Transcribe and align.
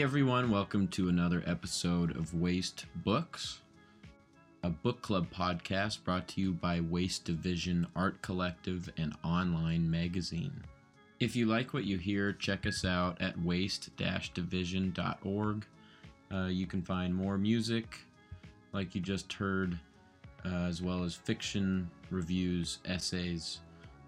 Hey 0.00 0.04
everyone, 0.04 0.50
welcome 0.50 0.88
to 0.88 1.10
another 1.10 1.42
episode 1.44 2.16
of 2.16 2.32
Waste 2.32 2.86
Books, 3.04 3.60
a 4.62 4.70
book 4.70 5.02
club 5.02 5.26
podcast 5.30 6.02
brought 6.04 6.26
to 6.28 6.40
you 6.40 6.52
by 6.52 6.80
Waste 6.80 7.26
Division 7.26 7.86
Art 7.94 8.22
Collective 8.22 8.88
and 8.96 9.14
online 9.22 9.90
magazine. 9.90 10.64
If 11.20 11.36
you 11.36 11.44
like 11.44 11.74
what 11.74 11.84
you 11.84 11.98
hear, 11.98 12.32
check 12.32 12.66
us 12.66 12.82
out 12.82 13.20
at 13.20 13.38
waste-division.org. 13.42 15.66
Uh, 16.32 16.46
you 16.46 16.66
can 16.66 16.80
find 16.80 17.14
more 17.14 17.36
music, 17.36 17.98
like 18.72 18.94
you 18.94 19.02
just 19.02 19.30
heard, 19.34 19.78
uh, 20.46 20.64
as 20.64 20.80
well 20.80 21.04
as 21.04 21.14
fiction, 21.14 21.90
reviews, 22.08 22.78
essays, 22.86 23.58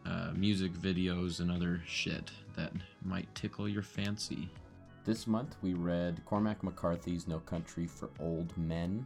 uh, 0.07 0.31
music 0.35 0.73
videos, 0.73 1.41
and 1.41 1.51
other 1.51 1.83
shit 1.87 2.31
that 2.57 2.73
might 3.05 3.29
tickle 3.35 3.69
your 3.69 3.83
fancy. 3.83 4.49
This 5.05 5.27
month 5.27 5.57
we 5.63 5.75
read 5.75 6.25
Cormac 6.27 6.63
McCarthy's 6.63 7.27
No 7.27 7.41
Country 7.41 7.89
for 7.89 8.09
Old 8.21 8.57
Men, 8.57 9.05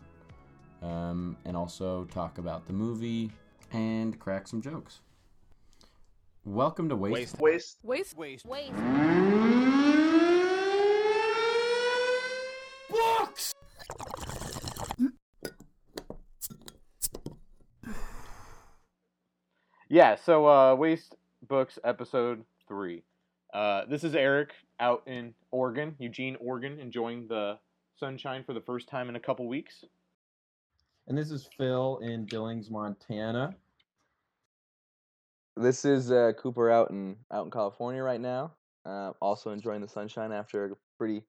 um, 0.82 1.38
and 1.46 1.56
also 1.56 2.04
talk 2.10 2.36
about 2.36 2.66
the 2.66 2.74
movie 2.74 3.30
and 3.72 4.18
crack 4.18 4.46
some 4.46 4.60
jokes. 4.60 5.00
Welcome 6.44 6.90
to 6.90 6.96
Waste. 6.96 7.40
Waste. 7.40 7.78
Waste. 7.82 8.14
Waste. 8.14 8.44
Waste. 8.44 8.74
Books! 12.90 13.54
Yeah, 19.88 20.16
so 20.16 20.46
uh, 20.46 20.74
Waste 20.74 21.16
Books 21.48 21.78
episode 21.82 22.44
three. 22.68 23.02
Uh, 23.56 23.86
this 23.86 24.04
is 24.04 24.14
Eric 24.14 24.52
out 24.80 25.02
in 25.06 25.32
Oregon, 25.50 25.96
Eugene, 25.98 26.36
Oregon, 26.40 26.78
enjoying 26.78 27.26
the 27.26 27.58
sunshine 27.98 28.44
for 28.44 28.52
the 28.52 28.60
first 28.60 28.86
time 28.86 29.08
in 29.08 29.16
a 29.16 29.20
couple 29.20 29.48
weeks. 29.48 29.82
And 31.08 31.16
this 31.16 31.30
is 31.30 31.48
Phil 31.56 31.98
in 32.02 32.26
Billings, 32.26 32.70
Montana. 32.70 33.56
This 35.56 35.86
is 35.86 36.12
uh, 36.12 36.32
Cooper 36.38 36.70
out 36.70 36.90
in 36.90 37.16
out 37.32 37.46
in 37.46 37.50
California 37.50 38.02
right 38.02 38.20
now. 38.20 38.52
Uh, 38.84 39.12
also 39.22 39.52
enjoying 39.52 39.80
the 39.80 39.88
sunshine 39.88 40.32
after 40.32 40.66
a 40.66 40.76
pretty 40.98 41.22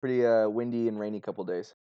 pretty 0.00 0.24
uh, 0.24 0.48
windy 0.48 0.86
and 0.86 1.00
rainy 1.00 1.18
couple 1.18 1.42
days. 1.42 1.74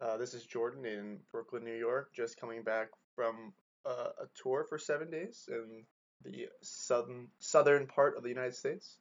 Uh, 0.00 0.16
this 0.16 0.32
is 0.32 0.44
Jordan 0.44 0.86
in 0.86 1.18
Brooklyn, 1.32 1.64
New 1.64 1.76
York, 1.76 2.12
just 2.14 2.40
coming 2.40 2.62
back 2.62 2.90
from 3.16 3.52
uh, 3.84 4.10
a 4.22 4.26
tour 4.40 4.64
for 4.68 4.78
seven 4.78 5.10
days 5.10 5.48
in 5.48 5.82
the 6.24 6.48
southern 6.62 7.28
southern 7.38 7.86
part 7.86 8.16
of 8.16 8.22
the 8.22 8.28
United 8.28 8.54
States. 8.54 8.96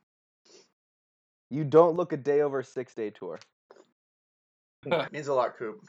You 1.50 1.64
don't 1.64 1.96
look 1.96 2.14
a 2.14 2.18
day 2.18 2.42
over 2.42 2.60
a 2.60 2.64
six 2.64 2.94
day 2.94 3.10
tour. 3.10 3.40
means 5.12 5.28
a 5.28 5.34
lot, 5.34 5.58
Coop. 5.58 5.84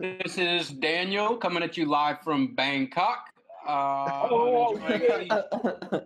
This 0.00 0.38
is 0.38 0.70
Daniel 0.70 1.36
coming 1.36 1.62
at 1.62 1.76
you 1.76 1.86
live 1.86 2.20
from 2.22 2.54
Bangkok. 2.54 3.28
Uh, 3.66 3.70
I'm 3.70 4.92
enjoying 4.92 5.28
the- 5.28 6.04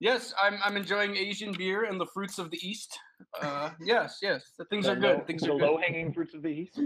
yes, 0.00 0.34
I'm, 0.42 0.58
I'm 0.64 0.76
enjoying 0.76 1.16
Asian 1.16 1.52
beer 1.52 1.84
and 1.84 2.00
the 2.00 2.06
fruits 2.06 2.38
of 2.38 2.50
the 2.50 2.58
East. 2.66 2.98
Uh, 3.40 3.70
yes, 3.84 4.18
yes, 4.22 4.52
the 4.58 4.64
things 4.66 4.86
are 4.86 4.96
good. 4.96 5.26
Things 5.26 5.42
the 5.42 5.52
are 5.52 5.54
low 5.54 5.76
hanging 5.78 6.12
fruits 6.12 6.34
of 6.34 6.42
the 6.42 6.48
east. 6.48 6.80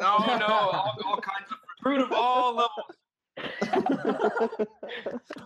No, 0.00 0.18
no, 0.36 0.46
all, 0.46 0.96
all 1.04 1.20
kinds 1.20 1.50
of 1.50 1.56
fruit 1.82 2.00
of 2.00 2.12
all 2.12 2.54
levels. 2.56 2.96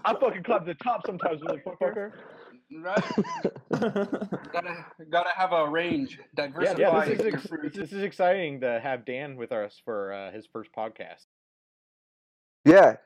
I 0.05 0.15
fucking 0.21 0.43
climb 0.43 0.67
the 0.67 0.75
top 0.83 1.07
sometimes, 1.07 1.41
motherfucker. 1.43 2.13
Right? 2.71 3.03
gotta 4.53 4.85
gotta 5.11 5.31
have 5.35 5.53
a 5.53 5.69
range. 5.69 6.19
Yeah, 6.19 6.47
Diversify 6.47 6.79
yeah, 6.79 7.05
this 7.05 7.21
is 7.21 7.27
ex- 7.27 7.49
this 7.75 7.93
is 7.93 8.03
exciting 8.03 8.61
to 8.61 8.79
have 8.81 9.07
Dan 9.07 9.37
with 9.37 9.53
us 9.53 9.81
for 9.85 10.13
uh, 10.13 10.31
his 10.33 10.47
first 10.53 10.71
podcast. 10.77 11.25
yeah, 12.67 12.97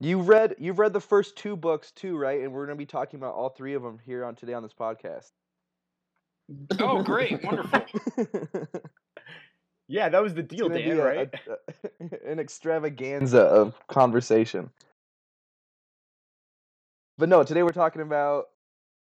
you 0.00 0.20
read 0.20 0.56
you've 0.58 0.80
read 0.80 0.92
the 0.92 1.00
first 1.00 1.36
two 1.36 1.56
books 1.56 1.92
too, 1.92 2.16
right? 2.16 2.40
And 2.40 2.52
we're 2.52 2.66
gonna 2.66 2.76
be 2.76 2.86
talking 2.86 3.20
about 3.20 3.34
all 3.34 3.50
three 3.50 3.74
of 3.74 3.82
them 3.82 3.98
here 4.04 4.24
on 4.24 4.34
today 4.34 4.54
on 4.54 4.62
this 4.64 4.74
podcast. 4.74 5.30
Oh, 6.80 7.02
great, 7.02 7.42
wonderful. 7.44 7.82
Yeah, 9.88 10.08
that 10.08 10.22
was 10.22 10.34
the 10.34 10.42
deal, 10.42 10.68
gonna 10.68 10.82
Dan. 10.82 10.98
a- 10.98 11.02
right? 11.04 11.34
a- 12.00 12.26
an 12.30 12.38
extravaganza 12.38 13.40
of 13.40 13.74
conversation. 13.88 14.70
But 17.18 17.28
no, 17.28 17.42
today 17.44 17.62
we're 17.62 17.70
talking 17.72 18.02
about 18.02 18.46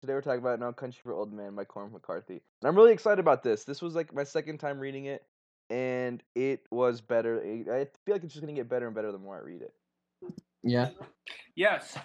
today 0.01 0.13
we're 0.15 0.21
talking 0.23 0.41
about 0.41 0.61
No 0.61 0.73
Country 0.73 1.01
for 1.03 1.13
Old 1.13 1.33
Men 1.33 1.55
by 1.55 1.65
Cormac 1.65 1.93
McCarthy. 1.93 2.43
And 2.63 2.69
I'm 2.69 2.77
really 2.77 2.93
excited 2.93 3.19
about 3.19 3.43
this. 3.43 3.65
This 3.65 3.83
was 3.83 3.95
like 3.95 4.15
my 4.15 4.25
second 4.25 4.59
time 4.59 4.79
reading 4.79 5.07
it, 5.07 5.25
and 5.71 6.23
it 6.35 6.67
was 6.71 7.01
better. 7.01 7.41
I 7.43 7.81
I 7.81 7.85
feel 8.05 8.15
like 8.15 8.23
it's 8.25 8.35
just 8.35 8.43
gonna 8.45 8.53
get 8.53 8.69
better 8.69 8.87
and 8.87 8.95
better 8.95 9.11
the 9.11 9.19
more 9.19 9.37
I 9.37 9.41
read 9.41 9.63
it. 9.63 9.73
yeah. 10.63 10.91
Yes. 11.57 11.97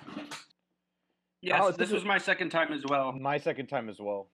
Yes, 1.42 1.60
Alex, 1.60 1.78
this 1.78 1.90
this 1.90 1.94
was 1.94 2.06
my 2.06 2.18
second 2.18 2.50
time 2.52 2.72
as 2.72 2.84
well. 2.88 3.12
My 3.12 3.38
second 3.38 3.68
time 3.68 3.90
as 3.90 4.00
well. 4.00 4.30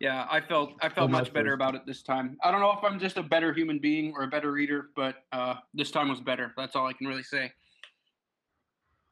Yeah, 0.00 0.26
I 0.30 0.40
felt 0.40 0.72
I 0.82 0.88
felt 0.88 1.10
much 1.10 1.32
better 1.32 1.50
first. 1.50 1.54
about 1.54 1.74
it 1.76 1.86
this 1.86 2.02
time. 2.02 2.36
I 2.42 2.50
don't 2.50 2.60
know 2.60 2.72
if 2.72 2.82
I'm 2.82 2.98
just 2.98 3.16
a 3.16 3.22
better 3.22 3.52
human 3.52 3.78
being 3.78 4.12
or 4.16 4.24
a 4.24 4.26
better 4.28 4.50
reader, 4.52 4.90
but 4.96 5.24
uh, 5.32 5.54
this 5.72 5.90
time 5.90 6.08
was 6.08 6.20
better. 6.20 6.52
That's 6.56 6.74
all 6.76 6.86
I 6.86 6.92
can 6.92 7.06
really 7.06 7.22
say. 7.22 7.52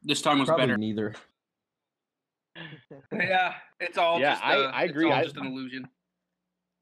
This 0.02 0.20
time 0.20 0.40
was 0.40 0.48
Probably 0.48 0.64
better. 0.66 0.76
neither. 0.76 1.14
Yeah, 3.12 3.54
it's 3.80 3.96
all 3.96 4.18
Yeah, 4.20 4.32
just 4.32 4.44
I- 4.44 4.56
uh, 4.58 4.70
I 4.72 4.82
it's 4.84 4.90
agree. 4.90 5.06
all 5.06 5.12
I- 5.12 5.22
just 5.22 5.36
an 5.36 5.46
illusion. 5.46 5.88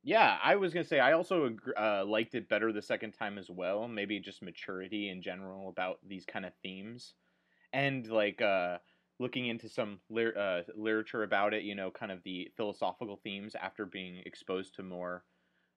Yeah, 0.03 0.39
I 0.43 0.56
was 0.56 0.72
gonna 0.72 0.84
say 0.84 0.99
I 0.99 1.12
also 1.12 1.55
uh, 1.78 2.05
liked 2.06 2.34
it 2.34 2.49
better 2.49 2.72
the 2.72 2.81
second 2.83 3.12
time 3.12 3.37
as 3.37 3.50
well. 3.50 3.87
Maybe 3.87 4.19
just 4.19 4.41
maturity 4.43 5.10
in 5.10 5.21
general 5.21 5.69
about 5.69 5.99
these 6.09 6.25
kind 6.25 6.47
of 6.47 6.53
themes, 6.62 7.15
and 7.75 8.06
like 8.09 8.41
uh, 8.41 8.78
looking 9.21 9.47
into 9.47 9.69
some 9.69 10.01
lir- 10.09 10.37
uh, 10.37 10.63
literature 10.75 11.23
about 11.23 11.55
it. 11.55 11.63
You 11.63 11.77
know, 11.77 11.93
kind 11.93 12.11
of 12.11 12.23
the 12.25 12.51
philosophical 12.57 13.21
themes 13.23 13.55
after 13.55 13.87
being 13.87 14.23
exposed 14.27 14.75
to 14.77 14.83
more 14.83 15.23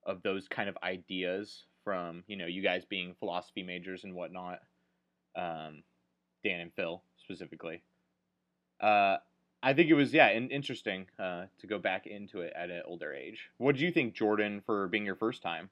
of 0.04 0.22
those 0.22 0.48
kind 0.48 0.68
of 0.68 0.76
ideas 0.82 1.64
from 1.84 2.24
you 2.26 2.36
know 2.36 2.46
you 2.46 2.62
guys 2.62 2.84
being 2.84 3.14
philosophy 3.20 3.62
majors 3.62 4.02
and 4.02 4.14
whatnot. 4.14 4.58
Um, 5.36 5.84
Dan 6.42 6.60
and 6.60 6.72
Phil 6.74 7.02
specifically. 7.18 7.82
Uh, 8.80 9.18
I 9.62 9.72
think 9.72 9.88
it 9.88 9.94
was 9.94 10.12
yeah, 10.12 10.28
in, 10.30 10.50
interesting 10.50 11.06
uh, 11.18 11.44
to 11.60 11.66
go 11.66 11.78
back 11.78 12.06
into 12.06 12.40
it 12.40 12.52
at 12.54 12.70
an 12.70 12.82
older 12.84 13.14
age. 13.14 13.48
What 13.56 13.72
did 13.72 13.80
you 13.80 13.90
think, 13.90 14.14
Jordan, 14.14 14.62
for 14.66 14.88
being 14.88 15.06
your 15.06 15.14
first 15.14 15.42
time? 15.42 15.70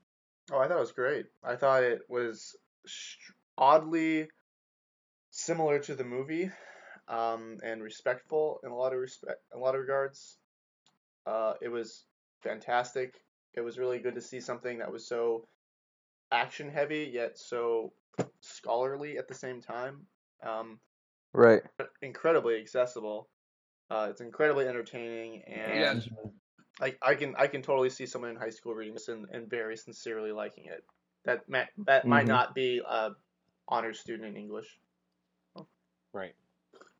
Oh, 0.50 0.58
I 0.58 0.66
thought 0.66 0.78
it 0.78 0.80
was 0.80 0.92
great. 0.92 1.26
I 1.44 1.56
thought 1.56 1.82
it 1.82 2.02
was 2.08 2.56
oddly 3.58 4.28
similar 5.30 5.78
to 5.80 5.94
the 5.94 6.04
movie, 6.04 6.50
um, 7.08 7.58
and 7.64 7.82
respectful 7.82 8.60
in 8.64 8.70
a 8.70 8.76
lot 8.76 8.92
of 8.92 9.00
respect, 9.00 9.40
in 9.52 9.58
a 9.58 9.62
lot 9.62 9.74
of 9.74 9.80
regards. 9.80 10.38
Uh, 11.26 11.54
it 11.62 11.68
was 11.68 12.06
fantastic. 12.42 13.24
It 13.54 13.60
was 13.60 13.78
really 13.78 13.98
good 13.98 14.14
to 14.14 14.20
see 14.20 14.40
something 14.40 14.78
that 14.78 14.90
was 14.92 15.06
so 15.06 15.46
action 16.32 16.70
heavy 16.70 17.10
yet 17.12 17.38
so 17.38 17.92
scholarly 18.40 19.18
at 19.18 19.28
the 19.28 19.34
same 19.34 19.60
time. 19.60 20.06
Um, 20.42 20.80
Right. 21.32 21.62
incredibly 22.02 22.60
accessible. 22.60 23.28
Uh, 23.90 24.08
it's 24.10 24.20
incredibly 24.20 24.66
entertaining, 24.66 25.42
and 25.42 25.78
Yes. 25.78 26.08
like 26.80 26.98
I 27.02 27.14
can 27.14 27.34
I 27.36 27.46
can 27.46 27.62
totally 27.62 27.90
see 27.90 28.06
someone 28.06 28.30
in 28.30 28.36
high 28.36 28.50
school 28.50 28.74
reading 28.74 28.94
this 28.94 29.08
and, 29.08 29.26
and 29.30 29.48
very 29.50 29.76
sincerely 29.76 30.32
liking 30.32 30.66
it. 30.66 30.84
That 31.24 31.48
ma- 31.48 31.66
that 31.86 32.06
might 32.06 32.24
Mhm. 32.24 32.28
not 32.28 32.54
be 32.54 32.82
a 32.86 33.10
honor 33.68 33.92
student 33.92 34.28
in 34.28 34.36
English. 34.36 34.80
Right. 36.12 36.34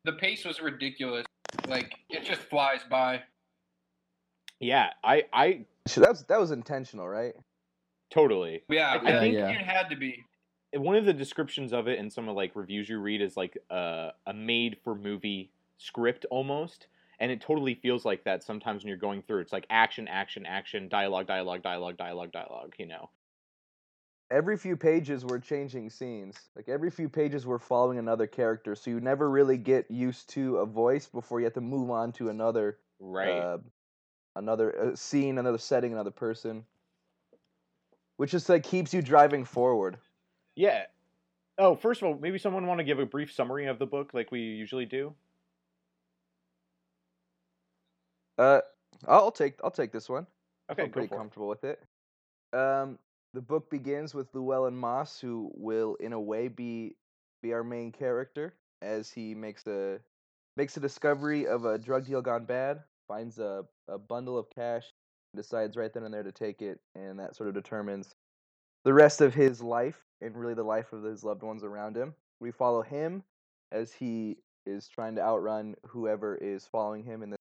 The 0.05 0.13
pace 0.13 0.45
was 0.45 0.61
ridiculous. 0.61 1.25
Like 1.67 1.93
it 2.09 2.25
just 2.25 2.41
flies 2.41 2.81
by. 2.89 3.21
Yeah, 4.59 4.89
I 5.03 5.23
I 5.31 5.65
So 5.87 6.01
that 6.01 6.09
was 6.09 6.23
that 6.25 6.39
was 6.39 6.51
intentional, 6.51 7.07
right? 7.07 7.33
totally. 8.13 8.63
Yeah, 8.69 8.91
I 8.91 8.95
I, 8.95 9.19
think 9.19 9.35
yeah. 9.35 9.49
it 9.49 9.57
had 9.57 9.89
to 9.89 9.95
be. 9.95 10.23
One 10.73 10.95
of 10.95 11.05
the 11.05 11.13
descriptions 11.13 11.73
of 11.73 11.87
it 11.87 11.99
in 11.99 12.09
some 12.09 12.29
of 12.29 12.35
like 12.35 12.55
reviews 12.55 12.89
you 12.89 12.99
read 12.99 13.21
is 13.21 13.35
like 13.37 13.57
uh, 13.69 14.11
a 14.25 14.33
made 14.33 14.77
for 14.83 14.95
movie 14.95 15.51
script 15.77 16.25
almost, 16.29 16.87
and 17.19 17.31
it 17.31 17.41
totally 17.41 17.75
feels 17.75 18.05
like 18.05 18.23
that 18.23 18.43
sometimes 18.43 18.83
when 18.83 18.89
you're 18.89 18.97
going 18.97 19.21
through. 19.21 19.39
It's 19.41 19.53
like 19.53 19.65
action, 19.69 20.07
action, 20.07 20.45
action, 20.45 20.89
dialogue, 20.89 21.27
dialogue, 21.27 21.63
dialogue, 21.63 21.97
dialogue, 21.97 22.31
dialogue. 22.31 22.73
You 22.77 22.87
know. 22.87 23.09
Every 24.33 24.57
few 24.57 24.75
pages 24.75 25.23
we're 25.23 25.37
changing 25.37 25.91
scenes. 25.91 26.49
Like 26.55 26.67
every 26.67 26.89
few 26.89 27.07
pages 27.07 27.45
we're 27.45 27.59
following 27.59 27.99
another 27.99 28.25
character, 28.25 28.73
so 28.73 28.89
you 28.89 28.99
never 28.99 29.29
really 29.29 29.59
get 29.59 29.91
used 29.91 30.27
to 30.29 30.57
a 30.57 30.65
voice 30.65 31.05
before 31.07 31.39
you 31.39 31.43
have 31.43 31.53
to 31.53 31.61
move 31.61 31.91
on 31.91 32.11
to 32.13 32.29
another 32.29 32.79
Right. 32.99 33.29
uh, 33.29 33.59
another 34.35 34.93
uh, 34.93 34.95
scene, 34.95 35.37
another 35.37 35.59
setting, 35.59 35.93
another 35.93 36.09
person. 36.09 36.65
Which 38.17 38.31
just 38.31 38.49
like 38.49 38.63
keeps 38.63 38.91
you 38.91 39.03
driving 39.03 39.45
forward. 39.45 39.99
Yeah. 40.55 40.85
Oh, 41.59 41.75
first 41.75 42.01
of 42.01 42.07
all, 42.07 42.17
maybe 42.17 42.39
someone 42.39 42.65
want 42.65 42.79
to 42.79 42.83
give 42.83 42.97
a 42.97 43.05
brief 43.05 43.31
summary 43.31 43.67
of 43.67 43.77
the 43.77 43.85
book 43.85 44.15
like 44.15 44.31
we 44.31 44.39
usually 44.39 44.87
do? 44.87 45.13
Uh, 48.37 48.61
I'll 49.07 49.31
take 49.31 49.59
I'll 49.63 49.71
take 49.71 49.91
this 49.91 50.09
one. 50.09 50.25
Okay, 50.71 50.83
I'm 50.83 50.91
pretty 50.91 51.07
for 51.09 51.15
it. 51.15 51.17
comfortable 51.17 51.47
with 51.47 51.63
it. 51.63 51.83
Um, 52.51 52.97
the 53.33 53.41
book 53.41 53.69
begins 53.69 54.13
with 54.13 54.33
Llewellyn 54.33 54.75
Moss, 54.75 55.19
who 55.19 55.51
will, 55.55 55.95
in 55.95 56.13
a 56.13 56.19
way, 56.19 56.47
be 56.47 56.95
be 57.41 57.53
our 57.53 57.63
main 57.63 57.91
character 57.91 58.53
as 58.81 59.11
he 59.11 59.35
makes 59.35 59.65
a 59.67 59.99
makes 60.55 60.77
a 60.77 60.79
discovery 60.79 61.47
of 61.47 61.65
a 61.65 61.77
drug 61.77 62.05
deal 62.05 62.21
gone 62.21 62.45
bad, 62.45 62.81
finds 63.07 63.39
a 63.39 63.65
a 63.87 63.97
bundle 63.97 64.37
of 64.37 64.49
cash, 64.49 64.93
decides 65.35 65.75
right 65.75 65.93
then 65.93 66.03
and 66.03 66.13
there 66.13 66.23
to 66.23 66.31
take 66.31 66.61
it, 66.61 66.79
and 66.95 67.19
that 67.19 67.35
sort 67.35 67.49
of 67.49 67.55
determines 67.55 68.15
the 68.85 68.93
rest 68.93 69.21
of 69.21 69.33
his 69.33 69.61
life 69.61 70.03
and 70.21 70.37
really 70.37 70.53
the 70.53 70.63
life 70.63 70.93
of 70.93 71.03
his 71.03 71.23
loved 71.23 71.43
ones 71.43 71.63
around 71.63 71.95
him. 71.97 72.13
We 72.39 72.51
follow 72.51 72.81
him 72.81 73.23
as 73.71 73.91
he 73.93 74.37
is 74.65 74.87
trying 74.87 75.15
to 75.15 75.21
outrun 75.21 75.75
whoever 75.87 76.35
is 76.35 76.65
following 76.65 77.03
him 77.03 77.23
in 77.23 77.31
this 77.31 77.39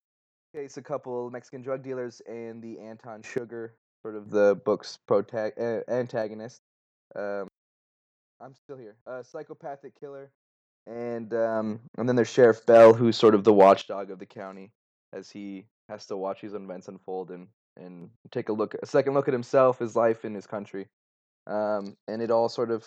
case 0.54 0.76
a 0.76 0.82
couple 0.82 1.30
Mexican 1.30 1.62
drug 1.62 1.82
dealers 1.82 2.20
and 2.26 2.62
the 2.62 2.78
Anton 2.78 3.22
Chigurh, 3.22 3.70
sort 4.02 4.16
of 4.16 4.30
the 4.30 4.60
book's 4.64 4.98
protag- 5.06 5.58
uh, 5.58 5.80
antagonist. 5.88 6.60
Um, 7.14 7.48
I'm 8.40 8.54
still 8.54 8.76
here. 8.76 8.96
A 9.06 9.22
psychopathic 9.22 9.98
killer, 9.98 10.30
and 10.86 11.32
um, 11.32 11.80
and 11.96 12.08
then 12.08 12.16
there's 12.16 12.30
Sheriff 12.30 12.66
Bell, 12.66 12.92
who's 12.92 13.16
sort 13.16 13.34
of 13.34 13.44
the 13.44 13.52
watchdog 13.52 14.10
of 14.10 14.18
the 14.18 14.26
county, 14.26 14.72
as 15.12 15.30
he 15.30 15.66
has 15.88 16.06
to 16.06 16.16
watch 16.16 16.40
these 16.40 16.54
events 16.54 16.88
unfold 16.88 17.30
and 17.30 17.48
and 17.76 18.10
take 18.30 18.48
a 18.48 18.52
look, 18.52 18.74
a 18.82 18.86
second 18.86 19.14
look 19.14 19.28
at 19.28 19.34
himself, 19.34 19.78
his 19.78 19.96
life, 19.96 20.24
and 20.24 20.34
his 20.34 20.46
country. 20.46 20.88
Um, 21.46 21.96
and 22.06 22.20
it 22.20 22.30
all 22.30 22.48
sort 22.48 22.70
of 22.70 22.86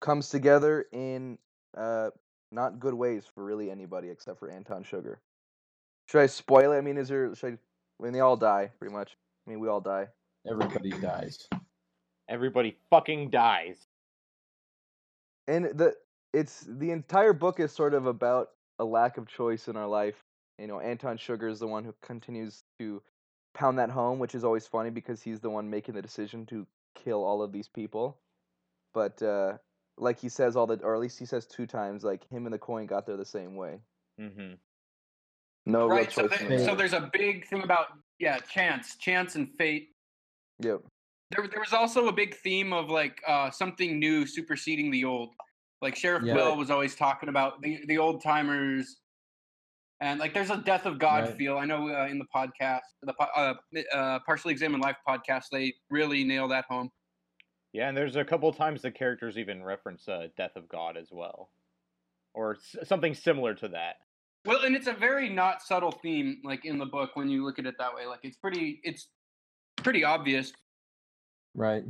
comes 0.00 0.30
together 0.30 0.86
in 0.92 1.38
uh, 1.76 2.10
not 2.50 2.80
good 2.80 2.94
ways 2.94 3.24
for 3.34 3.44
really 3.44 3.70
anybody 3.70 4.08
except 4.08 4.38
for 4.38 4.50
Anton 4.50 4.84
Chigurh. 4.84 5.16
Should 6.08 6.22
I 6.22 6.26
spoil 6.26 6.72
it? 6.72 6.78
I 6.78 6.80
mean, 6.80 6.96
is 6.96 7.08
there? 7.08 7.34
Should 7.34 7.54
I? 7.54 7.58
I 8.00 8.02
mean, 8.02 8.12
they 8.12 8.20
all 8.20 8.36
die 8.36 8.70
pretty 8.78 8.94
much. 8.94 9.16
I 9.46 9.50
mean, 9.50 9.60
we 9.60 9.68
all 9.68 9.80
die. 9.80 10.08
Everybody 10.48 10.90
dies. 10.90 11.48
Everybody 12.28 12.76
fucking 12.90 13.30
dies. 13.30 13.86
and 15.48 15.66
the 15.66 15.94
it's 16.32 16.66
the 16.68 16.90
entire 16.92 17.32
book 17.32 17.60
is 17.60 17.72
sort 17.72 17.94
of 17.94 18.06
about 18.06 18.50
a 18.78 18.84
lack 18.84 19.18
of 19.18 19.26
choice 19.26 19.68
in 19.68 19.76
our 19.76 19.88
life. 19.88 20.16
You 20.58 20.66
know, 20.68 20.80
Anton 20.80 21.18
Chigurh 21.18 21.50
is 21.50 21.58
the 21.58 21.66
one 21.66 21.84
who 21.84 21.94
continues 22.02 22.62
to 22.78 23.02
pound 23.54 23.78
that 23.78 23.90
home, 23.90 24.18
which 24.18 24.34
is 24.34 24.44
always 24.44 24.66
funny 24.66 24.90
because 24.90 25.22
he's 25.22 25.40
the 25.40 25.50
one 25.50 25.68
making 25.70 25.94
the 25.94 26.02
decision 26.02 26.46
to 26.46 26.66
kill 26.94 27.24
all 27.24 27.42
of 27.42 27.52
these 27.52 27.68
people. 27.68 28.18
But 28.94 29.22
uh, 29.22 29.58
like 29.98 30.20
he 30.20 30.28
says 30.28 30.56
all 30.56 30.66
the, 30.66 30.76
or 30.82 30.94
at 30.94 31.00
least 31.00 31.18
he 31.18 31.26
says 31.26 31.46
two 31.46 31.66
times, 31.66 32.04
like 32.04 32.28
him 32.30 32.46
and 32.46 32.54
the 32.54 32.58
coin 32.58 32.86
got 32.86 33.06
there 33.06 33.16
the 33.16 33.24
same 33.24 33.56
way. 33.56 33.80
Mm-hmm. 34.20 34.54
No 35.66 35.88
right. 35.88 36.10
So, 36.12 36.22
real 36.22 36.30
choice. 36.30 36.48
there, 36.48 36.64
so 36.64 36.74
there's 36.74 36.92
a 36.92 37.10
big 37.12 37.46
thing 37.48 37.62
about 37.64 37.86
yeah, 38.18 38.38
chance, 38.38 38.96
chance, 38.96 39.34
and 39.34 39.48
fate. 39.58 39.90
Yep. 40.60 40.80
There, 41.30 41.46
there 41.48 41.60
was 41.60 41.72
also 41.72 42.08
a 42.08 42.12
big 42.12 42.34
theme 42.36 42.72
of 42.72 42.90
like 42.90 43.20
uh, 43.26 43.50
something 43.50 43.98
new 43.98 44.26
superseding 44.26 44.90
the 44.90 45.04
old. 45.04 45.30
Like 45.82 45.96
Sheriff 45.96 46.24
Yeah. 46.24 46.34
Bell 46.34 46.56
was 46.56 46.70
always 46.70 46.94
talking 46.94 47.28
about 47.28 47.62
the 47.62 47.80
the 47.86 47.98
old 47.98 48.22
timers, 48.22 48.98
and 50.00 50.18
like 50.20 50.34
there's 50.34 50.50
a 50.50 50.58
death 50.58 50.86
of 50.86 50.98
God 50.98 51.24
Right. 51.24 51.36
feel. 51.36 51.56
I 51.56 51.64
know 51.64 51.88
uh, 51.88 52.06
in 52.06 52.18
the 52.18 52.26
podcast, 52.34 52.80
the 53.02 53.14
uh, 53.36 53.54
uh, 53.94 54.18
partially 54.26 54.52
examined 54.52 54.82
life 54.82 54.96
podcast, 55.08 55.44
they 55.52 55.74
really 55.90 56.24
nail 56.24 56.48
that 56.48 56.64
home. 56.68 56.90
Yeah, 57.72 57.88
and 57.88 57.96
there's 57.96 58.16
a 58.16 58.24
couple 58.24 58.52
times 58.52 58.82
the 58.82 58.90
characters 58.90 59.38
even 59.38 59.62
reference 59.62 60.08
uh, 60.08 60.26
Death 60.36 60.56
of 60.56 60.68
God 60.68 60.96
as 60.96 61.08
well, 61.12 61.50
or 62.34 62.56
s- 62.56 62.76
something 62.88 63.14
similar 63.14 63.54
to 63.54 63.68
that. 63.68 63.96
Well, 64.44 64.64
and 64.64 64.74
it's 64.74 64.86
a 64.88 64.92
very 64.92 65.28
not 65.28 65.62
subtle 65.62 65.92
theme, 65.92 66.40
like 66.44 66.64
in 66.64 66.78
the 66.78 66.86
book 66.86 67.10
when 67.14 67.28
you 67.28 67.44
look 67.44 67.58
at 67.58 67.66
it 67.66 67.76
that 67.78 67.94
way. 67.94 68.06
Like 68.06 68.20
it's 68.24 68.36
pretty, 68.36 68.80
it's 68.82 69.08
pretty 69.80 70.04
obvious. 70.04 70.52
Right. 71.54 71.84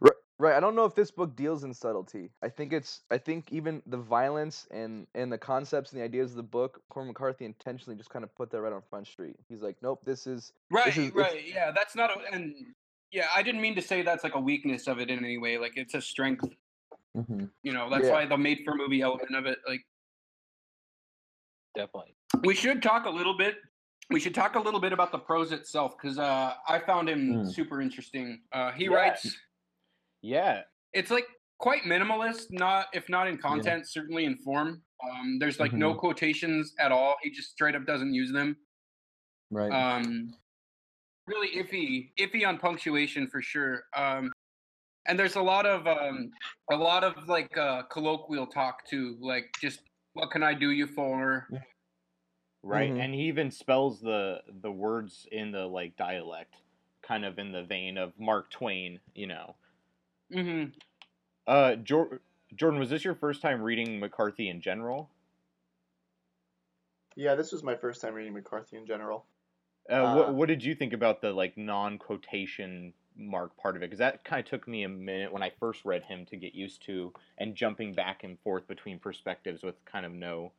Right, 0.00 0.12
right. 0.38 0.54
I 0.56 0.60
don't 0.60 0.74
know 0.74 0.84
if 0.84 0.94
this 0.94 1.10
book 1.10 1.34
deals 1.36 1.64
in 1.64 1.72
subtlety. 1.72 2.30
I 2.42 2.48
think 2.48 2.72
it's. 2.72 3.02
I 3.10 3.18
think 3.18 3.50
even 3.52 3.82
the 3.86 3.96
violence 3.96 4.66
and 4.70 5.06
and 5.14 5.32
the 5.32 5.38
concepts 5.38 5.92
and 5.92 6.00
the 6.00 6.04
ideas 6.04 6.32
of 6.32 6.36
the 6.36 6.42
book, 6.42 6.82
Cormac 6.90 7.08
McCarthy 7.10 7.44
intentionally 7.44 7.96
just 7.96 8.10
kind 8.10 8.22
of 8.24 8.34
put 8.34 8.50
that 8.50 8.60
right 8.60 8.72
on 8.72 8.82
Front 8.90 9.06
Street. 9.06 9.36
He's 9.48 9.62
like, 9.62 9.76
nope, 9.82 10.00
this 10.04 10.26
is 10.26 10.52
Right, 10.70 10.94
is- 10.96 11.12
right. 11.14 11.42
Yeah, 11.46 11.72
that's 11.74 11.94
not 11.96 12.10
a 12.10 12.34
and 12.34 12.54
yeah, 13.12 13.26
I 13.34 13.42
didn't 13.42 13.60
mean 13.60 13.74
to 13.76 13.82
say 13.82 14.02
that's 14.02 14.24
like 14.24 14.34
a 14.34 14.40
weakness 14.40 14.86
of 14.88 14.98
it 14.98 15.10
in 15.10 15.18
any 15.24 15.38
way. 15.38 15.56
Like 15.58 15.72
it's 15.76 15.94
a 15.94 16.00
strength. 16.02 16.44
hmm 17.14 17.44
You 17.62 17.72
know, 17.72 17.88
that's 17.88 18.04
Yeah. 18.04 18.12
why 18.12 18.26
the 18.26 18.36
made 18.36 18.60
for 18.64 18.74
movie 18.74 19.00
element 19.00 19.34
of 19.34 19.46
it. 19.46 19.58
Like 19.66 19.80
Definitely. 21.74 22.14
we 22.44 22.54
should 22.54 22.82
talk 22.82 23.06
a 23.06 23.10
little 23.10 23.36
bit. 23.36 23.56
We 24.10 24.20
should 24.20 24.34
talk 24.34 24.54
a 24.54 24.60
little 24.60 24.78
bit 24.80 24.92
about 24.92 25.10
the 25.10 25.18
prose 25.18 25.50
itself 25.52 25.96
because 26.00 26.18
uh, 26.18 26.54
I 26.68 26.78
found 26.78 27.08
him 27.08 27.34
Mm. 27.44 27.52
super 27.52 27.80
interesting. 27.80 28.42
Uh, 28.52 28.70
he 28.72 28.84
Yeah. 28.84 28.90
writes. 28.94 29.36
Yeah, 30.22 30.62
It's 30.92 31.10
like 31.10 31.26
quite 31.58 31.82
minimalist, 31.82 32.46
not 32.50 32.86
if 32.92 33.08
not 33.08 33.26
in 33.28 33.36
content, 33.38 33.88
certainly 33.88 34.24
in 34.24 34.36
form. 34.38 34.82
Um, 35.04 35.38
there's 35.38 35.60
like 35.60 35.72
no 35.74 35.94
quotations 35.94 36.74
at 36.78 36.90
all. 36.92 37.16
He 37.22 37.30
just 37.30 37.50
straight 37.50 37.74
up 37.74 37.84
doesn't 37.86 38.12
use 38.14 38.32
them. 38.32 38.56
Right. 39.50 39.70
um 39.72 40.34
really 41.28 41.48
iffy 41.56 42.10
iffy 42.18 42.46
on 42.46 42.58
punctuation 42.58 43.26
for 43.28 43.40
sure 43.40 43.84
um 43.96 44.30
and 45.06 45.16
there's 45.18 45.36
a 45.36 45.40
lot 45.42 45.66
of 45.66 45.86
um 45.86 46.30
a 46.72 46.76
lot 46.76 47.04
of 47.04 47.28
like 47.28 47.56
uh 47.56 47.82
colloquial 47.84 48.46
talk 48.48 48.84
too 48.88 49.16
like 49.20 49.46
just 49.60 49.80
what 50.14 50.30
can 50.32 50.42
i 50.42 50.52
do 50.52 50.70
you 50.72 50.86
for 50.88 51.46
right. 52.66 52.90
Mhm. 52.92 53.00
And 53.00 53.14
he 53.14 53.22
even 53.22 53.50
spells 53.50 54.00
the 54.00 54.42
the 54.48 54.70
words 54.72 55.26
in 55.30 55.52
the 55.52 55.66
like 55.66 55.96
dialect, 55.96 56.54
kind 57.02 57.24
of 57.24 57.38
in 57.38 57.52
the 57.52 57.62
vein 57.62 57.96
of 57.98 58.18
Mark 58.18 58.50
Twain. 58.50 59.00
You 59.14 59.26
know. 59.28 59.54
mm-hmm. 60.30 60.70
Uh, 61.46 61.76
Jor- 61.76 62.20
Jordan, 62.54 62.80
was 62.80 62.90
this 62.90 63.04
your 63.04 63.14
first 63.14 63.40
time 63.40 63.62
reading 63.62 64.00
McCarthy 64.00 64.48
in 64.48 64.60
general? 64.60 65.10
Yeah, 67.14 67.34
this 67.34 67.52
was 67.52 67.62
my 67.62 67.74
first 67.76 68.00
time 68.02 68.14
reading 68.14 68.34
McCarthy 68.34 68.76
in 68.76 68.86
general. 68.86 69.24
Uh, 69.88 69.92
Uh, 69.94 70.16
what 70.16 70.34
what 70.34 70.48
did 70.48 70.62
you 70.64 70.74
think 70.74 70.92
about 70.92 71.20
the 71.20 71.32
like 71.32 71.56
non 71.56 71.98
quotation 71.98 72.92
mark 73.16 73.56
part 73.56 73.76
of 73.76 73.82
it? 73.82 73.86
Because 73.86 74.00
that 74.00 74.24
kind 74.24 74.40
of 74.40 74.46
took 74.50 74.68
me 74.68 74.82
a 74.82 74.88
minute 74.88 75.32
when 75.32 75.42
I 75.42 75.50
first 75.58 75.84
read 75.84 76.02
him 76.04 76.26
to 76.26 76.36
get 76.36 76.54
used 76.54 76.82
to, 76.86 77.14
and 77.38 77.54
jumping 77.54 77.94
back 77.94 78.24
and 78.24 78.38
forth 78.40 78.66
between 78.66 78.98
perspectives 78.98 79.62
with 79.62 79.82
kind 79.84 80.04
of 80.04 80.12
no, 80.12 80.52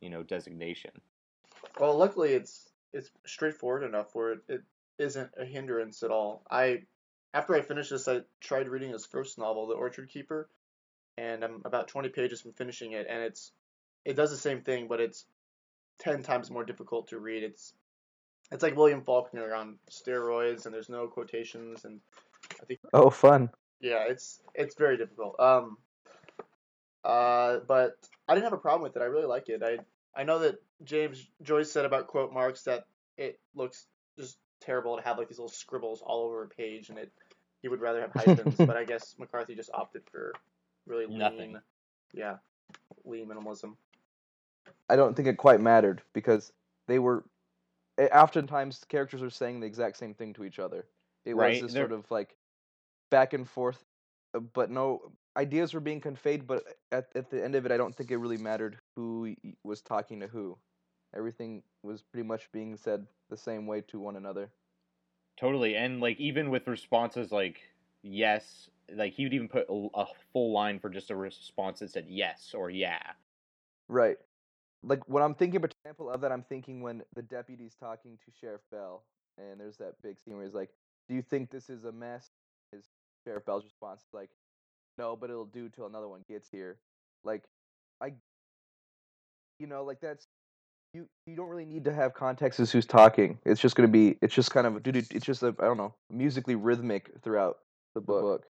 you 0.00 0.08
know, 0.08 0.22
designation. 0.22 0.92
Well, 1.78 1.96
luckily 1.96 2.32
it's 2.32 2.68
it's 2.92 3.10
straightforward 3.26 3.82
enough 3.82 4.14
where 4.14 4.32
it, 4.32 4.40
it 4.48 4.62
isn't 4.98 5.30
a 5.36 5.44
hindrance 5.44 6.02
at 6.02 6.10
all. 6.10 6.42
I 6.50 6.82
after 7.34 7.54
I 7.54 7.62
finished 7.62 7.90
this, 7.90 8.08
I 8.08 8.20
tried 8.40 8.68
reading 8.68 8.90
his 8.90 9.06
first 9.06 9.38
novel, 9.38 9.66
The 9.66 9.74
Orchard 9.74 10.10
Keeper, 10.10 10.48
and 11.16 11.42
I'm 11.42 11.62
about 11.64 11.88
20 11.88 12.10
pages 12.10 12.40
from 12.40 12.52
finishing 12.52 12.92
it, 12.92 13.06
and 13.08 13.22
it's 13.22 13.52
it 14.04 14.14
does 14.16 14.30
the 14.30 14.36
same 14.36 14.60
thing, 14.60 14.88
but 14.88 15.00
it's 15.00 15.24
10 16.00 16.22
times 16.22 16.50
more 16.50 16.64
difficult 16.64 17.08
to 17.08 17.18
read. 17.18 17.42
It's 17.42 17.72
it's 18.50 18.62
like 18.62 18.76
William 18.76 19.02
Faulkner 19.02 19.54
on 19.54 19.78
steroids, 19.90 20.66
and 20.66 20.74
there's 20.74 20.88
no 20.90 21.06
quotations, 21.06 21.84
and 21.84 22.00
I 22.60 22.64
think 22.66 22.80
Oh, 22.92 23.08
fun. 23.10 23.50
yeah, 23.80 24.04
it's 24.08 24.40
it's 24.54 24.74
very 24.74 24.96
difficult. 24.98 25.40
Um, 25.40 25.78
uh, 27.04 27.58
but 27.66 27.96
I 28.28 28.34
didn't 28.34 28.44
have 28.44 28.52
a 28.52 28.58
problem 28.58 28.82
with 28.82 28.96
it. 28.96 29.02
I 29.02 29.06
really 29.06 29.26
like 29.26 29.48
it. 29.48 29.62
I 29.62 29.78
I 30.14 30.24
know 30.24 30.38
that 30.40 30.56
James 30.84 31.26
Joyce 31.42 31.70
said 31.72 31.84
about 31.84 32.06
quote 32.06 32.32
marks 32.32 32.62
that 32.64 32.86
it 33.16 33.40
looks 33.54 33.86
just 34.18 34.38
terrible 34.60 34.96
to 34.96 35.02
have 35.02 35.18
like 35.18 35.28
these 35.28 35.38
little 35.38 35.48
scribbles 35.48 36.02
all 36.04 36.24
over 36.26 36.42
a 36.44 36.48
page, 36.48 36.88
and 36.90 36.98
it 36.98 37.12
he 37.62 37.68
would 37.68 37.80
rather 37.80 38.00
have 38.00 38.12
hyphens. 38.12 38.56
but 38.56 38.76
I 38.76 38.84
guess 38.84 39.14
McCarthy 39.18 39.54
just 39.54 39.70
opted 39.72 40.02
for 40.10 40.32
really 40.86 41.06
lean, 41.06 41.18
Nothing. 41.18 41.56
yeah, 42.12 42.36
lean 43.04 43.26
minimalism. 43.28 43.76
I 44.88 44.96
don't 44.96 45.14
think 45.14 45.28
it 45.28 45.36
quite 45.38 45.60
mattered 45.60 46.02
because 46.12 46.52
they 46.88 46.98
were. 46.98 47.24
eh, 47.98 48.08
Oftentimes, 48.08 48.84
characters 48.88 49.22
are 49.22 49.30
saying 49.30 49.60
the 49.60 49.66
exact 49.66 49.96
same 49.96 50.12
thing 50.14 50.32
to 50.34 50.44
each 50.44 50.58
other. 50.58 50.86
It 51.24 51.34
Right, 51.36 51.52
was 51.52 51.62
this 51.62 51.72
they're- 51.72 51.82
sort 51.88 51.92
of 51.98 52.10
like 52.10 52.36
back 53.10 53.32
and 53.32 53.48
forth, 53.48 53.82
uh, 54.34 54.40
but 54.40 54.70
no 54.70 55.12
ideas 55.36 55.74
were 55.74 55.80
being 55.80 56.00
conveyed. 56.00 56.46
But 56.46 56.64
eh, 56.66 56.96
at 56.96 57.08
at 57.14 57.30
the 57.30 57.42
end 57.42 57.54
of 57.54 57.66
it, 57.66 57.72
I 57.72 57.76
don't 57.76 57.94
think 57.94 58.10
it 58.10 58.18
really 58.18 58.36
mattered 58.36 58.78
who 58.96 59.34
was 59.64 59.80
talking 59.80 60.20
to 60.20 60.26
who. 60.26 60.56
Everything 61.14 61.62
was 61.82 62.02
pretty 62.02 62.26
much 62.26 62.50
being 62.52 62.76
said 62.76 63.06
the 63.28 63.36
same 63.36 63.66
way 63.66 63.82
to 63.88 63.98
one 63.98 64.16
another. 64.16 64.50
Totally, 65.38 65.76
and 65.76 66.00
like 66.00 66.18
even 66.18 66.50
with 66.50 66.66
responses 66.66 67.32
like 67.32 67.60
yes, 68.02 68.68
like 68.94 69.12
he 69.12 69.24
would 69.24 69.34
even 69.34 69.48
put 69.48 69.66
a, 69.68 69.88
a 69.94 70.06
full 70.32 70.52
line 70.52 70.78
for 70.78 70.90
just 70.90 71.10
a 71.10 71.16
response 71.16 71.80
that 71.80 71.90
said 71.90 72.06
yes 72.08 72.52
or 72.54 72.70
yeah. 72.70 73.02
Right. 73.88 74.16
Like 74.82 75.08
when 75.08 75.22
I'm 75.22 75.34
thinking, 75.34 75.60
for 75.60 75.68
example, 75.84 76.10
of 76.10 76.20
that, 76.22 76.32
I'm 76.32 76.42
thinking 76.42 76.82
when 76.82 77.02
the 77.14 77.22
deputy's 77.22 77.74
talking 77.78 78.18
to 78.24 78.32
Sheriff 78.40 78.62
Bell, 78.70 79.04
and 79.38 79.60
there's 79.60 79.76
that 79.76 79.94
big 80.02 80.18
scene 80.18 80.34
where 80.34 80.44
he's 80.44 80.54
like, 80.54 80.70
"Do 81.08 81.14
you 81.14 81.22
think 81.22 81.50
this 81.50 81.70
is 81.70 81.84
a 81.84 81.92
mess?" 81.92 82.30
His 82.72 82.84
Sheriff 83.24 83.44
Bell's 83.44 83.64
response 83.64 84.00
is 84.00 84.12
like, 84.12 84.30
"No, 84.98 85.16
but 85.16 85.30
it'll 85.30 85.44
do 85.44 85.68
till 85.68 85.86
another 85.86 86.08
one 86.08 86.22
gets 86.28 86.48
here." 86.50 86.78
Like, 87.24 87.44
I, 88.00 88.12
you 89.58 89.66
know, 89.66 89.84
like 89.84 90.00
that's 90.00 90.26
you 90.94 91.06
you 91.26 91.36
don't 91.36 91.48
really 91.48 91.64
need 91.64 91.84
to 91.84 91.92
have 91.92 92.14
context 92.14 92.60
as 92.60 92.70
who's 92.70 92.86
talking. 92.86 93.38
It's 93.44 93.60
just 93.60 93.76
gonna 93.76 93.88
be 93.88 94.18
it's 94.20 94.34
just 94.34 94.50
kind 94.50 94.66
of 94.66 94.82
dude. 94.82 94.96
It's 94.96 95.26
just 95.26 95.42
a 95.42 95.54
I 95.58 95.64
don't 95.64 95.76
know 95.76 95.94
musically 96.10 96.54
rhythmic 96.54 97.10
throughout 97.22 97.58
the 97.94 98.00
book. 98.00 98.44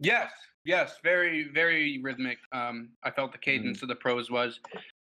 Yes, 0.00 0.30
yes, 0.64 0.96
very, 1.02 1.48
very 1.48 2.00
rhythmic. 2.02 2.38
Um, 2.52 2.90
I 3.02 3.10
felt 3.10 3.32
the 3.32 3.38
cadence 3.38 3.82
of 3.82 3.88
the 3.88 3.94
prose 3.94 4.30
was. 4.30 4.60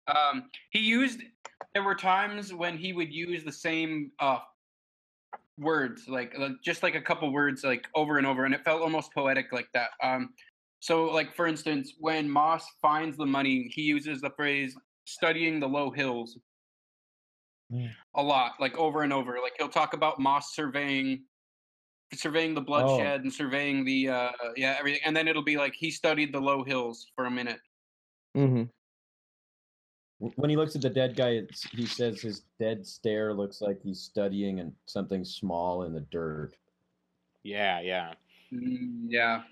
Um, 0.08 0.50
he 0.70 0.80
used. 0.80 1.22
There 1.74 1.84
were 1.84 1.94
times 1.94 2.52
when 2.52 2.76
he 2.76 2.92
would 2.92 3.12
use 3.12 3.44
the 3.44 3.52
same 3.52 4.10
uh, 4.18 4.38
words, 5.58 6.08
like 6.08 6.34
uh, 6.38 6.50
just 6.64 6.82
like 6.82 6.96
a 6.96 7.00
couple 7.00 7.32
words, 7.32 7.62
like 7.62 7.86
over 7.94 8.18
and 8.18 8.26
over, 8.26 8.44
and 8.44 8.54
it 8.54 8.64
felt 8.64 8.82
almost 8.82 9.14
poetic 9.14 9.52
like 9.52 9.68
that. 9.74 9.90
Um, 10.02 10.30
so, 10.80 11.04
like 11.04 11.34
for 11.34 11.46
instance, 11.46 11.94
when 11.98 12.28
Moss 12.28 12.66
finds 12.82 13.16
the 13.16 13.26
money, 13.26 13.70
he 13.74 13.82
uses 13.82 14.20
the 14.20 14.30
phrase 14.30 14.76
"studying 15.04 15.60
the 15.60 15.68
low 15.68 15.90
hills" 15.90 16.38
Mm. 17.72 17.88
a 18.16 18.22
lot, 18.22 18.54
like 18.58 18.76
over 18.76 19.02
and 19.02 19.12
over. 19.12 19.38
Like 19.40 19.52
he'll 19.56 19.68
talk 19.68 19.94
about 19.94 20.18
Moss 20.18 20.56
surveying 20.56 21.22
surveying 22.12 22.54
the 22.54 22.60
bloodshed 22.60 23.22
and 23.22 23.32
surveying 23.32 23.84
the 23.84 24.08
uh 24.08 24.32
yeah 24.56 24.74
everything 24.76 25.00
and 25.04 25.16
then 25.16 25.28
it'll 25.28 25.44
be 25.44 25.56
like 25.56 25.72
he 25.76 25.92
studied 25.92 26.34
the 26.34 26.40
low 26.40 26.64
hills 26.64 27.06
for 27.14 27.26
a 27.26 27.30
minute 27.30 27.60
Mm-hmm. 28.36 28.64
When 30.36 30.50
he 30.50 30.56
looks 30.56 30.76
at 30.76 30.82
the 30.82 30.90
dead 30.90 31.16
guy, 31.16 31.30
it's, 31.30 31.64
he 31.70 31.86
says 31.86 32.20
his 32.20 32.42
dead 32.58 32.86
stare 32.86 33.32
looks 33.32 33.60
like 33.60 33.80
he's 33.82 34.00
studying 34.00 34.60
and 34.60 34.72
something 34.86 35.24
small 35.24 35.84
in 35.84 35.94
the 35.94 36.00
dirt. 36.00 36.52
Yeah, 37.42 37.80
yeah. 37.80 38.12
Mm, 38.52 39.06
yeah 39.08 39.42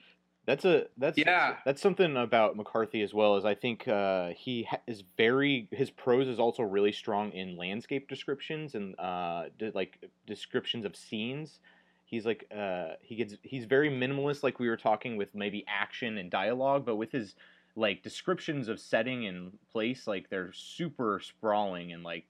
That's 0.48 0.64
a 0.64 0.86
that's 0.96 1.18
Yeah. 1.18 1.56
That's 1.66 1.82
something 1.82 2.16
about 2.16 2.56
McCarthy 2.56 3.02
as 3.02 3.12
well. 3.12 3.36
Is 3.36 3.44
I 3.44 3.54
think 3.54 3.86
uh, 3.86 4.30
he 4.30 4.62
ha- 4.62 4.80
is 4.86 5.02
very 5.18 5.68
his 5.70 5.90
prose 5.90 6.26
is 6.26 6.38
also 6.38 6.62
really 6.62 6.90
strong 6.90 7.32
in 7.32 7.58
landscape 7.58 8.08
descriptions 8.08 8.74
and 8.74 8.98
uh, 8.98 9.50
de- 9.58 9.72
like 9.72 10.02
descriptions 10.26 10.86
of 10.86 10.96
scenes. 10.96 11.60
He's 12.06 12.24
like 12.24 12.46
uh, 12.50 12.92
he 13.02 13.16
gets 13.16 13.34
he's 13.42 13.66
very 13.66 13.90
minimalist, 13.90 14.42
like 14.42 14.58
we 14.58 14.70
were 14.70 14.78
talking 14.78 15.18
with 15.18 15.34
maybe 15.34 15.66
action 15.68 16.16
and 16.16 16.30
dialogue, 16.30 16.86
but 16.86 16.96
with 16.96 17.12
his 17.12 17.34
like 17.76 18.02
descriptions 18.02 18.68
of 18.68 18.80
setting 18.80 19.26
and 19.26 19.52
place, 19.70 20.06
like 20.06 20.30
they're 20.30 20.54
super 20.54 21.20
sprawling 21.22 21.92
and 21.92 22.02
like 22.02 22.24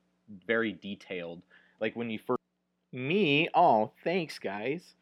very 0.45 0.73
detailed. 0.73 1.41
Like 1.81 1.95
when 1.95 2.11
you 2.11 2.19
first 2.19 2.41
me, 2.93 3.49
oh 3.55 3.93
thanks 4.03 4.41
guys. 4.41 4.97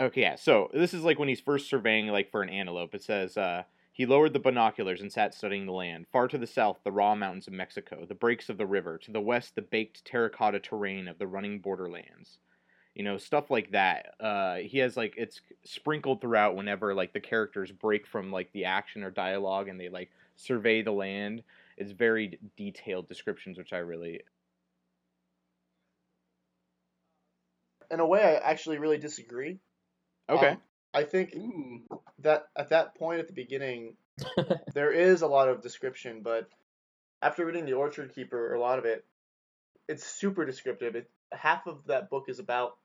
Okay, 0.00 0.22
yeah. 0.22 0.36
So 0.36 0.70
this 0.72 0.94
is 0.94 1.04
like 1.04 1.18
when 1.18 1.28
he's 1.28 1.40
first 1.40 1.68
surveying, 1.68 2.08
like 2.08 2.30
for 2.30 2.42
an 2.42 2.48
antelope. 2.48 2.94
It 2.94 3.02
says 3.02 3.36
uh, 3.36 3.64
he 3.92 4.06
lowered 4.06 4.32
the 4.32 4.38
binoculars 4.38 5.02
and 5.02 5.12
sat 5.12 5.34
studying 5.34 5.66
the 5.66 5.72
land. 5.72 6.06
Far 6.10 6.26
to 6.28 6.38
the 6.38 6.46
south, 6.46 6.78
the 6.84 6.92
raw 6.92 7.14
mountains 7.14 7.46
of 7.46 7.52
Mexico, 7.52 8.06
the 8.06 8.14
breaks 8.14 8.48
of 8.48 8.56
the 8.56 8.66
river. 8.66 8.96
To 8.96 9.12
the 9.12 9.20
west, 9.20 9.54
the 9.54 9.62
baked 9.62 10.04
terracotta 10.06 10.58
terrain 10.60 11.06
of 11.06 11.18
the 11.18 11.26
running 11.26 11.58
borderlands. 11.60 12.38
You 12.94 13.04
know, 13.04 13.18
stuff 13.18 13.50
like 13.50 13.72
that. 13.72 14.14
Uh, 14.18 14.56
he 14.56 14.78
has 14.78 14.96
like 14.96 15.14
it's 15.18 15.42
sprinkled 15.64 16.22
throughout 16.22 16.56
whenever 16.56 16.94
like 16.94 17.12
the 17.12 17.20
characters 17.20 17.70
break 17.70 18.06
from 18.06 18.32
like 18.32 18.50
the 18.52 18.64
action 18.64 19.02
or 19.02 19.10
dialogue 19.10 19.68
and 19.68 19.78
they 19.78 19.90
like 19.90 20.10
survey 20.36 20.82
the 20.82 20.92
land. 20.92 21.42
It's 21.76 21.92
very 21.92 22.38
detailed 22.56 23.06
descriptions, 23.06 23.58
which 23.58 23.74
I 23.74 23.78
really 23.78 24.22
In 27.90 28.00
a 28.00 28.06
way, 28.06 28.22
I 28.22 28.50
actually 28.50 28.78
really 28.78 28.98
disagree. 28.98 29.58
Okay. 30.30 30.48
Um, 30.50 30.60
I 30.92 31.04
think 31.04 31.34
Ooh. 31.36 31.82
that 32.20 32.46
at 32.56 32.70
that 32.70 32.94
point 32.96 33.20
at 33.20 33.28
the 33.28 33.32
beginning, 33.32 33.96
there 34.74 34.92
is 34.92 35.22
a 35.22 35.26
lot 35.26 35.48
of 35.48 35.62
description, 35.62 36.20
but 36.22 36.48
after 37.22 37.44
reading 37.44 37.64
The 37.64 37.74
Orchard 37.74 38.14
Keeper, 38.14 38.54
a 38.54 38.60
lot 38.60 38.78
of 38.78 38.84
it, 38.84 39.04
it's 39.88 40.04
super 40.04 40.44
descriptive. 40.44 40.96
It, 40.96 41.10
half 41.32 41.66
of 41.66 41.86
that 41.86 42.10
book 42.10 42.24
is 42.28 42.38
about 42.38 42.76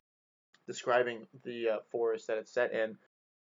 describing 0.67 1.27
the 1.43 1.69
uh, 1.69 1.77
forest 1.91 2.27
that 2.27 2.37
it's 2.37 2.51
set 2.51 2.73
in, 2.73 2.97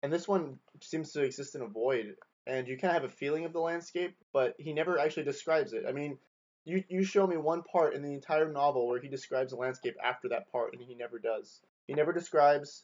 and 0.03 0.13
this 0.13 0.27
one 0.27 0.60
seems 0.82 1.12
to 1.13 1.24
exist 1.24 1.56
in 1.56 1.62
a 1.62 1.67
void, 1.67 2.15
and 2.46 2.67
you 2.67 2.77
kind 2.77 2.96
of 2.96 3.01
have 3.01 3.12
a 3.12 3.13
feeling 3.13 3.46
of 3.46 3.53
the 3.53 3.60
landscape, 3.60 4.15
but 4.34 4.56
he 4.58 4.74
never 4.74 5.00
actually 5.00 5.24
describes 5.24 5.74
it. 5.74 5.84
I 5.88 5.91
mean, 5.91 6.17
you 6.63 6.84
you 6.89 7.03
show 7.03 7.27
me 7.27 7.38
one 7.38 7.63
part 7.63 7.96
in 7.96 8.01
the 8.01 8.13
entire 8.13 8.51
novel 8.51 8.88
where 8.88 9.00
he 9.00 9.08
describes 9.08 9.51
the 9.51 9.58
landscape 9.58 9.96
after 10.03 10.29
that 10.29 10.51
part, 10.51 10.74
and 10.74 10.82
he 10.82 10.96
never 10.96 11.20
does. 11.20 11.62
He 11.88 11.94
never 11.94 12.13
describes 12.13 12.84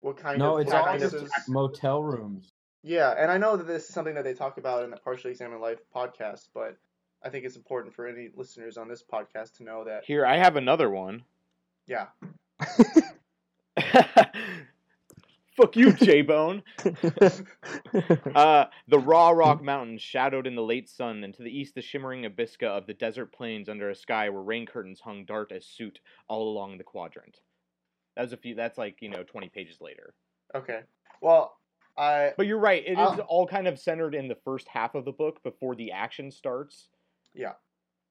what 0.00 0.16
kind 0.16 0.38
no, 0.38 0.56
of 0.56 0.62
it's 0.62 0.72
all 0.72 0.84
cactuses. 0.84 1.22
just 1.22 1.48
motel 1.48 2.02
rooms. 2.02 2.52
Yeah, 2.82 3.14
and 3.18 3.30
I 3.30 3.38
know 3.38 3.56
that 3.56 3.66
this 3.66 3.88
is 3.88 3.94
something 3.94 4.14
that 4.14 4.24
they 4.24 4.34
talk 4.34 4.58
about 4.58 4.84
in 4.84 4.90
the 4.90 4.96
Partially 4.96 5.30
Examined 5.32 5.60
Life 5.60 5.80
podcast, 5.94 6.48
but 6.54 6.76
I 7.24 7.28
think 7.28 7.44
it's 7.44 7.56
important 7.56 7.94
for 7.94 8.06
any 8.06 8.28
listeners 8.36 8.76
on 8.76 8.88
this 8.88 9.02
podcast 9.02 9.56
to 9.56 9.64
know 9.64 9.84
that, 9.84 10.04
Here, 10.04 10.24
I 10.24 10.36
have 10.36 10.56
another 10.56 10.88
one. 10.88 11.22
yeah, 11.86 12.06
Fuck 15.56 15.74
you, 15.74 15.92
J 15.92 16.22
Bone. 16.22 16.62
Uh, 18.34 18.66
the 18.86 18.98
raw 18.98 19.30
rock 19.30 19.62
mountains 19.62 20.00
shadowed 20.02 20.46
in 20.46 20.54
the 20.54 20.62
late 20.62 20.88
sun, 20.88 21.24
and 21.24 21.34
to 21.34 21.42
the 21.42 21.50
east 21.50 21.74
the 21.74 21.82
shimmering 21.82 22.22
abscissa 22.22 22.68
of 22.68 22.86
the 22.86 22.94
desert 22.94 23.32
plains 23.32 23.68
under 23.68 23.90
a 23.90 23.94
sky 23.94 24.28
where 24.28 24.42
rain 24.42 24.66
curtains 24.66 25.00
hung 25.00 25.24
dark 25.24 25.50
as 25.50 25.66
soot 25.66 25.98
all 26.28 26.48
along 26.48 26.78
the 26.78 26.84
quadrant. 26.84 27.40
That 28.18 28.24
was 28.24 28.32
a 28.32 28.36
few. 28.36 28.56
That's 28.56 28.76
like 28.76 29.00
you 29.00 29.08
know 29.08 29.22
twenty 29.22 29.48
pages 29.48 29.80
later. 29.80 30.12
okay. 30.52 30.80
Well, 31.20 31.56
I 31.96 32.32
But 32.36 32.46
you're 32.48 32.58
right. 32.58 32.82
It 32.84 32.92
is 32.92 32.98
I'll- 32.98 33.20
all 33.20 33.46
kind 33.46 33.68
of 33.68 33.78
centered 33.78 34.12
in 34.14 34.26
the 34.26 34.34
first 34.34 34.66
half 34.66 34.96
of 34.96 35.04
the 35.04 35.12
book 35.12 35.40
before 35.44 35.76
the 35.76 35.92
action 35.92 36.32
starts. 36.32 36.88
Yeah. 37.32 37.52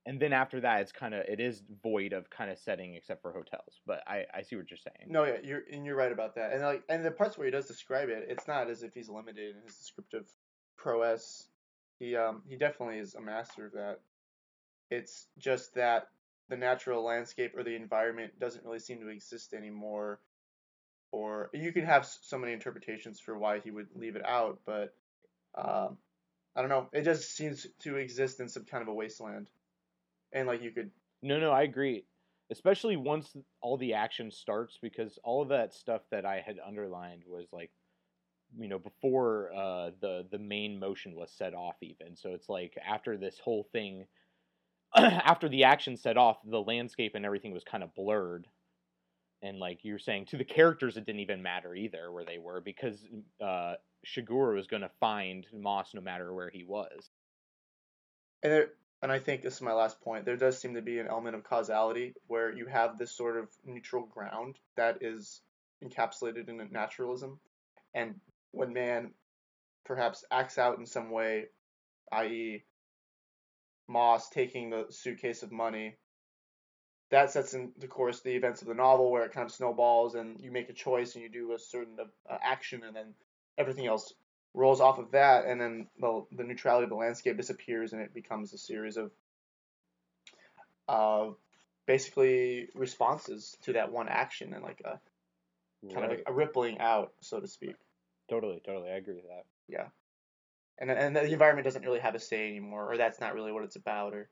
And 0.06 0.18
then 0.18 0.32
after 0.32 0.62
that, 0.62 0.80
it's 0.80 0.94
kind 0.94 1.14
of 1.14 1.26
it 1.28 1.42
is 1.42 1.62
void 1.84 2.14
of 2.14 2.30
kind 2.30 2.50
of 2.50 2.58
setting 2.58 2.96
except 2.96 3.22
for 3.22 3.34
hotels. 3.34 3.82
But 3.86 4.02
I 4.08 4.26
I 4.34 4.44
see 4.44 4.56
what 4.56 4.72
you're 4.72 4.78
saying. 4.78 5.12
no, 5.12 5.26
yeah, 5.26 5.40
you're 5.44 5.64
and 5.70 5.86
you're 5.86 5.98
right 5.98 6.14
about 6.14 6.36
that, 6.36 6.54
and 6.54 6.62
like 6.62 6.84
and 6.88 7.04
the 7.04 7.12
parts 7.12 7.38
where 7.38 7.44
he 7.44 7.52
does 7.52 7.68
describe 7.68 8.08
it, 8.08 8.28
it's 8.30 8.48
not 8.48 8.70
as 8.70 8.84
if 8.84 8.94
he's 8.94 9.10
limited 9.10 9.58
in 9.58 9.62
his 9.64 9.76
descriptive 9.76 10.32
prowess. 10.78 11.50
He 12.00 12.16
um 12.16 12.44
he 12.48 12.56
definitely 12.56 13.00
is 13.00 13.16
a 13.16 13.20
master 13.22 13.66
of 13.66 13.74
that. 13.74 14.00
It's 14.90 15.28
just 15.38 15.74
that 15.76 16.08
the 16.50 16.58
natural 16.58 17.04
landscape 17.04 17.54
or 17.56 17.64
the 17.64 17.76
environment 17.76 18.40
doesn't 18.40 18.66
really 18.66 18.80
seem 18.80 19.00
to 19.02 19.10
exist 19.10 19.54
anymore. 19.54 20.20
Or 21.12 21.50
you 21.54 21.72
can 21.72 21.86
have 21.86 22.06
so 22.06 22.38
many 22.38 22.54
interpretations 22.54 23.20
for 23.20 23.38
why 23.38 23.60
he 23.60 23.72
would 23.72 23.88
leave 23.96 24.16
it 24.16 24.26
out, 24.26 24.60
but 24.66 24.94
um, 25.56 25.98
I 26.56 26.62
don't 26.62 26.70
know. 26.70 26.90
It 26.92 27.04
just 27.04 27.36
seems 27.36 27.68
to 27.82 27.96
exist 27.98 28.40
in 28.40 28.50
some 28.50 28.66
kind 28.66 28.82
of 28.82 28.90
a 28.90 28.94
wasteland, 28.94 29.50
and 30.34 30.48
like 30.48 30.62
you 30.62 30.72
could 30.72 30.92
No, 31.22 31.40
no, 31.40 31.52
I 31.52 31.64
agree. 31.64 32.06
Especially 32.50 32.96
once 32.98 33.36
all 33.62 33.78
the 33.78 33.94
action 33.94 34.32
starts, 34.32 34.78
because 34.82 35.20
all 35.24 35.42
of 35.42 35.50
that 35.50 35.74
stuff 35.74 36.02
that 36.12 36.26
I 36.26 36.42
had 36.46 36.60
underlined 36.66 37.24
was 37.28 37.48
like, 37.52 37.72
you 38.58 38.68
know, 38.68 38.80
before 38.80 39.52
uh, 39.54 39.92
the 40.00 40.26
the 40.32 40.40
main 40.40 40.80
motion 40.80 41.16
was 41.16 41.32
set 41.32 41.54
off. 41.54 41.76
Even 41.82 42.16
so, 42.16 42.32
it's 42.34 42.50
like 42.50 42.78
after 42.86 43.18
this 43.18 43.40
whole 43.40 43.68
thing, 43.72 44.06
after 44.96 45.50
the 45.50 45.66
action 45.66 45.98
set 45.98 46.18
off, 46.18 46.38
the 46.46 46.62
landscape 46.62 47.14
and 47.16 47.26
everything 47.26 47.54
was 47.54 47.64
kind 47.64 47.84
of 47.84 47.94
blurred. 47.96 48.48
And 49.42 49.60
like 49.60 49.80
you're 49.84 50.00
saying, 50.00 50.26
to 50.28 50.38
the 50.38 50.44
characters, 50.44 50.98
it 50.98 51.06
didn't 51.06 51.22
even 51.22 51.44
matter 51.44 51.76
either 51.76 52.12
where 52.12 52.26
they 52.26 52.40
were 52.40 52.62
because 52.62 53.06
uh, 53.44 53.76
Chigurh 54.06 54.56
was 54.56 54.68
going 54.68 54.82
to 54.82 54.92
find 55.00 55.46
Moss 55.54 55.94
no 55.94 56.02
matter 56.02 56.34
where 56.34 56.50
he 56.50 56.64
was. 56.64 57.10
and 58.44 58.52
there, 58.52 58.70
and 59.02 59.12
I 59.12 59.20
think 59.20 59.44
this 59.44 59.56
is 59.56 59.62
my 59.62 59.74
last 59.74 60.02
point. 60.02 60.26
There 60.26 60.38
does 60.38 60.58
seem 60.58 60.74
to 60.74 60.82
be 60.82 61.00
an 61.00 61.08
element 61.08 61.36
of 61.36 61.44
causality 61.44 62.16
where 62.28 62.52
you 62.56 62.66
have 62.66 62.98
this 62.98 63.12
sort 63.12 63.38
of 63.38 63.50
neutral 63.66 64.06
ground 64.08 64.58
that 64.76 64.98
is 65.02 65.42
encapsulated 65.84 66.50
in 66.50 66.68
naturalism, 66.72 67.40
and 67.94 68.20
when 68.52 68.74
man 68.74 69.12
perhaps 69.86 70.26
acts 70.32 70.58
out 70.58 70.80
in 70.80 70.86
some 70.86 71.12
way, 71.12 71.46
i.e., 72.12 72.64
Moss 73.88 74.30
taking 74.30 74.70
the 74.70 74.88
suitcase 74.90 75.44
of 75.44 75.52
money, 75.52 75.98
that 77.10 77.32
sets 77.32 77.54
into 77.54 77.88
course 77.88 78.22
the 78.22 78.36
events 78.36 78.62
of 78.62 78.68
the 78.68 78.74
novel 78.74 79.12
where 79.12 79.24
it 79.24 79.32
kind 79.32 79.46
of 79.46 79.52
snowballs 79.54 80.16
and 80.16 80.40
you 80.42 80.52
make 80.52 80.70
a 80.70 80.74
choice 80.74 81.16
and 81.16 81.24
you 81.24 81.30
do 81.30 81.54
a 81.54 81.60
certain 81.60 81.98
uh, 82.30 82.38
action 82.44 82.84
and 82.84 82.96
then 82.96 83.14
everything 83.58 83.88
else 83.88 84.14
rolls 84.54 84.82
off 84.82 84.98
of 84.98 85.12
that, 85.12 85.46
and 85.46 85.62
then 85.62 85.88
the 86.00 86.26
the 86.32 86.44
neutrality 86.44 86.84
of 86.84 86.90
the 86.90 86.96
landscape 86.96 87.38
disappears, 87.38 87.94
and 87.94 88.02
it 88.02 88.14
becomes 88.14 88.54
a 88.54 88.58
series 88.58 88.98
of 88.98 89.12
uh, 90.88 91.30
basically 91.86 92.68
responses 92.74 93.56
to 93.62 93.74
that 93.74 93.92
one 93.92 94.10
action, 94.10 94.54
and 94.54 94.64
like 94.64 94.82
a 94.84 95.00
kind 95.94 96.06
of 96.06 96.12
Right. 96.12 96.24
a, 96.26 96.32
a 96.32 96.34
rippling 96.34 96.80
out, 96.80 97.14
so 97.22 97.40
to 97.40 97.48
speak. 97.48 97.76
Totally, 98.30 98.62
totally, 98.66 98.90
I 98.90 98.96
agree 98.96 99.16
with 99.16 99.28
that. 99.28 99.46
Yeah, 99.70 99.88
and 100.80 100.92
and 100.92 101.16
the 101.16 101.24
environment 101.26 101.66
doesn't 101.66 101.84
really 101.84 102.00
have 102.00 102.16
a 102.16 102.20
say 102.20 102.48
anymore, 102.50 102.92
or 102.92 102.98
that's 102.98 103.20
not 103.20 103.34
really 103.34 103.52
what 103.52 103.64
it's 103.64 103.76
about, 103.76 104.14
or 104.14 104.30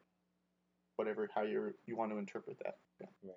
whatever 0.96 1.30
how 1.34 1.44
you 1.44 1.74
you 1.86 1.96
want 1.96 2.12
to 2.12 2.18
interpret 2.18 2.58
that. 2.64 2.76
Yeah. 3.00 3.32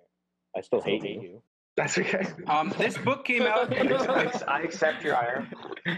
I 0.55 0.61
still 0.61 0.81
hate 0.81 1.03
hate 1.03 1.15
you. 1.15 1.21
you. 1.21 1.41
That's 1.77 1.97
okay. 1.97 2.27
um 2.47 2.73
this 2.77 2.97
book 2.97 3.25
came 3.25 3.43
out 3.43 3.73
I 4.47 4.61
accept 4.61 5.03
your 5.03 5.15
ire. 5.15 5.49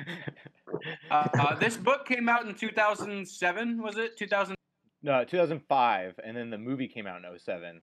uh, 1.12 1.28
uh, 1.34 1.56
this 1.56 1.78
book 1.78 2.06
came 2.06 2.30
out 2.30 2.46
in 2.46 2.56
2007 2.56 3.82
was 3.82 3.98
it 3.98 4.18
2000 4.18 4.56
No, 5.04 5.24
2005, 5.24 6.20
and 6.24 6.38
then 6.38 6.50
the 6.50 6.58
movie 6.58 6.88
came 6.88 7.08
out 7.08 7.22
in 7.24 7.40
07. 7.40 7.82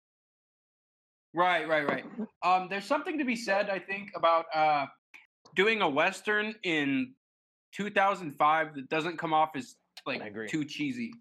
Right, 1.33 1.67
right, 1.67 1.85
right. 1.85 2.05
Um, 2.43 2.67
there's 2.69 2.85
something 2.85 3.17
to 3.17 3.25
be 3.25 3.35
said, 3.35 3.69
I 3.69 3.77
think, 3.77 4.11
about 4.15 4.45
uh, 4.53 4.85
doing 5.53 5.81
a 5.81 5.89
western 5.89 6.55
in 6.63 7.13
2005 7.75 8.75
that 8.75 8.89
doesn't 8.89 9.17
come 9.17 9.33
off 9.33 9.51
as 9.55 9.75
like 10.05 10.21
I 10.21 10.27
agree. 10.27 10.47
too 10.47 10.65
cheesy. 10.65 11.13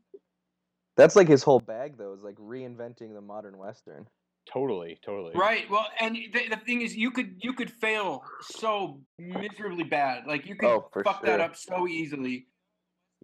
That's 0.97 1.17
like 1.17 1.27
his 1.27 1.43
whole 1.43 1.61
bag, 1.61 1.97
though, 1.99 2.13
is 2.13 2.23
like 2.23 2.37
reinventing 2.37 3.15
the 3.15 3.21
modern 3.21 3.59
western. 3.59 4.07
Totally, 4.53 4.99
totally. 5.05 5.33
Right. 5.35 5.69
Well, 5.71 5.87
and 6.01 6.15
the, 6.15 6.49
the 6.51 6.57
thing 6.65 6.83
is, 6.83 6.95
you 6.95 7.11
could 7.11 7.35
you 7.41 7.55
could 7.55 7.71
fail 7.71 8.23
so 8.43 9.01
miserably 9.19 9.85
bad. 9.85 10.27
Like 10.27 10.47
you 10.47 10.55
could 10.55 10.69
Oh, 10.69 10.89
for 10.93 11.03
fuck 11.03 11.25
that 11.25 11.41
up 11.41 11.57
so 11.57 11.89
easily. 11.89 12.47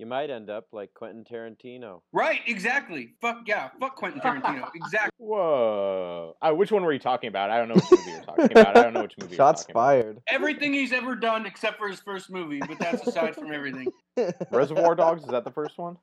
You 0.01 0.07
might 0.07 0.31
end 0.31 0.49
up 0.49 0.69
like 0.73 0.95
Quentin 0.95 1.27
Tarantino. 1.31 2.01
Right. 2.11 2.41
Exactly. 2.47 3.13
Fuck 3.21 3.43
yeah. 3.45 3.69
Fuck 3.79 3.97
Quentin 3.97 4.19
Tarantino. 4.23 4.67
exactly. 4.75 5.11
Whoa. 5.19 6.35
Uh, 6.41 6.53
which 6.53 6.73
one 6.73 6.83
were 6.85 6.95
you 6.95 6.99
talking 6.99 7.29
about? 7.29 7.51
I 7.51 7.59
don't 7.59 7.69
know 7.69 7.75
which 7.75 7.91
movie 7.91 8.11
you're 8.11 8.23
talking 8.23 8.51
about. 8.51 8.79
I 8.79 8.83
don't 8.83 8.95
know 8.95 9.03
which 9.03 9.19
movie 9.21 9.37
Shots 9.37 9.67
you're 9.69 9.75
talking 9.75 10.03
fired. 10.03 10.23
Everything 10.27 10.73
he's 10.73 10.95
ever 10.95 11.15
done 11.17 11.45
except 11.45 11.77
for 11.77 11.87
his 11.87 12.01
first 12.01 12.31
movie, 12.31 12.61
but 12.61 12.79
that's 12.79 13.07
aside 13.07 13.35
from 13.35 13.53
everything. 13.53 13.89
Reservoir 14.51 14.95
Dogs, 14.95 15.23
is 15.23 15.29
that 15.29 15.45
the 15.45 15.51
first 15.51 15.77
one? 15.77 15.99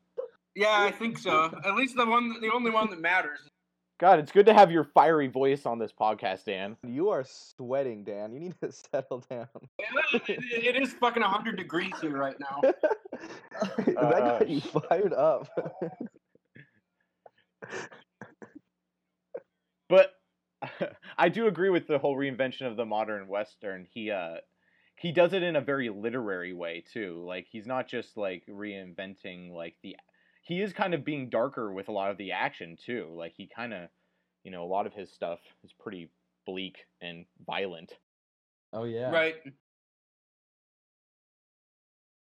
Yeah, 0.55 0.75
I 0.79 0.91
think 0.91 1.17
so. 1.17 1.51
At 1.65 1.73
least 1.73 1.95
the 1.95 2.05
one, 2.05 2.39
the 2.39 2.51
only 2.53 2.69
one 2.69 2.91
that 2.91 3.01
matters. 3.01 3.39
God, 3.99 4.19
it's 4.19 4.31
good 4.31 4.45
to 4.45 4.53
have 4.53 4.71
your 4.71 4.83
fiery 4.83 5.27
voice 5.27 5.65
on 5.65 5.79
this 5.79 5.91
podcast, 5.91 6.45
Dan. 6.45 6.77
You 6.85 7.09
are 7.09 7.23
sweating, 7.27 8.03
Dan. 8.03 8.31
You 8.31 8.39
need 8.39 8.55
to 8.61 8.71
settle 8.91 9.23
down. 9.29 9.47
It, 10.13 10.39
it 10.39 10.75
is 10.81 10.93
fucking 10.93 11.23
100 11.23 11.57
degrees 11.57 11.93
here 11.99 12.15
right 12.15 12.35
now. 12.39 12.61
that 13.77 13.97
Uh, 13.97 14.39
got 14.39 14.49
you 14.49 14.61
fired 14.61 15.13
up. 15.13 15.49
But 19.89 20.11
I 21.17 21.29
do 21.29 21.47
agree 21.47 21.69
with 21.69 21.87
the 21.87 21.97
whole 21.97 22.17
reinvention 22.17 22.67
of 22.67 22.75
the 22.75 22.85
modern 22.85 23.27
western. 23.29 23.87
He 23.89 24.11
uh 24.11 24.37
he 24.97 25.13
does 25.13 25.31
it 25.31 25.43
in 25.43 25.55
a 25.55 25.61
very 25.61 25.89
literary 25.89 26.51
way 26.51 26.83
too. 26.91 27.23
Like 27.25 27.47
he's 27.49 27.65
not 27.65 27.87
just 27.87 28.17
like 28.17 28.43
reinventing 28.49 29.51
like 29.51 29.75
the 29.83 29.95
he 30.47 30.61
is 30.61 30.73
kind 30.73 30.93
of 30.93 31.03
being 31.03 31.29
darker 31.29 31.71
with 31.71 31.89
a 31.89 31.91
lot 31.91 32.09
of 32.09 32.17
the 32.17 32.31
action 32.31 32.77
too. 32.83 33.13
Like 33.15 33.33
he 33.35 33.49
kind 33.53 33.73
of 33.73 33.89
you 34.47 34.51
know, 34.51 34.63
a 34.63 34.65
lot 34.65 34.87
of 34.87 34.93
his 34.93 35.11
stuff 35.11 35.39
is 35.65 35.73
pretty 35.77 36.09
bleak 36.45 36.77
and 37.01 37.25
violent. 37.45 37.91
Oh 38.71 38.85
yeah. 38.85 39.11
Right. 39.11 39.35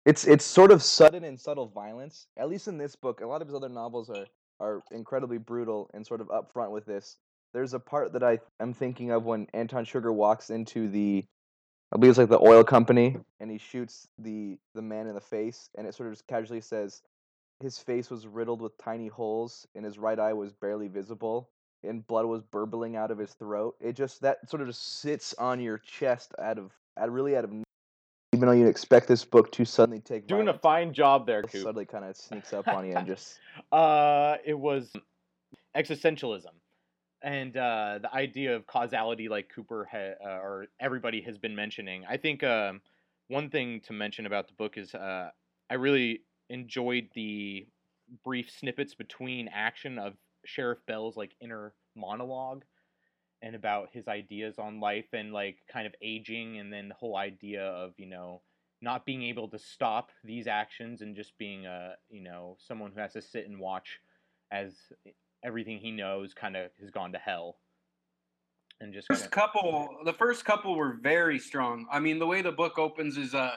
it's 0.07 0.27
it's 0.27 0.45
sort 0.45 0.73
of 0.73 0.83
sudden 0.83 1.25
and 1.25 1.39
subtle 1.39 1.67
violence. 1.67 2.27
At 2.39 2.49
least 2.49 2.67
in 2.67 2.79
this 2.79 2.97
book, 2.97 3.21
a 3.21 3.27
lot 3.27 3.43
of 3.43 3.49
his 3.49 3.55
other 3.55 3.69
novels 3.69 4.09
are 4.09 4.25
are 4.59 4.83
incredibly 4.91 5.37
brutal 5.37 5.91
and 5.93 6.07
sort 6.07 6.23
of 6.23 6.29
upfront 6.29 6.71
with 6.71 6.87
this. 6.87 7.19
There's 7.53 7.75
a 7.75 7.79
part 7.79 8.15
that 8.15 8.23
I 8.23 8.39
am 8.59 8.73
thinking 8.73 9.11
of 9.11 9.25
when 9.25 9.47
Anton 9.53 9.85
Chigurh 9.85 10.15
walks 10.15 10.49
into 10.49 10.89
the 10.89 11.27
I 11.93 11.99
believe 11.99 12.13
it's 12.13 12.19
like 12.19 12.31
the 12.31 12.41
oil 12.41 12.65
company 12.65 13.19
and 13.39 13.51
he 13.51 13.59
shoots 13.59 14.09
the 14.19 14.57
the 14.75 14.81
man 14.81 15.09
in 15.09 15.15
the 15.15 15.21
face 15.21 15.69
and 15.77 15.87
it 15.87 15.95
sort 15.95 16.09
of 16.09 16.15
just 16.15 16.27
casually 16.27 16.63
says 16.63 17.03
his 17.61 17.79
face 17.79 18.11
was 18.11 18.27
riddled 18.27 18.61
with 18.61 18.77
tiny 18.79 19.09
holes 19.09 19.67
and 19.75 19.85
his 19.85 19.99
right 19.99 20.19
eye 20.19 20.33
was 20.33 20.53
barely 20.53 20.89
visible 20.89 21.51
and 21.83 22.07
blood 22.07 22.27
was 22.27 22.43
burbling 22.43 22.97
out 22.97 23.11
of 23.11 23.19
his 23.19 23.33
throat. 23.35 23.77
It 23.81 23.95
just 23.95 24.21
that 24.23 24.49
sort 24.49 24.63
of 24.63 24.69
just 24.69 25.01
sits 25.01 25.35
on 25.35 25.61
your 25.61 25.79
chest 25.79 26.35
out 26.39 26.59
of 26.59 26.73
out 26.99 27.11
really 27.11 27.37
out 27.37 27.45
of 27.45 27.53
even 28.33 28.49
though 28.49 28.53
you'd 28.53 28.69
expect 28.69 29.07
this 29.07 29.25
book 29.25 29.53
to 29.53 29.65
suddenly 29.65 30.01
take 30.01 30.27
Doing 30.27 30.49
a 30.49 30.53
violence, 30.53 30.63
fine 30.63 30.93
job 30.93 31.27
there, 31.27 31.43
Coop. 31.43 31.63
suddenly 31.63 31.85
kind 31.85 32.05
of 32.05 32.17
sneaks 32.17 32.53
up 32.53 32.67
on 32.67 32.87
you 32.87 32.95
and 32.97 33.07
just 33.07 33.39
Uh, 33.73 34.37
it 34.45 34.59
was 34.59 34.93
existentialism, 35.77 36.51
and 37.23 37.57
uh, 37.57 37.99
the 38.03 38.13
idea 38.13 38.55
of 38.57 38.67
causality, 38.67 39.29
like 39.29 39.49
Cooper 39.55 39.89
ha- 39.91 40.15
uh, 40.25 40.39
or 40.41 40.67
everybody 40.81 41.21
has 41.23 41.39
been 41.39 41.55
mentioning. 41.55 42.05
I 42.09 42.17
think 42.17 42.43
um, 42.43 42.81
one 43.29 43.51
thing 43.51 43.81
to 43.83 43.93
mention 43.93 44.27
about 44.27 44.49
the 44.49 44.55
book 44.55 44.77
is 44.77 44.95
uh, 44.95 45.31
I 45.71 45.75
really 45.75 46.23
enjoyed 46.49 47.09
the 47.15 47.67
brief 48.23 48.51
snippets 48.51 48.95
between 48.95 49.49
action 49.49 49.99
of 49.99 50.15
Sheriff 50.45 50.79
Bell's 50.87 51.17
like 51.17 51.33
inner 51.41 51.73
monologue 51.97 52.65
and 53.43 53.55
about 53.55 53.89
his 53.93 54.09
ideas 54.09 54.59
on 54.59 54.81
life 54.81 55.07
and 55.13 55.33
like 55.33 55.59
kind 55.71 55.87
of 55.87 55.95
aging 56.03 56.59
and 56.59 56.73
then 56.73 56.89
the 56.89 56.95
whole 56.95 57.17
idea 57.17 57.63
of 57.65 57.93
you 57.97 58.07
know 58.07 58.41
not 58.81 59.07
being 59.07 59.23
able 59.23 59.49
to 59.49 59.59
stop 59.59 60.11
these 60.23 60.47
actions 60.47 61.01
and 61.01 61.17
just 61.17 61.37
being 61.39 61.67
a 61.67 61.95
you 62.11 62.23
know 62.23 62.57
someone 62.59 62.91
who 62.93 63.01
has 63.01 63.13
to 63.13 63.23
sit 63.23 63.47
and 63.47 63.59
watch 63.59 64.01
as 64.51 64.75
everything 65.45 65.79
he 65.79 65.91
knows 65.91 66.35
kind 66.35 66.57
of 66.57 66.71
has 66.81 66.91
gone 66.91 67.13
to 67.13 67.19
hell 67.19 67.57
and 68.81 68.93
just 68.93 69.09
First 69.09 69.31
kinda, 69.31 69.35
couple, 69.35 69.89
the 70.05 70.13
first 70.13 70.45
couple 70.45 70.77
were 70.77 70.95
very 71.01 71.39
strong. 71.39 71.87
I 71.91 72.01
mean, 72.01 72.19
the 72.19 72.27
way 72.27 72.43
the 72.43 72.53
book 72.53 72.79
opens 72.79 73.17
is 73.17 73.35
uh, 73.35 73.57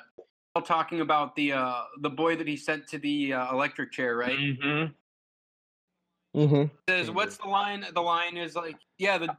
talking 0.61 1.01
about 1.01 1.35
the 1.35 1.53
uh, 1.53 1.81
the 2.01 2.09
boy 2.09 2.35
that 2.35 2.47
he 2.47 2.57
sent 2.57 2.87
to 2.87 2.97
the 2.97 3.33
uh, 3.33 3.53
electric 3.53 3.91
chair, 3.91 4.17
right? 4.17 4.37
Mm-hmm. 4.37 6.39
mm-hmm. 6.39 6.63
Says, 6.89 7.11
what's 7.11 7.37
the 7.37 7.47
line? 7.47 7.85
The 7.93 8.01
line 8.01 8.37
is 8.37 8.55
like, 8.55 8.77
yeah, 8.97 9.17
the 9.17 9.35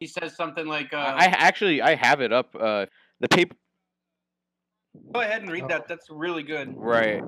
he 0.00 0.06
says 0.06 0.36
something 0.36 0.66
like, 0.66 0.92
uh, 0.92 0.96
I 0.96 1.24
I 1.24 1.26
actually 1.26 1.82
I 1.82 1.94
have 1.94 2.20
it 2.20 2.32
up 2.32 2.54
uh 2.58 2.86
the 3.20 3.28
paper 3.28 3.56
go 5.12 5.20
ahead 5.20 5.42
and 5.42 5.50
read 5.50 5.68
that. 5.68 5.88
That's 5.88 6.08
really 6.10 6.42
good. 6.42 6.74
Right. 6.76 7.22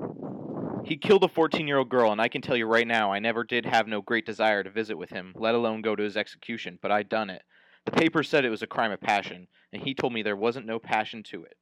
He 0.83 0.97
killed 0.97 1.23
a 1.23 1.27
14 1.27 1.67
year 1.67 1.77
old 1.77 1.89
girl, 1.89 2.11
and 2.11 2.21
I 2.21 2.27
can 2.27 2.41
tell 2.41 2.57
you 2.57 2.65
right 2.65 2.87
now, 2.87 3.11
I 3.11 3.19
never 3.19 3.43
did 3.43 3.65
have 3.65 3.87
no 3.87 4.01
great 4.01 4.25
desire 4.25 4.63
to 4.63 4.69
visit 4.69 4.97
with 4.97 5.09
him, 5.09 5.33
let 5.37 5.55
alone 5.55 5.81
go 5.81 5.95
to 5.95 6.03
his 6.03 6.17
execution, 6.17 6.79
but 6.81 6.91
I 6.91 7.03
done 7.03 7.29
it. 7.29 7.43
The 7.85 7.91
paper 7.91 8.23
said 8.23 8.45
it 8.45 8.49
was 8.49 8.61
a 8.61 8.67
crime 8.67 8.91
of 8.91 9.01
passion, 9.01 9.47
and 9.73 9.81
he 9.81 9.93
told 9.93 10.13
me 10.13 10.21
there 10.21 10.35
wasn't 10.35 10.65
no 10.65 10.79
passion 10.79 11.23
to 11.23 11.43
it. 11.43 11.55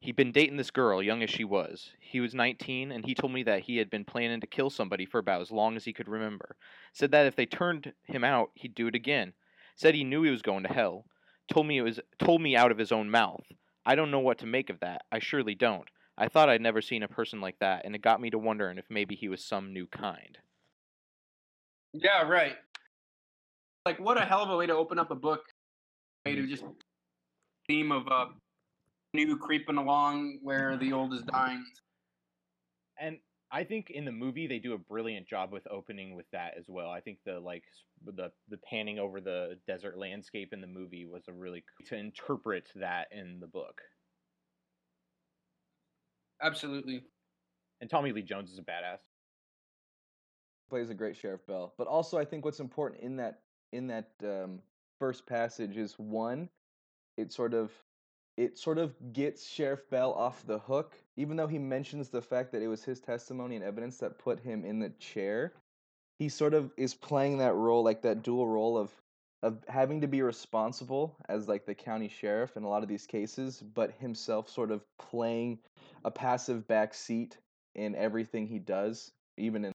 He'd 0.00 0.16
been 0.16 0.32
dating 0.32 0.56
this 0.56 0.70
girl, 0.70 1.02
young 1.02 1.22
as 1.22 1.28
she 1.28 1.44
was. 1.44 1.90
He 2.00 2.20
was 2.20 2.34
19, 2.34 2.90
and 2.90 3.04
he 3.04 3.14
told 3.14 3.32
me 3.34 3.42
that 3.42 3.60
he 3.60 3.76
had 3.76 3.90
been 3.90 4.06
planning 4.06 4.40
to 4.40 4.46
kill 4.46 4.70
somebody 4.70 5.04
for 5.04 5.18
about 5.18 5.42
as 5.42 5.50
long 5.50 5.76
as 5.76 5.84
he 5.84 5.92
could 5.92 6.08
remember. 6.08 6.56
Said 6.94 7.10
that 7.10 7.26
if 7.26 7.36
they 7.36 7.44
turned 7.44 7.92
him 8.04 8.24
out, 8.24 8.50
he'd 8.54 8.74
do 8.74 8.86
it 8.86 8.94
again. 8.94 9.34
Said 9.76 9.94
he 9.94 10.04
knew 10.04 10.22
he 10.22 10.30
was 10.30 10.40
going 10.40 10.62
to 10.62 10.72
hell. 10.72 11.04
Told 11.52 11.66
me 11.66 11.76
it 11.76 11.82
was 11.82 12.00
told 12.18 12.40
me 12.40 12.56
out 12.56 12.70
of 12.70 12.78
his 12.78 12.92
own 12.92 13.10
mouth. 13.10 13.44
I 13.84 13.94
don't 13.94 14.10
know 14.10 14.20
what 14.20 14.38
to 14.38 14.46
make 14.46 14.70
of 14.70 14.80
that. 14.80 15.02
I 15.12 15.18
surely 15.18 15.54
don't. 15.54 15.88
I 16.16 16.28
thought 16.28 16.48
I'd 16.48 16.60
never 16.60 16.80
seen 16.80 17.02
a 17.02 17.08
person 17.08 17.40
like 17.40 17.58
that, 17.60 17.84
and 17.84 17.94
it 17.94 18.02
got 18.02 18.20
me 18.20 18.30
to 18.30 18.38
wondering 18.38 18.78
if 18.78 18.84
maybe 18.88 19.14
he 19.14 19.28
was 19.28 19.44
some 19.44 19.72
new 19.72 19.86
kind. 19.86 20.38
Yeah, 21.92 22.22
right. 22.22 22.56
Like, 23.84 23.98
what 23.98 24.16
a 24.16 24.24
hell 24.24 24.42
of 24.42 24.50
a 24.50 24.56
way 24.56 24.66
to 24.66 24.74
open 24.74 24.98
up 24.98 25.10
a 25.10 25.14
book. 25.14 25.40
Way 26.24 26.36
to 26.36 26.46
just 26.46 26.64
theme 27.66 27.90
of 27.90 28.06
uh, 28.08 28.26
new 29.14 29.36
creeping 29.38 29.76
along 29.76 30.38
where 30.42 30.76
the 30.76 30.92
old 30.92 31.12
is 31.14 31.22
dying. 31.22 31.64
And 33.00 33.18
I 33.52 33.64
think 33.64 33.90
in 33.90 34.04
the 34.04 34.12
movie 34.12 34.46
they 34.46 34.58
do 34.58 34.74
a 34.74 34.78
brilliant 34.78 35.26
job 35.28 35.52
with 35.52 35.66
opening 35.70 36.14
with 36.14 36.26
that 36.32 36.54
as 36.58 36.66
well. 36.68 36.90
I 36.90 37.00
think 37.00 37.18
the 37.24 37.40
like 37.40 37.64
the 38.04 38.30
the 38.48 38.58
panning 38.58 38.98
over 38.98 39.20
the 39.20 39.58
desert 39.66 39.98
landscape 39.98 40.52
in 40.52 40.60
the 40.60 40.66
movie 40.66 41.06
was 41.06 41.24
a 41.28 41.32
really 41.32 41.64
to 41.86 41.96
interpret 41.96 42.68
that 42.76 43.08
in 43.12 43.40
the 43.40 43.48
book. 43.48 43.80
Absolutely. 46.42 47.02
And 47.80 47.90
Tommy 47.90 48.12
Lee 48.12 48.22
Jones 48.22 48.50
is 48.52 48.58
a 48.58 48.62
badass. 48.62 49.00
plays 50.70 50.90
a 50.90 50.94
great 50.94 51.16
Sheriff 51.16 51.46
Bell. 51.46 51.74
But 51.76 51.86
also, 51.88 52.18
I 52.18 52.24
think 52.24 52.44
what's 52.44 52.60
important 52.60 53.02
in 53.02 53.16
that 53.16 53.40
in 53.72 53.86
that 53.88 54.10
um, 54.24 54.60
first 54.98 55.26
passage 55.26 55.76
is 55.76 55.94
one, 55.98 56.48
it 57.16 57.32
sort 57.32 57.54
of 57.54 57.72
it 58.40 58.56
sort 58.56 58.78
of 58.78 58.94
gets 59.12 59.46
Sheriff 59.46 59.88
Bell 59.90 60.14
off 60.14 60.46
the 60.46 60.58
hook, 60.58 60.96
even 61.18 61.36
though 61.36 61.46
he 61.46 61.58
mentions 61.58 62.08
the 62.08 62.22
fact 62.22 62.52
that 62.52 62.62
it 62.62 62.68
was 62.68 62.82
his 62.82 62.98
testimony 62.98 63.54
and 63.54 63.62
evidence 63.62 63.98
that 63.98 64.18
put 64.18 64.40
him 64.40 64.64
in 64.64 64.78
the 64.78 64.88
chair. 64.98 65.52
He 66.18 66.30
sort 66.30 66.54
of 66.54 66.72
is 66.78 66.94
playing 66.94 67.36
that 67.38 67.54
role, 67.54 67.84
like 67.84 68.00
that 68.02 68.22
dual 68.22 68.48
role 68.48 68.78
of 68.78 68.90
of 69.42 69.58
having 69.68 70.02
to 70.02 70.06
be 70.06 70.22
responsible 70.22 71.16
as 71.28 71.48
like 71.48 71.64
the 71.64 71.74
county 71.74 72.08
sheriff 72.08 72.56
in 72.56 72.62
a 72.62 72.68
lot 72.68 72.82
of 72.82 72.88
these 72.88 73.06
cases, 73.06 73.62
but 73.74 73.92
himself 73.98 74.48
sort 74.48 74.70
of 74.70 74.82
playing 74.98 75.58
a 76.04 76.10
passive 76.10 76.66
back 76.66 76.92
seat 76.94 77.38
in 77.74 77.94
everything 77.94 78.46
he 78.46 78.58
does, 78.58 79.12
even 79.36 79.64
in 79.64 79.72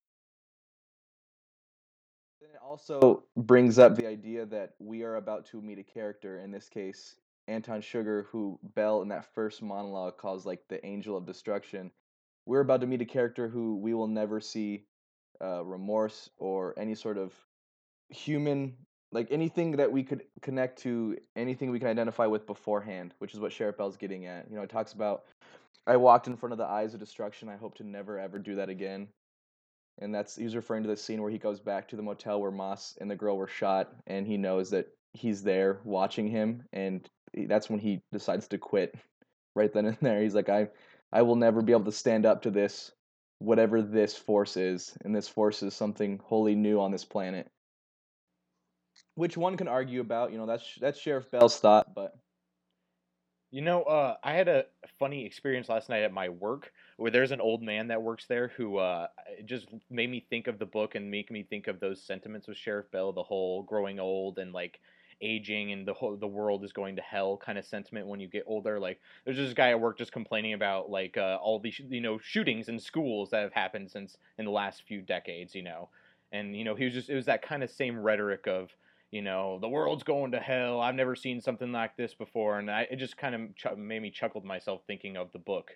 then 2.41 2.49
it 2.51 2.59
also 2.63 3.23
brings 3.37 3.79
up 3.79 3.95
the 3.95 4.07
idea 4.07 4.45
that 4.45 4.73
we 4.79 5.03
are 5.03 5.15
about 5.15 5.45
to 5.47 5.61
meet 5.61 5.79
a 5.79 5.83
character, 5.83 6.39
in 6.39 6.51
this 6.51 6.69
case, 6.69 7.15
Anton 7.47 7.81
Chigurh, 7.81 8.25
who 8.27 8.59
Bell 8.75 9.01
in 9.01 9.09
that 9.09 9.33
first 9.33 9.61
monologue 9.61 10.17
calls 10.17 10.45
like 10.45 10.67
the 10.67 10.83
angel 10.85 11.17
of 11.17 11.25
destruction. 11.25 11.91
We're 12.45 12.61
about 12.61 12.81
to 12.81 12.87
meet 12.87 13.01
a 13.01 13.05
character 13.05 13.47
who 13.47 13.77
we 13.77 13.93
will 13.93 14.07
never 14.07 14.39
see 14.39 14.85
uh, 15.41 15.63
remorse 15.63 16.29
or 16.37 16.73
any 16.77 16.95
sort 16.95 17.17
of 17.17 17.33
human, 18.09 18.75
like 19.11 19.27
anything 19.31 19.71
that 19.77 19.91
we 19.91 20.03
could 20.03 20.23
connect 20.41 20.79
to, 20.83 21.17
anything 21.35 21.71
we 21.71 21.79
can 21.79 21.87
identify 21.87 22.25
with 22.25 22.45
beforehand, 22.45 23.13
which 23.19 23.33
is 23.33 23.39
what 23.39 23.51
Sheriff 23.51 23.77
Bell's 23.77 23.97
getting 23.97 24.25
at. 24.25 24.49
You 24.49 24.57
know, 24.57 24.63
it 24.63 24.69
talks 24.69 24.93
about, 24.93 25.25
I 25.87 25.97
walked 25.97 26.27
in 26.27 26.37
front 26.37 26.53
of 26.53 26.57
the 26.57 26.65
eyes 26.65 26.93
of 26.93 26.99
destruction. 26.99 27.49
I 27.49 27.57
hope 27.57 27.75
to 27.75 27.83
never 27.83 28.19
ever 28.19 28.39
do 28.39 28.55
that 28.55 28.69
again 28.69 29.07
and 29.99 30.13
that's 30.13 30.35
he's 30.35 30.55
referring 30.55 30.83
to 30.83 30.89
the 30.89 30.97
scene 30.97 31.21
where 31.21 31.31
he 31.31 31.37
goes 31.37 31.59
back 31.59 31.87
to 31.87 31.95
the 31.95 32.01
motel 32.03 32.41
where 32.41 32.51
Moss 32.51 32.97
and 32.99 33.09
the 33.09 33.15
girl 33.15 33.37
were 33.37 33.47
shot, 33.47 33.93
and 34.07 34.27
he 34.27 34.37
knows 34.37 34.69
that 34.71 34.87
he's 35.15 35.43
there 35.43 35.81
watching 35.83 36.27
him, 36.29 36.63
and 36.73 37.07
that's 37.47 37.69
when 37.69 37.79
he 37.79 38.01
decides 38.11 38.47
to 38.49 38.57
quit. 38.57 38.95
Right 39.57 39.71
then 39.73 39.85
and 39.85 39.97
there, 40.01 40.21
he's 40.21 40.35
like, 40.35 40.49
"I, 40.49 40.67
I 41.13 41.21
will 41.21 41.37
never 41.37 41.61
be 41.61 41.71
able 41.71 41.85
to 41.85 41.91
stand 41.93 42.25
up 42.25 42.41
to 42.41 42.51
this, 42.51 42.91
whatever 43.39 43.81
this 43.81 44.17
force 44.17 44.57
is, 44.57 44.97
and 45.05 45.15
this 45.15 45.29
force 45.29 45.63
is 45.63 45.73
something 45.73 46.19
wholly 46.23 46.55
new 46.55 46.81
on 46.81 46.91
this 46.91 47.05
planet." 47.05 47.49
Which 49.15 49.37
one 49.37 49.57
can 49.57 49.67
argue 49.67 50.01
about? 50.01 50.31
You 50.31 50.37
know, 50.37 50.45
that's 50.45 50.75
that's 50.79 50.99
Sheriff 50.99 51.31
Bell's 51.31 51.59
thought, 51.59 51.93
but 51.95 52.15
You 53.51 53.61
know, 53.61 53.83
uh, 53.83 54.17
I 54.23 54.33
had 54.33 54.49
a 54.49 54.65
funny 54.99 55.25
experience 55.25 55.69
last 55.69 55.87
night 55.87 56.03
at 56.03 56.11
my 56.11 56.27
work 56.29 56.71
where 56.97 57.11
there's 57.11 57.31
an 57.31 57.39
old 57.39 57.61
man 57.63 57.87
that 57.87 58.01
works 58.01 58.25
there 58.27 58.49
who 58.49 58.77
uh, 58.77 59.07
just 59.45 59.67
made 59.89 60.09
me 60.09 60.25
think 60.29 60.47
of 60.47 60.59
the 60.59 60.65
book 60.65 60.95
and 60.95 61.09
make 61.09 61.31
me 61.31 61.43
think 61.43 61.67
of 61.67 61.79
those 61.79 62.03
sentiments 62.05 62.47
with 62.47 62.57
Sheriff 62.57 62.91
Bell, 62.91 63.13
the 63.13 63.23
whole 63.23 63.63
growing 63.63 63.99
old 63.99 64.39
and 64.39 64.51
like 64.51 64.79
aging 65.21 65.71
and 65.71 65.87
the 65.87 65.93
whole 65.93 66.15
the 66.15 66.27
world 66.27 66.63
is 66.63 66.71
going 66.71 66.95
to 66.95 67.01
hell 67.01 67.37
kind 67.37 67.57
of 67.57 67.65
sentiment 67.65 68.07
when 68.07 68.19
you 68.19 68.27
get 68.27 68.43
older. 68.47 68.79
Like 68.79 68.99
there's 69.23 69.37
this 69.37 69.53
guy 69.53 69.69
at 69.71 69.79
work 69.79 69.97
just 69.97 70.11
complaining 70.11 70.53
about 70.53 70.89
like 70.89 71.17
uh, 71.17 71.37
all 71.41 71.59
these 71.59 71.79
you 71.89 72.01
know 72.01 72.17
shootings 72.17 72.69
in 72.69 72.79
schools 72.79 73.29
that 73.31 73.41
have 73.43 73.53
happened 73.53 73.91
since 73.91 74.17
in 74.37 74.45
the 74.45 74.51
last 74.51 74.83
few 74.87 75.01
decades, 75.01 75.55
you 75.55 75.63
know, 75.63 75.89
and 76.31 76.55
you 76.55 76.63
know 76.63 76.75
he 76.75 76.85
was 76.85 76.93
just 76.93 77.09
it 77.09 77.15
was 77.15 77.25
that 77.25 77.41
kind 77.41 77.63
of 77.63 77.69
same 77.69 77.99
rhetoric 77.99 78.47
of 78.47 78.69
you 79.11 79.21
know, 79.21 79.59
the 79.59 79.69
world's 79.69 80.03
going 80.03 80.31
to 80.31 80.39
hell. 80.39 80.81
I've 80.81 80.95
never 80.95 81.15
seen 81.15 81.39
something 81.39 81.71
like 81.71 81.95
this 81.95 82.13
before, 82.13 82.59
and 82.59 82.69
I, 82.69 82.81
it 82.91 82.97
just 82.97 83.15
kind 83.15 83.33
of 83.33 83.55
ch- 83.55 83.77
made 83.77 84.01
me 84.01 84.09
chuckle 84.09 84.41
to 84.41 84.47
myself 84.47 84.81
thinking 84.87 85.15
of 85.15 85.31
the 85.31 85.39
book, 85.39 85.71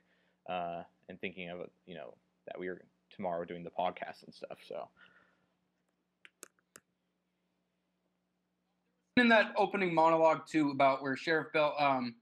uh, 0.49 0.83
and 1.07 1.19
thinking 1.21 1.49
of 1.49 1.59
you 1.85 1.95
know 1.95 2.15
that 2.47 2.59
we 2.59 2.67
were 2.67 2.81
tomorrow 3.15 3.45
doing 3.45 3.63
the 3.63 3.69
podcast 3.69 4.23
and 4.25 4.33
stuff. 4.33 4.57
So 4.67 4.89
in 9.19 9.29
that 9.29 9.53
opening 9.57 9.93
monologue 9.93 10.41
too 10.49 10.71
about 10.71 11.01
where 11.01 11.15
Sheriff 11.15 11.47
Bell 11.53 11.75
um 11.79 12.15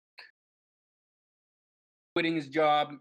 quitting 2.16 2.36
his 2.36 2.48
job 2.48 2.94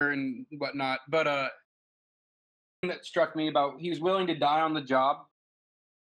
and 0.00 0.46
whatnot, 0.58 1.00
but 1.08 1.26
uh 1.26 1.48
that 2.84 3.04
struck 3.04 3.34
me 3.34 3.48
about 3.48 3.80
he 3.80 3.90
was 3.90 4.00
willing 4.00 4.26
to 4.26 4.34
die 4.34 4.60
on 4.60 4.74
the 4.74 4.82
job, 4.82 5.18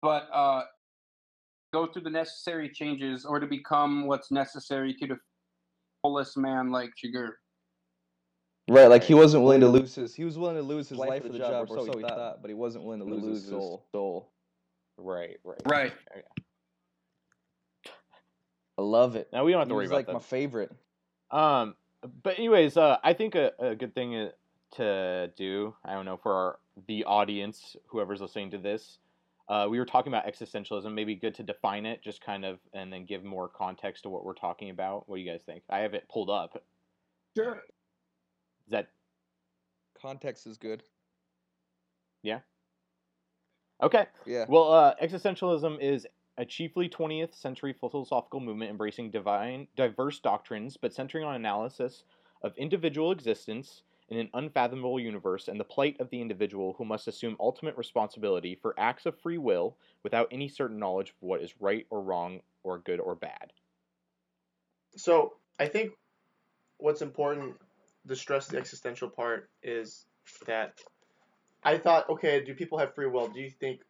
but 0.02 0.28
uh 0.34 0.64
go 1.74 1.88
through 1.88 2.04
the 2.04 2.10
necessary 2.10 2.70
changes 2.70 3.26
or 3.26 3.40
to 3.40 3.48
become 3.48 4.08
what's 4.08 4.32
necessary 4.32 4.94
to 4.96 5.08
the 5.08 5.18
fullest 6.02 6.38
man 6.38 6.72
like 6.72 6.90
Chigurh. 6.98 7.32
Right, 8.70 8.88
like 8.88 9.04
he 9.04 9.16
wasn't 9.16 9.44
willing 9.44 9.62
to 9.62 9.68
lose 9.68 9.96
his 9.96 10.14
he 10.14 10.24
was 10.24 10.38
willing 10.38 10.56
to 10.56 10.62
lose 10.62 10.90
his 10.90 10.98
life, 11.00 11.24
for 11.24 11.30
the 11.30 11.40
job, 11.40 11.68
or 11.70 11.86
so 11.86 11.98
he 11.98 12.02
thought, 12.04 12.42
but 12.42 12.50
he 12.50 12.54
wasn't 12.54 12.84
willing 12.84 13.00
to 13.00 13.06
lose, 13.06 13.42
his 13.42 13.50
soul. 13.50 13.88
soul. 13.92 14.32
Right, 15.00 15.38
right, 15.44 15.62
Right. 15.66 15.94
Okay. 16.12 16.24
I 18.78 18.82
love 18.82 19.16
it. 19.16 19.28
Now 19.34 19.44
we 19.44 19.52
don't 19.52 19.60
have 19.60 19.68
He 19.68 19.72
to 19.72 19.76
worry 19.76 19.84
was 19.84 19.92
about 19.92 19.98
like 19.98 20.06
that. 20.08 20.14
my 20.14 20.20
favorite. 20.20 20.72
Um, 21.32 21.76
but 22.24 22.38
anyways, 22.38 22.78
uh, 22.78 22.98
I 23.04 23.14
think 23.14 23.36
a, 23.36 23.52
a 23.60 23.76
good 23.76 23.94
thing 23.94 24.16
uh, 24.16 24.30
to 24.76 25.32
do, 25.36 25.76
I 25.84 25.94
don't 25.94 26.06
know, 26.06 26.18
for 26.18 26.34
our, 26.34 26.60
the 26.88 27.04
audience, 27.04 27.76
whoever's 27.88 28.22
listening 28.22 28.52
to 28.52 28.58
this, 28.58 29.00
uh, 29.50 29.68
we 29.70 29.80
were 29.80 29.86
talking 29.86 30.14
about 30.14 30.26
existentialism. 30.28 30.94
Maybe 30.94 31.16
good 31.16 31.36
to 31.36 31.44
define 31.44 31.86
it, 31.86 32.02
just 32.02 32.22
kind 32.24 32.46
of, 32.46 32.60
and 32.74 32.94
then 32.94 33.06
give 33.06 33.24
more 33.26 33.50
context 33.50 34.04
to 34.04 34.10
what 34.10 34.24
we're 34.24 34.34
talking 34.34 34.70
about. 34.70 35.10
What 35.10 35.18
do 35.18 35.22
you 35.24 35.30
guys 35.30 35.42
think? 35.46 35.64
I 35.70 35.80
have 35.80 35.94
it 35.94 36.08
pulled 36.08 36.30
up. 36.30 36.64
Sure. 37.36 37.56
Is 38.66 38.72
that 38.72 38.90
Context 40.02 40.48
is 40.48 40.58
good. 40.58 40.84
Okay? 43.82 44.06
Yeah. 44.26 44.46
Well, 44.48 44.72
uh, 44.72 44.96
existentialism 45.02 45.80
is 45.82 46.08
a 46.38 46.46
chiefly 46.46 46.88
20th 46.88 47.36
century 47.36 47.74
philosophical 47.74 48.40
movement 48.40 48.72
embracing 48.72 49.12
divine, 49.12 49.68
diverse 49.76 50.20
doctrines, 50.20 50.78
but 50.78 50.94
centering 50.94 51.26
on 51.26 51.36
analysis 51.36 52.04
of 52.42 52.56
individual 52.58 53.12
existence 53.12 53.84
in 54.10 54.18
an 54.18 54.30
unfathomable 54.34 55.00
universe 55.00 55.48
and 55.48 55.60
the 55.60 55.66
plight 55.66 55.96
of 56.00 56.10
the 56.10 56.22
individual 56.22 56.74
who 56.78 56.86
must 56.86 57.08
assume 57.08 57.36
ultimate 57.40 57.78
responsibility 57.78 58.56
for 58.56 58.74
acts 58.80 59.06
of 59.06 59.20
free 59.20 59.38
will 59.38 59.78
without 60.04 60.28
any 60.32 60.48
certain 60.48 60.80
knowledge 60.80 61.10
of 61.10 61.16
what 61.20 61.42
is 61.42 61.54
right 61.60 61.86
or 61.90 62.02
wrong 62.02 62.40
or 62.64 62.80
good 62.80 63.00
or 63.00 63.16
bad. 63.16 63.54
So 64.96 65.34
I 65.60 65.68
think 65.68 65.92
what's 66.78 67.02
important 67.02 67.56
to 68.08 68.16
stress 68.16 68.48
the 68.48 68.58
existential 68.58 69.10
part 69.10 69.50
is 69.62 70.06
that 70.48 70.80
I 71.64 71.78
thought, 71.78 72.10
okay, 72.10 72.44
do 72.44 72.54
people 72.54 72.78
have 72.78 72.96
free 72.96 73.08
will? 73.08 73.28
Do 73.28 73.40
you 73.40 73.50
think 73.50 73.82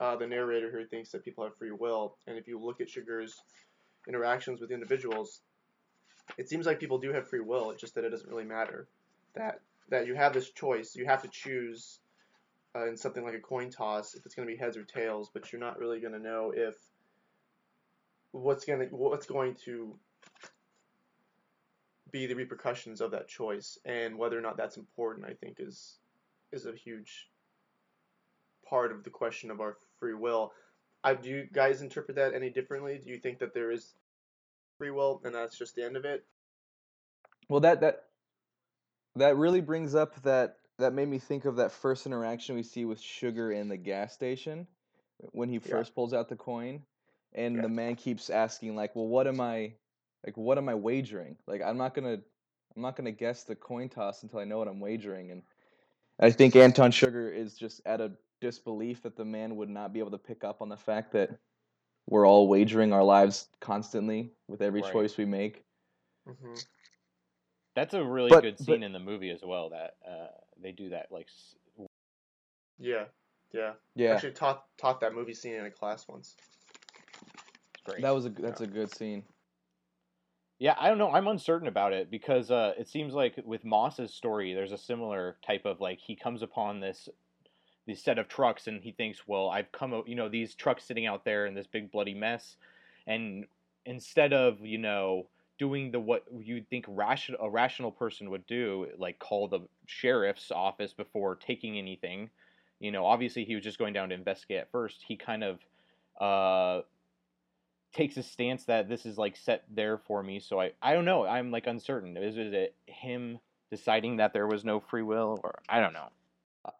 uh, 0.00 0.16
the 0.16 0.26
narrator 0.26 0.70
here 0.70 0.84
thinks 0.84 1.10
that 1.10 1.24
people 1.24 1.44
have 1.44 1.56
free 1.56 1.70
will? 1.70 2.16
And 2.26 2.36
if 2.36 2.48
you 2.48 2.58
look 2.58 2.80
at 2.80 2.88
Chigurh's 2.88 3.36
interactions 4.08 4.60
with 4.60 4.70
individuals, 4.70 5.40
it 6.36 6.48
seems 6.48 6.66
like 6.66 6.80
people 6.80 6.98
do 6.98 7.12
have 7.12 7.28
free 7.28 7.40
will. 7.40 7.70
It's 7.70 7.80
just 7.80 7.94
that 7.94 8.04
it 8.04 8.10
doesn't 8.10 8.28
really 8.28 8.44
matter. 8.44 8.88
That 9.34 9.60
that 9.90 10.06
you 10.06 10.14
have 10.14 10.34
this 10.34 10.50
choice. 10.50 10.94
You 10.94 11.06
have 11.06 11.22
to 11.22 11.28
choose 11.28 12.00
uh, 12.76 12.86
in 12.86 12.96
something 12.96 13.24
like 13.24 13.34
a 13.34 13.40
coin 13.40 13.70
toss 13.70 14.14
if 14.14 14.26
it's 14.26 14.34
going 14.34 14.46
to 14.46 14.52
be 14.52 14.58
heads 14.58 14.76
or 14.76 14.84
tails, 14.84 15.30
but 15.32 15.50
you're 15.52 15.60
not 15.60 15.78
really 15.78 16.00
going 16.00 16.12
to 16.12 16.18
know 16.18 16.52
if 16.54 16.74
what's 18.32 18.64
going 18.64 18.80
to 18.80 18.86
what's 18.94 19.26
going 19.26 19.54
to 19.64 19.94
be 22.10 22.26
the 22.26 22.34
repercussions 22.34 23.00
of 23.00 23.10
that 23.10 23.28
choice 23.28 23.78
and 23.84 24.16
whether 24.16 24.38
or 24.38 24.40
not 24.40 24.56
that's 24.56 24.76
important 24.76 25.26
I 25.26 25.34
think 25.34 25.56
is 25.58 25.98
is 26.52 26.66
a 26.66 26.72
huge 26.72 27.30
part 28.68 28.92
of 28.92 29.04
the 29.04 29.10
question 29.10 29.50
of 29.50 29.60
our 29.60 29.76
free 29.98 30.14
will. 30.14 30.52
I 31.04 31.14
do 31.14 31.28
you 31.28 31.48
guys 31.52 31.82
interpret 31.82 32.16
that 32.16 32.34
any 32.34 32.50
differently? 32.50 33.00
Do 33.02 33.10
you 33.10 33.18
think 33.18 33.38
that 33.38 33.54
there 33.54 33.70
is 33.70 33.94
free 34.78 34.90
will 34.90 35.20
and 35.24 35.34
that's 35.34 35.56
just 35.56 35.74
the 35.74 35.84
end 35.84 35.96
of 35.96 36.04
it? 36.04 36.24
Well, 37.48 37.60
that 37.60 37.80
that 37.80 38.04
that 39.16 39.36
really 39.36 39.60
brings 39.60 39.94
up 39.94 40.20
that 40.22 40.56
that 40.78 40.92
made 40.92 41.08
me 41.08 41.18
think 41.18 41.44
of 41.44 41.56
that 41.56 41.72
first 41.72 42.06
interaction 42.06 42.54
we 42.54 42.62
see 42.62 42.84
with 42.84 43.00
Chigurh 43.00 43.54
in 43.54 43.68
the 43.68 43.76
gas 43.76 44.14
station 44.14 44.66
when 45.32 45.48
he 45.48 45.58
Yeah. 45.64 45.70
first 45.70 45.94
pulls 45.94 46.12
out 46.14 46.28
the 46.28 46.36
coin, 46.36 46.82
and 47.34 47.56
Yeah. 47.56 47.62
the 47.62 47.68
man 47.68 47.96
keeps 47.96 48.30
asking 48.30 48.76
like, 48.76 48.94
"Well, 48.94 49.08
what 49.08 49.26
am 49.26 49.40
I 49.40 49.74
like? 50.24 50.36
What 50.36 50.58
am 50.58 50.68
I 50.68 50.74
wagering? 50.74 51.36
Like, 51.46 51.62
I'm 51.62 51.76
not 51.78 51.94
gonna 51.94 52.18
I'm 52.76 52.82
not 52.82 52.96
gonna 52.96 53.12
guess 53.12 53.44
the 53.44 53.56
coin 53.56 53.88
toss 53.88 54.22
until 54.22 54.38
I 54.38 54.44
know 54.44 54.58
what 54.58 54.68
I'm 54.68 54.80
wagering." 54.80 55.30
And 55.30 55.42
I 56.20 56.30
think 56.30 56.56
Anton 56.56 56.90
Chigurh 56.90 57.34
is 57.34 57.54
just 57.54 57.80
at 57.86 58.00
a 58.00 58.12
disbelief 58.40 59.02
that 59.02 59.16
the 59.16 59.24
man 59.24 59.56
would 59.56 59.68
not 59.68 59.92
be 59.92 59.98
able 60.00 60.10
to 60.12 60.18
pick 60.18 60.44
up 60.44 60.60
on 60.62 60.68
the 60.68 60.76
fact 60.76 61.12
that 61.12 61.30
we're 62.08 62.26
all 62.26 62.48
wagering 62.48 62.92
our 62.92 63.04
lives 63.04 63.48
constantly 63.60 64.32
with 64.48 64.62
every 64.62 64.80
Right. 64.82 64.92
choice 64.92 65.16
we 65.16 65.24
make. 65.24 65.64
hmm 66.26 66.54
That's 67.74 67.94
a 67.94 68.04
really 68.04 68.28
But- 68.30 68.42
good 68.42 68.56
but- 68.56 68.64
scene 68.66 68.82
in 68.82 68.92
the 68.92 68.98
movie 68.98 69.30
as 69.30 69.42
well. 69.44 69.70
That 69.70 69.96
uh, 70.06 70.28
they 70.56 70.72
do 70.72 70.88
that 70.90 71.12
like 71.12 71.26
s- 71.28 71.56
Yeah. 72.78 73.06
Yeah. 73.52 73.70
I 73.70 73.74
Yeah, 73.94 74.14
actually 74.14 74.32
taught 74.32 74.66
taught 74.76 75.00
that 75.00 75.14
movie 75.14 75.32
scene 75.34 75.54
in 75.54 75.64
a 75.66 75.70
class 75.70 76.08
once. 76.08 76.36
great. 77.84 78.02
that 78.02 78.10
was 78.10 78.26
a 78.26 78.30
that's 78.30 78.60
a 78.60 78.66
good 78.66 78.92
scene. 78.94 79.24
Yeah, 80.58 80.74
I 80.78 80.88
don't 80.88 80.98
know. 80.98 81.12
I'm 81.12 81.28
uncertain 81.28 81.68
about 81.68 81.92
it 81.92 82.10
because 82.10 82.50
uh, 82.50 82.74
it 82.76 82.88
seems 82.88 83.14
like 83.14 83.36
with 83.44 83.64
Moss's 83.64 84.12
story, 84.12 84.54
there's 84.54 84.72
a 84.72 84.78
similar 84.78 85.38
type 85.46 85.64
of 85.64 85.80
like 85.80 86.00
he 86.00 86.16
comes 86.16 86.42
upon 86.42 86.80
this 86.80 87.08
this 87.86 88.02
set 88.02 88.18
of 88.18 88.28
trucks 88.28 88.66
and 88.66 88.82
he 88.82 88.92
thinks, 88.92 89.26
well, 89.26 89.48
I've 89.48 89.72
come, 89.72 90.02
you 90.06 90.14
know, 90.14 90.28
these 90.28 90.54
trucks 90.54 90.84
sitting 90.84 91.06
out 91.06 91.24
there 91.24 91.46
in 91.46 91.54
this 91.54 91.66
big 91.66 91.90
bloody 91.92 92.14
mess, 92.14 92.56
and 93.06 93.46
instead 93.86 94.32
of 94.32 94.60
you 94.60 94.78
know 94.78 95.28
doing 95.58 95.92
the 95.92 96.00
what 96.00 96.24
you'd 96.40 96.68
think 96.68 96.86
ration, 96.88 97.36
a 97.40 97.48
rational 97.50 97.92
person 97.92 98.30
would 98.30 98.46
do, 98.46 98.88
like 98.98 99.18
call 99.20 99.48
the 99.48 99.60
sheriff's 99.86 100.50
office 100.50 100.92
before 100.92 101.36
taking 101.36 101.78
anything, 101.78 102.30
you 102.80 102.90
know, 102.90 103.06
obviously 103.06 103.44
he 103.44 103.54
was 103.54 103.64
just 103.64 103.78
going 103.78 103.92
down 103.92 104.08
to 104.08 104.14
investigate 104.16 104.58
at 104.58 104.70
first. 104.72 105.04
He 105.06 105.16
kind 105.16 105.44
of 105.44 105.60
uh 106.20 106.82
takes 107.92 108.16
a 108.16 108.22
stance 108.22 108.64
that 108.64 108.88
this 108.88 109.06
is 109.06 109.18
like 109.18 109.36
set 109.36 109.64
there 109.70 109.98
for 109.98 110.22
me. 110.22 110.40
So 110.40 110.60
I 110.60 110.72
I 110.82 110.92
don't 110.92 111.04
know. 111.04 111.26
I'm 111.26 111.50
like 111.50 111.66
uncertain. 111.66 112.16
Is, 112.16 112.36
is 112.36 112.52
it 112.52 112.74
him 112.86 113.38
deciding 113.70 114.16
that 114.16 114.32
there 114.32 114.46
was 114.46 114.64
no 114.64 114.80
free 114.80 115.02
will, 115.02 115.40
or 115.42 115.60
I 115.68 115.80
don't 115.80 115.92
know. 115.92 116.08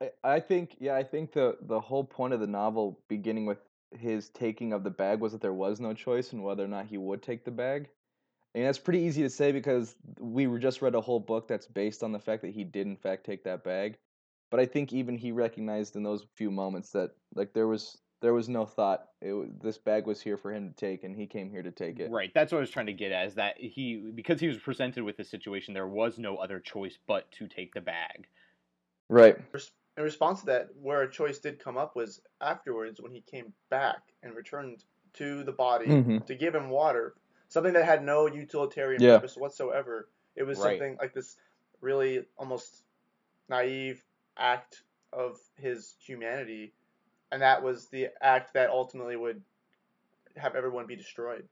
I, 0.00 0.10
I 0.24 0.40
think 0.40 0.76
yeah, 0.78 0.94
I 0.94 1.02
think 1.02 1.32
the 1.32 1.56
the 1.62 1.80
whole 1.80 2.04
point 2.04 2.34
of 2.34 2.40
the 2.40 2.46
novel 2.46 3.00
beginning 3.08 3.46
with 3.46 3.58
his 3.98 4.28
taking 4.30 4.72
of 4.72 4.84
the 4.84 4.90
bag 4.90 5.20
was 5.20 5.32
that 5.32 5.40
there 5.40 5.52
was 5.52 5.80
no 5.80 5.94
choice 5.94 6.32
and 6.32 6.42
whether 6.42 6.64
or 6.64 6.68
not 6.68 6.86
he 6.86 6.98
would 6.98 7.22
take 7.22 7.44
the 7.44 7.50
bag. 7.50 7.88
And 8.54 8.66
that's 8.66 8.78
pretty 8.78 9.00
easy 9.00 9.22
to 9.22 9.30
say 9.30 9.52
because 9.52 9.94
we 10.18 10.46
just 10.58 10.82
read 10.82 10.94
a 10.94 11.00
whole 11.00 11.20
book 11.20 11.48
that's 11.48 11.66
based 11.66 12.02
on 12.02 12.12
the 12.12 12.18
fact 12.18 12.42
that 12.42 12.52
he 12.52 12.64
did 12.64 12.86
in 12.86 12.96
fact 12.96 13.24
take 13.24 13.44
that 13.44 13.64
bag. 13.64 13.96
But 14.50 14.60
I 14.60 14.66
think 14.66 14.92
even 14.92 15.16
he 15.16 15.32
recognized 15.32 15.96
in 15.96 16.02
those 16.02 16.26
few 16.34 16.50
moments 16.50 16.90
that 16.90 17.10
like 17.34 17.52
there 17.52 17.68
was 17.68 17.98
there 18.20 18.34
was 18.34 18.48
no 18.48 18.64
thought. 18.66 19.08
It, 19.20 19.62
this 19.62 19.78
bag 19.78 20.06
was 20.06 20.20
here 20.20 20.36
for 20.36 20.52
him 20.52 20.68
to 20.68 20.74
take, 20.74 21.04
and 21.04 21.14
he 21.16 21.26
came 21.26 21.50
here 21.50 21.62
to 21.62 21.70
take 21.70 21.98
it. 22.00 22.10
Right. 22.10 22.32
That's 22.34 22.52
what 22.52 22.58
I 22.58 22.60
was 22.62 22.70
trying 22.70 22.86
to 22.86 22.92
get 22.92 23.12
at. 23.12 23.26
Is 23.28 23.34
that 23.34 23.58
he 23.58 23.96
because 24.14 24.40
he 24.40 24.48
was 24.48 24.58
presented 24.58 25.04
with 25.04 25.16
this 25.16 25.28
situation, 25.30 25.74
there 25.74 25.86
was 25.86 26.18
no 26.18 26.36
other 26.36 26.60
choice 26.60 26.98
but 27.06 27.30
to 27.32 27.46
take 27.46 27.74
the 27.74 27.80
bag. 27.80 28.26
Right. 29.08 29.38
in 29.96 30.02
response 30.04 30.40
to 30.40 30.46
that, 30.46 30.68
where 30.80 31.02
a 31.02 31.10
choice 31.10 31.38
did 31.38 31.58
come 31.58 31.76
up 31.78 31.96
was 31.96 32.20
afterwards 32.40 33.00
when 33.00 33.10
he 33.10 33.20
came 33.22 33.52
back 33.70 34.02
and 34.22 34.34
returned 34.34 34.84
to 35.14 35.42
the 35.42 35.52
body 35.52 35.86
Mhm. 35.86 36.24
to 36.26 36.34
give 36.34 36.54
him 36.54 36.68
water, 36.70 37.14
something 37.48 37.72
that 37.72 37.84
had 37.84 38.04
no 38.04 38.26
utilitarian 38.26 39.02
Yeah. 39.02 39.16
purpose 39.16 39.36
whatsoever. 39.36 40.08
It 40.36 40.44
was 40.44 40.58
Right. 40.58 40.78
something 40.78 40.98
like 41.00 41.14
this 41.14 41.36
really 41.80 42.26
almost 42.36 42.84
naive 43.48 44.04
act 44.36 44.84
of 45.12 45.40
his 45.56 45.96
humanity, 46.00 46.74
and 47.32 47.42
that 47.42 47.62
was 47.62 47.86
the 47.88 48.08
act 48.20 48.54
that 48.54 48.70
ultimately 48.70 49.16
would 49.16 49.42
have 50.36 50.54
everyone 50.54 50.86
be 50.86 50.96
destroyed. 50.96 51.46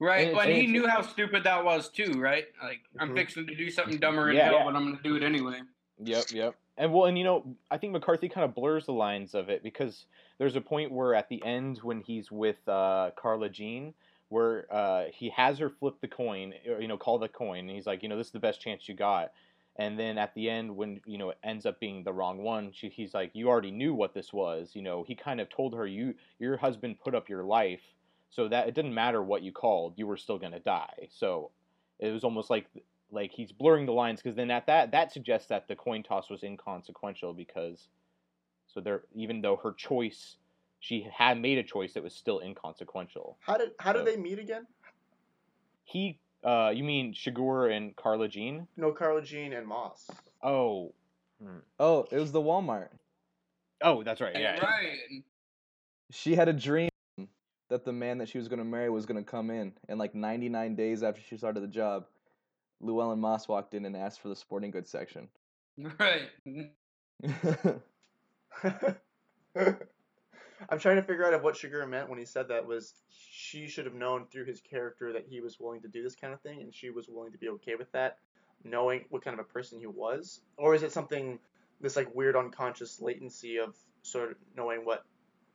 Right, 0.00 0.32
but 0.32 0.48
he 0.48 0.66
knew 0.66 0.86
how 0.86 1.02
stupid 1.02 1.42
that 1.44 1.64
was 1.64 1.88
too, 1.88 2.12
right? 2.20 2.46
Like, 2.62 2.80
I'm 3.00 3.10
Mhm. 3.10 3.14
fixing 3.16 3.46
to 3.48 3.54
do 3.54 3.68
something 3.68 3.98
dumber 3.98 4.30
in 4.30 4.36
Yeah. 4.36 4.44
hell, 4.44 4.64
but 4.64 4.76
I'm 4.76 4.84
gonna 4.84 5.02
do 5.02 5.16
it 5.16 5.24
anyway. 5.24 5.60
Yep, 6.04 6.26
yep. 6.30 6.54
And 6.76 6.92
well, 6.92 7.06
and 7.06 7.18
you 7.18 7.24
know, 7.24 7.56
I 7.70 7.78
think 7.78 7.92
McCarthy 7.92 8.28
kind 8.28 8.44
of 8.44 8.54
blurs 8.54 8.86
the 8.86 8.92
lines 8.92 9.34
of 9.34 9.48
it 9.48 9.64
because 9.64 10.06
there's 10.38 10.54
a 10.54 10.60
point 10.60 10.92
where 10.92 11.14
at 11.14 11.28
the 11.28 11.42
end 11.44 11.78
when 11.78 12.00
he's 12.00 12.30
with 12.30 12.56
uh, 12.68 13.10
Carla 13.16 13.48
Jean, 13.48 13.94
where 14.28 14.72
uh, 14.72 15.06
he 15.12 15.30
has 15.30 15.58
her 15.58 15.68
flip 15.68 15.96
the 16.00 16.06
coin, 16.06 16.54
or 16.68 16.80
you 16.80 16.86
know, 16.86 16.96
call 16.96 17.18
the 17.18 17.28
coin, 17.28 17.60
and 17.60 17.70
he's 17.70 17.86
like, 17.86 18.04
you 18.04 18.08
know, 18.08 18.16
this 18.16 18.28
is 18.28 18.32
the 18.32 18.38
best 18.38 18.60
chance 18.60 18.88
you 18.88 18.94
got. 18.94 19.32
And 19.78 19.96
then 19.98 20.18
at 20.18 20.34
the 20.34 20.50
end, 20.50 20.74
when 20.76 21.00
you 21.06 21.18
know 21.18 21.30
it 21.30 21.38
ends 21.44 21.64
up 21.64 21.78
being 21.78 22.02
the 22.02 22.12
wrong 22.12 22.38
one, 22.38 22.72
she, 22.72 22.88
he's 22.88 23.14
like, 23.14 23.30
you 23.32 23.48
already 23.48 23.70
knew 23.70 23.94
what 23.94 24.12
this 24.12 24.32
was. 24.32 24.72
You 24.74 24.82
know, 24.82 25.04
he 25.06 25.14
kind 25.14 25.40
of 25.40 25.48
told 25.48 25.74
her, 25.74 25.86
you, 25.86 26.14
your 26.40 26.56
husband 26.56 26.98
put 26.98 27.14
up 27.14 27.28
your 27.28 27.44
life, 27.44 27.80
so 28.28 28.48
that 28.48 28.66
it 28.68 28.74
didn't 28.74 28.94
matter 28.94 29.22
what 29.22 29.42
you 29.42 29.52
called, 29.52 29.94
you 29.96 30.06
were 30.06 30.16
still 30.16 30.38
gonna 30.38 30.58
die. 30.60 31.08
So 31.10 31.50
it 31.98 32.10
was 32.10 32.24
almost 32.24 32.50
like 32.50 32.66
like 33.10 33.32
he's 33.32 33.52
blurring 33.52 33.86
the 33.86 33.92
lines 33.92 34.20
because 34.20 34.36
then 34.36 34.50
at 34.50 34.66
that 34.66 34.90
that 34.92 35.12
suggests 35.12 35.48
that 35.48 35.66
the 35.68 35.76
coin 35.76 36.02
toss 36.02 36.28
was 36.28 36.42
inconsequential 36.42 37.32
because 37.32 37.88
so 38.66 38.80
there 38.80 39.02
even 39.14 39.40
though 39.40 39.56
her 39.56 39.72
choice 39.72 40.36
she 40.80 41.08
had 41.12 41.40
made 41.40 41.58
a 41.58 41.62
choice 41.62 41.94
that 41.94 42.02
was 42.02 42.14
still 42.14 42.40
inconsequential 42.40 43.38
How 43.40 43.56
did 43.56 43.70
how 43.78 43.92
did 43.92 44.04
they 44.04 44.16
meet 44.16 44.38
again? 44.38 44.66
he 45.84 46.18
uh 46.44 46.70
you 46.74 46.84
mean 46.84 47.12
Chigurh 47.14 47.74
and 47.76 47.94
Carla 47.96 48.28
Jean 48.28 48.66
No, 48.76 48.92
Carla 48.92 49.22
Jean 49.22 49.52
and 49.52 49.66
Moss. 49.66 50.06
oh 50.42 50.92
Oh, 51.78 52.04
it 52.10 52.18
was 52.18 52.32
the 52.32 52.40
Walmart. 52.42 52.88
oh 53.82 54.02
that's 54.02 54.20
right 54.20 54.34
yeah 54.36 54.58
Right. 54.60 55.22
She 56.10 56.34
had 56.34 56.48
a 56.48 56.52
dream 56.52 56.88
that 57.68 57.84
the 57.84 57.92
man 57.92 58.18
that 58.18 58.28
she 58.28 58.38
was 58.38 58.48
going 58.48 58.58
to 58.60 58.64
marry 58.64 58.88
was 58.88 59.04
going 59.06 59.22
to 59.22 59.30
come 59.30 59.50
in, 59.50 59.72
and 59.90 59.98
like 59.98 60.14
99 60.14 60.74
days 60.74 61.02
after 61.02 61.20
she 61.20 61.36
started 61.36 61.60
the 61.60 61.66
job, 61.68 62.06
Llewellyn 62.80 63.20
Moss 63.20 63.46
walked 63.46 63.74
in 63.74 63.84
and 63.84 63.94
asked 63.94 64.20
for 64.22 64.28
the 64.28 64.36
sporting 64.36 64.70
goods 64.70 64.90
section. 64.90 65.28
Right. 65.98 66.30
I'm 70.68 70.78
trying 70.78 70.96
to 70.96 71.02
figure 71.02 71.24
out 71.24 71.34
if 71.34 71.42
what 71.42 71.54
Chigurh 71.54 71.88
meant 71.88 72.08
when 72.08 72.18
he 72.18 72.24
said 72.24 72.48
that 72.48 72.66
was 72.66 72.94
she 73.10 73.68
should 73.68 73.84
have 73.84 73.94
known 73.94 74.26
through 74.26 74.44
his 74.44 74.60
character 74.60 75.12
that 75.12 75.26
he 75.28 75.40
was 75.40 75.58
willing 75.60 75.80
to 75.82 75.88
do 75.88 76.02
this 76.02 76.14
kind 76.14 76.32
of 76.32 76.40
thing, 76.40 76.62
and 76.62 76.74
she 76.74 76.90
was 76.90 77.08
willing 77.08 77.32
to 77.32 77.38
be 77.38 77.48
okay 77.50 77.74
with 77.76 77.90
that, 77.92 78.18
knowing 78.64 79.04
what 79.10 79.24
kind 79.24 79.38
of 79.38 79.44
a 79.44 79.48
person 79.48 79.78
he 79.78 79.86
was, 79.86 80.40
or 80.56 80.74
is 80.74 80.82
it 80.82 80.92
something 80.92 81.38
this 81.80 81.96
like 81.96 82.12
weird 82.14 82.36
unconscious 82.36 83.00
latency 83.00 83.58
of 83.58 83.76
sort 84.02 84.32
of 84.32 84.36
knowing 84.56 84.84
what? 84.84 85.04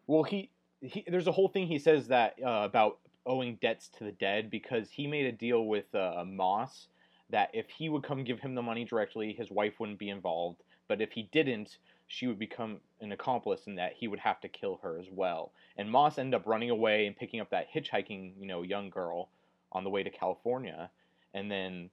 well 0.07 0.23
he, 0.23 0.49
he 0.81 1.03
there's 1.07 1.27
a 1.27 1.31
whole 1.31 1.47
thing 1.47 1.67
he 1.67 1.79
says 1.79 2.07
that 2.07 2.35
uh, 2.45 2.61
about 2.63 2.99
owing 3.25 3.57
debts 3.61 3.89
to 3.97 4.03
the 4.03 4.11
dead 4.11 4.49
because 4.49 4.89
he 4.89 5.07
made 5.07 5.25
a 5.25 5.31
deal 5.31 5.65
with 5.65 5.93
uh, 5.95 6.23
Moss 6.25 6.87
that 7.29 7.49
if 7.53 7.69
he 7.69 7.89
would 7.89 8.03
come 8.03 8.23
give 8.23 8.39
him 8.39 8.53
the 8.53 8.61
money 8.61 8.83
directly 8.83 9.33
his 9.33 9.49
wife 9.49 9.79
wouldn't 9.79 9.99
be 9.99 10.09
involved 10.09 10.61
but 10.87 11.01
if 11.01 11.11
he 11.11 11.29
didn't 11.31 11.77
she 12.13 12.27
would 12.27 12.37
become 12.37 12.77
an 13.01 13.11
accomplice 13.11 13.61
and 13.65 13.75
that 13.79 13.93
he 13.93 14.07
would 14.07 14.19
have 14.19 14.39
to 14.39 14.47
kill 14.47 14.79
her 14.83 14.99
as 14.99 15.07
well 15.11 15.51
and 15.77 15.89
Moss 15.89 16.19
ended 16.19 16.39
up 16.39 16.45
running 16.45 16.69
away 16.69 17.07
and 17.07 17.15
picking 17.17 17.39
up 17.39 17.49
that 17.49 17.65
hitchhiking 17.73 18.33
you 18.39 18.45
know 18.45 18.61
young 18.61 18.89
girl 18.91 19.29
on 19.71 19.83
the 19.83 19.89
way 19.89 20.03
to 20.03 20.09
California 20.11 20.89
and 21.33 21.49
then 21.49 21.89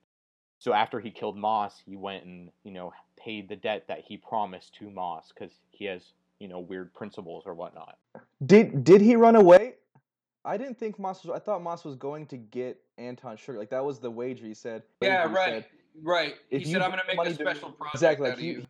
so 0.59 0.73
after 0.73 0.99
he 0.99 1.09
killed 1.09 1.35
Moss 1.37 1.81
he 1.85 1.95
went 1.95 2.23
and 2.25 2.51
you 2.63 2.71
know 2.71 2.93
paid 3.17 3.49
the 3.49 3.55
debt 3.55 3.85
that 3.87 4.01
he 4.07 4.15
promised 4.15 4.75
to 4.75 4.89
Moss 4.91 5.31
because 5.33 5.53
he 5.71 5.85
has 5.85 6.13
you 6.39 6.47
know 6.47 6.59
weird 6.59 6.93
principles 6.93 7.43
or 7.47 7.55
whatnot 7.55 7.97
Did 8.45 8.83
did 8.83 9.01
he 9.01 9.15
run 9.15 9.35
away? 9.35 9.75
I 10.43 10.57
didn't 10.57 10.79
think 10.79 10.97
Moss 10.97 11.23
was. 11.23 11.35
I 11.35 11.39
thought 11.39 11.61
Moss 11.61 11.83
was 11.85 11.95
going 11.95 12.25
to 12.27 12.37
get 12.37 12.79
Anton 12.97 13.37
Chigurh. 13.37 13.57
Like 13.59 13.69
that 13.69 13.85
was 13.85 13.99
the 13.99 14.09
wager 14.09 14.43
he 14.43 14.55
said. 14.55 14.81
Yeah, 14.99 15.27
he 15.27 15.33
right. 15.35 15.49
said. 15.53 15.65
Right. 16.01 16.33
He 16.49 16.63
said, 16.65 16.81
"I'm 16.81 16.89
gonna 16.89 17.03
make 17.07 17.19
a 17.19 17.25
to- 17.25 17.35
special 17.35 17.69
project 17.69 17.93
Exactly, 17.93 18.25
out 18.25 18.29
like 18.29 18.37
of 18.37 18.43
he- 18.43 18.47
you." 18.47 18.65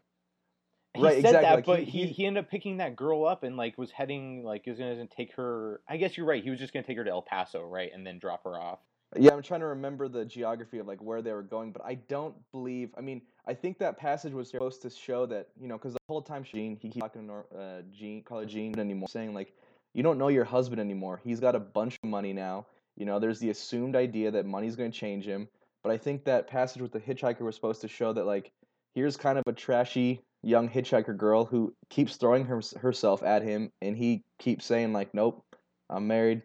He 0.94 1.02
Right, 1.02 1.14
said 1.22 1.36
exactly, 1.36 1.42
that, 1.42 1.56
like, 1.56 1.66
but 1.66 1.80
he- 1.84 2.06
he, 2.06 2.08
he- 2.08 2.26
ended 2.26 2.44
up 2.44 2.52
picking 2.52 2.78
that 2.78 2.96
girl 2.98 3.26
up 3.26 3.44
and 3.44 3.56
like 3.56 3.78
was 3.78 3.92
heading 3.92 4.44
like 4.44 4.66
he 4.66 4.72
was 4.72 4.80
gonna 4.80 5.08
take 5.08 5.34
her. 5.36 5.82
I 5.88 5.98
guess 5.98 6.18
you're 6.18 6.26
right. 6.26 6.44
He 6.44 6.50
was 6.50 6.60
just 6.60 6.74
gonna 6.74 6.84
take 6.86 6.98
her 6.98 7.04
to 7.06 7.12
El 7.12 7.22
Paso, 7.22 7.64
right, 7.64 7.90
and 7.94 8.06
then 8.06 8.20
drop 8.20 8.44
her 8.44 8.60
off. 8.60 8.80
Yeah, 9.18 9.34
I'm 9.34 9.42
trying 9.42 9.60
to 9.60 9.68
remember 9.68 10.08
the 10.08 10.24
geography 10.26 10.80
of 10.80 10.88
like 10.88 11.02
where 11.02 11.22
they 11.22 11.34
were 11.34 11.44
going, 11.44 11.72
but 11.72 11.84
I 11.86 11.96
don't 11.96 12.36
believe. 12.52 12.92
I 12.98 13.02
mean, 13.02 13.22
I 13.46 13.54
think 13.54 13.78
that 13.80 13.98
passage 13.98 14.34
was 14.34 14.50
supposed 14.50 14.82
to 14.84 14.90
show 14.90 15.26
that 15.28 15.50
you 15.60 15.68
know, 15.68 15.78
because 15.78 15.94
the 15.94 16.00
whole 16.08 16.22
time 16.22 16.44
Jean, 16.44 16.78
he 16.82 16.90
keeps 16.90 17.02
talking 17.02 17.28
to 17.28 17.58
uh, 17.58 17.82
Jean, 17.94 18.24
call 18.24 18.40
her 18.40 18.46
Jean 18.46 18.78
anymore, 18.80 19.10
saying 19.10 19.34
like, 19.34 19.54
you 19.94 20.04
don't 20.04 20.18
know 20.18 20.30
your 20.30 20.46
husband 20.46 20.80
anymore. 20.80 21.20
He's 21.24 21.40
got 21.40 21.56
a 21.56 21.60
bunch 21.60 21.98
of 22.04 22.10
money 22.10 22.34
now. 22.34 22.66
You 22.98 23.06
know, 23.06 23.20
there's 23.20 23.40
the 23.40 23.50
assumed 23.50 23.96
idea 23.96 24.32
that 24.32 24.46
money's 24.46 24.76
going 24.76 24.92
to 24.92 24.98
change 24.98 25.26
him. 25.26 25.48
But 25.84 25.92
I 25.92 25.98
think 25.98 26.26
that 26.26 26.48
passage 26.48 26.82
with 26.82 26.92
the 26.92 27.00
hitchhiker 27.00 27.42
was 27.42 27.56
supposed 27.56 27.82
to 27.82 27.88
show 27.88 28.14
that 28.14 28.26
like, 28.26 28.52
here's 28.94 29.18
kind 29.18 29.38
of 29.38 29.44
a 29.48 29.54
trashy 29.54 30.22
young 30.44 30.70
hitchhiker 30.70 31.16
girl 31.16 31.46
who 31.46 31.74
keeps 31.90 32.16
throwing 32.16 32.46
her, 32.46 32.62
herself 32.80 33.24
at 33.24 33.44
him, 33.44 33.72
and 33.82 33.96
he 33.98 34.24
keeps 34.40 34.66
saying 34.66 34.94
like, 34.94 35.14
nope, 35.14 35.44
I'm 35.90 36.08
married. 36.08 36.42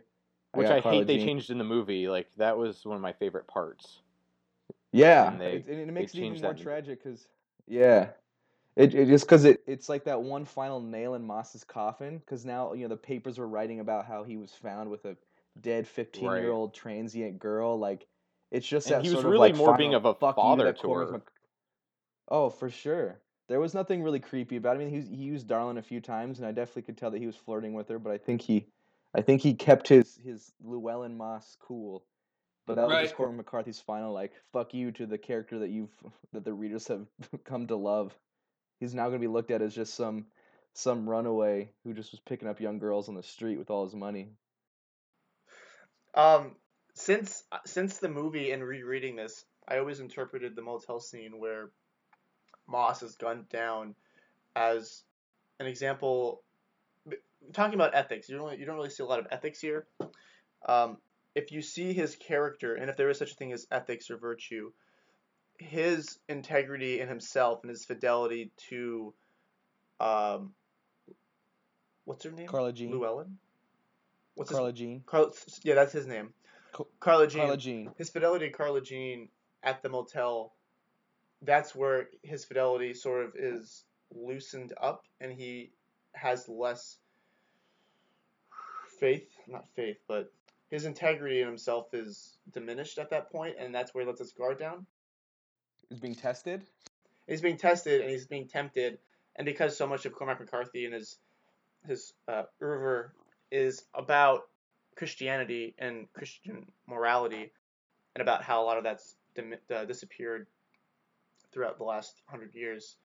Which 0.52 0.68
I 0.68 0.80
Carla 0.80 0.98
hate 0.98 1.06
they 1.06 1.18
changed 1.18 1.50
in 1.50 1.58
the 1.58 1.64
movie. 1.64 2.08
Like 2.08 2.28
that 2.36 2.56
was 2.56 2.84
one 2.84 2.96
of 2.96 3.02
my 3.02 3.12
favorite 3.12 3.46
parts. 3.46 4.00
Yeah, 4.92 5.32
and 5.32 5.40
they- 5.40 5.52
it, 5.52 5.66
and 5.68 5.80
it 5.90 5.92
makes 5.92 6.14
it 6.14 6.18
even 6.18 6.40
more 6.40 6.54
tragic 6.54 7.02
because 7.02 7.28
yeah, 7.66 8.08
it, 8.76 8.94
it 8.94 9.06
just 9.06 9.26
because 9.26 9.44
it 9.44 9.60
it's 9.66 9.88
like 9.88 10.04
that 10.04 10.22
one 10.22 10.44
final 10.44 10.80
nail 10.80 11.14
in 11.14 11.26
Moss's 11.26 11.64
coffin. 11.64 12.18
Because 12.18 12.44
now 12.44 12.72
you 12.72 12.82
know 12.82 12.88
the 12.88 12.96
papers 12.96 13.38
were 13.38 13.48
writing 13.48 13.80
about 13.80 14.06
how 14.06 14.24
he 14.24 14.36
was 14.36 14.52
found 14.52 14.90
with 14.90 15.04
a 15.04 15.16
dead 15.60 15.86
fifteen 15.86 16.32
year 16.36 16.50
old 16.50 16.74
transient 16.74 17.38
girl. 17.38 17.78
Like 17.78 18.06
it's 18.50 18.66
just 18.66 18.88
And 18.90 18.96
that 18.96 19.08
he 19.08 19.14
was 19.14 19.24
really 19.24 19.48
like, 19.48 19.56
more 19.56 19.76
being 19.76 19.94
of 19.94 20.04
a 20.06 20.14
father 20.14 20.72
to 20.72 20.92
her. 20.92 21.12
Mc- 21.12 21.22
Oh, 22.28 22.50
for 22.50 22.70
sure. 22.70 23.18
There 23.48 23.60
was 23.60 23.74
nothing 23.74 24.02
really 24.02 24.20
creepy 24.20 24.56
about. 24.56 24.76
It. 24.76 24.80
I 24.80 24.84
mean, 24.84 25.02
he 25.02 25.16
he 25.16 25.22
used 25.22 25.46
Darlin 25.46 25.78
a 25.78 25.82
few 25.82 26.00
times, 26.00 26.38
and 26.38 26.46
I 26.46 26.52
definitely 26.52 26.82
could 26.82 26.98
tell 26.98 27.10
that 27.12 27.20
he 27.20 27.26
was 27.26 27.36
flirting 27.36 27.74
with 27.74 27.88
her. 27.88 27.98
But 27.98 28.12
I 28.12 28.18
think 28.18 28.42
he, 28.42 28.66
I 29.14 29.22
think 29.22 29.40
he 29.42 29.54
kept 29.54 29.88
his 29.88 30.18
his 30.24 30.52
Llewellyn 30.64 31.16
Moss 31.16 31.56
cool. 31.60 32.04
But 32.66 32.74
that 32.76 32.86
was 32.88 32.94
Right. 32.94 33.02
just 33.04 33.14
Cormac 33.14 33.36
McCarthy's 33.36 33.78
final 33.78 34.12
like 34.12 34.32
fuck 34.52 34.74
you 34.74 34.90
to 34.92 35.06
the 35.06 35.18
character 35.18 35.60
that 35.60 35.70
you've 35.70 35.94
that 36.32 36.44
the 36.44 36.52
readers 36.52 36.88
have 36.88 37.06
come 37.44 37.66
to 37.68 37.76
love. 37.76 38.12
He's 38.80 38.94
now 38.94 39.04
going 39.08 39.20
to 39.20 39.26
be 39.26 39.32
looked 39.32 39.50
at 39.52 39.62
as 39.62 39.74
just 39.74 39.94
some 39.94 40.26
some 40.74 41.08
runaway 41.08 41.70
who 41.84 41.94
just 41.94 42.10
was 42.10 42.20
picking 42.20 42.48
up 42.48 42.60
young 42.60 42.78
girls 42.78 43.08
on 43.08 43.14
the 43.14 43.22
street 43.22 43.58
with 43.58 43.70
all 43.70 43.84
his 43.84 43.94
money. 43.94 44.28
Um, 46.14 46.56
since 46.94 47.44
since 47.64 47.98
the 47.98 48.08
movie 48.08 48.50
and 48.50 48.64
rereading 48.64 49.16
this, 49.16 49.44
I 49.68 49.78
always 49.78 50.00
interpreted 50.00 50.56
the 50.56 50.62
motel 50.62 50.98
scene 51.00 51.38
where 51.38 51.70
Moss 52.66 53.02
is 53.02 53.16
gunned 53.16 53.48
down 53.48 53.94
as 54.54 55.02
an 55.60 55.66
example. 55.66 56.42
Talking 57.52 57.74
about 57.74 57.94
ethics, 57.94 58.28
you 58.28 58.36
don't 58.36 58.44
really, 58.46 58.58
you 58.58 58.66
don't 58.66 58.76
really 58.76 58.90
see 58.90 59.02
a 59.02 59.06
lot 59.06 59.20
of 59.20 59.26
ethics 59.30 59.60
here. 59.60 59.86
Um, 60.66 60.98
if 61.34 61.52
you 61.52 61.62
see 61.62 61.92
his 61.92 62.16
character, 62.16 62.74
and 62.74 62.90
if 62.90 62.96
there 62.96 63.08
is 63.10 63.18
such 63.18 63.32
a 63.32 63.34
thing 63.34 63.52
as 63.52 63.66
ethics 63.70 64.10
or 64.10 64.16
virtue, 64.16 64.72
his 65.58 66.18
integrity 66.28 67.00
in 67.00 67.08
himself 67.08 67.60
and 67.62 67.70
his 67.70 67.84
fidelity 67.84 68.50
to, 68.68 69.14
um, 70.00 70.52
what's 72.04 72.24
her 72.24 72.32
name? 72.32 72.48
Carla 72.48 72.72
Jean. 72.72 72.90
Llewellyn. 72.90 73.38
What's 74.34 74.50
Carla 74.50 74.70
his, 74.70 74.78
Jean. 74.78 75.02
Carla, 75.06 75.30
yeah, 75.62 75.74
that's 75.74 75.92
his 75.92 76.06
name. 76.06 76.32
Carla 77.00 77.28
Jean. 77.28 77.42
Carla 77.42 77.56
Jean. 77.56 77.90
His 77.96 78.10
fidelity 78.10 78.48
to 78.48 78.52
Carla 78.52 78.80
Jean 78.80 79.28
at 79.62 79.82
the 79.82 79.88
motel, 79.88 80.52
that's 81.46 81.74
where 81.74 82.08
his 82.22 82.44
fidelity 82.44 82.92
sort 82.94 83.24
of 83.24 83.32
is 83.36 83.84
loosened 84.14 84.72
up 84.80 85.04
and 85.20 85.32
he 85.32 85.70
has 86.14 86.48
less 86.48 86.98
faith, 88.98 89.28
not 89.46 89.66
faith, 89.74 89.98
but 90.08 90.32
his 90.70 90.84
integrity 90.84 91.40
in 91.40 91.46
himself 91.46 91.92
is 91.92 92.36
diminished 92.52 92.98
at 92.98 93.10
that 93.10 93.30
point, 93.30 93.56
and 93.58 93.74
that's 93.74 93.94
where 93.94 94.02
he 94.02 94.08
lets 94.08 94.18
his 94.18 94.32
guard 94.32 94.58
down. 94.58 94.86
He's 95.88 96.00
being 96.00 96.14
tested. 96.14 96.64
He's 97.26 97.40
being 97.40 97.56
tested 97.56 98.00
and 98.00 98.10
he's 98.10 98.26
being 98.26 98.48
tempted, 98.48 98.98
and 99.36 99.44
because 99.44 99.76
so 99.76 99.86
much 99.86 100.06
of 100.06 100.12
Cormac 100.12 100.40
McCarthy 100.40 100.84
and 100.84 100.94
his 100.94 101.18
his 101.86 102.14
uh, 102.26 102.42
oeuvre 102.60 103.12
is 103.52 103.84
about 103.94 104.42
Christianity 104.96 105.74
and 105.78 106.12
Christian 106.12 106.66
morality, 106.88 107.52
and 108.14 108.22
about 108.22 108.42
how 108.42 108.62
a 108.62 108.64
lot 108.64 108.78
of 108.78 108.84
that's 108.84 109.16
dim- 109.34 109.54
uh, 109.72 109.84
disappeared 109.84 110.46
throughout 111.56 111.78
the 111.78 111.84
last 111.84 112.20
hundred 112.26 112.54
years. 112.54 112.98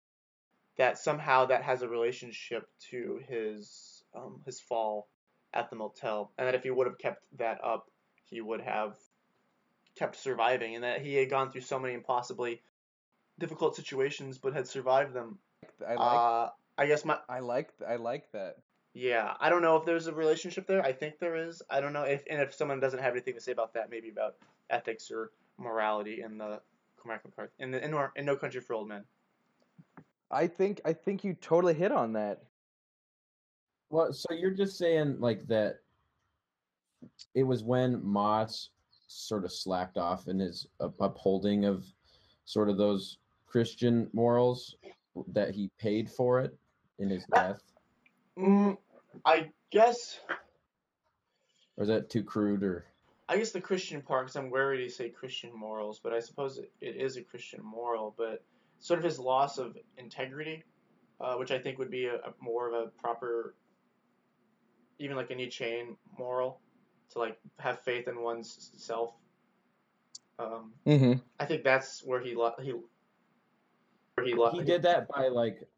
that 0.78 0.98
somehow 0.98 1.46
that 1.46 1.64
has 1.64 1.82
a 1.84 1.88
relationship 1.88 2.68
to 2.92 3.22
his 3.30 4.04
um, 4.16 4.42
his 4.46 4.60
fall 4.60 5.08
at 5.54 5.70
the 5.70 5.76
motel, 5.78 6.32
and 6.38 6.48
that 6.48 6.56
if 6.56 6.64
he 6.64 6.72
would 6.72 6.88
have 6.88 6.98
kept 6.98 7.24
that 7.38 7.64
up, 7.64 7.90
he 8.26 8.42
would 8.42 8.62
have 8.62 8.98
kept 9.96 10.16
surviving, 10.18 10.76
and 10.76 10.84
that 10.84 11.02
he 11.02 11.16
had 11.16 11.30
gone 11.30 11.52
through 11.52 11.62
so 11.62 11.80
many 11.80 11.94
impossibly 11.94 12.62
difficult 13.40 13.76
situations, 13.76 14.38
but 14.38 14.54
had 14.54 14.68
survived 14.68 15.14
them. 15.14 15.40
I 15.88 15.96
like 15.96 16.24
Uh, 16.24 16.50
I 16.78 16.88
guess 16.88 17.06
my 17.06 17.20
I 17.30 17.40
like 17.40 17.72
I 17.88 17.96
like 17.98 18.32
that. 18.32 18.58
yeah, 18.94 19.36
I 19.40 19.50
don't 19.50 19.62
know 19.62 19.78
if 19.78 19.86
there's 19.86 20.08
a 20.08 20.14
relationship 20.14 20.68
there. 20.68 20.84
I 20.84 20.94
think 20.94 21.20
there 21.20 21.36
is. 21.36 21.62
I 21.70 21.82
don't 21.82 21.94
know 21.94 22.04
if 22.04 22.24
and 22.30 22.42
if 22.42 22.54
someone 22.54 22.80
doesn't 22.80 23.00
have 23.00 23.14
anything 23.14 23.36
to 23.36 23.42
say 23.42 23.52
about 23.54 23.74
that, 23.74 23.90
maybe 23.90 24.10
about 24.10 24.36
ethics 24.70 25.12
or 25.12 25.32
morality 25.58 26.22
in 26.22 26.38
the 26.38 26.62
Cormac 27.02 27.26
McCarthy 27.26 27.54
in 27.60 27.72
the 27.72 27.84
in, 27.84 27.92
Nor- 27.92 28.14
in 28.16 28.26
No 28.26 28.36
Country 28.36 28.62
for 28.62 28.74
Old 28.74 28.88
Men. 28.88 29.04
I 30.30 30.48
think 30.48 30.82
I 30.86 30.94
think 30.94 31.24
you 31.24 31.34
totally 31.34 31.74
hit 31.74 31.92
on 31.92 32.14
that. 32.14 32.44
Well, 33.90 34.14
so 34.14 34.34
you're 34.34 34.52
just 34.52 34.78
saying 34.78 35.18
like 35.20 35.46
that 35.48 35.80
it 37.34 37.44
was 37.44 37.64
when 37.64 38.04
Moss 38.06 38.70
sort 39.08 39.44
of 39.44 39.52
slacked 39.52 39.98
off 39.98 40.28
in 40.28 40.40
his 40.40 40.68
upholding 40.80 41.66
of 41.66 41.86
sort 42.46 42.70
of 42.70 42.78
those 42.78 43.18
Christian 43.48 44.10
morals 44.14 44.76
that 45.34 45.54
he 45.54 45.70
paid 45.78 46.10
for 46.10 46.40
it 46.40 46.56
in 47.00 47.10
his 47.10 47.26
death, 47.34 47.62
Mm, 48.40 48.78
I 49.26 49.52
guess 49.72 50.20
or 51.76 51.84
is 51.84 51.90
that 51.90 52.10
too 52.10 52.24
crude? 52.24 52.64
Or 52.64 52.86
I 53.32 53.38
guess 53.38 53.52
the 53.52 53.62
Christian 53.62 54.02
part, 54.02 54.26
because 54.26 54.36
I'm 54.36 54.50
wary 54.50 54.84
to 54.84 54.90
say 54.90 55.08
Christian 55.08 55.52
morals, 55.56 56.02
but 56.04 56.12
I 56.12 56.20
suppose 56.20 56.58
it, 56.58 56.70
it 56.82 56.98
is 56.98 57.16
a 57.16 57.22
Christian 57.22 57.62
moral, 57.64 58.14
but 58.18 58.44
sort 58.80 59.00
of 59.00 59.06
his 59.06 59.20
loss 59.20 59.58
of 59.58 59.78
integrity, 59.98 60.66
uh, 61.22 61.36
which 61.36 61.50
I 61.50 61.58
think 61.58 61.80
would 61.80 61.90
be 61.90 62.08
a, 62.08 62.16
a 62.16 62.34
more 62.42 62.68
of 62.68 62.74
a 62.74 62.88
proper, 62.88 63.56
even 65.00 65.16
like 65.16 65.32
a 65.32 65.36
Nietzschean 65.36 65.96
moral, 66.20 66.60
to 67.12 67.20
like 67.20 67.40
have 67.58 67.80
faith 67.80 68.10
in 68.10 68.22
one's 68.22 68.72
self. 68.76 69.14
Um, 70.38 70.74
Mm-hmm. 70.86 71.14
I 71.40 71.46
think 71.46 71.64
that's 71.64 72.04
where 72.04 72.20
he 72.20 72.36
lo- 72.36 72.56
he 72.62 72.74
where 74.16 74.26
he 74.26 74.34
lo- 74.34 74.52
he 74.52 74.62
did 74.62 74.82
that 74.82 75.08
by 75.08 75.30
like 75.30 75.70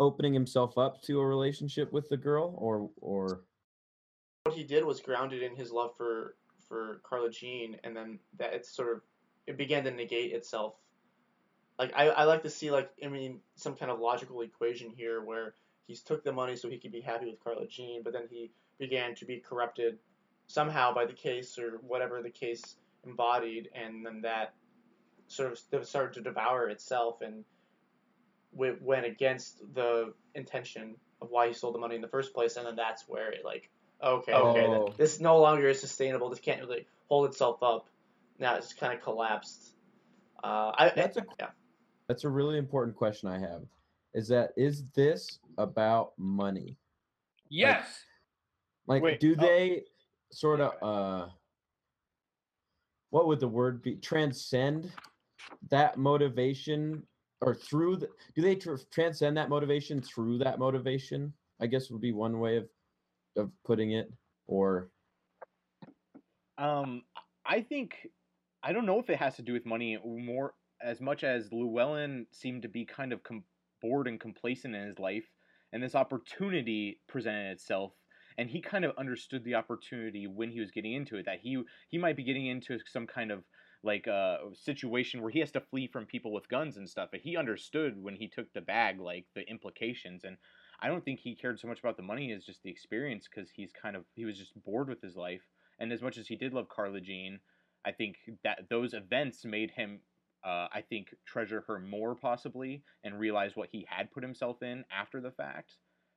opening 0.00 0.32
himself 0.32 0.78
up 0.78 1.02
to 1.02 1.20
a 1.20 1.26
relationship 1.26 1.92
with 1.92 2.08
the 2.08 2.16
girl, 2.16 2.54
or 2.56 2.88
or 3.02 3.42
what 4.44 4.54
he 4.54 4.64
did 4.64 4.84
was 4.84 5.00
grounded 5.00 5.42
in 5.42 5.54
his 5.54 5.70
love 5.70 5.90
for 5.98 6.36
for 6.72 7.02
Carla 7.02 7.28
Jean, 7.28 7.76
and 7.84 7.94
then 7.94 8.18
that 8.38 8.54
it's 8.54 8.74
sort 8.74 8.90
of 8.94 9.02
it 9.46 9.58
began 9.58 9.84
to 9.84 9.90
negate 9.90 10.32
itself. 10.32 10.74
Like 11.78 11.92
I, 11.94 12.08
I 12.08 12.24
like 12.24 12.42
to 12.44 12.50
see 12.50 12.70
like 12.70 12.90
I 13.04 13.08
mean 13.08 13.40
some 13.56 13.76
kind 13.76 13.90
of 13.90 14.00
logical 14.00 14.40
equation 14.40 14.88
here 14.88 15.22
where 15.22 15.54
he's 15.86 16.00
took 16.00 16.24
the 16.24 16.32
money 16.32 16.56
so 16.56 16.70
he 16.70 16.78
could 16.78 16.90
be 16.90 17.02
happy 17.02 17.26
with 17.26 17.44
Carla 17.44 17.66
Jean, 17.66 18.02
but 18.02 18.14
then 18.14 18.22
he 18.30 18.52
began 18.78 19.14
to 19.16 19.26
be 19.26 19.36
corrupted 19.36 19.98
somehow 20.46 20.94
by 20.94 21.04
the 21.04 21.12
case 21.12 21.58
or 21.58 21.72
whatever 21.86 22.22
the 22.22 22.30
case 22.30 22.76
embodied, 23.04 23.68
and 23.74 24.06
then 24.06 24.22
that 24.22 24.54
sort 25.26 25.52
of 25.52 25.86
started 25.86 26.14
to 26.14 26.22
devour 26.22 26.70
itself 26.70 27.20
and 27.20 27.44
went 28.54 29.04
against 29.04 29.60
the 29.74 30.14
intention 30.34 30.94
of 31.20 31.28
why 31.30 31.48
he 31.48 31.52
stole 31.52 31.72
the 31.72 31.78
money 31.78 31.96
in 31.96 32.00
the 32.00 32.08
first 32.08 32.32
place, 32.32 32.56
and 32.56 32.66
then 32.66 32.76
that's 32.76 33.06
where 33.06 33.30
it 33.30 33.44
like 33.44 33.68
okay, 34.02 34.32
okay, 34.32 34.66
Oh. 34.66 34.86
th- 34.86 34.96
this 34.96 35.20
no 35.20 35.38
longer 35.40 35.68
is 35.68 35.80
sustainable. 35.80 36.28
This 36.28 36.40
can't 36.40 36.60
really 36.60 36.86
hold 37.08 37.26
itself 37.30 37.62
up. 37.62 37.88
Now 38.38 38.56
it's 38.56 38.72
kind 38.72 38.92
of 38.92 39.00
collapsed. 39.02 39.74
Uh, 40.42 40.72
I, 40.76 40.92
That's 40.94 41.16
a- 41.16 41.24
yeah. 41.38 41.50
that's 42.08 42.24
a 42.24 42.28
really 42.28 42.58
important 42.58 42.96
question 42.96 43.28
I 43.28 43.38
have. 43.38 43.62
Is 44.14 44.28
that 44.28 44.50
is 44.56 44.84
this 44.94 45.38
about 45.56 46.12
money? 46.18 46.76
Yes. 47.48 47.86
Like, 48.86 49.02
Wait, 49.02 49.20
do 49.20 49.34
oh. 49.38 49.40
they 49.40 49.84
sort 50.32 50.60
of 50.60 50.72
uh, 50.82 51.28
what 53.10 53.26
would 53.26 53.40
the 53.40 53.48
word 53.48 53.82
be? 53.82 53.96
Transcend 53.96 54.90
that 55.70 55.96
motivation, 55.98 57.02
or 57.40 57.54
through 57.54 57.96
the? 57.98 58.08
Do 58.34 58.42
they 58.42 58.56
tr- 58.56 58.74
transcend 58.90 59.36
that 59.36 59.48
motivation 59.48 60.00
through 60.02 60.38
that 60.38 60.58
motivation? 60.58 61.32
I 61.60 61.66
guess 61.66 61.90
would 61.90 62.00
be 62.00 62.12
one 62.12 62.40
way 62.40 62.56
of 62.56 62.68
of 63.36 63.50
putting 63.64 63.92
it. 63.92 64.10
Or 64.46 64.90
Um, 66.58 67.02
I 67.44 67.62
think 67.62 68.08
I 68.62 68.72
don't 68.72 68.86
know 68.86 68.98
if 69.00 69.10
it 69.10 69.18
has 69.18 69.36
to 69.36 69.42
do 69.42 69.52
with 69.52 69.66
money 69.66 69.98
more 70.04 70.54
as 70.82 71.00
much 71.00 71.24
as 71.24 71.52
Llewellyn 71.52 72.26
seemed 72.32 72.62
to 72.62 72.68
be 72.68 72.84
kind 72.84 73.12
of 73.12 73.22
com- 73.22 73.44
bored 73.80 74.06
and 74.08 74.20
complacent 74.20 74.74
in 74.74 74.86
his 74.86 74.98
life, 74.98 75.24
and 75.72 75.82
this 75.82 75.94
opportunity 75.94 77.00
presented 77.08 77.50
itself, 77.52 77.92
and 78.38 78.50
he 78.50 78.60
kind 78.60 78.84
of 78.84 78.96
understood 78.98 79.44
the 79.44 79.54
opportunity 79.54 80.26
when 80.26 80.50
he 80.50 80.60
was 80.60 80.70
getting 80.70 80.92
into 80.92 81.16
it 81.16 81.26
that 81.26 81.40
he 81.40 81.62
he 81.88 81.98
might 81.98 82.16
be 82.16 82.24
getting 82.24 82.46
into 82.46 82.78
some 82.86 83.06
kind 83.06 83.30
of 83.32 83.44
like 83.84 84.06
uh, 84.06 84.38
situation 84.54 85.22
where 85.22 85.30
he 85.30 85.40
has 85.40 85.50
to 85.52 85.60
flee 85.60 85.88
from 85.88 86.06
people 86.06 86.32
with 86.32 86.48
guns 86.48 86.76
and 86.76 86.88
stuff. 86.88 87.08
But 87.10 87.20
he 87.20 87.36
understood 87.36 88.00
when 88.00 88.14
he 88.14 88.28
took 88.28 88.52
the 88.52 88.60
bag 88.60 89.00
like 89.00 89.26
the 89.34 89.48
implications 89.48 90.24
and. 90.24 90.36
I 90.82 90.88
don't 90.88 91.04
think 91.04 91.20
he 91.20 91.36
cared 91.36 91.60
so 91.60 91.68
much 91.68 91.78
about 91.78 91.96
the 91.96 92.02
money 92.02 92.32
as 92.32 92.44
just 92.44 92.62
the 92.62 92.70
experience 92.70 93.28
because 93.32 93.48
he's 93.50 93.70
kind 93.72 93.96
of 93.96 94.04
he 94.14 94.24
was 94.24 94.36
just 94.36 94.52
bored 94.64 94.88
with 94.88 95.00
his 95.00 95.16
life 95.16 95.42
and 95.82 95.92
as 95.92 96.00
much 96.00 96.16
as 96.16 96.28
he 96.28 96.36
did 96.36 96.54
love 96.54 96.68
Carla 96.68 97.00
Jean, 97.00 97.40
I 97.84 97.90
think 97.90 98.16
that 98.44 98.68
those 98.70 98.94
events 98.94 99.44
made 99.44 99.72
him, 99.72 99.98
uh, 100.44 100.68
I 100.72 100.84
think, 100.88 101.08
treasure 101.26 101.64
her 101.66 101.80
more 101.80 102.14
possibly 102.14 102.84
and 103.02 103.18
realize 103.18 103.56
what 103.56 103.68
he 103.72 103.86
had 103.88 104.12
put 104.12 104.22
himself 104.22 104.62
in 104.62 104.84
after 104.96 105.20
the 105.20 105.32
fact. 105.32 105.72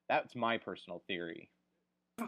That's 0.08 0.36
my 0.36 0.60
personal 0.60 1.02
theory. 1.08 1.50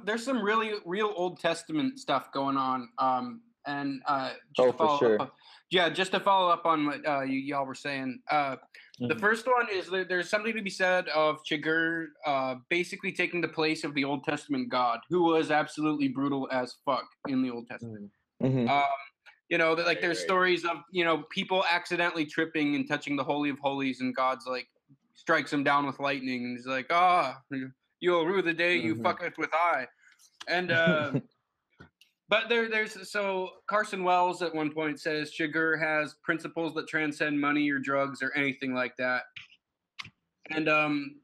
There's 0.04 0.26
some 0.26 0.41
really 0.41 0.71
real 0.84 1.13
Old 1.15 1.39
Testament 1.39 2.00
stuff 2.00 2.32
going 2.32 2.58
on. 2.58 2.89
Um, 2.97 3.41
and 3.67 4.01
uh, 4.08 4.30
just 4.56 4.60
Oh, 4.60 4.65
to 4.71 4.71
for 4.71 4.77
follow 4.88 4.97
sure. 4.99 5.21
Up, 5.21 5.34
yeah, 5.69 5.89
just 5.89 6.12
to 6.13 6.19
follow 6.19 6.49
up 6.49 6.65
on 6.65 6.86
what 6.86 7.06
uh, 7.08 7.21
you, 7.21 7.39
y'all 7.39 7.65
were 7.65 7.75
saying. 7.75 8.19
Uh, 8.32 8.56
The 8.99 9.06
Mm-hmm. 9.06 9.17
Mhm. 9.17 9.19
first 9.19 9.45
one 9.45 9.67
is 9.71 9.89
there, 9.91 10.06
there's 10.06 10.27
something 10.27 10.56
to 10.56 10.62
be 10.63 10.71
said 10.71 11.08
of 11.10 11.38
Chigurh 11.47 12.08
uh, 12.25 12.56
basically 12.69 13.12
taking 13.12 13.41
the 13.41 13.47
place 13.47 13.84
of 13.84 13.93
the 13.93 14.03
Old 14.03 14.23
Testament 14.23 14.69
God, 14.69 14.99
who 15.10 15.21
was 15.23 15.51
absolutely 15.51 16.08
brutal 16.08 16.47
as 16.51 16.73
fuck 16.84 17.06
in 17.27 17.43
the 17.43 17.51
Old 17.51 17.67
Testament. 17.67 18.10
Mm-hmm. 18.41 18.67
Um, 18.67 18.84
you 19.49 19.58
know, 19.60 19.75
that 19.75 19.86
like 19.86 19.97
Right, 19.97 20.01
there's 20.01 20.17
right. 20.17 20.25
stories 20.25 20.65
of 20.65 20.77
you 20.91 21.06
know 21.06 21.23
people 21.30 21.63
accidentally 21.69 22.25
tripping 22.25 22.73
and 22.75 22.88
touching 22.88 23.15
the 23.15 23.23
holy 23.23 23.49
of 23.51 23.60
holies, 23.60 24.01
and 24.01 24.15
God's 24.15 24.47
like 24.47 24.67
strikes 25.13 25.53
him 25.53 25.63
down 25.63 25.86
with 25.86 25.99
lightning, 25.99 26.43
and 26.45 26.58
he's 26.58 26.65
like, 26.67 26.88
ah, 26.89 27.38
you'll 27.99 28.25
rue 28.25 28.41
the 28.41 28.53
day 28.53 28.75
you 28.77 28.95
Mhm. 28.95 29.03
fucketh 29.03 29.38
with 29.38 29.54
I, 29.54 29.87
and 30.48 30.71
uh, 30.71 31.12
but 32.30 32.50
there 32.50 32.69
there's 32.69 33.10
so 33.10 33.50
Carson 33.69 34.04
Wells 34.04 34.42
at 34.42 34.54
one 34.54 34.71
point 34.71 35.00
says 35.00 35.32
Chigurh 35.32 35.80
has 35.80 36.15
principles 36.23 36.73
that 36.75 36.88
transcend 36.88 37.40
money 37.40 37.69
or 37.69 37.80
drugs 37.80 38.21
or 38.21 38.36
anything 38.36 38.73
like 38.73 38.96
that, 38.98 39.23
and 40.52 40.69
um. 40.69 41.15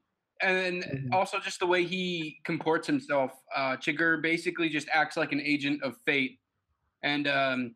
And 0.41 0.58
then 0.58 1.10
also 1.14 1.39
just 1.39 1.62
the 1.62 1.66
way 1.66 1.86
he 1.86 2.41
comports 2.43 2.86
himself, 2.86 3.32
uh, 3.56 3.78
Chigurh 3.78 4.22
basically 4.22 4.68
just 4.68 4.89
acts 4.91 5.16
like 5.16 5.32
an 5.32 5.39
agent 5.39 5.82
of 5.84 5.95
fate, 6.06 6.38
and 7.01 7.30
um, 7.30 7.76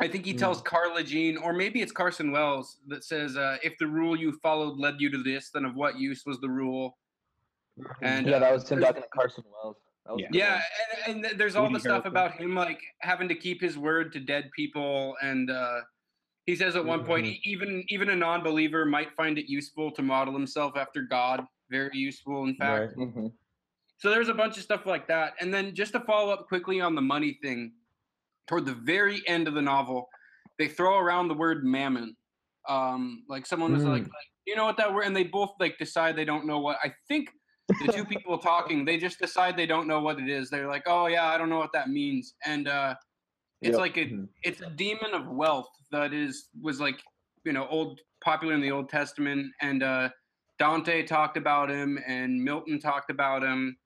I 0.00 0.08
think 0.08 0.24
he 0.24 0.34
tells 0.34 0.60
Carla 0.62 1.02
Jean, 1.04 1.36
or 1.36 1.52
maybe 1.52 1.80
it's 1.80 1.92
Carson 1.92 2.32
Wells, 2.32 2.78
that 2.88 3.04
says, 3.04 3.36
uh, 3.36 3.58
"If 3.62 3.78
the 3.78 3.86
rule 3.86 4.16
you 4.16 4.32
followed 4.42 4.78
led 4.78 5.00
you 5.00 5.10
to 5.10 5.22
this, 5.22 5.50
then 5.50 5.64
of 5.64 5.76
what 5.76 5.98
use 5.98 6.24
was 6.26 6.40
the 6.40 6.48
rule?" 6.48 6.98
And 8.02 8.26
yeah, 8.26 8.40
that 8.40 8.52
was 8.52 8.64
Tim 8.64 8.80
Duncan 8.80 9.04
and 9.04 9.12
Carson 9.12 9.44
Wells. 9.52 9.76
That 10.08 10.14
was 10.14 10.22
a 10.22 10.28
yeah, 10.36 10.60
and, 11.06 11.24
and 11.24 11.38
there's 11.38 11.54
all 11.54 11.64
Woody 11.64 11.74
the 11.74 11.80
stuff 11.80 12.04
Harrelson. 12.04 12.06
about 12.06 12.32
him 12.40 12.54
like 12.54 12.80
having 13.02 13.28
to 13.28 13.34
keep 13.34 13.60
his 13.60 13.76
word 13.78 14.12
to 14.14 14.20
dead 14.20 14.50
people, 14.56 15.14
and 15.22 15.50
uh, 15.50 15.80
he 16.46 16.56
says 16.56 16.76
at 16.76 16.84
one 16.84 17.04
point, 17.04 17.26
e- 17.26 17.40
even 17.44 17.84
even 17.88 18.08
a 18.08 18.16
non-believer 18.16 18.84
might 18.86 19.14
find 19.16 19.38
it 19.38 19.50
useful 19.50 19.90
to 19.92 20.02
model 20.02 20.32
himself 20.34 20.76
after 20.76 21.02
God. 21.02 21.44
Very 21.70 21.90
useful, 21.98 22.44
in 22.44 22.54
fact. 22.56 22.94
right? 22.96 23.06
Mhm. 23.08 23.32
So 23.98 24.10
there's 24.10 24.28
a 24.30 24.34
bunch 24.34 24.56
of 24.56 24.62
stuff 24.62 24.86
like 24.86 25.06
that. 25.08 25.34
And 25.40 25.52
then 25.52 25.74
just 25.74 25.92
to 25.92 26.00
follow 26.00 26.32
up 26.32 26.46
quickly 26.48 26.80
on 26.80 26.94
the 26.94 27.02
money 27.02 27.38
thing, 27.42 27.72
toward 28.46 28.64
the 28.64 28.74
very 28.74 29.20
end 29.28 29.46
of 29.48 29.54
the 29.54 29.60
novel, 29.62 30.08
they 30.58 30.68
throw 30.68 30.98
around 30.98 31.28
the 31.28 31.34
word 31.34 31.64
mammon. 31.64 32.16
Um, 32.68 33.24
like 33.28 33.44
someone 33.44 33.72
was 33.74 33.84
like, 33.84 34.02
Mm. 34.04 34.06
like, 34.06 34.28
you 34.46 34.56
know 34.56 34.64
what 34.64 34.76
that 34.78 34.94
word? 34.94 35.02
And 35.02 35.14
they 35.16 35.24
both 35.24 35.50
like 35.60 35.76
decide 35.78 36.16
they 36.16 36.24
don't 36.24 36.46
know 36.46 36.60
what. 36.60 36.78
I 36.82 36.94
think 37.08 37.28
the 37.80 37.88
two 37.88 38.04
people 38.04 38.38
talking, 38.38 38.84
they 38.84 38.98
just 38.98 39.18
decide 39.18 39.56
they 39.56 39.66
don't 39.66 39.86
know 39.88 40.00
what 40.00 40.20
it 40.20 40.28
is. 40.28 40.50
They're 40.50 40.68
like, 40.68 40.84
oh 40.86 41.06
yeah, 41.06 41.26
I 41.26 41.38
don't 41.38 41.50
know 41.50 41.58
what 41.58 41.72
that 41.74 41.90
means. 41.90 42.34
And 42.46 42.68
uh, 42.68 42.94
it's 43.62 43.78
Yep. 43.78 43.80
like 43.80 43.96
a 43.98 44.06
Mhm. 44.06 44.28
it's 44.44 44.60
a 44.62 44.70
demon 44.70 45.14
of 45.14 45.28
wealth 45.28 45.68
that 45.92 46.14
is 46.14 46.50
was 46.60 46.80
like 46.80 47.02
you 47.44 47.52
know 47.52 47.68
old 47.68 48.00
popular 48.22 48.54
in 48.54 48.60
the 48.62 48.72
Old 48.72 48.88
Testament 48.90 49.52
and 49.62 49.82
uh, 49.82 50.10
Dante 50.58 51.04
talked 51.04 51.36
about 51.36 51.70
him 51.70 51.98
and 52.06 52.42
Milton 52.44 52.80
talked 52.80 53.10
about 53.10 53.42
him. 53.44 53.78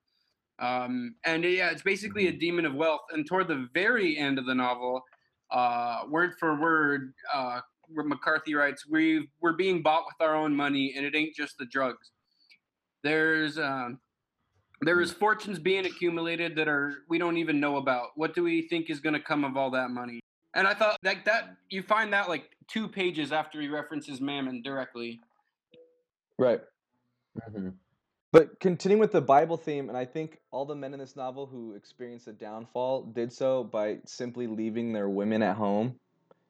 Um, 0.61 1.17
and 1.25 1.45
yeah, 1.45 1.71
it's 1.71 1.83
basically 1.83 2.29
a 2.29 2.33
demon 2.33 2.67
of 2.67 2.75
wealth. 2.75 3.03
And 3.13 3.27
toward 3.29 3.49
the 3.49 3.69
very 3.75 4.17
end 4.19 4.39
of 4.39 4.47
the 4.47 4.55
novel, 4.55 5.03
uh, 5.51 6.05
word 6.11 6.35
for 6.41 6.61
word, 6.61 7.15
uh, 7.35 7.63
McCarthy 7.91 8.55
writes, 8.55 8.87
we 8.89 9.29
we're 9.43 9.55
being 9.55 9.83
bought 9.83 10.05
with 10.07 10.27
our 10.27 10.37
own 10.37 10.57
money, 10.57 10.95
and 10.97 11.07
it 11.07 11.17
ain't 11.17 11.37
just 11.37 11.59
the 11.59 11.67
drugs. 11.67 12.12
There's 13.03 13.59
um, 13.59 13.99
there 14.83 15.01
is 15.01 15.13
fortunes 15.13 15.59
being 15.59 15.87
accumulated 15.87 16.57
that 16.57 16.69
are 16.69 16.95
we 17.09 17.19
don't 17.19 17.37
even 17.37 17.61
know 17.61 17.77
about. 17.77 18.11
What 18.17 18.35
do 18.35 18.43
we 18.43 18.69
think 18.69 18.91
is 18.91 19.01
going 19.01 19.15
to 19.15 19.21
come 19.21 19.45
of 19.45 19.57
all 19.57 19.71
that 19.71 19.91
money? 19.91 20.21
And 20.55 20.67
I 20.67 20.75
thought 20.75 20.99
like 21.03 21.25
that 21.25 21.57
you 21.71 21.83
find 21.83 22.13
that 22.13 22.29
like 22.29 22.51
two 22.69 22.89
pages 22.89 23.33
after 23.33 23.61
he 23.61 23.69
references 23.69 24.21
Mammon 24.21 24.63
directly. 24.63 25.21
Right. 26.39 26.61
hmm 27.51 27.71
But 28.33 28.59
continuing 28.61 29.01
with 29.01 29.13
the 29.13 29.21
Bible 29.21 29.57
theme, 29.57 29.89
and 29.89 29.97
I 29.97 30.05
think 30.05 30.39
all 30.51 30.65
the 30.67 30.75
men 30.75 30.93
in 30.93 31.01
this 31.01 31.17
novel 31.17 31.47
who 31.47 31.75
experienced 31.75 32.27
a 32.29 32.33
downfall 32.33 33.05
did 33.15 33.33
so 33.33 33.65
by 33.65 33.99
simply 34.05 34.47
leaving 34.47 34.93
their 34.93 35.09
women 35.09 35.43
at 35.43 35.57
home. 35.57 35.95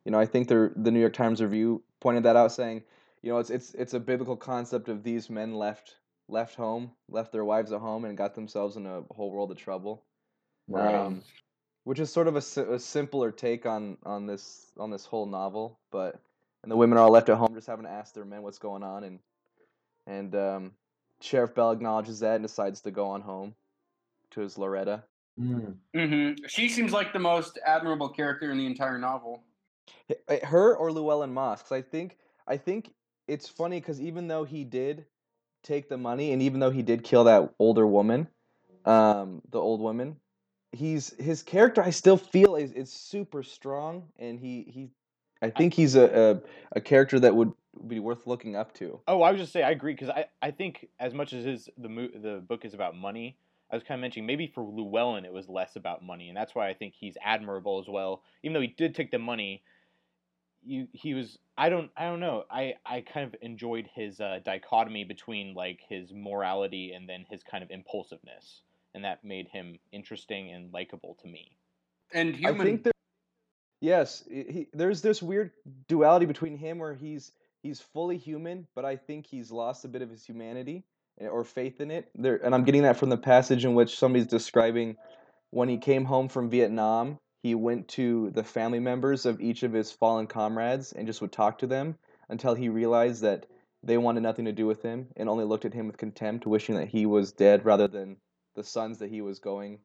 You 0.05 0.13
know, 0.13 0.19
I 0.19 0.27
think 0.27 0.49
the 0.49 0.73
the 0.75 0.91
New 0.91 1.01
York 1.01 1.13
Times 1.13 1.43
review 1.43 1.83
pointed 2.01 2.25
that 2.25 2.35
out, 2.35 2.51
saying, 2.51 2.83
you 3.23 3.31
know, 3.31 3.39
it's 3.39 3.51
it's 3.51 3.75
it's 3.75 3.95
a 3.95 4.01
biblical 4.01 4.37
concept 4.37 4.89
of 4.89 5.05
these 5.05 5.29
men 5.29 5.55
left 5.55 5.97
left 6.29 6.55
home, 6.55 6.93
left 7.09 7.33
their 7.33 7.45
wives 7.45 7.73
at 7.73 7.81
home, 7.81 8.05
and 8.05 8.17
got 8.17 8.35
themselves 8.35 8.77
in 8.77 8.87
a 8.87 9.03
whole 9.11 9.31
world 9.31 9.51
of 9.51 9.57
trouble. 9.57 10.05
Right. 10.69 10.95
Um, 10.95 11.23
which 11.85 11.99
is 11.99 12.13
sort 12.13 12.29
of 12.29 12.37
a, 12.37 12.73
a 12.75 12.79
simpler 12.79 13.33
take 13.33 13.67
on 13.67 13.99
on 14.05 14.27
this 14.27 14.73
on 14.79 14.91
this 14.91 15.05
whole 15.05 15.27
novel, 15.27 15.81
but 15.91 16.21
and 16.63 16.71
the 16.71 16.77
women 16.77 16.97
are 16.97 17.03
all 17.03 17.11
left 17.11 17.29
at 17.29 17.37
home 17.37 17.55
just 17.55 17.67
having 17.67 17.85
to 17.85 17.91
ask 17.91 18.15
their 18.15 18.25
men 18.25 18.43
what's 18.43 18.59
going 18.59 18.83
on, 18.83 19.05
and 19.05 19.19
and 20.07 20.35
um, 20.37 20.73
Sheriff 21.21 21.55
Bell 21.55 21.73
acknowledges 21.73 22.21
that 22.21 22.37
and 22.37 22.45
decides 22.45 22.81
to 22.83 22.91
go 22.91 23.07
on 23.07 23.21
home 23.21 23.55
to 24.31 24.41
his 24.41 24.59
Loretta. 24.59 25.03
Mm. 25.41 25.77
hmm 25.95 26.33
She 26.47 26.69
seems 26.69 26.93
like 26.93 27.13
the 27.13 27.19
most 27.19 27.59
admirable 27.65 28.11
character 28.11 28.51
in 28.51 28.59
the 28.59 28.67
entire 28.67 28.99
novel. 28.99 29.43
Uh, 30.29 30.37
Her 30.45 30.77
or 30.77 30.93
Llewellyn 30.93 31.33
Moss? 31.33 31.63
'Cause 31.63 31.73
I 31.73 31.83
think 31.83 32.19
I 32.47 32.57
think 32.57 32.95
it's 33.27 33.49
funny 33.49 33.81
because 33.81 34.01
even 34.01 34.29
though 34.29 34.45
he 34.45 34.65
did 34.65 35.07
take 35.63 35.89
the 35.89 35.99
money 35.99 36.33
and 36.33 36.43
even 36.43 36.61
though 36.61 36.71
he 36.71 36.83
did 36.83 37.05
kill 37.05 37.25
that 37.25 37.53
older 37.59 37.87
woman, 37.87 38.29
um, 38.85 39.43
the 39.51 39.59
old 39.59 39.81
woman, 39.81 40.17
he's 40.73 41.15
his 41.21 41.43
character. 41.43 41.83
I 41.83 41.91
still 41.91 42.17
feel 42.17 42.57
is 42.57 42.73
is 42.73 42.93
super 42.93 43.43
strong, 43.43 44.09
and 44.19 44.39
he 44.41 44.65
he. 44.69 44.91
I 45.41 45.51
think 45.51 45.75
he's 45.75 45.97
a, 45.97 46.41
a 46.75 46.79
a 46.79 46.81
character 46.81 47.19
that 47.21 47.35
would 47.35 47.53
be 47.87 48.01
worth 48.01 48.27
looking 48.27 48.57
up 48.57 48.75
to. 48.75 49.01
Oh, 49.09 49.23
I 49.23 49.31
was 49.31 49.41
just 49.41 49.53
say 49.53 49.63
I 49.63 49.71
agree 49.71 49.95
because 49.95 50.09
I, 50.09 50.27
I 50.41 50.51
think 50.51 50.89
as 51.01 51.15
much 51.15 51.33
as 51.33 51.45
his 51.45 51.69
the 51.79 51.89
mo- 51.89 52.09
the 52.15 52.43
book 52.47 52.65
is 52.65 52.75
about 52.75 52.97
money, 52.97 53.39
I 53.71 53.77
was 53.77 53.83
kind 53.83 53.99
of 53.99 54.03
mentioning 54.03 54.27
maybe 54.27 54.47
for 54.47 54.63
Llewellyn 54.63 55.25
it 55.25 55.33
was 55.33 55.49
less 55.49 55.77
about 55.77 56.03
money, 56.03 56.29
and 56.29 56.37
that's 56.37 56.55
why 56.55 56.69
I 56.69 56.75
think 56.75 56.95
he's 56.95 57.17
admirable 57.23 57.79
as 57.81 57.89
well. 57.89 58.23
Even 58.43 58.55
though 58.55 58.61
he 58.61 58.69
did 58.69 58.95
take 58.95 59.11
the 59.11 59.19
money, 59.19 59.63
you 60.65 60.89
he 60.93 61.15
was 61.15 61.39
I 61.57 61.69
don't 61.69 61.91
I 61.97 62.05
don't 62.05 62.21
know 62.21 62.45
I 62.51 62.75
I 62.85 63.01
kind 63.01 63.27
of 63.27 63.35
enjoyed 63.43 63.89
his 63.95 64.21
uh, 64.21 64.41
dichotomy 64.45 65.05
between 65.05 65.55
like 65.55 65.81
his 65.89 66.13
morality 66.13 66.93
and 66.93 67.09
then 67.09 67.25
his 67.29 67.43
kind 67.43 67.63
of 67.63 67.71
impulsiveness, 67.71 68.63
and 68.95 69.05
that 69.05 69.25
made 69.25 69.49
him 69.49 69.79
interesting 69.93 70.51
and 70.53 70.73
likable 70.73 71.17
to 71.23 71.29
me. 71.29 71.57
And 72.13 72.35
I 72.35 72.39
human. 72.39 72.67
think 72.67 72.85
there, 72.85 72.93
yes, 73.81 74.25
he, 74.29 74.69
there's 74.73 75.03
this 75.03 75.23
weird 75.23 75.53
duality 75.89 76.27
between 76.27 76.57
him 76.57 76.79
where 76.79 76.95
he's 76.95 77.33
he's 77.63 77.81
fully 77.81 78.19
human, 78.19 78.67
but 78.75 78.85
I 78.85 78.97
think 78.97 79.27
he's 79.27 79.51
lost 79.51 79.85
a 79.85 79.89
bit 79.89 80.03
of 80.03 80.11
his 80.11 80.25
humanity 80.25 80.85
eh, 81.21 81.27
or 81.27 81.45
faith 81.45 81.81
in 81.81 81.91
it. 81.91 82.11
There, 82.15 82.37
and 82.45 82.55
I'm 82.55 82.65
getting 82.65 82.83
that 82.83 82.97
from 82.97 83.09
the 83.09 83.17
passage 83.17 83.65
in 83.65 83.75
which 83.75 83.99
somebody's 83.99 84.27
describing 84.27 84.97
when 85.51 85.69
he 85.69 85.79
came 85.79 86.05
home 86.05 86.29
from 86.29 86.51
Vietnam. 86.51 87.19
He 87.43 87.55
went 87.57 87.89
to 87.89 88.31
the 88.31 88.45
family 88.45 88.79
members 88.79 89.27
of 89.27 89.41
each 89.41 89.65
of 89.65 89.73
his 89.73 89.91
fallen 89.91 90.29
comrades 90.29 90.93
and 90.93 91.07
just 91.07 91.21
would 91.21 91.33
talk 91.33 91.59
to 91.59 91.67
them 91.67 91.97
until 92.29 92.55
he 92.55 92.69
realized 92.69 93.23
that 93.23 93.47
they 93.83 93.99
wanted 93.99 94.23
nothing 94.23 94.45
to 94.45 94.53
do 94.53 94.67
with 94.67 94.81
him 94.83 95.09
and 95.17 95.29
only 95.29 95.45
looked 95.45 95.65
at 95.65 95.75
him 95.75 95.89
with 95.89 95.97
contempt, 95.97 96.47
wishing 96.47 96.77
that 96.77 96.89
he 96.89 97.05
was 97.05 97.33
dead 97.33 97.65
rather 97.65 97.89
than 97.89 98.17
the 98.55 98.63
sons 98.63 98.99
that 98.99 99.11
he 99.11 99.21
was 99.23 99.41
going 99.41 99.81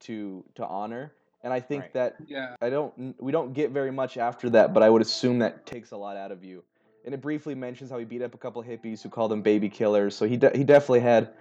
to 0.00 0.44
to 0.54 0.64
honor. 0.64 1.12
And 1.42 1.52
I 1.52 1.58
think 1.60 1.82
Right. 1.82 1.92
that 1.94 2.16
yeah. 2.26 2.54
I 2.62 2.70
don't. 2.70 3.20
We 3.20 3.32
don't 3.32 3.52
get 3.52 3.72
very 3.72 3.90
much 3.90 4.16
after 4.16 4.48
that, 4.50 4.72
but 4.72 4.84
I 4.84 4.88
would 4.88 5.02
assume 5.02 5.40
that 5.40 5.66
takes 5.66 5.90
a 5.90 5.96
lot 5.96 6.16
out 6.16 6.30
of 6.30 6.44
you. 6.44 6.62
And 7.04 7.12
it 7.12 7.20
briefly 7.20 7.54
mentions 7.56 7.90
how 7.90 7.98
he 7.98 8.04
beat 8.04 8.22
up 8.22 8.34
a 8.34 8.38
couple 8.38 8.62
hippies 8.62 9.02
who 9.02 9.08
called 9.08 9.32
him 9.32 9.42
baby 9.42 9.68
killers. 9.68 10.14
So 10.14 10.26
he 10.26 10.36
de- 10.36 10.56
he 10.56 10.62
definitely 10.62 11.00
had 11.00 11.34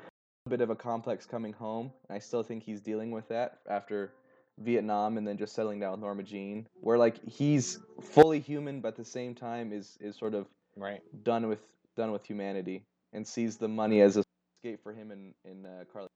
a 0.45 0.49
bit 0.49 0.61
of 0.61 0.71
a 0.71 0.75
complex 0.75 1.27
coming 1.27 1.53
home. 1.53 1.91
And 2.09 2.15
I 2.15 2.19
still 2.19 2.41
think 2.41 2.63
he's 2.63 2.81
dealing 2.81 3.11
with 3.11 3.27
that 3.29 3.59
after 3.69 4.13
Vietnam 4.59 5.17
and 5.17 5.27
then 5.27 5.37
just 5.37 5.53
settling 5.53 5.79
down 5.79 5.91
with 5.91 5.99
Norma 6.01 6.23
Jean, 6.23 6.67
where 6.81 6.97
like 6.97 7.23
he's 7.27 7.79
fully 8.01 8.39
human, 8.39 8.81
but 8.81 8.89
at 8.89 8.95
the 8.95 9.05
same 9.05 9.33
time 9.35 9.71
is 9.71 9.97
is 9.99 10.15
sort 10.15 10.33
of 10.33 10.47
Right. 10.75 11.01
done 11.23 11.47
with 11.47 11.61
done 11.95 12.11
with 12.11 12.25
humanity 12.25 12.85
and 13.13 13.27
sees 13.27 13.57
the 13.57 13.67
money 13.67 14.01
as 14.01 14.17
a 14.17 14.23
escape 14.63 14.81
for 14.81 14.93
him 14.93 15.11
and 15.11 15.33
in 15.45 15.65
uh, 15.65 15.83
Carly. 15.91 16.07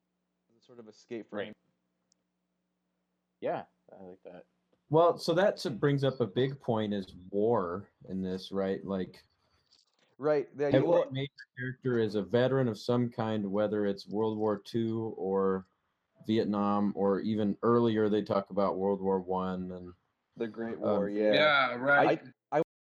As 0.50 0.64
a 0.64 0.66
sort 0.66 0.80
of 0.80 0.88
escape 0.88 1.30
for 1.30 1.38
Right. 1.38 1.48
him. 1.48 1.54
Yeah, 3.42 3.64
I 3.92 4.04
like 4.04 4.24
that. 4.24 4.46
Well, 4.90 5.18
so 5.18 5.34
that 5.34 5.64
brings 5.80 6.04
up 6.04 6.22
a 6.22 6.26
big 6.26 6.60
point 6.60 6.94
is 6.94 7.14
war 7.30 7.90
in 8.10 8.22
this, 8.22 8.52
right? 8.52 8.84
Like 8.86 9.24
Right. 10.18 10.50
Yeah, 10.58 10.68
every 10.68 10.80
you, 10.80 10.86
well, 10.88 11.12
major 11.12 11.30
character 11.58 12.00
is 12.00 12.16
a 12.16 12.24
veteran 12.24 12.68
of 12.68 12.80
some 12.80 13.10
kind, 13.10 13.46
whether 13.52 13.86
it's 13.86 14.08
World 14.08 14.38
War 14.38 14.62
II 14.74 15.12
or 15.16 15.68
Vietnam, 16.28 16.91
or 16.95 17.21
even 17.21 17.57
earlier 17.63 18.09
they 18.09 18.21
talk 18.21 18.49
about 18.51 18.78
World 18.78 19.01
War 19.01 19.19
One 19.19 19.71
and 19.71 19.93
the 20.36 20.47
Great 20.47 20.75
um, 20.75 20.82
War. 20.82 21.09
yeah. 21.09 21.34
Yeah. 21.34 21.75
Right. 21.75 22.21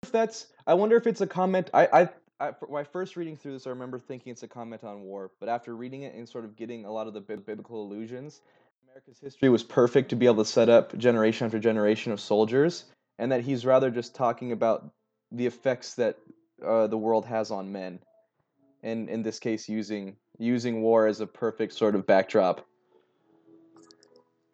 if 0.03 0.12
that's 0.12 0.49
I 0.66 0.74
wonder 0.74 0.97
if 0.97 1.07
it's 1.07 1.20
a 1.20 1.26
comment 1.26 1.70
I 1.74 1.87
I, 1.87 2.09
I 2.41 2.53
for 2.53 2.68
my 2.68 2.84
first 2.84 3.16
reading 3.16 3.37
through 3.37 3.53
this 3.53 3.66
I 3.66 3.70
remember 3.70 3.99
thinking 3.99 4.32
it's 4.32 4.43
a 4.43 4.49
comment 4.49 4.84
on 4.84 5.03
war 5.03 5.30
but 5.41 5.49
after 5.49 5.76
reading 5.76 6.03
it 6.03 6.14
and 6.14 6.28
sort 6.28 6.45
of 6.45 6.57
getting 6.57 6.84
a 6.84 6.93
lot 6.93 7.07
of 7.07 7.14
the 7.14 7.20
bib- 7.20 7.45
biblical 7.45 7.82
allusions 7.82 8.41
America's 8.84 9.18
history 9.18 9.49
was 9.49 9.64
perfect 9.64 10.11
to 10.11 10.16
be 10.16 10.26
able 10.26 10.45
to 10.45 10.45
set 10.45 10.68
up 10.68 10.97
generation 10.97 11.45
after 11.45 11.59
generation 11.59 12.12
of 12.12 12.20
soldiers 12.20 12.84
and 13.18 13.32
that 13.32 13.41
he's 13.41 13.66
rather 13.66 13.91
just 13.91 14.14
talking 14.14 14.53
about 14.53 14.91
the 15.32 15.47
effects 15.47 15.95
that 15.95 16.18
uh, 16.64 16.87
the 16.87 16.97
world 16.97 17.26
has 17.26 17.51
on 17.51 17.72
men 17.72 17.99
and 18.82 19.09
in 19.09 19.22
this 19.22 19.41
case 19.41 19.68
using 19.68 20.16
using 20.39 20.82
war 20.82 21.07
as 21.07 21.20
a 21.20 21.26
perfect 21.26 21.72
sort 21.72 21.95
of 21.97 22.07
backdrop 22.07 22.64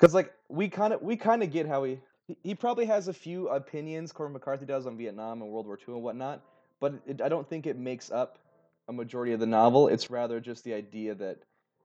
because 0.02 0.14
like 0.14 0.34
we 0.48 0.68
kind 0.68 0.92
of 0.92 1.00
we 1.00 1.16
kind 1.16 1.44
of 1.44 1.52
get 1.52 1.66
how 1.66 1.84
he 1.84 1.98
he- 2.42 2.56
probably 2.56 2.86
has 2.86 3.06
a 3.06 3.12
few 3.12 3.48
opinions 3.48 4.10
Cormac 4.10 4.32
McCarthy 4.32 4.66
does 4.66 4.84
on 4.84 4.96
Vietnam 4.96 5.40
and 5.40 5.50
World 5.50 5.66
War 5.66 5.78
II 5.78 5.94
and 5.94 6.02
whatnot, 6.02 6.42
but 6.80 6.94
it, 7.06 7.22
I 7.22 7.28
don't 7.28 7.48
think 7.48 7.66
it 7.66 7.78
makes 7.78 8.10
up 8.10 8.38
a 8.88 8.92
majority 8.92 9.32
of 9.32 9.38
the 9.38 9.46
novel. 9.46 9.86
It's 9.86 10.10
rather 10.10 10.40
just 10.40 10.64
the 10.64 10.74
idea 10.74 11.14
that 11.14 11.38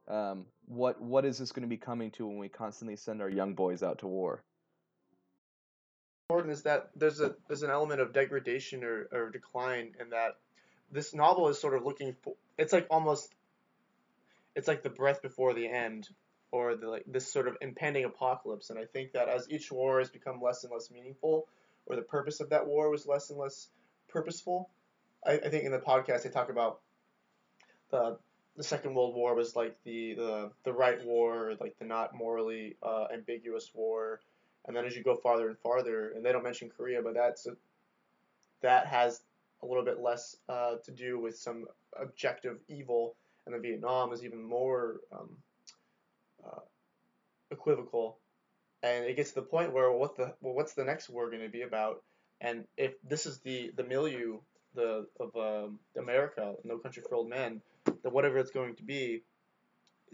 um, 0.07 0.45
what 0.65 0.99
what 0.99 1.25
is 1.25 1.37
this 1.37 1.51
going 1.51 1.61
to 1.61 1.69
be 1.69 1.77
coming 1.77 2.09
to 2.11 2.25
when 2.25 2.39
we 2.39 2.49
constantly 2.49 2.95
send 2.95 3.21
our 3.21 3.29
young 3.29 3.53
boys 3.53 3.83
out 3.83 3.99
to 3.99 4.07
war? 4.07 4.41
important 6.29 6.51
is 6.51 6.63
that 6.63 6.89
there's 6.95 7.21
a 7.21 7.35
there's 7.47 7.63
an 7.63 7.69
element 7.69 8.01
of 8.01 8.11
degradation 8.11 8.83
or, 8.83 9.07
or 9.13 9.29
decline 9.29 9.93
in 9.99 10.09
that 10.09 10.37
this 10.91 11.13
novel 11.13 11.47
is 11.49 11.57
sort 11.59 11.73
of 11.73 11.85
looking 11.85 12.15
for 12.21 12.33
it's 12.57 12.73
like 12.73 12.87
almost 12.89 13.33
it's 14.55 14.67
like 14.67 14.83
the 14.83 14.89
breath 14.89 15.21
before 15.21 15.53
the 15.53 15.67
end 15.67 16.09
or 16.51 16.75
the 16.75 16.87
like 16.87 17.03
this 17.07 17.31
sort 17.31 17.47
of 17.47 17.57
impending 17.61 18.05
apocalypse. 18.05 18.69
And 18.69 18.79
i 18.79 18.85
think 18.85 19.13
that 19.13 19.29
as 19.29 19.49
each 19.49 19.71
war 19.71 19.99
has 19.99 20.09
become 20.09 20.41
less 20.41 20.63
and 20.63 20.71
less 20.73 20.89
meaningful 20.91 21.47
or 21.85 21.95
the 21.95 22.01
purpose 22.01 22.39
of 22.39 22.49
that 22.49 22.65
war 22.65 22.89
was 22.89 23.07
less 23.07 23.29
and 23.29 23.39
less 23.39 23.69
purposeful 24.09 24.69
i, 25.25 25.33
I 25.33 25.49
think 25.49 25.63
in 25.65 25.71
the 25.71 25.79
podcast 25.79 26.23
they 26.23 26.29
talk 26.29 26.49
about 26.49 26.79
the 27.91 28.17
the 28.57 28.63
second 28.63 28.95
world 28.95 29.15
war 29.15 29.35
was 29.35 29.55
like 29.55 29.75
the 29.83 30.15
the, 30.15 30.51
the 30.63 30.73
right 30.73 31.03
war 31.05 31.53
like 31.61 31.77
the 31.77 31.85
not 31.85 32.15
morally 32.15 32.75
uh, 32.83 33.05
ambiguous 33.13 33.71
war. 33.73 34.19
And 34.65 34.75
then 34.75 34.83
as 34.83 34.97
you 34.97 35.03
go 35.03 35.15
farther 35.15 35.47
and 35.47 35.57
farther, 35.59 36.11
and 36.15 36.25
they 36.25 36.33
don't 36.33 36.43
mention 36.43 36.69
Korea, 36.69 37.01
but 37.01 37.13
that's 37.13 37.45
a, 37.47 37.51
that 38.61 38.87
has 38.87 39.21
a 39.63 39.65
little 39.65 39.85
bit 39.85 40.01
less 40.01 40.35
uh, 40.49 40.75
to 40.83 40.91
do 40.91 41.19
with 41.19 41.37
some 41.37 41.67
objective 41.97 42.57
evil, 42.67 43.15
and 43.45 43.55
then 43.55 43.61
Vietnam 43.61 44.11
is 44.11 44.25
even 44.25 44.43
more 44.43 44.97
um, 45.13 45.29
equivocal, 47.51 48.19
and 48.83 49.05
it 49.05 49.15
gets 49.15 49.29
to 49.29 49.35
the 49.35 49.41
point 49.47 49.73
where 49.73 49.91
what 49.91 50.15
the 50.15 50.33
well, 50.41 50.53
what's 50.53 50.73
the 50.73 50.83
next 50.83 51.09
war 51.09 51.29
going 51.29 51.43
to 51.43 51.49
be 51.49 51.61
about? 51.61 52.03
And 52.41 52.65
if 52.77 52.93
this 53.03 53.25
is 53.25 53.39
the 53.39 53.71
the 53.75 53.83
milieu 53.83 54.39
the 54.75 55.07
of 55.19 55.35
um, 55.35 55.79
America, 55.97 56.55
No 56.63 56.77
Country 56.77 57.03
for 57.07 57.15
Old 57.15 57.29
Men, 57.29 57.61
then 57.85 58.11
whatever 58.11 58.37
it's 58.37 58.51
going 58.51 58.75
to 58.75 58.83
be, 58.83 59.23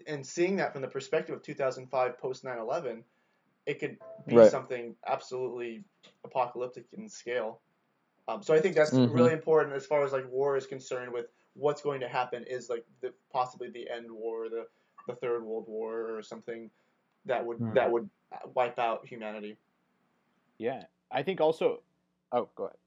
and 0.08 0.26
seeing 0.26 0.58
that 0.58 0.74
from 0.74 0.82
the 0.82 0.88
perspective 0.88 1.36
of 1.36 1.44
2005 1.44 2.18
post 2.20 2.44
9/11 2.44 3.04
it 3.66 3.80
could 3.80 3.98
be 4.28 4.36
Right. 4.36 4.52
something 4.52 4.96
absolutely 5.08 5.84
apocalyptic 6.24 6.86
in 6.94 7.08
scale. 7.10 7.62
Um, 8.28 8.42
so 8.44 8.54
I 8.54 8.60
think 8.60 8.76
that's 8.76 8.94
Mhm. 8.94 9.14
really 9.14 9.34
important 9.34 9.76
as 9.76 9.86
far 9.86 10.04
as 10.04 10.12
like 10.12 10.30
war 10.30 10.56
is 10.58 10.68
concerned. 10.68 11.12
With 11.14 11.28
what's 11.54 11.82
going 11.82 12.02
to 12.02 12.08
happen 12.08 12.44
is 12.46 12.70
like 12.70 12.86
the, 13.02 13.14
possibly 13.32 13.70
the 13.70 13.90
end 13.90 14.12
war, 14.12 14.50
the 14.50 14.68
the 15.08 15.16
third 15.16 15.44
world 15.44 15.68
war, 15.68 16.16
or 16.16 16.22
something 16.24 16.72
that 17.26 17.46
would 17.46 17.58
Hmm. 17.58 17.74
that 17.74 17.92
would 17.92 18.10
wipe 18.54 18.80
out 18.80 19.06
humanity. 19.06 19.58
Yeah, 20.58 20.84
I 21.12 21.24
think 21.24 21.42
also. 21.42 21.82
Oh, 22.32 22.50
go 22.56 22.66
ahead. 22.66 22.78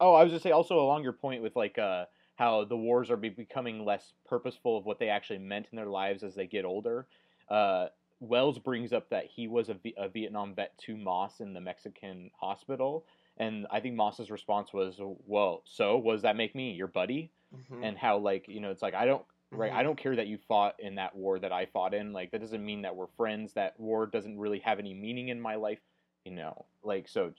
Oh, 0.00 0.14
I 0.14 0.22
was 0.22 0.32
just 0.32 0.42
say 0.42 0.52
also 0.52 0.78
along 0.80 1.02
your 1.02 1.12
point 1.12 1.42
with 1.42 1.56
like 1.56 1.78
uh 1.78 2.06
how 2.36 2.64
the 2.64 2.76
wars 2.76 3.10
are 3.10 3.16
be- 3.16 3.30
becoming 3.30 3.84
less 3.84 4.12
purposeful 4.24 4.76
of 4.78 4.86
what 4.86 4.98
they 5.00 5.08
actually 5.08 5.40
meant 5.40 5.66
in 5.72 5.76
their 5.76 5.86
lives 5.86 6.22
as 6.22 6.34
they 6.36 6.46
get 6.46 6.64
older. 6.64 7.08
Uh, 7.48 7.88
Wells 8.20 8.58
brings 8.60 8.92
up 8.92 9.08
that 9.10 9.26
he 9.26 9.48
was 9.48 9.68
a, 9.68 9.74
v- 9.74 9.94
a 9.96 10.08
Vietnam 10.08 10.54
vet 10.54 10.76
to 10.78 10.96
Moss 10.96 11.40
in 11.40 11.52
the 11.52 11.60
Mexican 11.60 12.30
hospital, 12.40 13.06
and 13.38 13.66
I 13.70 13.80
think 13.80 13.96
Moss's 13.96 14.30
response 14.30 14.72
was, 14.72 15.00
"Well, 15.26 15.62
so 15.64 15.96
what 15.98 16.12
does 16.12 16.22
that 16.22 16.36
make 16.36 16.54
me 16.54 16.72
your 16.72 16.86
buddy?" 16.88 17.30
Mhm. 17.54 17.82
And 17.82 17.98
how 17.98 18.18
like 18.18 18.46
you 18.48 18.60
know 18.60 18.70
it's 18.70 18.82
like 18.82 18.94
I 18.94 19.04
don't 19.06 19.24
right 19.50 19.72
Mhm. 19.72 19.76
I 19.76 19.82
don't 19.82 19.96
care 19.96 20.16
that 20.16 20.26
you 20.26 20.38
fought 20.38 20.78
in 20.78 20.94
that 20.96 21.14
war 21.16 21.38
that 21.38 21.52
I 21.52 21.66
fought 21.66 21.94
in 21.94 22.12
like 22.12 22.30
that 22.32 22.40
doesn't 22.40 22.64
mean 22.64 22.82
that 22.82 22.94
we're 22.94 23.06
friends. 23.16 23.52
That 23.54 23.78
war 23.80 24.06
doesn't 24.06 24.38
really 24.38 24.58
have 24.60 24.78
any 24.78 24.94
meaning 24.94 25.28
in 25.28 25.40
my 25.40 25.54
life, 25.54 25.80
you 26.24 26.32
know. 26.32 26.66
Like 26.82 27.08
so, 27.08 27.32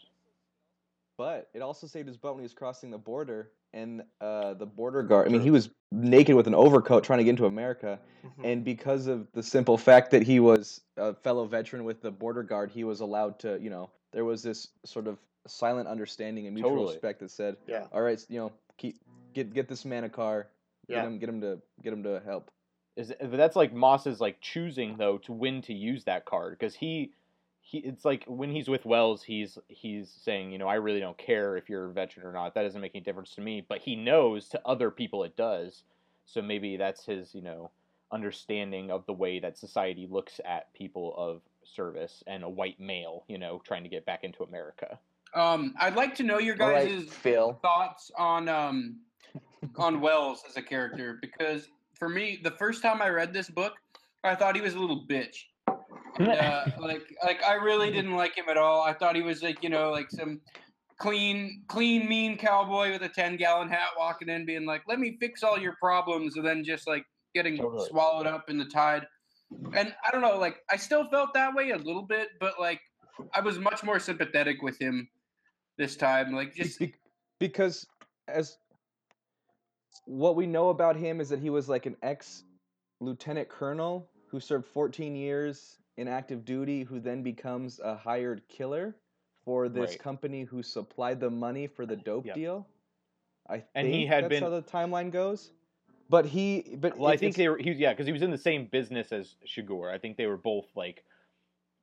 But 1.17 1.49
it 1.53 1.61
also 1.61 1.85
saved 1.87 2.07
his 2.07 2.17
butt 2.17 2.33
when 2.33 2.41
he 2.41 2.45
was 2.45 2.53
crossing 2.53 2.91
the 2.91 2.97
border, 2.97 3.51
and 3.73 4.03
uh, 4.21 4.53
the 4.55 4.65
border 4.65 5.03
guard. 5.03 5.27
I 5.27 5.31
mean, 5.31 5.41
he 5.41 5.51
was 5.51 5.69
naked 5.91 6.35
with 6.35 6.47
an 6.47 6.55
overcoat 6.55 7.03
trying 7.03 7.19
to 7.19 7.23
get 7.23 7.31
into 7.31 7.45
America, 7.45 7.99
Mhm. 8.23 8.45
and 8.45 8.63
because 8.63 9.07
of 9.07 9.31
the 9.33 9.43
simple 9.43 9.77
fact 9.77 10.11
that 10.11 10.23
he 10.23 10.39
was 10.39 10.81
a 10.97 11.13
fellow 11.13 11.45
veteran 11.45 11.83
with 11.83 12.01
the 12.01 12.09
border 12.11 12.41
guard, 12.43 12.71
he 12.71 12.83
was 12.83 13.01
allowed 13.01 13.37
to. 13.39 13.59
You 13.61 13.69
know, 13.69 13.89
there 14.11 14.25
was 14.25 14.41
this 14.41 14.69
sort 14.85 15.07
of 15.07 15.19
silent 15.45 15.87
understanding 15.87 16.47
and 16.47 16.55
mutual 16.55 16.71
Totally. 16.71 16.93
respect 16.93 17.19
that 17.19 17.31
said, 17.31 17.57
Yeah. 17.67 17.87
"All 17.91 18.01
right, 18.01 18.25
you 18.29 18.39
know, 18.39 18.51
keep 18.77 18.99
get 19.33 19.53
get 19.53 19.67
this 19.67 19.83
man 19.85 20.05
a 20.05 20.09
car, 20.09 20.47
get 20.89 20.97
Yeah. 20.97 21.05
him 21.05 21.19
get 21.19 21.29
him 21.29 21.41
to 21.41 21.59
get 21.83 21.93
him 21.93 22.03
to 22.03 22.21
help." 22.25 22.51
is 22.95 23.13
but 23.19 23.37
that's 23.37 23.55
like 23.55 23.73
Moss's 23.73 24.19
like 24.19 24.41
choosing 24.41 24.97
though 24.97 25.17
to 25.19 25.31
when 25.31 25.61
to 25.63 25.73
use 25.73 26.03
that 26.05 26.25
card 26.25 26.57
because 26.57 26.75
he 26.75 27.13
he 27.61 27.77
it's 27.79 28.03
like 28.03 28.25
when 28.27 28.49
he's 28.51 28.67
with 28.67 28.85
Wells 28.85 29.23
he's 29.23 29.57
he's 29.67 30.09
saying 30.09 30.51
you 30.51 30.57
know 30.57 30.67
I 30.67 30.75
really 30.75 30.99
don't 30.99 31.17
care 31.17 31.55
if 31.55 31.69
you're 31.69 31.85
a 31.85 31.93
veteran 31.93 32.25
or 32.25 32.33
not 32.33 32.55
that 32.55 32.63
doesn't 32.63 32.81
make 32.81 32.95
any 32.95 33.03
difference 33.03 33.35
to 33.35 33.41
me 33.41 33.63
but 33.67 33.79
he 33.79 33.95
knows 33.95 34.49
to 34.49 34.61
other 34.65 34.89
people 34.91 35.23
it 35.23 35.37
does 35.37 35.83
so 36.25 36.41
maybe 36.41 36.77
that's 36.77 37.05
his 37.05 37.33
you 37.35 37.41
know 37.41 37.69
understanding 38.11 38.89
of 38.91 39.05
the 39.05 39.13
way 39.13 39.39
that 39.39 39.57
society 39.57 40.07
looks 40.09 40.41
at 40.43 40.73
people 40.73 41.13
of 41.15 41.41
service 41.63 42.23
and 42.25 42.43
a 42.43 42.49
white 42.49 42.79
male 42.79 43.23
you 43.27 43.37
know 43.37 43.61
trying 43.63 43.83
to 43.83 43.89
get 43.89 44.05
back 44.05 44.23
into 44.23 44.43
America 44.43 44.97
Um, 45.35 45.75
I'd 45.79 45.95
like 45.95 46.15
to 46.15 46.23
know 46.23 46.39
your 46.39 46.55
All 46.59 46.67
right, 46.69 46.89
guys' 46.89 47.03
Phil. 47.03 47.59
thoughts 47.61 48.11
on 48.17 48.49
um 48.49 48.97
on 49.77 50.01
Wells 50.01 50.43
as 50.47 50.57
a 50.57 50.61
character 50.61 51.17
because 51.21 51.67
for 51.97 52.09
me, 52.09 52.39
the 52.43 52.51
first 52.51 52.81
time 52.81 53.01
I 53.01 53.09
read 53.09 53.33
this 53.33 53.49
book, 53.49 53.73
I 54.23 54.35
thought 54.35 54.55
he 54.55 54.61
was 54.61 54.73
a 54.73 54.79
little 54.79 55.05
bitch. 55.09 55.35
And, 56.17 56.29
uh, 56.29 56.65
like 56.79 57.03
like 57.23 57.43
I 57.43 57.53
really 57.53 57.91
didn't 57.91 58.15
like 58.15 58.37
him 58.37 58.45
at 58.49 58.57
all. 58.57 58.81
I 58.83 58.93
thought 58.93 59.15
he 59.15 59.21
was 59.21 59.43
like 59.43 59.63
you 59.63 59.69
know 59.69 59.91
like 59.91 60.09
some 60.09 60.41
clean 60.99 61.63
clean 61.67 62.07
mean 62.07 62.37
cowboy 62.37 62.91
with 62.91 63.03
a 63.03 63.09
ten 63.09 63.37
gallon 63.37 63.69
hat 63.69 63.89
walking 63.97 64.29
in, 64.29 64.45
being 64.45 64.65
like, 64.65 64.83
"Let 64.87 64.99
me 64.99 65.17
fix 65.19 65.43
all 65.43 65.57
your 65.57 65.75
problems," 65.81 66.35
and 66.37 66.45
then 66.45 66.63
just 66.63 66.87
like 66.87 67.05
getting 67.35 67.57
Totally. 67.57 67.87
swallowed 67.89 68.27
up 68.27 68.49
in 68.49 68.57
the 68.57 68.65
tide. 68.65 69.05
And 69.75 69.93
I 70.05 70.11
don't 70.11 70.21
know, 70.21 70.37
like 70.37 70.57
I 70.69 70.77
still 70.77 71.09
felt 71.09 71.33
that 71.33 71.53
way 71.55 71.71
a 71.71 71.77
little 71.77 72.03
bit, 72.03 72.29
but 72.39 72.59
like 72.59 72.81
I 73.33 73.41
was 73.41 73.59
much 73.59 73.83
more 73.83 73.99
sympathetic 73.99 74.61
with 74.61 74.79
him 74.79 75.09
this 75.77 75.95
time. 75.95 76.33
Like 76.33 76.55
just 76.55 76.79
be- 76.79 76.93
because 77.39 77.85
as 78.27 78.57
what 80.09 80.35
we 80.35 80.47
know 80.47 80.69
about 80.69 80.95
him 80.95 81.21
is 81.21 81.29
that 81.29 81.39
he 81.39 81.51
was 81.51 81.69
like 81.69 81.85
an 81.85 81.95
ex 82.01 82.43
lieutenant 82.99 83.47
colonel 83.47 84.09
who 84.27 84.39
served 84.39 84.65
14 84.65 85.15
years 85.15 85.77
in 85.97 86.07
active 86.07 86.43
duty 86.43 86.83
who 86.83 86.99
then 86.99 87.21
becomes 87.21 87.79
a 87.79 87.95
hired 87.95 88.41
killer 88.47 88.95
for 89.45 89.69
this 89.69 89.91
Right. 89.91 89.99
company 89.99 90.43
who 90.43 90.63
supplied 90.63 91.19
the 91.19 91.29
money 91.29 91.67
for 91.67 91.85
the 91.85 91.95
dope 91.95 92.25
Yep. 92.25 92.35
deal 92.35 92.67
i 93.47 93.57
And 93.75 93.85
think 93.85 93.93
he 93.93 94.05
had 94.07 94.23
that's 94.23 94.31
been- 94.31 94.43
how 94.43 94.49
the 94.49 94.63
timeline 94.63 95.11
goes 95.11 95.51
but 96.09 96.25
he 96.25 96.75
but 96.77 96.97
Well, 96.97 97.11
I 97.11 97.17
think 97.17 97.35
they 97.35 97.47
were. 97.47 97.57
He, 97.59 97.71
yeah, 97.73 97.91
because 97.93 98.07
he 98.07 98.11
was 98.11 98.23
in 98.23 98.31
the 98.31 98.37
same 98.37 98.65
business 98.65 99.11
as 99.11 99.35
Chigurh. 99.45 99.93
I 99.93 99.99
think 99.99 100.17
they 100.17 100.25
were 100.25 100.37
both 100.37 100.65
like, 100.75 101.03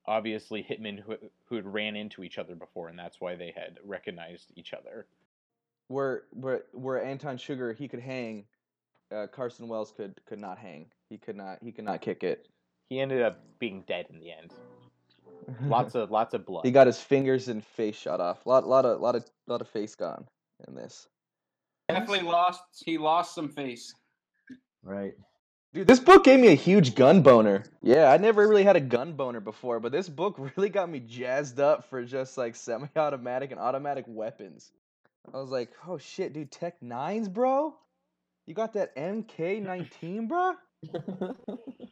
obviously 0.05 0.65
hitmen 0.65 0.99
who 0.99 1.17
who 1.45 1.55
had 1.55 1.65
ran 1.65 1.95
into 1.95 2.25
each 2.25 2.37
other 2.37 2.57
before, 2.57 2.89
and 2.89 2.99
that's 2.99 3.21
why 3.21 3.37
they 3.37 3.53
had 3.57 3.79
recognized 3.85 4.53
each 4.57 4.75
other. 4.75 5.07
Where 5.89 6.23
where 6.31 6.63
where 6.73 7.03
Anton 7.03 7.37
Chigurh 7.39 7.77
he 7.77 7.89
could 7.89 8.01
hang, 8.01 8.45
uh, 9.15 9.27
Carson 9.33 9.69
Wells 9.69 9.93
could 9.97 10.15
could 10.27 10.39
not 10.41 10.59
hang. 10.59 10.87
He 11.09 11.19
could 11.19 11.37
not 11.37 11.59
he 11.63 11.73
could 11.73 11.85
not 11.85 12.01
kick 12.01 12.25
it. 12.25 12.49
He 12.89 13.01
ended 13.01 13.23
up 13.23 13.41
being 13.59 13.85
dead 13.87 14.07
in 14.11 14.19
the 14.19 14.33
end. 14.33 14.53
Lots 15.63 15.95
of 15.95 16.11
lots 16.11 16.35
of 16.35 16.45
blood. 16.47 16.65
he 16.65 16.71
got 16.73 16.87
his 16.87 17.01
fingers 17.01 17.49
and 17.49 17.65
face 17.65 17.97
shot 17.97 18.21
off. 18.21 18.47
Lot 18.47 18.67
lot 18.67 18.85
of 18.85 19.01
lot 19.01 19.15
of 19.15 19.25
lot 19.47 19.61
of 19.61 19.69
face 19.69 19.95
gone 19.95 20.27
in 20.67 20.75
this. 20.75 21.07
definitely 21.89 22.23
lost. 22.23 22.63
He 22.85 22.99
lost 22.99 23.35
some 23.35 23.49
face. 23.49 23.95
Right. 24.83 25.15
Dude, 25.75 25.87
this 25.87 26.01
book 26.01 26.25
gave 26.25 26.41
me 26.41 26.49
a 26.49 26.55
huge 26.55 26.95
gun 26.95 27.23
boner. 27.23 27.65
Yeah, 27.83 28.11
I 28.11 28.17
never 28.17 28.49
really 28.49 28.65
had 28.65 28.77
a 28.77 28.81
gun 28.81 29.13
boner 29.13 29.41
before, 29.41 29.79
but 29.79 29.93
this 29.93 30.09
book 30.09 30.37
really 30.57 30.71
got 30.71 30.89
me 30.89 31.01
jazzed 31.01 31.61
up 31.61 31.89
for 31.91 32.05
just 32.05 32.39
like 32.39 32.57
semi-automatic 32.57 33.51
and 33.51 33.61
automatic 33.61 34.05
weapons. 34.09 34.73
I 35.33 35.39
was 35.39 35.51
like, 35.51 35.71
oh 35.87 35.99
shit, 35.99 36.33
dude, 36.33 36.51
Tech 36.51 36.83
Nines, 36.83 37.29
bro. 37.29 37.75
You 38.47 38.55
got 38.55 38.75
that 38.75 38.97
MK19, 38.97 40.29
bro? 40.29 40.55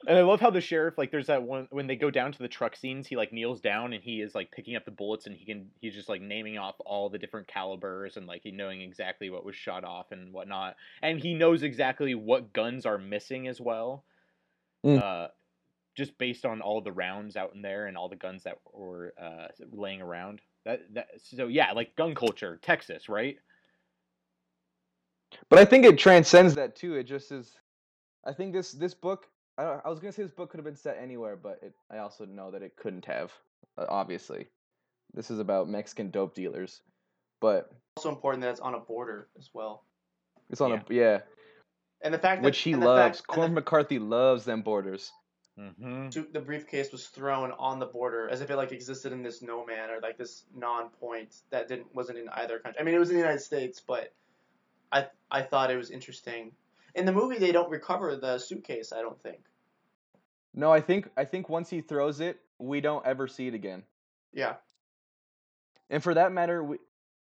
And 0.06 0.18
I 0.18 0.22
love 0.22 0.40
how 0.40 0.50
the 0.50 0.60
sheriff, 0.60 0.98
like, 0.98 1.10
there's 1.10 1.28
that 1.28 1.42
one 1.42 1.66
when 1.70 1.86
they 1.86 1.96
go 1.96 2.10
down 2.10 2.32
to 2.32 2.38
the 2.38 2.48
truck 2.48 2.76
scenes, 2.76 3.06
he 3.06 3.16
like 3.16 3.32
kneels 3.32 3.60
down 3.60 3.92
and 3.92 4.02
he 4.02 4.20
is 4.20 4.34
like 4.34 4.50
picking 4.50 4.76
up 4.76 4.84
the 4.84 4.90
bullets 4.90 5.26
and 5.26 5.34
he 5.34 5.46
can 5.46 5.70
he's 5.80 5.94
just 5.94 6.08
like 6.08 6.20
naming 6.20 6.58
off 6.58 6.74
all 6.84 7.08
the 7.08 7.18
different 7.18 7.48
calibers 7.48 8.16
and 8.16 8.26
like 8.26 8.42
he 8.42 8.50
knowing 8.50 8.82
exactly 8.82 9.30
what 9.30 9.44
was 9.44 9.56
shot 9.56 9.84
off 9.84 10.12
and 10.12 10.32
whatnot. 10.32 10.76
And 11.02 11.18
he 11.18 11.34
knows 11.34 11.62
exactly 11.62 12.14
what 12.14 12.52
guns 12.52 12.84
are 12.84 12.98
missing 12.98 13.48
as 13.48 13.60
well. 13.60 14.04
Mm. 14.84 15.02
Uh, 15.02 15.28
just 15.96 16.18
based 16.18 16.44
on 16.44 16.60
all 16.60 16.82
the 16.82 16.92
rounds 16.92 17.36
out 17.36 17.54
in 17.54 17.62
there 17.62 17.86
and 17.86 17.96
all 17.96 18.08
the 18.08 18.16
guns 18.16 18.42
that 18.42 18.58
were 18.72 19.14
uh, 19.20 19.46
laying 19.72 20.02
around. 20.02 20.40
That 20.64 20.80
that 20.94 21.08
so 21.22 21.46
yeah, 21.46 21.72
like 21.72 21.94
gun 21.96 22.14
culture, 22.14 22.58
Texas, 22.62 23.08
right? 23.08 23.36
But 25.50 25.58
I 25.58 25.64
think 25.64 25.84
it 25.84 25.98
transcends 25.98 26.54
that 26.54 26.76
too. 26.76 26.94
It 26.94 27.04
just 27.04 27.30
is. 27.32 27.56
I 28.24 28.32
think 28.32 28.52
this 28.52 28.72
this 28.72 28.94
book. 28.94 29.26
I, 29.58 29.62
don't- 29.64 29.82
I 29.84 29.88
was 29.90 30.00
gonna 30.00 30.12
say 30.12 30.22
this 30.22 30.32
book 30.32 30.50
could 30.50 30.58
have 30.58 30.64
been 30.64 30.76
set 30.76 30.96
anywhere, 31.00 31.36
but 31.36 31.60
it, 31.62 31.74
I 31.90 31.98
also 31.98 32.24
know 32.24 32.50
that 32.50 32.62
it 32.62 32.76
couldn't 32.76 33.04
have. 33.04 33.32
Uh, 33.78 33.86
obviously, 33.88 34.48
this 35.12 35.30
is 35.30 35.38
about 35.38 35.68
Mexican 35.68 36.10
dope 36.10 36.34
dealers, 36.34 36.80
but 37.40 37.70
Also 37.96 38.08
important 38.08 38.42
that 38.42 38.50
it's 38.50 38.60
on 38.60 38.74
a 38.74 38.80
border 38.80 39.28
as 39.38 39.50
well. 39.52 39.84
it's 40.50 40.60
on 40.60 40.70
Yeah. 40.70 40.80
a 40.88 40.94
yeah, 40.94 41.20
And 42.02 42.12
the 42.14 42.18
fact 42.18 42.42
that 42.42 42.46
which 42.46 42.58
he 42.60 42.74
loves. 42.74 43.18
fact- 43.18 43.28
and 43.28 43.34
Cormac 43.34 43.50
the- 43.50 43.54
McCarthy 43.60 43.98
loves 43.98 44.44
them 44.44 44.62
borders. 44.62 45.12
Mm-hmm. 45.58 46.10
suit- 46.10 46.32
the 46.32 46.40
briefcase 46.40 46.90
was 46.90 47.06
thrown 47.06 47.52
on 47.52 47.78
the 47.78 47.86
border 47.86 48.28
as 48.28 48.40
if 48.40 48.50
it 48.50 48.56
like 48.56 48.72
existed 48.72 49.12
in 49.12 49.22
this 49.22 49.40
no 49.40 49.64
man 49.64 49.88
or 49.90 50.00
like 50.00 50.18
this 50.18 50.44
non-point 50.54 51.32
that 51.50 51.68
didn't 51.68 51.94
wasn't 51.94 52.18
in 52.18 52.28
either 52.30 52.58
country. 52.58 52.80
I 52.80 52.84
mean, 52.84 52.94
it 52.94 52.98
was 52.98 53.10
in 53.10 53.14
the 53.16 53.20
United 53.22 53.40
States, 53.40 53.80
but 53.80 54.12
I 54.90 55.06
I 55.30 55.42
thought 55.42 55.70
it 55.70 55.76
was 55.76 55.90
interesting. 55.90 56.52
In 56.96 57.06
the 57.06 57.12
movie, 57.12 57.38
they 57.38 57.52
don't 57.52 57.70
recover 57.70 58.16
the 58.16 58.38
suitcase. 58.38 58.92
I 58.92 59.00
don't 59.02 59.20
think. 59.22 59.38
No, 60.54 60.72
I 60.72 60.80
think 60.80 61.08
I 61.16 61.24
think 61.24 61.48
once 61.48 61.70
he 61.70 61.80
throws 61.80 62.20
it, 62.20 62.40
we 62.58 62.80
don't 62.80 63.04
ever 63.06 63.28
see 63.28 63.46
it 63.46 63.54
again. 63.54 63.84
Yeah, 64.32 64.54
And 65.88 66.02
for 66.02 66.14
that 66.14 66.32
matter, 66.32 66.64
we 66.64 66.78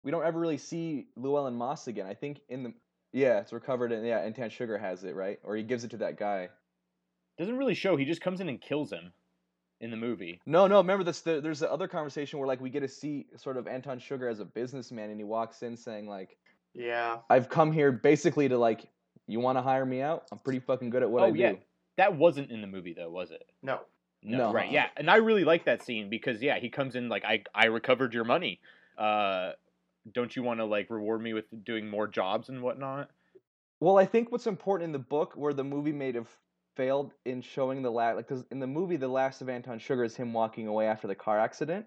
we 0.02 0.10
don't 0.10 0.24
ever 0.24 0.38
really 0.38 0.58
see 0.58 1.06
Llewellyn 1.16 1.54
Moss 1.54 1.86
again. 1.88 2.06
I 2.06 2.12
think 2.14 2.40
in 2.50 2.62
the 2.62 2.74
yeah, 3.12 3.40
it's 3.40 3.52
recovered 3.54 3.92
and 3.92 4.06
yeah, 4.06 4.18
Anton 4.18 4.50
Chigurh 4.50 4.78
has 4.78 5.04
it 5.04 5.14
right, 5.14 5.38
or 5.42 5.56
he 5.56 5.62
gives 5.62 5.84
it 5.84 5.90
to 5.92 5.96
that 5.98 6.18
guy. 6.18 6.50
Doesn't 7.38 7.56
really 7.56 7.74
show. 7.74 7.96
He 7.96 8.04
just 8.04 8.20
comes 8.20 8.40
in 8.40 8.48
and 8.48 8.60
kills 8.60 8.92
him 8.92 9.12
in 9.80 9.90
the 9.90 9.96
movie. 9.96 10.40
No, 10.46 10.66
no. 10.66 10.78
Remember 10.78 11.04
this? 11.04 11.20
The, 11.20 11.40
there's 11.40 11.60
the 11.60 11.70
other 11.70 11.86
conversation 11.86 12.38
where 12.38 12.48
like 12.48 12.60
we 12.60 12.70
get 12.70 12.80
to 12.80 12.88
see 12.88 13.26
sort 13.36 13.56
of 13.56 13.68
Anton 13.68 13.98
Chigurh 14.00 14.30
as 14.30 14.40
a 14.40 14.44
businessman, 14.44 15.10
and 15.10 15.18
he 15.20 15.24
walks 15.24 15.62
in 15.62 15.76
saying 15.76 16.08
like, 16.08 16.36
yeah. 16.74 17.18
"I've 17.30 17.48
come 17.48 17.72
here 17.72 17.92
basically 17.92 18.48
to 18.48 18.58
like, 18.58 18.88
you 19.26 19.40
want 19.40 19.56
to 19.56 19.62
hire 19.62 19.86
me 19.86 20.02
out? 20.02 20.24
I'm 20.32 20.38
pretty 20.38 20.60
fucking 20.60 20.90
good 20.90 21.02
at 21.02 21.10
what 21.10 21.22
oh 21.22 21.26
I 21.26 21.30
do." 21.30 21.58
that 21.96 22.16
wasn't 22.16 22.50
in 22.50 22.60
the 22.60 22.66
movie 22.66 22.94
though, 22.94 23.10
was 23.10 23.30
it? 23.30 23.44
No. 23.62 23.80
No, 24.22 24.38
No. 24.38 24.52
right? 24.52 24.70
Yeah, 24.70 24.86
and 24.96 25.08
I 25.08 25.16
really 25.16 25.44
like 25.44 25.64
that 25.66 25.82
scene 25.82 26.10
because 26.10 26.42
yeah, 26.42 26.58
he 26.58 26.70
comes 26.70 26.96
in 26.96 27.08
like 27.08 27.24
I 27.24 27.44
I 27.54 27.66
recovered 27.66 28.14
your 28.14 28.24
money. 28.24 28.60
Uh, 28.96 29.52
don't 30.12 30.34
you 30.34 30.42
want 30.42 30.58
to 30.58 30.64
like 30.64 30.90
reward 30.90 31.22
me 31.22 31.34
with 31.34 31.44
doing 31.64 31.88
more 31.88 32.08
jobs 32.08 32.48
and 32.48 32.62
whatnot? 32.62 33.10
Well, 33.80 33.96
I 33.96 34.06
think 34.06 34.32
what's 34.32 34.48
important 34.48 34.86
in 34.86 34.92
the 34.92 34.98
book, 34.98 35.34
where 35.36 35.52
the 35.52 35.62
movie 35.62 35.92
made 35.92 36.16
have 36.16 36.28
failed 36.78 37.12
in 37.26 37.42
showing 37.42 37.82
the 37.82 37.90
last, 37.90 38.16
like, 38.16 38.28
because 38.28 38.44
in 38.50 38.60
the 38.60 38.66
movie, 38.66 38.96
the 38.96 39.08
last 39.08 39.42
of 39.42 39.50
Anton 39.50 39.78
Chigurh 39.78 40.06
is 40.06 40.16
him 40.16 40.32
walking 40.32 40.66
away 40.66 40.86
after 40.86 41.06
the 41.06 41.14
car 41.14 41.38
accident. 41.38 41.84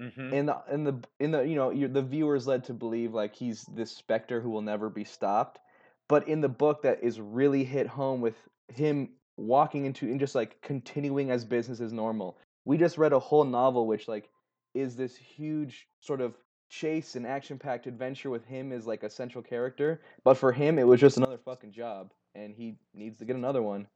Mm-hmm. 0.00 0.34
in 0.34 0.46
the 0.46 0.56
in 0.72 0.82
the 0.82 1.00
in 1.20 1.30
the 1.30 1.42
you 1.42 1.54
know 1.54 1.72
the 1.86 2.02
viewer 2.02 2.34
is 2.34 2.48
led 2.48 2.64
to 2.64 2.74
believe 2.74 3.14
like 3.14 3.32
he's 3.32 3.62
this 3.76 3.92
specter 3.92 4.40
who 4.40 4.50
will 4.50 4.60
never 4.60 4.90
be 4.90 5.04
stopped 5.04 5.60
but 6.08 6.26
in 6.26 6.40
the 6.40 6.48
book 6.48 6.82
that 6.82 6.98
is 7.00 7.20
really 7.20 7.62
hit 7.62 7.86
home 7.86 8.20
with 8.20 8.34
him 8.66 9.10
walking 9.36 9.84
into 9.84 10.06
and 10.06 10.18
just 10.18 10.34
like 10.34 10.60
continuing 10.62 11.30
as 11.30 11.44
business 11.44 11.80
as 11.80 11.92
normal 11.92 12.36
we 12.64 12.76
just 12.76 12.98
read 12.98 13.12
a 13.12 13.18
whole 13.20 13.44
novel 13.44 13.86
which 13.86 14.08
like 14.08 14.28
is 14.74 14.96
this 14.96 15.16
huge 15.16 15.86
sort 16.00 16.20
of 16.20 16.34
chase 16.68 17.14
and 17.14 17.26
action 17.26 17.58
packed 17.58 17.86
adventure 17.86 18.30
with 18.30 18.44
him 18.44 18.72
as 18.72 18.86
like 18.86 19.02
a 19.02 19.10
central 19.10 19.42
character. 19.42 20.00
But 20.24 20.34
for 20.34 20.52
him, 20.52 20.78
it 20.78 20.86
was 20.86 21.00
just 21.00 21.16
another 21.16 21.38
fucking 21.38 21.72
job, 21.72 22.12
and 22.34 22.54
he 22.54 22.76
needs 22.92 23.18
to 23.18 23.24
get 23.24 23.36
another 23.36 23.62
one. 23.62 23.86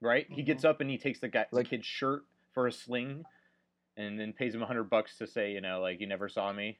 Right? 0.00 0.26
He 0.30 0.42
gets 0.42 0.64
up 0.64 0.80
and 0.80 0.90
he 0.90 0.98
takes 0.98 1.20
the 1.20 1.28
guy, 1.28 1.46
Like- 1.52 1.64
the 1.66 1.70
kid's 1.76 1.86
shirt 1.86 2.24
for 2.52 2.66
a 2.66 2.72
sling, 2.72 3.24
and 3.96 4.18
then 4.18 4.32
pays 4.32 4.54
him 4.54 4.62
a 4.62 4.66
hundred 4.66 4.90
bucks 4.90 5.16
to 5.18 5.26
say, 5.26 5.52
you 5.52 5.60
know, 5.60 5.80
like 5.80 6.00
you 6.00 6.06
never 6.06 6.28
saw 6.28 6.52
me. 6.52 6.78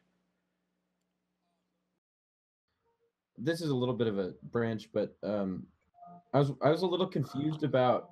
this 3.39 3.61
is 3.61 3.69
a 3.69 3.75
little 3.75 3.95
bit 3.95 4.07
of 4.07 4.19
a 4.19 4.33
branch, 4.45 4.89
but 4.95 5.14
um, 5.23 5.67
I 6.33 6.39
was 6.39 6.53
I 6.62 6.71
was 6.71 6.81
a 6.83 6.87
little 6.87 7.07
confused 7.07 7.64
about 7.64 8.09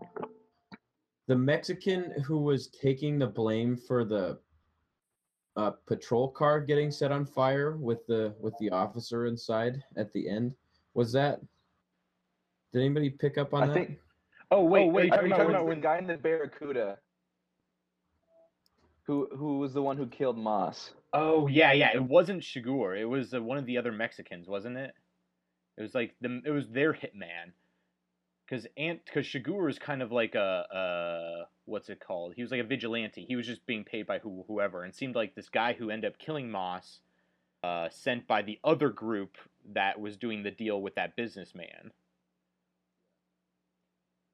the 1.29 1.35
Mexican 1.37 2.11
who 2.27 2.39
was 2.43 2.67
taking 2.69 3.19
the 3.19 3.27
blame 3.27 3.75
for 3.77 4.05
the 4.05 4.39
uh, 5.57 5.71
patrol 5.87 6.29
car 6.29 6.61
getting 6.61 6.91
set 6.91 7.11
on 7.11 7.25
fire 7.25 7.77
with 7.79 8.07
the 8.07 8.35
with 8.39 8.53
the 8.61 8.69
officer 8.71 9.25
inside 9.27 9.83
at 9.97 10.13
the 10.13 10.29
end. 10.29 10.53
Was 10.93 11.11
that? 11.13 11.41
Did 12.75 12.81
anybody 12.81 13.09
pick 13.09 13.39
up 13.39 13.55
on 13.55 13.63
I 13.63 13.67
that? 13.69 13.73
think- 13.75 13.99
Oh 14.55 14.63
wait, 14.65 14.85
oh 14.85 14.89
wait, 14.89 15.07
are 15.13 15.17
talking 15.17 15.29
you 15.31 15.35
about 15.35 15.37
talking 15.39 15.53
when- 15.53 15.63
about 15.63 15.75
the 15.75 15.81
guy 15.81 15.99
in 15.99 16.07
the 16.07 16.17
Barracuda? 16.17 16.99
Who 19.07 19.29
who 19.37 19.59
was 19.59 19.75
the 19.75 19.83
one 19.83 19.97
who 19.97 20.07
killed 20.07 20.39
Moss? 20.39 20.93
Oh 21.13 21.49
yeah, 21.49 21.73
yeah. 21.73 21.91
It 21.93 22.03
wasn't 22.05 22.43
Chigurh. 22.43 22.99
It 22.99 23.05
was 23.05 23.35
uh, 23.35 23.43
one 23.43 23.59
of 23.59 23.67
the 23.67 23.77
other 23.79 23.91
Mexicans, 23.93 24.49
wasn't 24.49 24.77
it? 24.77 24.95
It 25.77 25.83
was 25.83 25.95
like 25.95 26.15
the 26.21 26.41
it 26.45 26.51
was 26.51 26.69
their 26.69 26.93
hitman. 26.93 27.53
Because 28.47 28.67
Ant, 28.77 29.01
because 29.05 29.27
Chigurh 29.27 29.69
is 29.69 29.79
kind 29.79 30.03
of 30.03 30.13
like 30.13 30.35
a, 30.35 30.39
uh 30.41 31.45
what's 31.65 31.89
it 31.89 31.99
called? 31.99 32.35
He 32.37 32.43
was 32.43 32.51
like 32.51 32.61
a 32.61 32.65
vigilante. 32.65 33.25
He 33.27 33.37
was 33.37 33.47
just 33.47 33.67
being 33.67 33.85
paid 33.85 34.07
by 34.07 34.19
who, 34.19 34.45
whoever, 34.47 34.85
and 34.85 34.95
seemed 34.95 35.17
like 35.17 35.35
this 35.35 35.49
guy 35.49 35.73
who 35.73 35.91
ended 35.91 36.13
up 36.13 36.19
killing 36.19 36.51
Moss, 36.51 37.01
uh, 37.63 37.89
sent 37.91 38.27
by 38.29 38.43
the 38.43 38.59
other 38.63 38.91
group 38.91 39.37
that 39.73 39.99
was 39.99 40.17
doing 40.17 40.43
the 40.43 40.51
deal 40.51 40.81
with 40.81 40.95
that 40.95 41.17
businessman. 41.17 41.91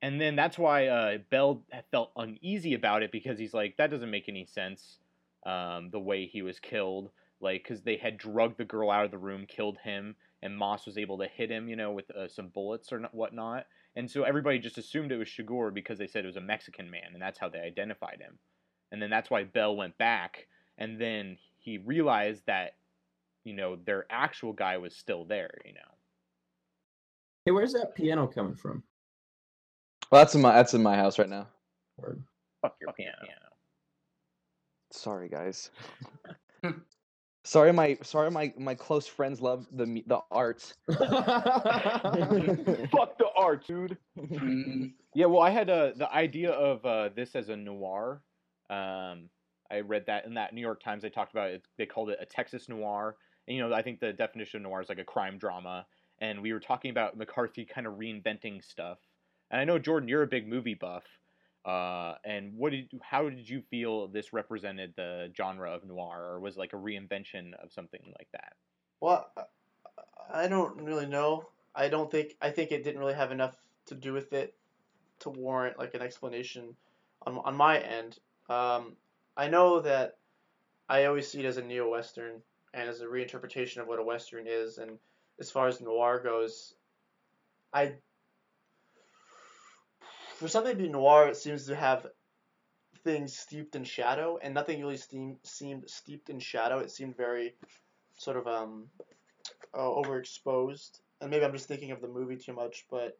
And 0.03 0.21
then 0.21 0.35
that's 0.35 0.59
why 0.59 0.87
uh, 0.87 1.19
Bell 1.31 1.63
felt 1.91 2.13
uneasy 2.17 2.75
about 2.75 3.03
it 3.03 3.13
because 3.13 3.39
he's 3.39 3.53
like, 3.53 3.77
that 3.77 3.91
doesn't 3.91 4.11
make 4.11 4.29
any 4.29 4.47
sense. 4.47 4.99
Um, 5.45 5.91
the 5.91 6.01
way 6.01 6.27
he 6.27 6.43
was 6.43 6.59
killed, 6.59 7.11
like, 7.41 7.63
because 7.63 7.83
they 7.83 7.97
had 7.97 8.19
drugged 8.19 8.59
the 8.59 8.65
girl 8.65 8.91
out 8.91 9.05
of 9.05 9.11
the 9.11 9.19
room, 9.19 9.47
killed 9.47 9.79
him, 9.79 10.17
and 10.43 10.57
Moss 10.57 10.87
was 10.87 10.99
able 10.99 11.19
to 11.19 11.27
hit 11.27 11.51
him, 11.51 11.69
you 11.69 11.77
know, 11.77 11.93
with 11.93 12.11
uh, 12.11 12.29
some 12.29 12.49
bullets 12.49 12.93
or 12.93 13.01
not, 13.01 13.15
whatnot. 13.15 13.67
And 13.97 14.11
so 14.11 14.23
everybody 14.23 14.59
just 14.59 14.79
assumed 14.79 15.13
it 15.13 15.17
was 15.17 15.29
Chigurh 15.29 15.73
because 15.73 15.99
they 15.99 16.07
said 16.07 16.25
it 16.25 16.29
was 16.29 16.37
a 16.37 16.43
Mexican 16.43 16.91
man, 16.91 17.11
and 17.13 17.23
that's 17.23 17.39
how 17.39 17.49
they 17.49 17.61
identified 17.61 18.21
him. 18.21 18.39
And 18.93 19.01
then 19.01 19.11
that's 19.11 19.31
why 19.31 19.45
Bell 19.45 19.77
went 19.77 19.97
back, 19.99 20.47
and 20.79 21.01
then 21.01 21.39
he 21.59 21.79
realized 21.79 22.43
that, 22.47 22.77
you 23.45 23.55
know, 23.55 23.77
their 23.77 24.07
actual 24.11 24.53
guy 24.53 24.79
was 24.79 24.95
still 24.95 25.25
there, 25.25 25.59
you 25.65 25.73
know. 25.73 25.81
Hey, 27.45 27.53
where's 27.53 27.73
that 27.73 27.95
piano 27.95 28.27
coming 28.27 28.55
from? 28.55 28.83
Well, 30.11 30.21
that's 30.21 30.35
in 30.35 30.41
my 30.41 30.55
that's 30.55 30.75
in 30.75 30.83
my 30.83 30.97
house 30.97 31.19
right 31.19 31.29
now. 31.29 31.47
Word. 31.97 32.23
Fuck 32.63 32.77
your 32.81 32.93
piano. 32.93 33.17
Sorry, 34.93 35.29
guys. 35.29 35.71
sorry, 37.45 37.73
my 37.73 37.97
sorry, 38.03 38.31
my 38.31 38.53
my 38.59 38.75
close 38.75 39.07
friends 39.07 39.41
love 39.41 39.67
the 39.73 40.03
the 40.07 40.21
art. 40.31 40.75
Fuck 40.89 40.99
the 43.19 43.29
art, 43.37 43.67
dude. 43.67 43.97
Yeah, 45.13 45.27
well, 45.27 45.43
I 45.43 45.51
had 45.51 45.69
uh, 45.69 45.91
the 45.97 46.09
idea 46.13 46.53
of 46.53 46.87
uh, 46.87 47.09
this 47.17 47.35
as 47.35 47.49
a 47.49 47.57
noir. 47.57 48.23
Um, 48.71 49.29
I 49.69 49.81
read 49.85 50.07
that 50.07 50.25
in 50.25 50.35
that 50.35 50.55
New 50.55 50.61
York 50.61 50.81
Times. 50.81 51.03
They 51.03 51.11
talked 51.11 51.33
about 51.33 51.51
it. 51.51 51.65
They 51.79 51.87
called 51.87 52.11
it 52.11 52.19
a 52.21 52.27
Texas 52.27 52.69
noir. 52.69 53.17
And 53.49 53.57
you 53.57 53.69
know, 53.69 53.75
I 53.75 53.83
think 53.83 53.99
the 53.99 54.13
definition 54.13 54.59
of 54.59 54.63
noir 54.63 54.81
is 54.83 54.89
like 54.89 55.01
a 55.01 55.05
crime 55.05 55.37
drama. 55.37 55.85
And 56.21 56.41
we 56.43 56.53
were 56.53 56.61
talking 56.61 56.93
about 56.93 57.17
McCarthy 57.17 57.65
kind 57.65 57.89
of 57.89 57.95
reinventing 57.95 58.63
stuff. 58.63 58.99
And 59.51 59.61
I 59.61 59.65
know 59.65 59.79
Jordan, 59.79 60.09
you're 60.09 60.23
a 60.23 60.27
big 60.29 60.49
movie 60.49 60.75
buff. 60.75 61.05
Uh, 61.65 62.15
and 62.25 62.57
what 62.57 62.73
did 62.73 62.89
how 63.03 63.29
did 63.29 63.49
you 63.49 63.61
feel 63.71 64.09
this 64.09 64.33
represented 64.33 64.95
the 64.97 65.31
genre 65.37 65.75
of 65.75 65.85
noir, 65.85 66.31
or 66.33 66.41
was 66.41 66.57
like 66.57 66.73
a 66.73 66.77
reinvention 66.77 67.53
of 67.63 67.71
something 67.73 68.01
like 68.19 68.29
that? 68.33 68.55
Well, 69.01 69.31
I- 69.37 69.45
I 70.33 70.49
don't 70.49 70.81
really 70.81 71.07
know. 71.07 71.51
I 71.75 71.89
don't 71.89 72.11
think 72.11 72.37
I 72.41 72.51
think 72.51 72.73
it 72.73 72.83
didn't 72.83 73.01
really 73.01 73.15
have 73.15 73.33
enough 73.33 73.57
to 73.87 73.95
do 73.95 74.13
with 74.13 74.33
it 74.33 74.55
to 75.21 75.31
warrant 75.31 75.79
like 75.79 75.95
an 75.95 76.03
explanation 76.03 76.77
on 77.23 77.39
on 77.39 77.57
my 77.57 77.79
end. 77.79 78.19
Um, 78.49 78.97
I 79.37 79.49
know 79.49 79.81
that 79.81 80.17
I 80.89 81.05
always 81.05 81.29
see 81.29 81.41
it 81.41 81.47
as 81.47 81.57
a 81.57 81.63
neo 81.63 81.89
western 81.91 82.43
and 82.73 82.89
as 82.89 83.01
a 83.01 83.07
reinterpretation 83.07 83.79
of 83.79 83.87
what 83.89 83.99
a 83.99 84.05
western 84.05 84.47
is. 84.47 84.79
And 84.79 84.99
as 85.39 85.51
far 85.51 85.69
as 85.69 85.81
noir 85.81 86.21
goes, 86.21 86.75
I 87.73 87.97
for 90.41 90.49
something 90.49 90.73
to 90.77 90.83
be 90.83 90.89
noir, 90.89 91.29
it 91.29 91.37
seems 91.37 91.67
to 91.67 91.77
have 91.77 92.07
things 93.05 93.37
steeped 93.39 93.77
in 93.77 93.85
shadow, 93.85 94.39
and 94.43 94.55
nothing 94.55 94.81
really 94.81 94.97
seemed 94.97 95.37
seemed 95.43 95.89
steeped 95.89 96.31
in 96.31 96.41
shadow. 96.41 96.79
It 96.79 96.91
seemed 96.91 97.17
very 97.17 97.55
sort 98.17 98.37
of 98.39 98.47
um 98.47 98.87
uh, 99.75 99.79
overexposed, 99.79 101.01
and 101.21 101.31
maybe 101.31 101.45
I'm 101.45 101.53
just 101.53 101.69
thinking 101.69 101.91
of 101.91 102.01
the 102.01 102.09
movie 102.09 102.37
too 102.37 102.55
much, 102.55 102.87
but 102.91 103.19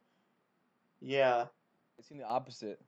yeah, 0.99 1.45
I've 1.97 2.05
seen 2.05 2.17
the 2.17 2.27
opposite. 2.27 2.81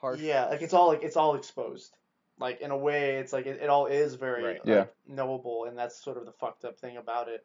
Harsh. 0.00 0.20
yeah, 0.20 0.46
like 0.46 0.62
it's 0.62 0.74
all 0.74 0.88
like 0.88 1.02
it's 1.02 1.16
all 1.16 1.34
exposed. 1.34 1.94
Like 2.38 2.60
in 2.60 2.70
a 2.70 2.76
way, 2.76 3.16
it's 3.16 3.32
like 3.32 3.46
it, 3.46 3.60
it 3.60 3.68
all 3.68 3.86
is 3.86 4.14
very 4.14 4.44
Right. 4.44 4.60
Yeah. 4.64 4.84
knowable, 5.06 5.64
and 5.64 5.76
that's 5.76 6.02
sort 6.02 6.16
of 6.16 6.24
the 6.24 6.32
fucked 6.32 6.64
up 6.64 6.78
thing 6.78 6.96
about 6.96 7.28
it. 7.28 7.44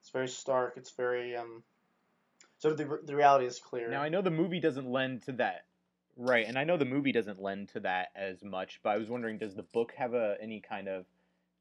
It's 0.00 0.10
very 0.10 0.28
stark. 0.28 0.74
It's 0.76 0.90
very 0.90 1.34
um, 1.34 1.62
sort 2.58 2.72
of 2.72 2.78
the 2.78 2.98
the 3.04 3.14
reality 3.16 3.46
is 3.46 3.58
clear. 3.58 3.90
Now 3.90 4.02
I 4.02 4.08
know 4.08 4.22
the 4.22 4.30
movie 4.30 4.60
doesn't 4.60 4.90
lend 4.90 5.22
to 5.24 5.32
that, 5.32 5.64
right? 6.16 6.46
And 6.46 6.58
I 6.58 6.64
know 6.64 6.76
the 6.76 6.84
movie 6.84 7.12
doesn't 7.12 7.40
lend 7.40 7.68
to 7.70 7.80
that 7.80 8.08
as 8.16 8.42
much. 8.42 8.80
But 8.82 8.90
I 8.90 8.98
was 8.98 9.08
wondering, 9.08 9.38
does 9.38 9.54
the 9.54 9.62
book 9.64 9.92
have 9.96 10.14
a 10.14 10.36
any 10.40 10.60
kind 10.60 10.88
of 10.88 11.04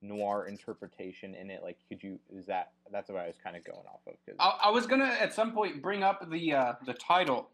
noir 0.01 0.47
interpretation 0.47 1.33
in 1.35 1.49
it? 1.49 1.63
Like, 1.63 1.77
could 1.89 2.01
you? 2.03 2.19
Is 2.33 2.45
that 2.47 2.71
that's 2.91 3.09
what 3.09 3.19
I 3.19 3.27
was 3.27 3.37
kind 3.43 3.55
of 3.55 3.63
going 3.63 3.85
off 3.87 4.01
of? 4.07 4.13
'cause- 4.25 4.35
I, 4.39 4.67
I 4.67 4.69
was 4.71 4.85
gonna 4.87 5.15
at 5.19 5.33
some 5.33 5.51
point 5.53 5.81
bring 5.81 6.03
up 6.03 6.29
the 6.29 6.53
uh, 6.53 6.73
the 6.85 6.93
title. 6.93 7.49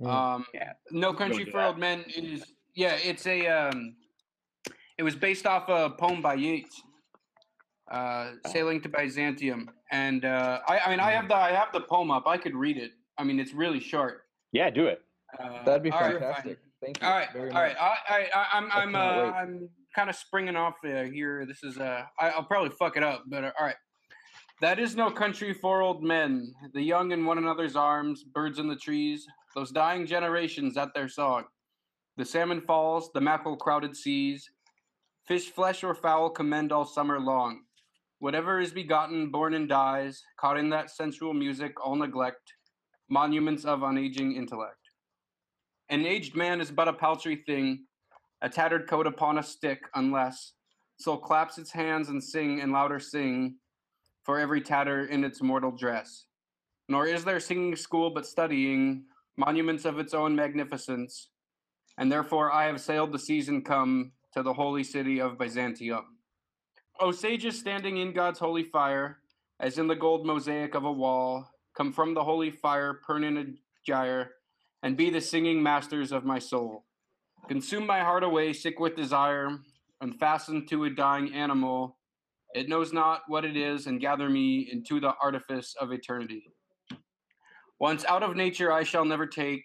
Mm. 0.00 0.06
Um, 0.06 0.46
Yeah. 0.54 0.72
No 0.90 1.12
Country 1.12 1.44
for. 1.44 1.60
Old 1.60 1.78
Men 1.78 2.04
is 2.16 2.44
yeah. 2.74 2.94
It's 3.02 3.26
a 3.26 3.46
um, 3.48 3.96
it 4.96 5.02
was 5.02 5.14
based 5.14 5.46
off 5.46 5.68
a 5.68 5.90
poem 5.90 6.22
by 6.22 6.34
Yeats, 6.34 6.82
uh, 7.92 8.32
"Sailing 8.46 8.80
to 8.82 8.88
Byzantium," 8.88 9.70
and 9.90 10.24
uh, 10.24 10.60
I, 10.66 10.78
I 10.80 10.90
mean 10.90 11.00
I 11.00 11.12
have 11.12 11.28
the 11.28 11.36
I 11.36 11.52
have 11.52 11.68
the 11.72 11.82
poem 11.82 12.10
up. 12.10 12.26
I 12.26 12.38
could 12.38 12.56
read 12.56 12.76
it. 12.78 12.92
I 13.18 13.24
mean 13.24 13.38
it's 13.38 13.52
really 13.52 13.80
short. 13.80 14.22
yeah, 14.52 14.70
do 14.70 14.86
it. 14.86 15.02
Uh, 15.38 15.62
That'd 15.64 15.82
be 15.82 15.90
all 15.90 16.00
right, 16.00 16.12
fantastic. 16.18 16.58
Thank 16.82 17.00
you. 17.00 17.06
all 17.06 17.14
right, 17.14 17.32
very 17.32 17.50
all 17.50 17.62
right. 17.62 17.74
much. 17.74 17.98
I, 18.08 18.14
I, 18.14 18.28
I, 18.34 18.46
I'm, 18.54 18.72
I 18.72 18.82
I'm, 18.82 18.94
uh. 18.94 19.30
I'm 19.30 19.68
kind 19.94 20.10
of 20.10 20.16
springing 20.16 20.56
off 20.56 20.74
uh, 20.84 21.02
here. 21.04 21.46
This 21.46 21.62
is, 21.62 21.78
uh, 21.78 22.02
I, 22.18 22.30
I'll 22.30 22.44
probably 22.44 22.70
fuck 22.70 22.96
it 22.96 23.02
up, 23.02 23.24
but 23.28 23.44
uh, 23.44 23.50
all 23.58 23.66
right. 23.66 23.76
That 24.60 24.78
is 24.78 24.96
no 24.96 25.10
country 25.10 25.54
for 25.54 25.82
old 25.82 26.02
men, 26.02 26.52
the 26.72 26.82
young 26.82 27.12
in 27.12 27.24
one 27.24 27.38
another's 27.38 27.76
arms, 27.76 28.24
birds 28.24 28.58
in 28.58 28.68
the 28.68 28.76
trees, 28.76 29.26
those 29.54 29.70
dying 29.70 30.06
generations 30.06 30.76
at 30.76 30.94
their 30.94 31.08
song. 31.08 31.44
The 32.16 32.24
salmon 32.24 32.60
falls, 32.60 33.10
the 33.12 33.20
mackerel 33.20 33.56
crowded 33.56 33.96
seas, 33.96 34.48
fish, 35.26 35.50
flesh, 35.50 35.82
or 35.82 35.94
fowl 35.94 36.30
commend 36.30 36.72
all 36.72 36.84
summer 36.84 37.18
long. 37.18 37.62
Whatever 38.22 38.60
is 38.60 38.70
begotten, 38.70 39.32
born 39.32 39.52
and 39.52 39.68
dies, 39.68 40.22
caught 40.36 40.56
in 40.56 40.70
that 40.70 40.92
sensual 40.92 41.34
music, 41.34 41.84
all 41.84 41.96
neglect, 41.96 42.52
monuments 43.08 43.64
of 43.64 43.80
unaging 43.80 44.36
intellect. 44.36 44.90
An 45.88 46.06
aged 46.06 46.36
man 46.36 46.60
is 46.60 46.70
but 46.70 46.86
a 46.86 46.92
paltry 46.92 47.42
thing, 47.44 47.86
a 48.40 48.48
tattered 48.48 48.86
coat 48.86 49.08
upon 49.08 49.38
a 49.38 49.42
stick, 49.42 49.80
unless 49.96 50.52
soul 50.98 51.16
claps 51.16 51.58
its 51.58 51.72
hands 51.72 52.10
and 52.10 52.22
sing 52.22 52.60
and 52.60 52.70
louder 52.70 53.00
sing 53.00 53.56
for 54.22 54.38
every 54.38 54.60
tatter 54.60 55.06
in 55.06 55.24
its 55.24 55.42
mortal 55.42 55.72
dress. 55.72 56.26
Nor 56.88 57.08
is 57.08 57.24
there 57.24 57.40
singing 57.40 57.74
school 57.74 58.08
but 58.08 58.24
studying, 58.24 59.02
monuments 59.36 59.84
of 59.84 59.98
its 59.98 60.14
own 60.14 60.36
magnificence, 60.36 61.30
and 61.98 62.12
therefore 62.12 62.52
I 62.52 62.66
have 62.66 62.80
sailed 62.80 63.10
the 63.10 63.18
seas 63.18 63.48
and 63.48 63.64
come 63.64 64.12
to 64.32 64.44
the 64.44 64.52
holy 64.52 64.84
city 64.84 65.20
of 65.20 65.38
Byzantium. 65.38 66.18
O 67.02 67.10
sages 67.10 67.58
standing 67.58 67.96
in 67.96 68.12
God's 68.12 68.38
holy 68.38 68.62
fire, 68.62 69.18
as 69.58 69.76
in 69.76 69.88
the 69.88 69.96
gold 69.96 70.24
mosaic 70.24 70.76
of 70.76 70.84
a 70.84 70.92
wall, 70.92 71.50
come 71.76 71.92
from 71.92 72.14
the 72.14 72.22
holy 72.22 72.52
fire, 72.52 73.00
Pernin 73.04 73.58
gyre, 73.84 74.30
and 74.84 74.96
be 74.96 75.10
the 75.10 75.20
singing 75.20 75.60
masters 75.60 76.12
of 76.12 76.24
my 76.24 76.38
soul. 76.38 76.84
Consume 77.48 77.86
my 77.86 77.98
heart 77.98 78.22
away, 78.22 78.52
sick 78.52 78.78
with 78.78 78.94
desire, 78.94 79.58
and 80.00 80.16
fasten 80.20 80.64
to 80.68 80.84
a 80.84 80.90
dying 80.90 81.34
animal. 81.34 81.98
It 82.54 82.68
knows 82.68 82.92
not 82.92 83.22
what 83.26 83.44
it 83.44 83.56
is, 83.56 83.88
and 83.88 84.00
gather 84.00 84.30
me 84.30 84.68
into 84.70 85.00
the 85.00 85.14
artifice 85.20 85.74
of 85.80 85.90
eternity. 85.90 86.52
Once 87.80 88.04
out 88.04 88.22
of 88.22 88.36
nature, 88.36 88.70
I 88.70 88.84
shall 88.84 89.04
never 89.04 89.26
take 89.26 89.64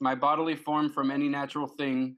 my 0.00 0.16
bodily 0.16 0.56
form 0.56 0.90
from 0.92 1.12
any 1.12 1.28
natural 1.28 1.68
thing, 1.68 2.16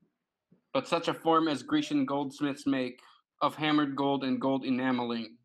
but 0.73 0.89
such 0.89 1.09
a 1.09 1.13
form 1.13 1.49
as 1.49 1.63
Grecian 1.63 2.07
goldsmiths 2.07 2.67
make 2.67 2.99
of 3.45 3.55
hammered 3.57 3.95
gold 3.95 4.25
and 4.25 4.41
gold 4.41 4.65
enameling. 4.65 5.37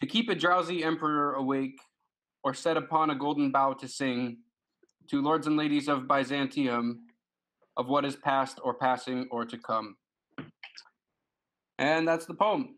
to 0.00 0.06
keep 0.06 0.28
a 0.28 0.34
drowsy 0.34 0.82
emperor 0.82 1.34
awake, 1.34 1.78
or 2.42 2.54
set 2.54 2.76
upon 2.76 3.10
a 3.10 3.14
golden 3.14 3.52
bough 3.52 3.74
to 3.74 3.86
sing, 3.86 4.38
to 5.08 5.22
lords 5.22 5.46
and 5.46 5.56
ladies 5.56 5.86
of 5.88 6.08
Byzantium, 6.08 7.06
of 7.76 7.88
what 7.88 8.04
is 8.04 8.16
past 8.16 8.58
or 8.64 8.74
passing 8.74 9.28
or 9.30 9.44
to 9.44 9.58
come. 9.58 9.96
And 11.78 12.08
that's 12.08 12.26
the 12.26 12.34
poem. 12.34 12.76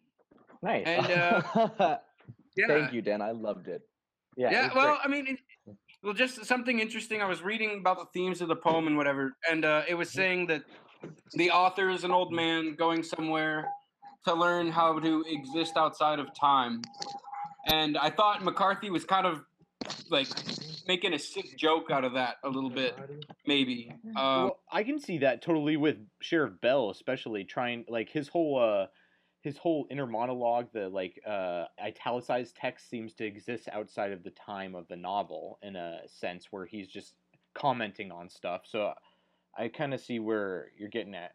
Nice. 0.62 0.84
And 0.86 1.06
uh, 1.06 1.42
yeah, 2.56 2.66
Thank 2.66 2.92
you, 2.92 3.00
Dan. 3.00 3.22
I 3.22 3.30
loved 3.30 3.68
it. 3.68 3.82
yeah. 4.36 4.50
yeah. 4.50 4.66
was 4.66 4.74
Well, 4.74 4.86
great. 4.86 4.98
I 5.04 5.08
mean, 5.08 5.26
it, 5.26 5.76
well, 6.02 6.12
just 6.12 6.44
something 6.44 6.80
interesting. 6.80 7.22
I 7.22 7.26
was 7.26 7.42
reading 7.42 7.78
about 7.80 7.98
the 7.98 8.06
themes 8.12 8.42
of 8.42 8.48
the 8.48 8.56
poem 8.56 8.86
and 8.86 8.96
whatever, 8.98 9.32
and 9.50 9.64
uh, 9.64 9.82
it 9.88 9.94
was 9.94 10.10
saying 10.10 10.46
that 10.48 10.64
the 11.32 11.50
author 11.50 11.88
is 11.88 12.04
an 12.04 12.10
old 12.10 12.32
man 12.32 12.74
going 12.74 13.02
somewhere 13.02 13.68
to 14.24 14.34
learn 14.34 14.70
how 14.70 14.98
to 14.98 15.24
exist 15.28 15.76
outside 15.76 16.18
of 16.18 16.34
time. 16.34 16.82
And 17.66 17.96
I 17.96 18.10
thought 18.10 18.44
McCarthy 18.44 18.90
was 18.90 19.04
kind 19.04 19.26
of 19.26 19.42
like 20.10 20.28
making 20.86 21.14
a 21.14 21.18
sick 21.18 21.56
joke 21.56 21.90
out 21.90 22.04
of 22.04 22.14
that 22.14 22.36
a 22.44 22.48
little 22.48 22.70
bit, 22.70 22.96
maybe. 23.46 23.92
Um, 24.08 24.14
well, 24.16 24.60
I 24.70 24.82
can 24.82 24.98
see 24.98 25.18
that 25.18 25.42
totally 25.42 25.76
with 25.76 25.96
Sheriff 26.20 26.60
Bell, 26.60 26.90
especially 26.90 27.44
trying 27.44 27.84
like 27.88 28.10
his 28.10 28.28
whole 28.28 28.60
uh 28.60 28.86
his 29.40 29.58
whole 29.58 29.86
inner 29.90 30.06
monologue, 30.06 30.68
the 30.72 30.88
like 30.88 31.20
uh 31.26 31.64
italicized 31.82 32.56
text 32.56 32.88
seems 32.88 33.14
to 33.14 33.24
exist 33.24 33.68
outside 33.72 34.12
of 34.12 34.22
the 34.22 34.30
time 34.30 34.74
of 34.74 34.88
the 34.88 34.96
novel 34.96 35.58
in 35.62 35.76
a 35.76 36.00
sense 36.06 36.48
where 36.50 36.66
he's 36.66 36.88
just 36.88 37.14
commenting 37.54 38.10
on 38.10 38.28
stuff. 38.28 38.62
So 38.64 38.92
I 39.56 39.68
kind 39.68 39.94
of 39.94 40.00
see 40.00 40.18
where 40.18 40.68
you're 40.76 40.88
getting 40.88 41.14
at. 41.14 41.32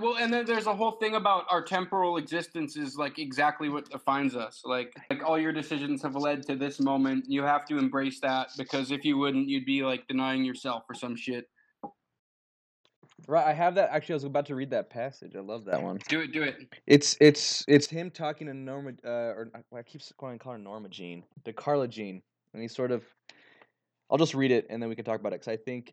Well, 0.00 0.16
and 0.16 0.32
then 0.32 0.46
there's 0.46 0.66
a 0.66 0.74
whole 0.74 0.92
thing 0.92 1.14
about 1.14 1.44
our 1.50 1.62
temporal 1.62 2.16
existence 2.16 2.76
is 2.76 2.96
like 2.96 3.18
exactly 3.18 3.68
what 3.68 3.90
defines 3.90 4.34
us. 4.34 4.62
Like, 4.64 4.94
like 5.10 5.22
all 5.24 5.38
your 5.38 5.52
decisions 5.52 6.02
have 6.02 6.16
led 6.16 6.46
to 6.46 6.56
this 6.56 6.80
moment. 6.80 7.26
You 7.28 7.42
have 7.42 7.66
to 7.66 7.78
embrace 7.78 8.18
that 8.20 8.48
because 8.56 8.90
if 8.90 9.04
you 9.04 9.18
wouldn't, 9.18 9.48
you'd 9.48 9.66
be 9.66 9.82
like 9.82 10.08
denying 10.08 10.44
yourself 10.44 10.84
or 10.88 10.94
some 10.94 11.16
shit. 11.16 11.48
Right, 13.28 13.46
I 13.46 13.52
have 13.52 13.74
that. 13.74 13.90
Actually, 13.90 14.14
I 14.14 14.16
was 14.16 14.24
about 14.24 14.46
to 14.46 14.54
read 14.54 14.70
that 14.70 14.88
passage. 14.88 15.36
I 15.36 15.40
love 15.40 15.66
that 15.66 15.82
one. 15.82 15.98
Do 16.08 16.20
it, 16.20 16.32
do 16.32 16.42
it. 16.42 16.74
It's 16.86 17.18
it's 17.20 17.64
it's 17.68 17.86
him 17.86 18.10
talking 18.10 18.46
to 18.46 18.54
Norma, 18.54 18.92
uh, 19.04 19.08
or 19.10 19.50
I- 19.76 19.82
keep 19.82 20.00
calling 20.16 20.38
calling 20.38 20.60
her 20.60 20.64
Norma 20.64 20.88
Jean, 20.88 21.22
to 21.44 21.52
Carla 21.52 21.86
Jean, 21.86 22.22
and 22.54 22.62
he 22.62 22.68
sort 22.68 22.90
of. 22.90 23.04
I'll 24.10 24.18
just 24.18 24.34
read 24.34 24.50
it 24.50 24.66
and 24.70 24.82
then 24.82 24.88
we 24.88 24.96
can 24.96 25.04
talk 25.04 25.20
about 25.20 25.32
it 25.32 25.40
because 25.40 25.52
I 25.52 25.56
think, 25.56 25.92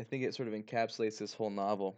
I 0.00 0.02
think 0.02 0.24
it 0.24 0.34
sort 0.34 0.48
of 0.48 0.54
encapsulates 0.54 1.18
this 1.18 1.32
whole 1.32 1.50
novel. 1.50 1.96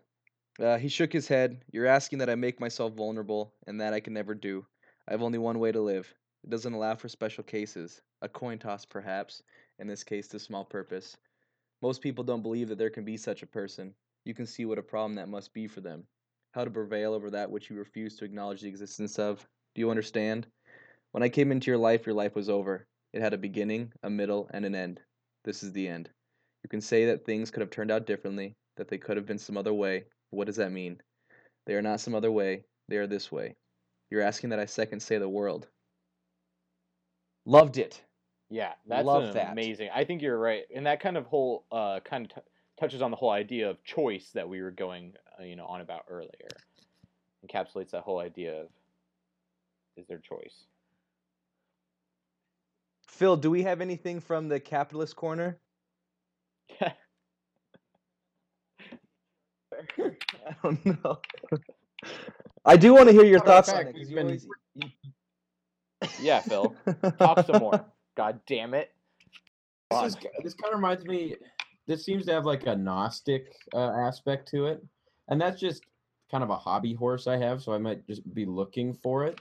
Uh, 0.61 0.78
he 0.78 0.88
shook 0.88 1.12
his 1.12 1.28
head. 1.28 1.62
You're 1.72 1.86
asking 1.86 2.18
that 2.18 2.30
I 2.30 2.34
make 2.34 2.61
myself 2.61 2.94
vulnerable, 2.94 3.54
and 3.66 3.80
that 3.80 3.94
I 3.94 4.00
can 4.00 4.12
never 4.12 4.34
do. 4.34 4.66
I 5.06 5.12
have 5.12 5.22
only 5.22 5.38
one 5.38 5.59
way 5.59 5.72
to 5.72 5.80
live. 5.80 6.12
It 6.44 6.50
doesn't 6.50 6.72
allow 6.72 6.94
for 6.96 7.09
special 7.09 7.44
cases. 7.44 8.02
A 8.22 8.28
coin 8.28 8.59
toss, 8.59 8.84
perhaps. 8.84 9.42
In 9.78 9.86
this 9.86 10.04
case, 10.04 10.28
to 10.28 10.38
small 10.38 10.64
purpose. 10.64 11.16
Most 11.82 12.02
people 12.02 12.24
don't 12.24 12.42
believe 12.42 12.68
that 12.68 12.78
there 12.78 12.90
can 12.90 13.04
be 13.04 13.16
such 13.16 13.42
a 13.42 13.46
person. 13.46 13.94
You 14.24 14.34
can 14.34 14.46
see 14.46 14.64
what 14.64 14.78
a 14.78 14.82
problem 14.82 15.14
that 15.14 15.28
must 15.28 15.54
be 15.54 15.68
for 15.68 15.80
them 15.80 16.06
how 16.52 16.64
to 16.64 16.70
prevail 16.70 17.12
over 17.12 17.30
that 17.30 17.50
which 17.50 17.70
you 17.70 17.76
refuse 17.76 18.16
to 18.16 18.24
acknowledge 18.24 18.62
the 18.62 18.68
existence 18.68 19.18
of. 19.18 19.46
Do 19.74 19.80
you 19.80 19.90
understand? 19.90 20.46
When 21.12 21.22
I 21.22 21.28
came 21.28 21.52
into 21.52 21.70
your 21.70 21.78
life, 21.78 22.06
your 22.06 22.14
life 22.14 22.34
was 22.34 22.48
over. 22.48 22.86
It 23.12 23.22
had 23.22 23.32
a 23.32 23.38
beginning, 23.38 23.92
a 24.02 24.11
middle, 24.11 24.50
and 24.52 24.64
an 24.64 24.74
end. 24.74 25.00
This 25.44 25.62
is 25.62 25.72
the 25.72 25.88
end. 25.88 26.11
You 26.62 26.68
can 26.68 26.80
say 26.80 27.06
that 27.06 27.24
things 27.24 27.50
could 27.50 27.61
have 27.61 27.70
turned 27.70 27.90
out 27.90 28.06
differently, 28.06 28.56
that 28.76 28.88
they 28.88 28.98
could 28.98 29.16
have 29.16 29.26
been 29.26 29.38
some 29.38 29.56
other 29.56 29.72
way. 29.72 30.04
But 30.31 30.37
what 30.37 30.47
does 30.47 30.57
that 30.57 30.72
mean? 30.72 31.01
They 31.66 31.74
are 31.74 31.83
not 31.83 32.01
some 32.01 32.14
other 32.14 32.33
way, 32.33 32.64
they 32.89 32.97
are 32.97 33.07
this 33.07 33.31
way. 33.31 33.57
You're 34.11 34.22
asking 34.22 34.51
that 34.51 34.59
I 34.59 34.64
second 34.66 35.01
say 35.01 35.18
the 35.18 35.29
world. 35.29 35.68
Loved 37.45 37.79
it. 37.79 38.03
Yeah, 38.51 38.72
that's 38.87 39.07
Love 39.07 39.35
that. 39.35 39.53
amazing. 39.53 39.91
I 39.95 40.05
think 40.05 40.22
you're 40.22 40.39
right, 40.39 40.64
and 40.74 40.87
that 40.87 41.01
kind 41.01 41.16
of 41.16 41.26
whole 41.26 41.64
uh 41.70 42.01
kind 42.01 42.24
of 42.24 42.35
t- 42.35 42.51
touches 42.81 43.03
on 43.03 43.11
the 43.11 43.16
whole 43.16 43.31
idea 43.31 43.68
of 43.68 43.83
choice 43.85 44.31
that 44.35 44.49
we 44.49 44.62
were 44.62 44.70
going, 44.70 45.14
uh, 45.39 45.43
you 45.45 45.57
know, 45.57 45.66
on 45.66 45.81
about 45.81 46.05
earlier. 46.09 46.49
Encapsulates 47.47 47.91
that 47.91 48.03
whole 48.03 48.18
idea 48.18 48.62
of 48.62 48.68
is 49.97 50.07
there 50.07 50.18
choice. 50.18 50.64
Phil, 53.07 53.37
do 53.37 53.51
we 53.51 53.62
have 53.62 53.81
anything 53.81 54.20
from 54.20 54.49
the 54.49 54.61
capitalist 54.61 55.16
corner? 55.16 55.59
I 59.99 60.55
don't 60.62 60.84
know. 60.86 61.18
I 62.64 62.76
do 62.76 62.95
want 62.95 63.09
to 63.09 63.12
hear 63.12 63.24
your 63.24 63.39
Matter 63.39 63.51
of 63.51 63.66
thoughts 63.66 63.68
on 63.70 63.86
it 63.86 63.95
because 63.95 64.09
we've 64.09 64.16
been- 64.16 64.26
always. 64.26 64.47
yeah, 66.20 66.41
Phil, 66.41 66.74
talk 67.18 67.45
some 67.47 67.61
more. 67.61 67.84
God 68.16 68.41
damn 68.47 68.74
it. 68.74 68.93
This, 69.91 70.03
is, 70.03 70.16
this 70.45 70.55
kind 70.55 70.72
of 70.72 70.78
reminds 70.78 71.05
me. 71.05 71.36
This 71.86 72.05
seems 72.05 72.26
to 72.26 72.32
have 72.32 72.45
like 72.45 72.66
a 72.66 72.76
Gnostic 72.76 73.55
uh, 73.74 73.91
aspect 73.91 74.49
to 74.49 74.66
it, 74.66 74.84
and 75.28 75.41
that's 75.41 75.61
just 75.61 75.82
kind 76.30 76.45
of 76.45 76.51
a 76.51 76.57
hobby 76.57 76.95
horse 76.95 77.26
I 77.26 77.39
have. 77.39 77.62
So 77.62 77.72
I 77.72 77.78
might 77.78 78.07
just 78.07 78.32
be 78.34 78.45
looking 78.45 78.93
for 78.93 79.24
it. 79.24 79.41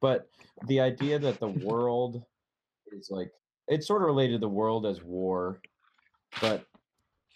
But 0.00 0.28
the 0.66 0.80
idea 0.80 1.18
that 1.18 1.40
the 1.40 1.48
world 1.48 2.22
is 2.92 3.10
like 3.10 3.32
it's 3.68 3.86
sort 3.86 4.02
of 4.02 4.06
related 4.06 4.34
to 4.34 4.38
the 4.38 4.48
world 4.48 4.86
as 4.86 5.02
war, 5.02 5.60
but 6.40 6.66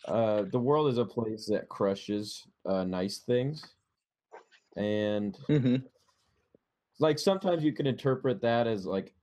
uh, 0.07 0.45
the 0.45 0.59
world 0.59 0.89
is 0.91 0.99
a 0.99 1.05
place 1.05 1.47
that 1.47 1.69
crushes 1.69 2.47
uh, 2.67 2.85
nice 2.85 3.19
things, 3.19 3.75
and 4.77 5.39
Mhm. 5.49 5.91
like 6.99 7.19
sometimes 7.19 7.65
you 7.65 7.73
can 7.73 7.87
interpret 7.87 8.41
that 8.43 8.67
as 8.67 8.87
like 8.87 9.15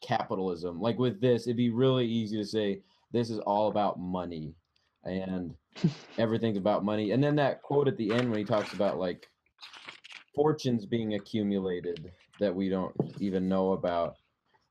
capitalism. 0.00 0.80
Like 0.80 0.98
with 0.98 1.20
this, 1.20 1.46
it'd 1.46 1.56
be 1.56 1.70
really 1.70 2.06
easy 2.06 2.36
to 2.36 2.44
say 2.44 2.82
this 3.12 3.30
is 3.30 3.38
all 3.40 3.68
about 3.68 3.98
money 3.98 4.54
and 5.04 5.56
everything's 6.18 6.58
about 6.58 6.84
money. 6.84 7.10
And 7.12 7.22
then 7.22 7.36
that 7.36 7.62
quote 7.62 7.88
at 7.88 7.96
the 7.96 8.12
end 8.12 8.30
when 8.30 8.38
he 8.38 8.44
talks 8.44 8.72
about 8.72 8.98
like 8.98 9.30
fortunes 10.34 10.86
being 10.86 11.14
accumulated 11.14 12.12
that 12.38 12.54
we 12.54 12.68
don't 12.68 12.94
even 13.18 13.48
know 13.48 13.72
about. 13.72 14.18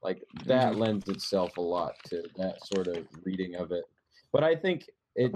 Like 0.01 0.23
that 0.45 0.75
Mhm. 0.75 0.78
lends 0.78 1.09
itself 1.09 1.57
a 1.57 1.61
lot 1.61 2.03
to 2.05 2.30
that 2.38 2.61
sort 2.61 2.88
of 2.88 3.07
reading 3.23 3.55
of 3.55 3.71
it. 3.71 3.86
But 4.34 4.43
I 4.43 4.55
think 4.55 4.89
it 5.15 5.32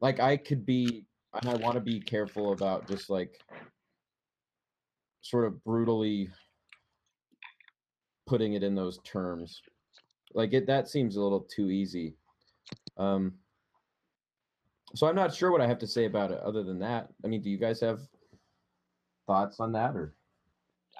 like 0.00 0.20
I 0.20 0.36
could 0.36 0.66
be 0.66 1.06
and 1.34 1.48
I 1.50 1.54
want 1.56 1.74
to 1.74 1.80
be 1.80 2.00
careful 2.00 2.52
about 2.52 2.86
just 2.88 3.10
like 3.10 3.40
sort 5.22 5.46
of 5.46 5.62
brutally 5.64 6.30
putting 8.26 8.54
it 8.54 8.62
in 8.62 8.74
those 8.74 8.98
terms. 9.04 9.60
Like 10.34 10.52
it 10.52 10.66
that 10.66 10.88
seems 10.88 11.16
a 11.16 11.22
little 11.22 11.40
too 11.40 11.70
easy. 11.70 12.14
Um 12.96 13.34
so 14.94 15.08
I'm 15.08 15.16
not 15.16 15.34
sure 15.34 15.50
what 15.50 15.60
I 15.60 15.66
have 15.66 15.78
to 15.78 15.86
say 15.88 16.04
about 16.04 16.30
it 16.30 16.40
other 16.40 16.62
than 16.62 16.78
that. 16.80 17.08
I 17.24 17.28
mean, 17.28 17.42
do 17.42 17.50
you 17.50 17.58
guys 17.58 17.80
have 17.80 18.00
thoughts 19.26 19.58
on 19.58 19.72
that 19.72 19.96
or 19.96 20.14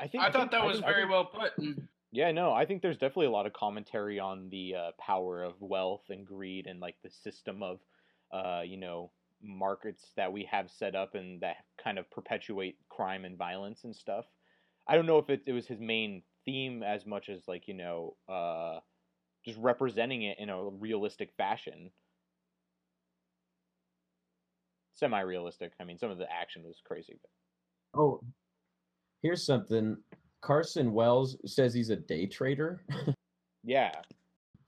I 0.01 0.09
think 0.09 0.25
I 0.25 0.31
thought 0.33 0.41
think- 0.41 0.51
that 0.53 0.61
I 0.63 0.67
was 0.67 0.77
think- 0.79 0.87
I 0.87 0.91
very 0.91 1.03
think- 1.03 1.11
well 1.13 1.25
put. 1.27 1.59
and- 1.59 1.89
Yeah, 2.15 2.31
no, 2.31 2.53
I 2.53 2.65
think 2.65 2.81
there's 2.81 2.97
definitely 2.97 3.27
a 3.27 3.33
lot 3.33 3.47
of 3.47 3.53
commentary 3.55 4.21
on 4.21 4.49
the 4.49 4.77
uh, 4.77 4.91
power 5.01 5.43
of 5.43 5.61
wealth 5.61 6.05
and 6.11 6.25
greed 6.25 6.69
and 6.69 6.79
like 6.79 6.95
the 7.03 7.11
system 7.11 7.61
of, 7.61 7.81
uh, 8.31 8.63
you 8.65 8.77
know, 8.77 9.11
markets 9.43 10.13
that 10.17 10.33
we 10.33 10.45
have 10.45 10.71
set 10.71 10.95
up 10.95 11.17
and 11.17 11.41
that 11.41 11.57
kind 11.77 11.99
of 11.99 12.09
perpetuate 12.13 12.79
crime 12.89 13.25
and 13.25 13.37
violence 13.37 13.83
and 13.83 13.97
stuff. 13.97 14.27
I 14.87 14.95
don't 14.95 15.07
know 15.07 15.19
if 15.19 15.29
it, 15.29 15.43
it 15.47 15.53
was 15.53 15.67
his 15.67 15.81
main 15.81 16.23
theme 16.45 16.85
as 16.85 17.05
much 17.05 17.29
as 17.29 17.49
like 17.49 17.67
you 17.67 17.75
know, 17.75 18.15
uh, 18.29 18.79
just 19.45 19.59
representing 19.59 20.23
it 20.23 20.39
in 20.39 20.51
a 20.51 20.65
realistic 20.69 21.33
fashion. 21.37 21.91
Semi-realistic. 24.93 25.73
I 25.81 25.85
mean, 25.85 25.99
some 25.99 26.13
of 26.13 26.19
the 26.19 26.31
action 26.33 26.63
was 26.63 26.81
crazy, 26.87 27.19
but 27.21 28.01
Oh, 28.01 28.21
here's 29.21 29.45
something. 29.45 29.97
Carson 30.45 30.93
Wells 30.93 31.39
says 31.47 31.73
he's 31.73 31.89
a 31.89 31.97
day 31.97 32.27
trader. 32.27 32.85
yeah. 33.65 33.93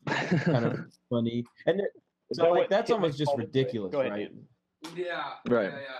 kind 0.07 0.64
of 0.64 0.79
funny. 1.11 1.45
And 1.66 1.81
it, 1.81 1.91
Is 2.31 2.39
so 2.39 2.45
that 2.45 2.51
like 2.51 2.59
what 2.61 2.70
that's 2.70 2.91
almost 2.91 3.18
just 3.18 3.33
ridiculous, 3.37 3.93
Go 3.93 4.01
ahead, 4.01 4.12
right? 4.12 4.31
Dan. 4.83 4.97
Yeah. 4.97 5.24
Right. 5.47 5.70
Yeah, 5.70 5.79
yeah. 5.79 5.99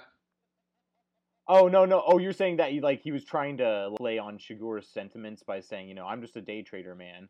Oh 1.49 1.69
no 1.69 1.85
no! 1.85 2.03
Oh, 2.05 2.19
you're 2.19 2.33
saying 2.33 2.57
that 2.57 2.73
he 2.73 2.81
like 2.81 3.03
he 3.03 3.13
was 3.13 3.25
trying 3.25 3.59
to 3.59 3.95
lay 4.01 4.19
on 4.19 4.39
Chigurh's 4.39 4.89
sentiments 4.89 5.43
by 5.45 5.61
saying, 5.61 5.89
you 5.89 5.95
know, 5.95 6.07
I'm 6.07 6.21
just 6.21 6.37
a 6.37 6.41
day 6.41 6.63
trader, 6.63 6.95
man. 6.95 7.29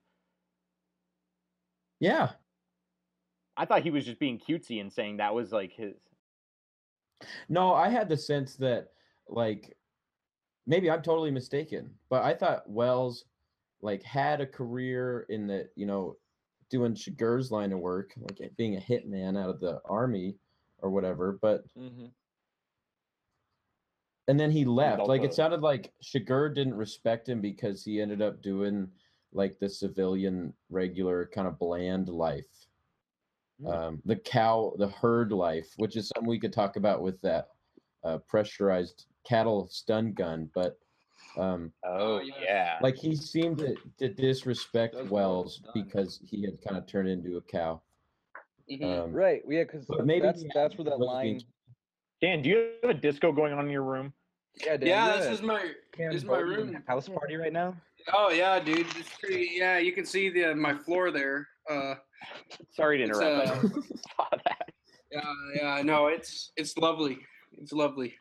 Yeah. 2.00 2.30
I 3.58 3.64
thought 3.64 3.82
he 3.82 3.90
was 3.90 4.04
just 4.06 4.20
being 4.20 4.38
cutesy 4.38 4.80
and 4.80 4.92
saying 4.92 5.16
that 5.16 5.34
was 5.34 5.52
like 5.52 5.72
his. 5.72 5.94
No, 7.48 7.74
I 7.74 7.88
had 7.88 8.08
the 8.08 8.16
sense 8.16 8.54
that 8.56 8.90
like 9.28 9.76
maybe 10.66 10.90
I'm 10.90 11.02
totally 11.02 11.30
mistaken, 11.30 11.90
but 12.08 12.22
I 12.24 12.34
thought 12.34 12.68
Wells 12.68 13.24
like 13.82 14.02
had 14.02 14.40
a 14.40 14.46
career 14.46 15.26
in 15.28 15.46
the, 15.46 15.68
you 15.76 15.86
know, 15.86 16.16
doing 16.70 16.94
Chigurh's 16.94 17.50
line 17.50 17.72
of 17.72 17.78
work, 17.78 18.12
like 18.16 18.52
being 18.56 18.76
a 18.76 18.80
hitman 18.80 19.40
out 19.40 19.50
of 19.50 19.60
the 19.60 19.80
army 19.84 20.36
or 20.80 20.90
whatever, 20.90 21.38
but 21.40 21.64
mm-hmm. 21.78 22.06
and 24.28 24.40
then 24.40 24.50
he 24.50 24.64
left. 24.64 25.02
Like 25.02 25.22
it 25.22 25.34
sounded 25.34 25.60
like 25.60 25.92
Chigurh 26.02 26.54
didn't 26.54 26.74
respect 26.74 27.28
him 27.28 27.40
because 27.40 27.84
he 27.84 28.00
ended 28.00 28.22
up 28.22 28.42
doing 28.42 28.88
like 29.32 29.58
the 29.58 29.68
civilian, 29.68 30.52
regular 30.70 31.30
kind 31.32 31.46
of 31.46 31.58
bland 31.58 32.08
life. 32.08 32.44
Hmm. 33.60 33.68
Um, 33.68 34.02
the 34.04 34.16
cow, 34.16 34.74
the 34.78 34.88
herd 34.88 35.32
life, 35.32 35.68
which 35.76 35.96
is 35.96 36.08
something 36.08 36.28
we 36.28 36.40
could 36.40 36.52
talk 36.52 36.76
about 36.76 37.02
with 37.02 37.20
that 37.22 37.48
uh, 38.04 38.18
pressurized 38.18 39.06
cattle 39.26 39.68
stun 39.70 40.12
gun. 40.12 40.50
But 40.54 40.78
um, 41.36 41.72
Oh 41.84 42.20
yeah. 42.20 42.78
like 42.82 42.96
he 42.96 43.14
seemed 43.16 43.58
to, 43.58 43.74
to 43.98 44.08
disrespect 44.08 44.94
Does 44.94 45.08
Wells 45.10 45.62
because 45.74 46.20
he 46.24 46.44
had 46.44 46.62
kind 46.62 46.76
of 46.76 46.86
turned 46.86 47.08
into 47.08 47.36
a 47.36 47.42
cow. 47.42 47.82
Mhm. 48.70 49.04
Um, 49.04 49.12
Right. 49.12 49.42
Yeah, 49.48 49.64
because 49.64 49.86
maybe 50.04 50.20
that's 50.22 50.44
that's 50.54 50.76
where 50.76 50.84
that 50.86 50.98
line. 51.00 51.40
Dan, 52.22 52.42
do 52.42 52.48
you 52.48 52.70
have 52.82 52.90
a 52.90 52.94
disco 52.94 53.30
going 53.32 53.52
on 53.52 53.66
in 53.66 53.70
your 53.70 53.82
room? 53.82 54.12
Yeah, 54.64 54.78
Dan, 54.78 54.88
yeah, 54.88 55.16
this 55.18 55.26
is 55.26 55.42
my 55.42 55.70
this 55.98 56.14
is 56.14 56.24
my 56.24 56.38
room. 56.38 56.82
house 56.86 57.08
party 57.08 57.36
right 57.36 57.52
now. 57.52 57.76
Oh 58.14 58.30
yeah, 58.30 58.58
dude. 58.58 58.86
It's 58.96 59.10
pretty. 59.20 59.50
Yeah, 59.52 59.78
you 59.78 59.92
can 59.92 60.06
see 60.06 60.30
the 60.30 60.54
my 60.54 60.74
floor 60.74 61.10
there. 61.10 61.46
Uh, 61.68 61.96
Sorry 62.70 62.96
to 62.98 63.04
It's, 63.04 63.18
interrupt. 63.18 63.48
Uh, 63.48 63.68
just 63.68 63.88
saw 64.16 64.26
that. 64.44 64.70
yeah, 65.12 65.20
yeah. 65.54 65.82
No, 65.82 66.06
it's 66.06 66.52
it's 66.56 66.76
lovely. 66.78 67.18
It's 67.52 67.72
lovely. 67.72 68.14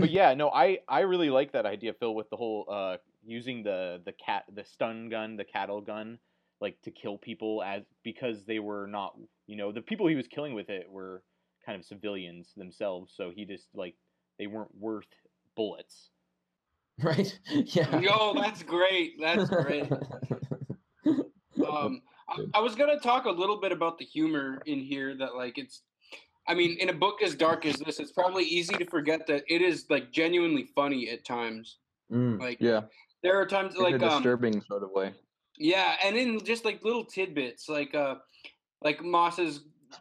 But 0.00 0.10
yeah, 0.10 0.32
no, 0.34 0.48
I 0.50 0.78
I 0.88 1.00
really 1.00 1.28
like 1.30 1.52
that 1.52 1.66
idea, 1.66 1.92
Phil, 1.92 2.14
with 2.14 2.30
the 2.30 2.36
whole 2.36 2.66
uh 2.70 2.96
using 3.22 3.62
the 3.62 4.00
the 4.04 4.12
cat 4.12 4.44
the 4.54 4.64
stun 4.64 5.10
gun, 5.10 5.36
the 5.36 5.44
cattle 5.44 5.82
gun, 5.82 6.18
like 6.60 6.80
to 6.82 6.90
kill 6.90 7.18
people 7.18 7.62
as 7.62 7.82
because 8.02 8.46
they 8.46 8.58
were 8.58 8.86
not, 8.86 9.14
you 9.46 9.56
know, 9.56 9.72
the 9.72 9.82
people 9.82 10.06
he 10.06 10.14
was 10.14 10.26
killing 10.26 10.54
with 10.54 10.70
it 10.70 10.90
were 10.90 11.22
kind 11.66 11.78
of 11.78 11.84
civilians 11.84 12.48
themselves, 12.56 13.12
so 13.14 13.30
he 13.34 13.44
just 13.44 13.68
like 13.74 13.94
they 14.38 14.46
weren't 14.46 14.74
worth 14.74 15.04
bullets. 15.54 16.10
right? 17.02 17.38
Yeah. 17.50 18.00
Yo, 18.00 18.34
that's 18.34 18.62
great. 18.62 19.20
That's 19.20 19.48
great. 19.48 19.90
Um, 21.68 22.02
I, 22.28 22.44
I 22.54 22.60
was 22.60 22.74
gonna 22.74 22.98
talk 22.98 23.26
a 23.26 23.30
little 23.30 23.60
bit 23.60 23.70
about 23.70 23.98
the 23.98 24.04
humor 24.04 24.62
in 24.66 24.80
here. 24.80 25.14
That 25.16 25.34
like 25.34 25.58
it's, 25.58 25.82
I 26.50 26.54
mean, 26.54 26.76
in 26.80 26.88
a 26.88 26.92
book 26.92 27.22
as 27.22 27.36
dark 27.36 27.64
as 27.64 27.76
this, 27.76 28.00
it's 28.00 28.10
probably 28.10 28.42
easy 28.42 28.74
to 28.74 28.84
forget 28.84 29.24
that 29.28 29.44
it 29.46 29.62
is 29.62 29.86
like 29.88 30.10
genuinely 30.10 30.68
funny 30.74 31.08
at 31.08 31.24
times. 31.24 31.78
Mm. 32.12 32.40
Like 32.40 32.60
Yeah, 32.60 32.82
there 33.22 33.40
are 33.40 33.46
times 33.46 33.76
in 33.76 33.82
like 33.84 34.02
a 34.02 34.10
um, 34.10 34.20
disturbing 34.20 34.60
sort 34.62 34.82
of 34.82 34.90
way. 34.90 35.12
yeah, 35.58 35.94
and 36.04 36.16
in 36.16 36.44
just 36.44 36.64
like 36.64 36.82
little 36.82 37.04
tidbits, 37.04 37.68
like 37.68 37.94
uh, 37.94 38.16
like 38.82 39.00
Moss's 39.00 39.60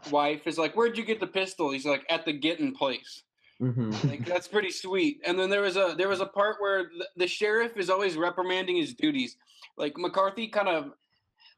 wife 0.09 0.47
is 0.47 0.57
like, 0.57 0.75
"Where'd 0.75 0.97
you 0.97 1.05
get 1.05 1.19
the 1.19 1.27
pistol?" 1.27 1.69
He's 1.69 1.85
like, 1.85 2.03
"At 2.09 2.25
the 2.25 2.33
getting 2.33 2.73
place." 2.73 3.21
hmm 3.59 3.91
Like 4.05 4.25
that's 4.25 4.47
pretty 4.55 4.71
sweet. 4.71 5.21
And 5.27 5.37
then 5.37 5.51
there 5.51 5.61
was 5.61 5.77
a 5.77 5.93
there 5.95 6.09
was 6.09 6.19
a 6.19 6.25
part 6.25 6.55
where 6.57 6.85
the, 6.97 7.07
the 7.15 7.27
sheriff 7.27 7.77
is 7.77 7.91
always 7.91 8.17
reprimanding 8.17 8.77
his 8.77 8.95
duties. 8.95 9.37
Like 9.77 9.99
McCarthy 9.99 10.47
kind 10.47 10.67
of 10.67 10.93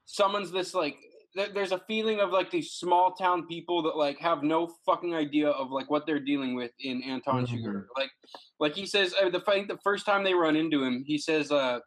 summons 0.03 0.51
this 0.51 0.73
like 0.73 0.97
th- 1.35 1.51
there's 1.53 1.71
a 1.71 1.79
feeling 1.87 2.19
of 2.19 2.31
like 2.31 2.51
these 2.51 2.71
small 2.71 3.13
town 3.13 3.47
people 3.47 3.81
that 3.83 3.95
like 3.97 4.19
have 4.19 4.43
no 4.43 4.67
fucking 4.85 5.13
idea 5.15 5.49
of 5.49 5.71
like 5.71 5.89
what 5.89 6.05
they're 6.05 6.19
dealing 6.19 6.55
with 6.55 6.71
in 6.79 7.01
Anton 7.03 7.45
Chigurh. 7.45 7.85
Like 7.97 8.11
like 8.59 8.73
he 8.75 8.85
says 8.85 9.13
uh, 9.21 9.29
the 9.29 9.41
fight 9.41 9.67
the 9.67 9.79
first 9.83 10.05
time 10.05 10.23
they 10.23 10.33
run 10.33 10.55
into 10.55 10.83
him, 10.83 11.03
he 11.05 11.17
says 11.17 11.51
uh 11.51 11.79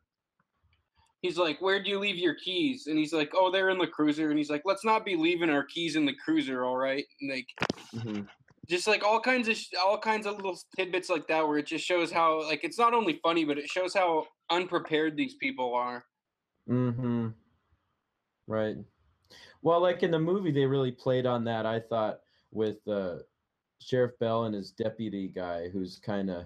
He's 1.23 1.39
like, 1.39 1.59
"Where 1.63 1.83
do 1.83 1.89
you 1.89 1.99
leave 1.99 2.17
your 2.17 2.35
keys?" 2.35 2.87
And 2.87 2.99
he's 2.99 3.15
like, 3.15 3.33
"Oh, 3.35 3.51
they're 3.51 3.71
in 3.71 3.79
the 3.79 3.87
cruiser." 3.87 4.29
And 4.29 4.37
he's 4.37 4.51
like, 4.51 4.61
"Let's 4.67 4.85
not 4.85 5.07
be 5.07 5.17
leaving 5.17 5.49
our 5.49 5.65
keys 5.65 5.97
in 5.97 6.05
the 6.05 6.13
cruiser, 6.23 6.65
all 6.67 6.77
right?" 6.77 7.07
And 7.19 7.31
like, 7.31 7.49
Mhm. 7.95 8.29
just 8.69 8.87
like 8.87 9.03
all 9.03 9.21
kinds 9.21 9.49
of 9.49 9.57
sh- 9.57 9.73
all 9.83 9.97
kinds 9.99 10.27
of 10.27 10.37
little 10.37 10.59
tidbits 10.77 11.09
like 11.09 11.27
that 11.29 11.49
where 11.49 11.57
it 11.57 11.67
just 11.67 11.85
shows 11.87 12.13
how 12.13 12.43
like 12.43 12.63
it's 12.63 12.79
not 12.79 12.93
only 12.93 13.21
funny 13.23 13.45
but 13.45 13.57
it 13.59 13.69
shows 13.71 13.95
how 13.95 14.27
unprepared 14.51 15.17
these 15.17 15.35
people 15.35 15.75
are 15.75 16.05
Mm-hmm. 16.69 17.29
Right. 18.47 18.77
Well, 19.65 19.81
like 19.81 20.03
in 20.03 20.11
the 20.11 20.19
movie, 20.19 20.53
they 20.53 20.67
really 20.67 20.93
played 20.93 21.25
on 21.25 21.43
that. 21.45 21.65
I 21.65 21.81
thought 21.81 22.21
with 22.53 22.87
uh, 22.87 23.17
Sheriff 23.81 24.13
Bell 24.21 24.45
and 24.45 24.55
his 24.55 24.71
deputy 24.71 25.27
guy, 25.27 25.71
who's 25.71 25.99
kind 25.99 26.29
of 26.31 26.45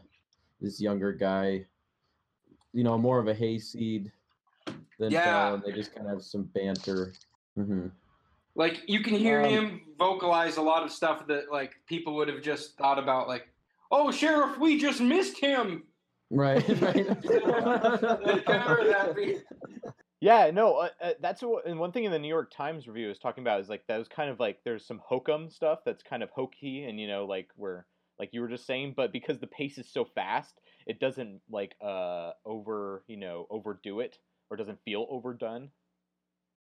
this 0.61 0.81
younger 0.81 1.13
guy, 1.13 1.67
you 2.73 2.85
know, 2.85 2.97
more 2.97 3.19
of 3.19 3.27
a 3.27 3.35
hayseed 3.35 4.13
than 5.01 5.11
Yeah. 5.11 5.25
Bell, 5.25 5.55
and 5.55 5.63
they 5.65 5.73
just 5.73 5.93
kind 5.95 6.07
of 6.07 6.13
have 6.15 6.23
some 6.23 6.45
banter. 6.45 7.13
Mm-hmm. 7.59 7.89
like 8.55 8.83
you 8.87 9.01
can 9.03 9.15
hear 9.15 9.43
Um, 9.43 9.51
him 9.51 9.81
vocalize 9.99 10.59
a 10.59 10.63
lot 10.63 10.85
of 10.85 10.93
stuff 10.93 11.27
that 11.27 11.51
like 11.51 11.73
people 11.87 12.15
would 12.15 12.29
have 12.29 12.41
just 12.41 12.77
thought 12.79 13.01
about 13.01 13.27
like 13.27 13.49
oh 13.91 14.13
sheriff 14.13 14.57
we 14.59 14.79
just 14.79 15.01
missed 15.01 15.41
him 15.41 15.83
Right. 16.31 16.63
Like, 16.81 16.95
remember 16.95 18.85
that 18.93 19.15
right. 19.17 19.39
Yeah, 20.21 20.51
no, 20.51 20.75
uh, 20.75 20.89
uh, 21.01 21.13
that's 21.21 21.43
what, 21.43 21.67
and 21.67 21.79
one 21.79 21.93
thing 21.93 22.05
in 22.05 22.11
the 22.11 22.19
New 22.19 22.29
York 22.29 22.51
Times 22.51 22.89
review 22.89 23.09
is 23.11 23.19
talking 23.19 23.45
about 23.45 23.61
is 23.61 23.69
like 23.69 23.87
that 23.87 23.99
was 23.99 24.09
kind 24.09 24.31
of 24.31 24.41
like 24.41 24.59
there's 24.65 24.85
some 24.85 25.01
hokum 25.05 25.49
stuff 25.49 25.81
that's 25.85 26.03
kind 26.03 26.23
of 26.25 26.31
hokey 26.31 26.85
and 26.85 26.99
you 26.99 27.07
know 27.07 27.25
like 27.25 27.51
where 27.57 27.87
like 28.19 28.31
you 28.33 28.41
were 28.41 28.49
just 28.49 28.67
saying, 28.67 28.95
but 28.97 29.13
because 29.13 29.39
the 29.39 29.47
pace 29.47 29.79
is 29.79 29.89
so 29.89 30.05
fast, 30.05 30.61
it 30.87 30.99
doesn't 30.99 31.41
like 31.49 31.77
uh 31.81 32.33
over 32.45 33.05
you 33.07 33.17
know 33.17 33.47
overdo 33.49 34.01
it 34.01 34.19
or 34.51 34.57
doesn't 34.57 34.83
feel 34.85 35.07
overdone. 35.09 35.71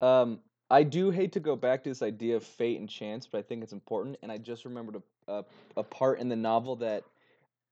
Um, 0.01 0.39
I 0.69 0.83
do 0.83 1.09
hate 1.09 1.31
to 1.33 1.39
go 1.39 1.55
back 1.55 1.83
to 1.83 1.89
this 1.89 2.01
idea 2.01 2.35
of 2.35 2.43
fate 2.43 2.79
and 2.79 2.89
chance, 2.89 3.27
but 3.27 3.39
I 3.39 3.41
think 3.41 3.63
it's 3.63 3.73
important. 3.73 4.17
And 4.21 4.31
I 4.31 4.37
just 4.37 4.65
remembered 4.65 5.01
a, 5.27 5.31
a, 5.31 5.45
a 5.77 5.83
part 5.83 6.19
in 6.19 6.29
the 6.29 6.35
novel 6.35 6.75
that 6.77 7.03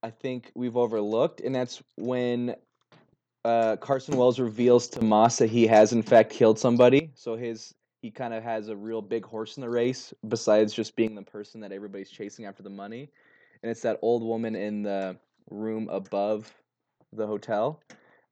I 0.02 0.10
think 0.10 0.50
we've 0.54 0.76
overlooked, 0.76 1.40
and 1.40 1.54
that's 1.54 1.82
when 1.96 2.56
uh, 3.44 3.76
Carson 3.76 4.16
Wells 4.16 4.38
reveals 4.38 4.88
to 4.88 5.02
Massa 5.02 5.46
he 5.46 5.66
has 5.66 5.92
in 5.92 6.02
fact 6.02 6.30
killed 6.30 6.58
somebody. 6.58 7.10
So 7.14 7.36
his 7.36 7.74
he 8.02 8.10
kind 8.10 8.32
of 8.32 8.42
has 8.42 8.68
a 8.68 8.76
real 8.76 9.02
big 9.02 9.24
horse 9.26 9.56
in 9.56 9.60
the 9.60 9.68
race, 9.68 10.14
besides 10.28 10.72
just 10.72 10.96
being 10.96 11.14
the 11.14 11.22
person 11.22 11.60
that 11.60 11.72
everybody's 11.72 12.10
chasing 12.10 12.46
after 12.46 12.62
the 12.62 12.70
money. 12.70 13.10
And 13.62 13.70
it's 13.70 13.82
that 13.82 13.98
old 14.00 14.22
woman 14.22 14.56
in 14.56 14.82
the 14.82 15.16
room 15.50 15.88
above 15.90 16.50
the 17.12 17.26
hotel 17.26 17.82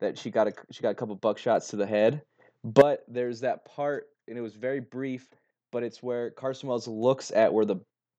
that 0.00 0.16
she 0.16 0.30
got 0.30 0.48
a 0.48 0.52
she 0.70 0.82
got 0.82 0.90
a 0.90 0.94
couple 0.94 1.16
buckshots 1.16 1.68
to 1.70 1.76
the 1.76 1.86
head. 1.86 2.22
But 2.64 3.04
there's 3.08 3.40
that 3.40 3.64
part, 3.64 4.08
and 4.26 4.36
it 4.36 4.40
was 4.40 4.54
very 4.54 4.80
brief, 4.80 5.28
but 5.70 5.82
it's 5.82 6.02
where 6.02 6.30
Carson 6.30 6.68
Wells 6.68 6.88
looks 6.88 7.30
at 7.30 7.52
where 7.52 7.64
the, 7.64 7.76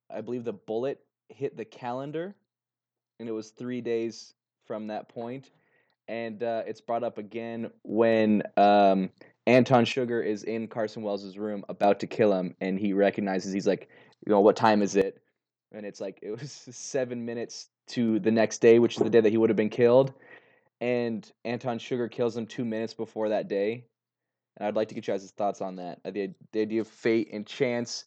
I 0.09 0.21
believe 0.21 0.43
the 0.43 0.53
bullet 0.53 1.01
hit 1.27 1.57
the 1.57 1.65
calendar, 1.65 2.35
and 3.19 3.27
it 3.27 3.33
was 3.33 3.49
three 3.49 3.81
days 3.81 4.33
from 4.65 4.87
that 4.87 5.09
point, 5.09 5.51
and 6.09 6.41
uh, 6.41 6.63
it's 6.65 6.81
brought 6.81 7.03
up 7.03 7.19
again 7.19 7.69
when 7.83 8.41
um, 8.57 9.11
Anton 9.45 9.85
Chigurh 9.85 10.25
is 10.25 10.43
in 10.43 10.67
Carson 10.67 11.03
Wells's 11.03 11.37
room 11.37 11.63
about 11.69 11.99
to 12.01 12.07
kill 12.07 12.33
him, 12.33 12.55
and 12.59 12.79
he 12.79 12.93
recognizes 12.93 13.53
he's 13.53 13.67
like, 13.67 13.87
you 14.25 14.31
know, 14.33 14.41
what 14.41 14.55
time 14.55 14.81
is 14.81 14.95
it? 14.95 15.21
And 15.71 15.85
it's 15.85 16.01
like 16.01 16.19
it 16.23 16.31
was 16.31 16.51
seven 16.71 17.23
minutes 17.25 17.69
to 17.89 18.19
the 18.19 18.31
next 18.31 18.57
day, 18.57 18.79
which 18.79 18.97
is 18.97 19.03
the 19.03 19.09
day 19.09 19.21
that 19.21 19.29
he 19.29 19.37
would 19.37 19.51
have 19.51 19.57
been 19.57 19.69
killed, 19.69 20.13
and 20.81 21.31
Anton 21.45 21.77
Chigurh 21.77 22.11
kills 22.11 22.35
him 22.35 22.47
two 22.47 22.65
minutes 22.65 22.95
before 22.95 23.29
that 23.29 23.47
day. 23.47 23.85
And 24.57 24.67
I'd 24.67 24.75
like 24.75 24.89
to 24.89 24.95
get 24.95 25.07
you 25.07 25.13
guys' 25.13 25.31
thoughts 25.31 25.61
on 25.61 25.75
that. 25.77 25.99
uh, 26.03 26.11
The, 26.11 26.33
the 26.51 26.61
idea 26.61 26.81
of 26.81 26.87
fate 26.87 27.29
and 27.31 27.45
chance. 27.45 28.05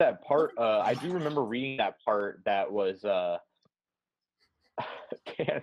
That 0.00 0.24
part, 0.24 0.52
uh, 0.58 0.80
I 0.80 0.94
do 0.94 1.12
remember 1.12 1.44
reading 1.44 1.76
that 1.76 2.02
part 2.04 2.40
that 2.46 2.72
was 2.72 3.04
uh, 3.04 3.38
Dan, 5.38 5.62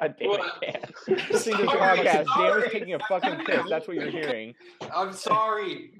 God 0.00 0.14
damn 0.18 0.28
What? 0.28 0.52
it, 0.62 0.72
Dan. 1.06 1.16
Listening 1.30 1.56
to 1.58 1.62
this 1.64 1.72
Sorry, 1.72 1.98
podcast, 1.98 2.24
Dan 2.36 2.56
was 2.56 2.64
taking 2.72 2.94
a 2.94 2.98
fucking 3.00 3.44
piss. 3.44 3.62
That's 3.68 3.86
what 3.86 3.96
you're 3.96 4.10
hearing. 4.10 4.54
i'm 4.94 5.12
sorry 5.12 5.92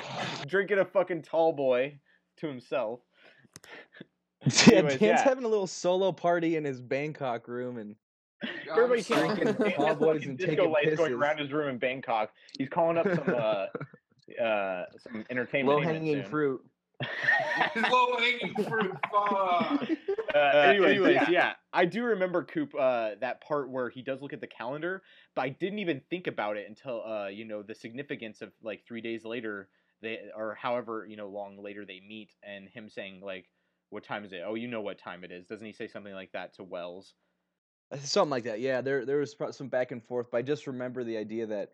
Drinking 0.46 0.78
a 0.78 0.84
fucking 0.84 1.22
tall 1.22 1.52
boy 1.52 1.98
to 2.38 2.46
himself. 2.48 3.00
Yeah, 4.66 4.78
Anyways, 4.78 4.98
Dan's 4.98 5.00
yeah. 5.00 5.22
having 5.24 5.44
a 5.44 5.48
little 5.48 5.66
solo 5.66 6.12
party 6.12 6.56
in 6.56 6.64
his 6.64 6.80
Bangkok 6.80 7.46
room, 7.46 7.76
and 7.78 7.94
Everybody 8.70 9.00
I'm 9.00 9.04
can't 9.04 9.04
sorry. 9.04 9.28
drinking 9.28 9.46
Dan 9.54 9.70
has 9.70 9.74
tallboys 9.96 10.14
fucking 10.14 10.28
and 10.30 10.38
disco 10.38 10.56
taking 10.56 10.70
lights 10.72 10.96
going 10.96 11.12
around 11.12 11.38
his 11.38 11.52
room 11.52 11.68
in 11.68 11.78
Bangkok. 11.78 12.30
He's 12.58 12.68
calling 12.68 12.98
up 12.98 13.06
some 13.06 13.34
uh, 13.34 14.42
uh, 14.42 14.84
some 14.98 15.24
entertainment. 15.30 15.78
low 15.78 15.80
hanging 15.84 16.24
soon. 16.24 16.62
Fruit. 17.72 17.86
low 17.90 18.16
hanging 18.18 18.54
fruit 18.64 18.96
fuck. 19.10 19.88
Uh, 20.34 20.38
anyways, 20.38 20.90
anyways, 20.90 21.14
yeah. 21.14 21.30
yeah. 21.30 21.52
I 21.72 21.84
do 21.84 22.04
remember 22.04 22.44
Coop 22.44 22.74
uh, 22.78 23.10
that 23.20 23.40
part 23.40 23.70
where 23.70 23.90
he 23.90 24.02
does 24.02 24.22
look 24.22 24.32
at 24.32 24.40
the 24.40 24.46
calendar, 24.46 25.02
but 25.34 25.42
I 25.42 25.50
didn't 25.50 25.78
even 25.78 26.00
think 26.10 26.26
about 26.26 26.56
it 26.56 26.66
until 26.68 27.04
uh, 27.04 27.28
you 27.28 27.44
know 27.44 27.62
the 27.62 27.74
significance 27.74 28.42
of 28.42 28.52
like 28.62 28.84
three 28.86 29.00
days 29.00 29.24
later 29.24 29.68
they 30.00 30.18
or 30.36 30.54
however 30.54 31.06
you 31.08 31.16
know 31.16 31.28
long 31.28 31.62
later 31.62 31.84
they 31.84 32.00
meet 32.06 32.32
and 32.42 32.68
him 32.68 32.88
saying 32.88 33.20
like 33.20 33.46
what 33.90 34.04
time 34.04 34.24
is 34.24 34.32
it? 34.32 34.42
Oh, 34.44 34.54
you 34.54 34.68
know 34.68 34.80
what 34.80 34.98
time 34.98 35.22
it 35.22 35.30
is. 35.30 35.46
Doesn't 35.46 35.66
he 35.66 35.72
say 35.72 35.86
something 35.86 36.14
like 36.14 36.32
that 36.32 36.54
to 36.54 36.64
Wells? 36.64 37.12
Uh, 37.92 37.98
Something 37.98 38.30
like 38.30 38.44
that. 38.44 38.60
Yeah, 38.60 38.80
there 38.80 39.04
there 39.04 39.18
was 39.18 39.36
some 39.50 39.68
back 39.68 39.92
and 39.92 40.02
forth, 40.02 40.28
but 40.30 40.38
I 40.38 40.42
just 40.42 40.66
remember 40.66 41.04
the 41.04 41.18
idea 41.18 41.46
that 41.46 41.72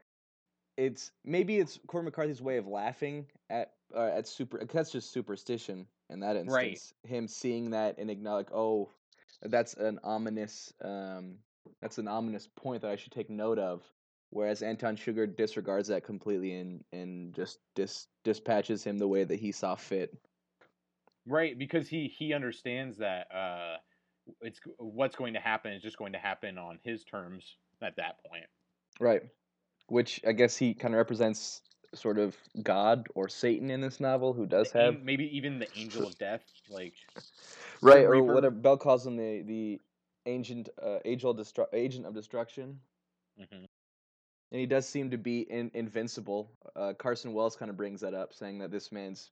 it's 0.76 1.12
maybe 1.24 1.58
it's 1.58 1.78
Cormac 1.86 2.12
McCarthy's 2.12 2.42
way 2.42 2.56
of 2.56 2.66
laughing 2.66 3.26
at 3.48 3.72
uh, 3.94 4.10
at 4.14 4.26
super. 4.26 4.64
That's 4.72 4.90
just 4.90 5.12
superstition, 5.12 5.86
in 6.10 6.20
that 6.20 6.36
instance. 6.36 6.52
Right. 6.52 6.80
Him 7.10 7.28
seeing 7.28 7.70
that 7.70 7.98
and 7.98 8.10
acknowledge, 8.10 8.48
oh, 8.52 8.90
that's 9.42 9.74
an 9.74 9.98
ominous, 10.04 10.72
um, 10.82 11.36
that's 11.80 11.98
an 11.98 12.08
ominous 12.08 12.48
point 12.56 12.82
that 12.82 12.90
I 12.90 12.96
should 12.96 13.12
take 13.12 13.30
note 13.30 13.58
of. 13.58 13.82
Whereas 14.30 14.62
Anton 14.62 14.96
Chigurh 14.96 15.34
disregards 15.36 15.88
that 15.88 16.04
completely 16.04 16.54
and 16.54 16.84
and 16.92 17.34
just 17.34 17.60
dis 17.74 18.08
dispatches 18.24 18.84
him 18.84 18.98
the 18.98 19.08
way 19.08 19.24
that 19.24 19.40
he 19.40 19.52
saw 19.52 19.74
fit. 19.74 20.14
Right, 21.26 21.58
because 21.58 21.88
he 21.88 22.08
he 22.08 22.34
understands 22.34 22.98
that 22.98 23.26
uh, 23.34 23.76
it's 24.42 24.60
what's 24.78 25.16
going 25.16 25.34
to 25.34 25.40
happen 25.40 25.72
is 25.72 25.82
just 25.82 25.96
going 25.96 26.12
to 26.12 26.18
happen 26.18 26.58
on 26.58 26.78
his 26.82 27.04
terms 27.04 27.56
at 27.82 27.96
that 27.96 28.16
point. 28.28 28.44
Right. 29.00 29.22
Which 29.86 30.20
I 30.26 30.32
guess 30.32 30.56
he 30.56 30.74
kind 30.74 30.92
of 30.92 30.98
represents 30.98 31.62
sort 31.94 32.18
of 32.18 32.36
God 32.62 33.06
or 33.14 33.28
Satan 33.28 33.70
in 33.70 33.80
this 33.80 34.00
novel, 34.00 34.32
who 34.32 34.46
does 34.46 34.72
The 34.72 34.80
have 34.82 35.02
maybe 35.02 35.36
even 35.36 35.58
the 35.58 35.68
angel 35.76 36.06
of 36.06 36.18
death, 36.18 36.42
like 36.68 36.94
right 37.80 38.04
or 38.04 38.10
Reaper. 38.10 38.34
whatever 38.34 38.54
Bell 38.54 38.76
calls 38.76 39.06
him 39.06 39.16
the 39.16 39.42
the 39.42 39.80
ancient 40.26 40.68
uh, 40.82 40.98
angel 41.04 41.34
destru- 41.34 41.72
agent 41.72 42.06
of 42.06 42.14
destruction. 42.14 42.80
mhm. 43.40 43.66
And 44.50 44.58
he 44.60 44.64
does 44.66 44.88
seem 44.88 45.10
to 45.10 45.18
be 45.18 45.40
in, 45.40 45.70
invincible. 45.74 46.50
Uh, 46.74 46.94
Carson 46.94 47.34
Wells 47.34 47.54
kind 47.54 47.70
of 47.70 47.76
brings 47.76 48.00
that 48.00 48.14
up, 48.14 48.32
saying 48.32 48.58
that 48.60 48.70
this 48.70 48.90
man's 48.90 49.30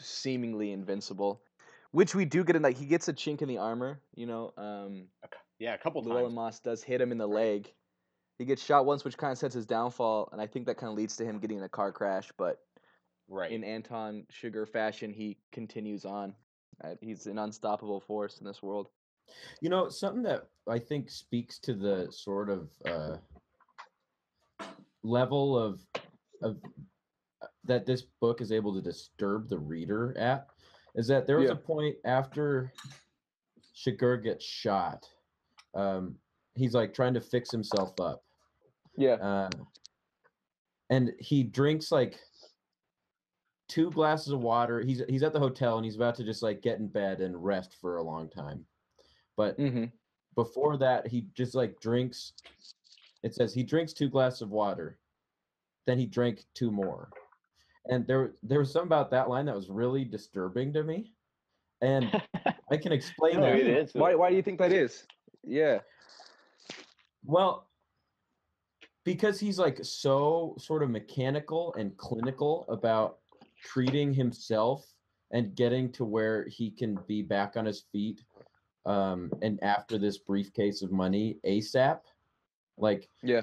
seemingly 0.00 0.72
invincible, 0.72 1.42
which 1.90 2.14
we 2.14 2.24
do 2.24 2.44
get 2.44 2.56
in. 2.56 2.62
Like 2.62 2.78
he 2.78 2.86
gets 2.86 3.08
a 3.08 3.12
chink 3.12 3.42
in 3.42 3.48
the 3.48 3.58
armor, 3.58 4.00
you 4.14 4.26
know. 4.26 4.52
Um, 4.56 5.08
yeah, 5.58 5.74
a 5.74 5.78
couple 5.78 6.02
Llewellyn. 6.02 6.32
Moss 6.34 6.60
does 6.60 6.82
hit 6.82 7.00
him 7.00 7.12
in 7.12 7.18
the 7.18 7.28
leg. 7.28 7.70
He 8.38 8.44
gets 8.44 8.62
shot 8.64 8.84
once, 8.84 9.04
which 9.04 9.16
kind 9.16 9.30
of 9.32 9.38
sets 9.38 9.54
his 9.54 9.66
downfall, 9.66 10.28
and 10.32 10.40
I 10.40 10.46
think 10.46 10.66
that 10.66 10.76
kind 10.76 10.90
of 10.90 10.96
leads 10.96 11.16
to 11.16 11.24
him 11.24 11.38
getting 11.38 11.58
in 11.58 11.64
a 11.64 11.68
car 11.68 11.92
crash. 11.92 12.32
But 12.36 12.58
Right. 13.28 13.50
in 13.52 13.64
Anton 13.64 14.26
Chigurh 14.30 14.68
fashion, 14.68 15.10
he 15.12 15.38
continues 15.52 16.04
on. 16.04 16.34
Uh, 16.82 16.94
he's 17.00 17.26
an 17.26 17.38
unstoppable 17.38 18.00
force 18.00 18.38
in 18.40 18.46
this 18.46 18.62
world. 18.62 18.88
You 19.62 19.70
know, 19.70 19.88
something 19.88 20.22
that 20.24 20.48
I 20.68 20.78
think 20.78 21.08
speaks 21.08 21.58
to 21.60 21.72
the 21.74 22.08
sort 22.10 22.50
of 22.50 22.68
uh, 22.84 23.16
level 25.02 25.58
of 25.58 25.80
of 26.42 26.60
uh, 27.40 27.46
that 27.64 27.86
this 27.86 28.02
book 28.20 28.40
is 28.42 28.52
able 28.52 28.74
to 28.74 28.82
disturb 28.82 29.48
the 29.48 29.58
reader 29.58 30.14
at 30.18 30.48
is 30.96 31.06
that 31.06 31.26
there 31.26 31.38
was 31.38 31.46
Yeah. 31.48 31.52
a 31.54 31.56
point 31.56 31.96
after 32.04 32.72
Chigurh 33.74 34.22
gets 34.22 34.44
shot. 34.44 35.08
Um, 35.74 36.18
he's 36.54 36.74
like 36.74 36.94
trying 36.94 37.14
to 37.14 37.20
fix 37.20 37.50
himself 37.50 37.98
up. 38.00 38.22
Yeah. 38.96 39.14
Uh, 39.14 39.50
and 40.90 41.12
he 41.18 41.42
drinks 41.42 41.90
like 41.90 42.18
two 43.68 43.90
glasses 43.90 44.32
of 44.32 44.40
water. 44.40 44.80
He's 44.80 45.02
he's 45.08 45.22
at 45.22 45.32
the 45.32 45.40
hotel 45.40 45.76
and 45.76 45.84
he's 45.84 45.96
about 45.96 46.14
to 46.16 46.24
just 46.24 46.42
like 46.42 46.62
get 46.62 46.78
in 46.78 46.88
bed 46.88 47.20
and 47.20 47.42
rest 47.42 47.76
for 47.80 47.96
a 47.96 48.02
long 48.02 48.28
time. 48.28 48.64
But 49.36 49.58
Mm-hmm. 49.58 49.84
before 50.36 50.76
that, 50.78 51.06
he 51.06 51.26
just 51.34 51.54
like 51.54 51.80
drinks. 51.80 52.32
It 53.22 53.34
says 53.34 53.54
he 53.54 53.62
drinks 53.62 53.92
two 53.94 54.08
glasses 54.10 54.42
of 54.42 54.50
water, 54.50 54.98
then 55.86 55.98
he 55.98 56.04
drank 56.06 56.44
two 56.54 56.70
more, 56.70 57.08
and 57.86 58.06
there 58.06 58.32
there 58.42 58.58
was 58.58 58.70
something 58.70 58.86
about 58.88 59.10
that 59.12 59.30
line 59.30 59.46
that 59.46 59.56
was 59.56 59.70
really 59.70 60.04
disturbing 60.04 60.72
to 60.74 60.84
me, 60.84 61.14
and 61.80 62.20
I 62.70 62.76
can 62.76 62.92
explain 62.92 63.36
No, 63.36 63.46
that. 63.46 63.56
it 63.58 63.66
is. 63.66 63.94
Why? 63.94 64.14
Why 64.14 64.28
do 64.28 64.36
you 64.36 64.42
think 64.42 64.58
that 64.58 64.72
is? 64.72 65.06
Yeah. 65.42 65.78
Well, 67.24 67.68
because 69.04 69.38
he's 69.40 69.58
like 69.58 69.78
so 69.82 70.54
sort 70.58 70.82
of 70.82 70.90
mechanical 70.90 71.74
and 71.78 71.96
clinical 71.96 72.64
about 72.68 73.18
treating 73.62 74.12
himself 74.12 74.86
and 75.32 75.54
getting 75.54 75.90
to 75.92 76.04
where 76.04 76.46
he 76.48 76.70
can 76.70 76.98
be 77.06 77.22
back 77.22 77.56
on 77.56 77.64
his 77.64 77.84
feet 77.92 78.22
um 78.86 79.32
and 79.40 79.62
after 79.62 79.96
this 79.96 80.18
briefcase 80.18 80.82
of 80.82 80.92
money 80.92 81.38
ASAP 81.46 82.00
like 82.76 83.08
Yeah. 83.22 83.40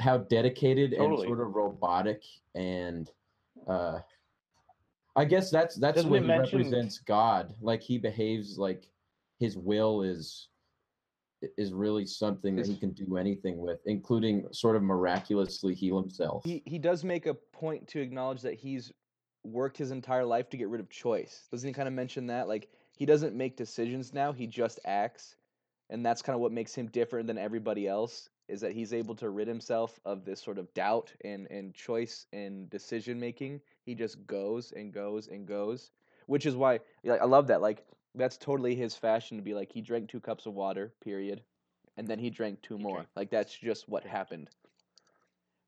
how 0.00 0.18
dedicated 0.18 0.92
Totally. 0.92 1.26
and 1.26 1.28
sort 1.28 1.40
of 1.46 1.54
robotic 1.54 2.22
and 2.54 3.10
uh 3.66 3.98
I 5.16 5.26
guess 5.26 5.50
that's 5.50 5.76
that's 5.76 5.96
Doesn't 5.96 6.10
what 6.10 6.22
he 6.22 6.28
represents 6.28 6.98
God 7.00 7.54
like 7.60 7.82
he 7.82 7.98
behaves 7.98 8.56
like 8.56 8.88
his 9.38 9.58
will 9.58 10.00
is 10.02 10.48
is 11.56 11.72
really 11.72 12.04
something 12.04 12.56
that 12.56 12.66
he 12.66 12.76
can 12.76 12.92
do 12.92 13.16
anything 13.16 13.58
with 13.58 13.78
including 13.86 14.46
sort 14.52 14.74
of 14.76 14.82
miraculously 14.82 15.74
heal 15.74 16.00
himself 16.00 16.42
He 16.44 16.62
he 16.66 16.78
does 16.78 17.04
make 17.04 17.26
a 17.26 17.34
point 17.34 17.86
to 17.88 18.00
acknowledge 18.00 18.42
that 18.42 18.54
he's 18.54 18.92
worked 19.44 19.78
his 19.78 19.90
entire 19.90 20.24
life 20.24 20.48
to 20.50 20.56
get 20.56 20.68
rid 20.68 20.80
of 20.80 20.90
choice. 20.90 21.48
Doesn't 21.50 21.66
he 21.66 21.72
kind 21.72 21.88
of 21.88 21.94
mention 21.94 22.26
that? 22.28 22.48
Like 22.48 22.68
he 22.96 23.06
doesn't 23.06 23.34
make 23.34 23.56
decisions 23.56 24.12
now; 24.12 24.32
he 24.32 24.46
just 24.46 24.80
acts, 24.84 25.36
and 25.90 26.04
that's 26.04 26.22
kind 26.22 26.34
of 26.34 26.40
what 26.40 26.52
makes 26.52 26.74
him 26.74 26.86
different 26.86 27.26
than 27.26 27.38
everybody 27.38 27.86
else. 27.86 28.28
Is 28.48 28.60
that 28.62 28.72
he's 28.72 28.94
able 28.94 29.14
to 29.16 29.28
rid 29.28 29.46
himself 29.46 30.00
of 30.06 30.24
this 30.24 30.42
sort 30.42 30.58
of 30.58 30.72
doubt 30.74 31.12
and 31.24 31.46
and 31.50 31.74
choice 31.74 32.26
and 32.32 32.68
decision 32.70 33.20
making. 33.20 33.60
He 33.84 33.94
just 33.94 34.26
goes 34.26 34.72
and 34.72 34.92
goes 34.92 35.28
and 35.28 35.46
goes, 35.46 35.90
which 36.26 36.46
is 36.46 36.56
why 36.56 36.80
like, 37.04 37.20
I 37.20 37.26
love 37.26 37.46
that. 37.48 37.60
Like 37.60 37.84
that's 38.18 38.36
totally 38.36 38.74
his 38.74 38.94
fashion 38.94 39.36
to 39.36 39.42
be 39.42 39.54
like 39.54 39.72
he 39.72 39.80
drank 39.80 40.08
two 40.08 40.20
cups 40.20 40.46
of 40.46 40.54
water, 40.54 40.92
period, 41.02 41.42
and 41.96 42.06
then 42.06 42.18
he 42.18 42.30
drank 42.30 42.60
two 42.62 42.78
more. 42.78 42.96
drank- 42.96 43.08
Like 43.16 43.30
that's 43.30 43.54
just 43.54 43.88
what 43.88 44.04
happened. 44.04 44.50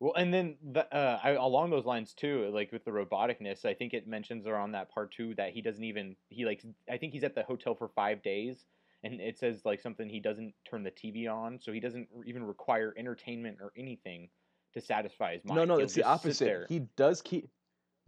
Well, 0.01 0.15
and 0.15 0.33
then 0.33 0.57
the, 0.73 0.93
uh, 0.95 1.21
I, 1.23 1.31
along 1.33 1.71
those 1.71 1.85
lines 1.85 2.15
too, 2.15 2.51
like 2.55 2.73
with 2.73 2.87
the 2.87 2.91
roboticness, 2.91 3.67
I 3.67 3.75
think 3.75 3.93
it 3.93 4.07
mentions 4.07 4.47
around 4.47 4.73
that 4.73 4.91
part 4.91 5.13
too 5.13 5.35
that 5.35 5.53
he 5.53 5.61
doesn't 5.61 5.85
even 5.85 6.17
he 6.31 6.47
like 6.47 6.63
I 6.91 6.97
think 6.97 7.13
he's 7.13 7.25
at 7.25 7.35
the 7.35 7.43
hotel 7.43 7.75
for 7.75 7.89
five 7.89 8.23
days, 8.23 8.65
and 9.05 9.21
it 9.21 9.39
says 9.39 9.65
like 9.65 9.81
something 9.81 10.09
he 10.09 10.21
doesn't 10.21 10.55
turn 10.65 10.83
the 10.83 10.91
TV 10.91 11.31
on, 11.31 11.59
so 11.61 11.71
he 11.71 11.81
doesn't 11.81 12.09
even 12.27 12.43
require 12.45 12.95
entertainment 12.97 13.59
or 13.61 13.73
anything 13.77 14.31
to 14.73 14.81
satisfy 14.81 15.35
his 15.35 15.45
mind. 15.45 15.57
No, 15.57 15.65
no, 15.65 15.75
He'll 15.77 15.85
it's 15.85 15.95
the 15.95 16.05
opposite. 16.05 16.67
He 16.69 16.81
does 16.97 17.21
keep. 17.21 17.51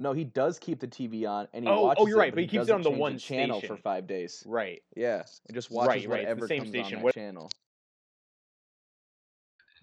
No, 0.03 0.13
he 0.13 0.25
does 0.25 0.59
keep 0.59 0.81
the 0.81 0.89
TV 0.89 1.29
on, 1.29 1.47
and 1.53 1.65
he 1.65 1.71
Oh, 1.71 1.95
oh, 1.97 2.07
you're 2.09 2.19
right, 2.19 2.33
but 2.33 2.37
but 2.37 2.43
he 2.43 2.49
keeps 2.49 2.69
it 2.69 2.73
on 2.73 2.83
the 2.83 2.91
change 2.91 3.01
one 3.01 3.19
channel 3.19 3.59
station. 3.59 3.77
for 3.77 3.83
five 3.83 4.07
days. 4.07 4.43
right. 4.47 4.83
Yeah, 4.97 5.23
and 5.47 5.55
just 5.55 5.71
watches 5.71 6.07
Right, 6.07 6.09
right, 6.09 6.21
it's 6.21 6.29
the 6.29 6.35
whatever 6.35 6.49
same 6.49 6.59
comes 6.59 6.69
station. 6.71 6.95
on 6.97 6.99
that 7.01 7.05
What- 7.05 7.15
channel. 7.15 7.51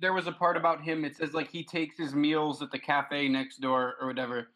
there 0.01 0.13
was 0.13 0.27
a 0.27 0.31
part 0.31 0.55
about 0.55 0.81
him. 0.83 1.03
It 1.03 1.15
says 1.17 1.33
like 1.33 1.49
he 1.49 1.63
takes 1.63 1.97
his 1.97 2.13
meals 2.15 2.61
at 2.61 2.71
the 2.71 2.79
cafe 2.79 3.27
next 3.27 3.57
door 3.59 3.95
or 3.99 4.07
whatever. 4.07 4.49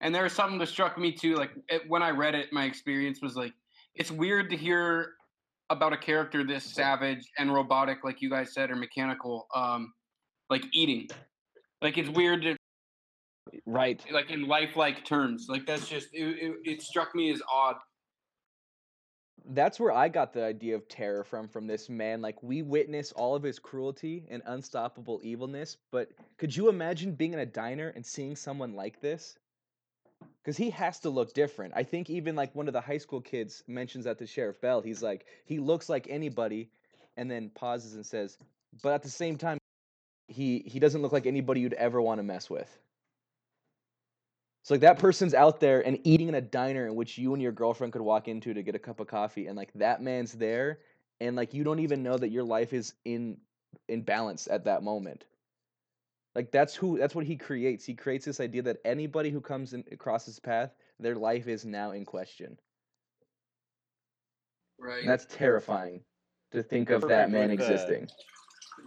And 0.00 0.14
there 0.14 0.22
was 0.22 0.32
something 0.32 0.58
that 0.58 0.68
struck 0.68 0.96
me 0.98 1.12
too. 1.12 1.34
Like 1.36 1.50
it, 1.68 1.82
when 1.88 2.02
I 2.02 2.10
read 2.10 2.34
it, 2.34 2.52
my 2.52 2.64
experience 2.64 3.20
was 3.22 3.36
like, 3.36 3.52
it's 3.94 4.10
weird 4.10 4.48
to 4.50 4.56
hear 4.56 5.14
about 5.68 5.92
a 5.92 5.96
character 5.98 6.44
this 6.44 6.64
savage 6.64 7.30
and 7.38 7.52
robotic, 7.52 8.04
like 8.04 8.22
you 8.22 8.30
guys 8.30 8.54
said, 8.54 8.70
or 8.70 8.76
mechanical, 8.76 9.48
um, 9.54 9.92
like 10.48 10.64
eating. 10.72 11.08
Like 11.82 11.98
it's 11.98 12.08
weird 12.10 12.42
to 12.42 12.55
Right. 13.64 14.02
like 14.12 14.30
in 14.30 14.46
lifelike 14.46 15.04
terms. 15.04 15.46
Like 15.48 15.66
that's 15.66 15.88
just 15.88 16.08
it, 16.12 16.24
it, 16.24 16.56
it 16.64 16.82
struck 16.82 17.14
me 17.14 17.30
as 17.32 17.42
odd. 17.50 17.76
That's 19.50 19.78
where 19.78 19.92
I 19.92 20.08
got 20.08 20.32
the 20.32 20.44
idea 20.44 20.74
of 20.74 20.88
terror 20.88 21.22
from. 21.22 21.48
From 21.48 21.66
this 21.66 21.88
man, 21.88 22.20
like 22.20 22.42
we 22.42 22.62
witness 22.62 23.12
all 23.12 23.36
of 23.36 23.42
his 23.42 23.58
cruelty 23.58 24.26
and 24.30 24.42
unstoppable 24.46 25.20
evilness. 25.22 25.76
But 25.92 26.10
could 26.38 26.54
you 26.54 26.68
imagine 26.68 27.14
being 27.14 27.32
in 27.32 27.38
a 27.38 27.46
diner 27.46 27.92
and 27.94 28.04
seeing 28.04 28.34
someone 28.34 28.74
like 28.74 29.00
this? 29.00 29.38
Because 30.42 30.56
he 30.56 30.70
has 30.70 30.98
to 31.00 31.10
look 31.10 31.34
different. 31.34 31.74
I 31.76 31.82
think 31.82 32.10
even 32.10 32.34
like 32.34 32.54
one 32.54 32.66
of 32.66 32.72
the 32.72 32.80
high 32.80 32.98
school 32.98 33.20
kids 33.20 33.62
mentions 33.68 34.04
that 34.04 34.18
to 34.18 34.26
Sheriff 34.26 34.60
Bell. 34.60 34.80
He's 34.80 35.02
like, 35.02 35.26
he 35.44 35.58
looks 35.58 35.88
like 35.88 36.06
anybody, 36.08 36.70
and 37.16 37.30
then 37.30 37.50
pauses 37.50 37.94
and 37.94 38.06
says, 38.06 38.38
but 38.82 38.92
at 38.92 39.02
the 39.02 39.10
same 39.10 39.36
time, 39.36 39.58
he 40.28 40.64
he 40.66 40.80
doesn't 40.80 41.02
look 41.02 41.12
like 41.12 41.26
anybody 41.26 41.60
you'd 41.60 41.74
ever 41.74 42.00
want 42.02 42.18
to 42.18 42.22
mess 42.22 42.50
with. 42.50 42.78
So 44.66 44.74
like 44.74 44.80
that 44.80 44.98
person's 44.98 45.32
out 45.32 45.60
there 45.60 45.86
and 45.86 45.96
eating 46.02 46.26
in 46.26 46.34
a 46.34 46.40
diner 46.40 46.88
in 46.88 46.96
which 46.96 47.16
you 47.18 47.34
and 47.34 47.40
your 47.40 47.52
girlfriend 47.52 47.92
could 47.92 48.02
walk 48.02 48.26
into 48.26 48.52
to 48.52 48.64
get 48.64 48.74
a 48.74 48.80
cup 48.80 48.98
of 48.98 49.06
coffee, 49.06 49.46
and 49.46 49.56
like 49.56 49.72
that 49.76 50.02
man's 50.02 50.32
there, 50.32 50.80
and 51.20 51.36
like 51.36 51.54
you 51.54 51.62
don't 51.62 51.78
even 51.78 52.02
know 52.02 52.16
that 52.16 52.30
your 52.30 52.42
life 52.42 52.72
is 52.72 52.94
in 53.04 53.36
in 53.86 54.02
balance 54.02 54.48
at 54.50 54.64
that 54.64 54.82
moment. 54.82 55.24
Like 56.34 56.50
that's 56.50 56.74
who 56.74 56.98
that's 56.98 57.14
what 57.14 57.24
he 57.24 57.36
creates. 57.36 57.84
He 57.84 57.94
creates 57.94 58.24
this 58.24 58.40
idea 58.40 58.60
that 58.62 58.78
anybody 58.84 59.30
who 59.30 59.40
comes 59.40 59.72
in 59.72 59.84
across 59.92 60.26
his 60.26 60.40
path, 60.40 60.72
their 60.98 61.14
life 61.14 61.46
is 61.46 61.64
now 61.64 61.92
in 61.92 62.04
question. 62.04 62.58
Right. 64.80 65.02
And 65.02 65.08
that's 65.08 65.26
terrifying 65.26 66.00
to 66.50 66.64
think 66.64 66.90
of 66.90 67.02
that 67.02 67.30
man 67.30 67.50
With 67.50 67.60
uh, 67.60 67.68
the- 67.68 67.72
existing. 67.72 68.08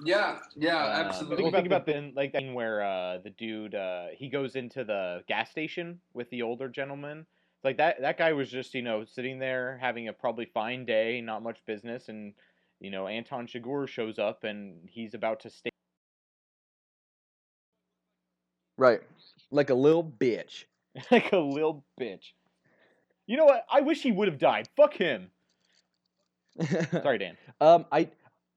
Yeah. 0.03 0.39
Yeah. 0.55 0.77
Uh, 0.77 1.03
absolutely. 1.05 1.43
Think, 1.43 1.55
think 1.55 1.67
about 1.67 1.85
the 1.85 2.11
like 2.15 2.33
that 2.33 2.43
where 2.53 2.81
uh, 2.83 3.17
the 3.23 3.29
dude 3.31 3.75
uh, 3.75 4.07
he 4.13 4.29
goes 4.29 4.55
into 4.55 4.83
the 4.83 5.23
gas 5.27 5.51
station 5.51 5.99
with 6.13 6.29
the 6.29 6.41
older 6.41 6.69
gentleman. 6.69 7.19
It's 7.19 7.65
like 7.65 7.77
that 7.77 8.01
that 8.01 8.17
guy 8.17 8.33
was 8.33 8.49
just 8.49 8.73
you 8.73 8.81
know 8.81 9.03
sitting 9.05 9.39
there 9.39 9.77
having 9.81 10.07
a 10.07 10.13
probably 10.13 10.45
fine 10.45 10.85
day, 10.85 11.21
not 11.21 11.43
much 11.43 11.57
business, 11.65 12.09
and 12.09 12.33
you 12.79 12.91
know 12.91 13.07
Anton 13.07 13.47
Chigurh 13.47 13.87
shows 13.87 14.19
up 14.19 14.43
and 14.43 14.87
he's 14.87 15.13
about 15.13 15.41
to 15.41 15.49
stay. 15.49 15.69
Right. 18.77 19.01
Like 19.51 19.69
a 19.69 19.75
little 19.75 20.03
bitch. 20.03 20.63
like 21.11 21.33
a 21.33 21.37
little 21.37 21.83
bitch. 21.99 22.31
You 23.27 23.37
know 23.37 23.45
what? 23.45 23.65
I 23.71 23.81
wish 23.81 24.01
he 24.01 24.11
would 24.11 24.27
have 24.27 24.39
died. 24.39 24.69
Fuck 24.75 24.93
him. 24.93 25.29
Sorry, 26.91 27.17
Dan. 27.17 27.37
Um, 27.61 27.85
I 27.91 28.09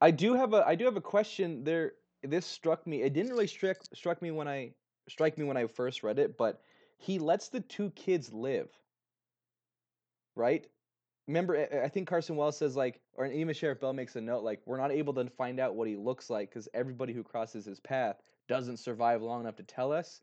I 0.03 0.11
do 0.11 0.33
have 0.35 0.53
a 0.53 0.67
I 0.67 0.75
do 0.75 0.83
have 0.83 0.97
a 0.97 1.01
question 1.01 1.63
there. 1.63 1.93
This 2.23 2.45
struck 2.45 2.85
me. 2.85 3.03
It 3.03 3.13
didn't 3.13 3.31
really 3.31 3.47
struck 3.47 3.77
struck 3.93 4.21
me 4.21 4.31
when 4.31 4.49
I 4.49 4.73
strike 5.07 5.37
me 5.37 5.45
when 5.45 5.55
I 5.55 5.65
first 5.65 6.03
read 6.03 6.19
it, 6.19 6.37
but 6.37 6.61
he 6.97 7.19
lets 7.19 7.47
the 7.47 7.61
two 7.61 7.89
kids 7.91 8.33
live. 8.33 8.67
Right? 10.35 10.67
Remember, 11.29 11.55
I- 11.55 11.87
think 11.87 12.09
Carson 12.09 12.35
Wells 12.35 12.57
says 12.57 12.75
like, 12.75 12.99
or 13.13 13.27
even 13.27 13.53
Sheriff 13.55 13.79
Bell 13.79 13.93
makes 13.93 14.17
a 14.17 14.21
note 14.21 14.43
like, 14.43 14.61
we're 14.65 14.77
not 14.77 14.91
able 14.91 15.13
to 15.13 15.29
find 15.29 15.57
out 15.57 15.75
what 15.75 15.87
he 15.87 15.95
looks 15.95 16.29
like 16.29 16.49
because 16.49 16.67
everybody 16.73 17.13
who 17.13 17.23
crosses 17.23 17.63
his 17.63 17.79
path 17.79 18.17
doesn't 18.49 18.77
survive 18.77 19.21
long 19.21 19.39
enough 19.39 19.55
to 19.55 19.63
tell 19.63 19.93
us. 19.93 20.19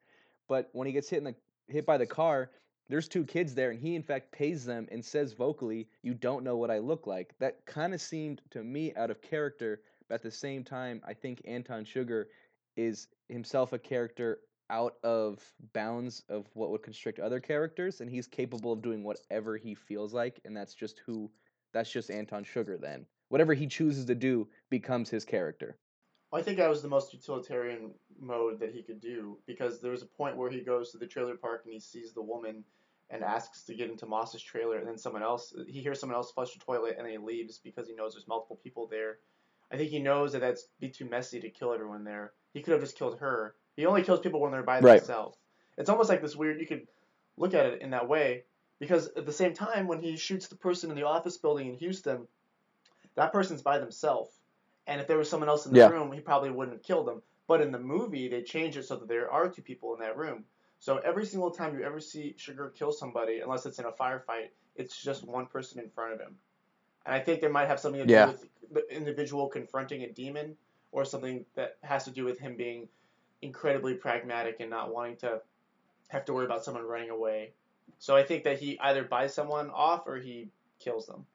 But 0.47 0.69
when 0.73 0.87
he 0.87 0.93
gets 0.93 1.09
hit 1.09 1.19
in 1.19 1.25
the 1.25 1.35
hit 1.69 1.87
by 1.87 1.97
the 1.97 2.07
car, 2.07 2.51
there's 2.91 3.09
two 3.09 3.25
kids 3.25 3.55
there, 3.55 3.71
and 3.71 3.81
he 3.81 3.95
in 3.95 4.03
fact 4.03 4.33
pays 4.33 4.65
them 4.65 4.89
and 4.91 5.05
says 5.05 5.33
vocally, 5.33 5.89
"You 6.03 6.13
don't 6.13 6.45
know 6.45 6.57
what 6.57 6.71
I 6.71 6.79
look 6.79 7.07
like." 7.07 7.39
That 7.39 7.65
kind 7.65 7.95
of 7.95 8.01
seemed 8.01 8.43
to 8.51 8.65
me 8.65 8.93
out 8.95 9.11
of 9.11 9.23
character, 9.23 9.81
but 10.09 10.17
at 10.17 10.23
the 10.23 10.31
same 10.31 10.65
time, 10.65 11.01
I 11.07 11.15
think 11.15 11.41
Anton 11.45 11.85
Chigurh 11.85 12.27
is 12.77 13.07
himself 13.29 13.73
a 13.73 13.79
character 13.79 14.41
out 14.69 14.97
of 15.05 15.41
bounds 15.73 16.25
of 16.29 16.49
what 16.55 16.71
would 16.71 16.83
constrict 16.83 17.21
other 17.21 17.41
characters, 17.41 18.01
and 18.01 18.11
he's 18.11 18.27
capable 18.27 18.73
of 18.73 18.83
doing 18.83 19.05
whatever 19.05 19.57
he 19.57 19.75
feels 19.75 20.13
like, 20.13 20.41
and 20.45 20.57
that's 20.57 20.75
just 20.75 20.99
who, 21.07 21.31
that's 21.73 21.91
just 21.91 22.11
Anton 22.11 22.45
Chigurh. 22.45 22.81
Then 22.81 23.07
whatever 23.29 23.55
he 23.55 23.69
chooses 23.69 24.05
to 24.07 24.15
do 24.17 24.49
becomes 24.69 25.09
his 25.09 25.25
character. 25.25 25.79
I 26.33 26.43
think 26.43 26.59
that 26.59 26.69
was 26.69 26.83
the 26.83 26.89
most 26.89 27.13
utilitarian 27.13 27.93
mode 28.21 28.61
that 28.61 28.73
he 28.73 28.83
could 28.83 29.01
do 29.01 29.39
because 29.47 29.81
there 29.81 29.91
was 29.91 30.03
a 30.03 30.07
point 30.07 30.37
where 30.37 30.51
he 30.51 30.61
goes 30.61 30.93
to 30.93 30.99
the 30.99 31.07
trailer 31.07 31.37
park 31.37 31.63
and 31.65 31.75
he 31.75 31.81
sees 31.81 32.13
the 32.13 32.23
woman 32.23 32.65
and 33.11 33.25
asks 33.25 33.65
to 33.65 33.75
get 33.75 33.91
into 33.91 34.07
Moss's 34.07 34.43
trailer, 34.43 34.79
and 34.79 34.87
then 34.87 34.97
someone 34.99 35.23
else 35.23 35.53
he 35.67 35.81
hears 35.81 35.99
someone 36.01 36.17
else 36.17 36.33
flush 36.33 36.53
the 36.53 36.65
toilet 36.65 36.95
and 36.97 37.05
then 37.07 37.13
he 37.13 37.19
leaves 37.19 37.59
because 37.59 37.89
he 37.89 37.95
knows 37.95 38.15
there's 38.15 38.29
multiple 38.29 38.61
people 38.63 38.87
there. 38.87 39.19
I 39.73 39.77
think 39.77 39.91
he 39.91 39.99
knows 40.01 40.33
that 40.33 40.41
that's 40.41 40.67
be 40.81 40.89
too 40.89 41.05
messy 41.05 41.41
to 41.41 41.51
kill 41.51 41.73
everyone 41.73 42.05
there. 42.05 42.33
He 42.53 42.63
could 42.63 42.73
have 42.73 42.81
just 42.81 42.97
killed 42.97 43.19
her. 43.21 43.55
He 43.77 43.87
only 43.87 44.03
kills 44.03 44.21
people 44.21 44.41
when 44.41 44.53
they're 44.53 44.63
by 44.63 44.81
Right. 44.81 44.99
themselves. 44.99 45.39
It's 45.79 45.91
almost 45.91 46.09
like 46.09 46.23
this 46.23 46.37
weird. 46.37 46.61
You 46.61 46.67
could 46.67 46.87
look 47.37 47.55
at 47.55 47.67
it 47.67 47.83
in 47.83 47.91
that 47.91 48.09
way 48.09 48.45
because 48.79 49.09
at 49.17 49.27
the 49.27 49.33
same 49.33 49.55
time, 49.55 49.87
when 49.87 50.01
he 50.01 50.17
shoots 50.17 50.49
the 50.49 50.57
person 50.57 50.91
in 50.91 50.97
the 50.97 51.07
office 51.07 51.37
building 51.37 51.69
in 51.69 51.75
Houston, 51.75 52.27
that 53.15 53.33
person's 53.33 53.63
by 53.63 53.79
themselves. 53.79 54.41
And 54.87 55.01
if 55.01 55.07
there 55.07 55.19
was 55.19 55.29
someone 55.31 55.49
else 55.49 55.67
in 55.67 55.73
the 55.73 55.79
Yeah. 55.79 55.89
room, 55.89 56.13
he 56.13 56.21
probably 56.21 56.51
wouldn't 56.51 56.77
have 56.77 56.83
killed 56.85 57.07
them. 57.07 57.23
But 57.47 57.61
in 57.61 57.73
the 57.73 57.79
movie, 57.79 58.29
they 58.29 58.43
change 58.43 58.77
it 58.77 58.85
so 58.85 58.97
that 58.97 59.09
there 59.09 59.31
are 59.31 59.49
two 59.49 59.63
people 59.63 59.95
in 59.95 60.01
that 60.01 60.17
room. 60.17 60.45
So 60.81 60.97
every 60.99 61.27
single 61.27 61.51
time 61.51 61.79
you 61.79 61.85
ever 61.85 62.01
see 62.01 62.35
Chigurh 62.39 62.75
kill 62.75 62.91
somebody, 62.91 63.41
unless 63.41 63.67
it's 63.67 63.79
in 63.79 63.85
a 63.85 63.93
firefight, 63.93 64.49
it's 64.77 65.01
just 65.01 65.27
one 65.27 65.47
person 65.47 65.79
in 65.79 65.91
front 65.91 66.15
of 66.15 66.21
him. 66.21 66.37
And 67.07 67.15
I 67.15 67.21
think 67.21 67.41
there 67.41 67.51
might 67.51 67.69
have 67.69 67.79
something 67.79 68.07
to 68.07 68.13
Yeah. 68.13 68.27
do 68.27 68.33
with 68.33 68.49
the 68.73 68.95
individual 68.95 69.49
confronting 69.49 70.03
a 70.03 70.09
demon, 70.11 70.57
or 70.93 71.05
something 71.05 71.45
that 71.55 71.77
has 71.83 72.05
to 72.05 72.11
do 72.11 72.25
with 72.25 72.39
him 72.39 72.57
being 72.57 72.89
incredibly 73.43 73.95
pragmatic 73.95 74.61
and 74.61 74.71
not 74.71 74.93
wanting 74.93 75.17
to 75.17 75.41
have 76.09 76.25
to 76.25 76.33
worry 76.33 76.45
about 76.45 76.65
someone 76.65 76.85
running 76.85 77.11
away. 77.11 77.53
So 77.99 78.17
I 78.17 78.23
think 78.23 78.45
that 78.45 78.59
he 78.59 78.79
either 78.81 79.05
buys 79.05 79.33
someone 79.35 79.71
off 79.71 80.07
or 80.07 80.17
he 80.17 80.51
kills 80.79 81.07
them. 81.07 81.27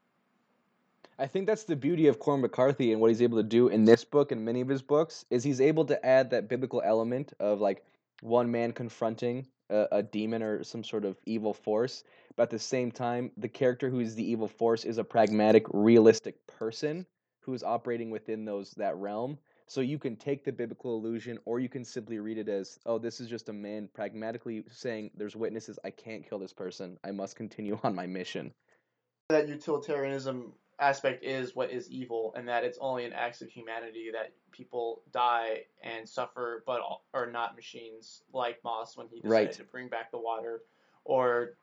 I 1.17 1.27
think 1.27 1.47
that's 1.47 1.63
the 1.63 1.75
beauty 1.75 2.07
of 2.07 2.19
Cormac 2.19 2.51
McCarthy 2.51 2.91
and 2.91 2.99
what 2.99 3.09
he's 3.09 3.21
able 3.21 3.37
to 3.37 3.47
do 3.47 3.69
in 3.69 3.85
this 3.85 4.03
book 4.03 4.33
and 4.33 4.43
many 4.43 4.59
of 4.59 4.67
his 4.67 4.81
books 4.81 5.23
is 5.29 5.43
he's 5.43 5.61
able 5.61 5.85
to 5.85 6.05
add 6.05 6.31
that 6.31 6.49
biblical 6.49 6.81
element 6.83 7.31
of 7.39 7.61
like 7.61 7.85
one 8.22 8.51
man 8.51 8.72
confronting 8.72 9.47
a, 9.70 9.88
a 9.91 10.03
demon 10.03 10.43
or 10.43 10.63
some 10.63 10.84
sort 10.84 11.05
of 11.05 11.18
evil 11.26 11.53
force, 11.53 12.03
but 12.36 12.43
at 12.43 12.49
the 12.49 12.59
same 12.59 12.91
time, 12.91 13.32
the 13.38 13.47
character 13.47 13.89
who 13.89 13.99
is 13.99 14.16
the 14.16 14.30
evil 14.30 14.47
force 14.47 14.86
is 14.86 14.97
a 14.97 15.03
pragmatic, 15.03 15.66
realistic 15.72 16.45
person 16.47 17.05
who 17.41 17.53
is 17.53 17.63
operating 17.63 18.09
within 18.09 18.45
those 18.45 18.72
that 18.72 18.95
realm. 18.97 19.38
So 19.68 19.82
you 19.82 19.97
can 19.97 20.16
take 20.16 20.43
the 20.43 20.51
biblical 20.51 20.97
illusion, 20.97 21.39
or 21.45 21.59
you 21.59 21.70
can 21.70 21.84
simply 21.84 22.20
read 22.20 22.38
it 22.38 22.49
as, 22.49 22.80
"Oh, 22.86 22.99
this 22.99 23.20
is 23.20 23.28
just 23.28 23.49
a 23.49 23.53
man 23.53 23.89
pragmatically 23.93 24.63
saying, 24.70 25.11
there's 25.16 25.36
witnesses. 25.36 25.80
I 25.84 25.89
can't 25.89 26.28
kill 26.28 26.38
this 26.38 26.53
person. 26.53 26.99
I 27.03 27.11
must 27.11 27.36
continue 27.36 27.80
on 27.84 27.95
my 27.95 28.05
mission." 28.05 28.53
that 29.30 29.47
utilitarianism 29.47 30.53
aspect 30.80 31.23
is 31.23 31.55
what 31.55 31.71
is 31.71 31.89
evil, 31.89 32.34
and 32.36 32.47
that 32.47 32.63
it's 32.63 32.78
only 32.82 33.05
in 33.05 33.13
acts 33.13 33.41
of 33.41 33.49
humanity 33.49 34.09
that 34.11 34.34
people 34.51 35.01
die 35.11 35.63
and 35.84 36.07
suffer, 36.07 36.63
but 36.65 36.82
are 37.13 37.32
not 37.32 37.55
machines 37.55 38.23
like 38.34 38.63
Moss 38.63 38.97
when 38.97 39.07
he 39.07 39.19
decided 39.21 39.45
Right. 39.47 39.51
to 39.53 39.63
bring 39.63 39.88
back 39.88 40.11
the 40.11 40.19
water, 40.19 40.63
or 41.03 41.57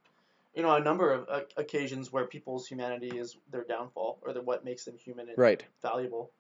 you 0.54 0.62
know 0.62 0.74
a 0.76 0.80
number 0.80 1.12
of 1.12 1.28
uh, 1.28 1.40
occasions 1.56 2.12
where 2.12 2.26
people's 2.26 2.66
humanity 2.66 3.18
is 3.18 3.36
their 3.50 3.64
downfall, 3.64 4.18
or 4.22 4.32
the, 4.32 4.40
what 4.40 4.64
makes 4.64 4.84
them 4.84 4.96
human 4.96 5.28
and 5.28 5.38
Right. 5.38 5.64
valuable. 5.82 6.32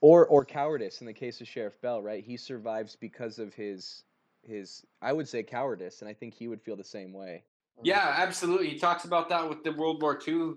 or 0.00 0.26
or 0.26 0.44
cowardice 0.44 1.00
in 1.00 1.06
the 1.06 1.12
case 1.12 1.40
of 1.40 1.48
Sheriff 1.48 1.80
Bell, 1.80 2.02
right? 2.02 2.22
He 2.24 2.36
survives 2.36 2.96
because 2.96 3.38
of 3.38 3.54
his 3.54 4.04
his 4.42 4.84
I 5.00 5.12
would 5.12 5.28
say 5.28 5.42
cowardice, 5.42 6.00
and 6.00 6.08
I 6.08 6.14
think 6.14 6.34
he 6.34 6.48
would 6.48 6.60
feel 6.60 6.76
the 6.76 6.84
same 6.84 7.12
way. 7.12 7.44
Yeah, 7.82 8.14
absolutely. 8.16 8.68
He 8.68 8.78
talks 8.78 9.04
about 9.04 9.28
that 9.30 9.48
with 9.48 9.64
the 9.64 9.72
World 9.72 10.02
War 10.02 10.18
II, 10.26 10.54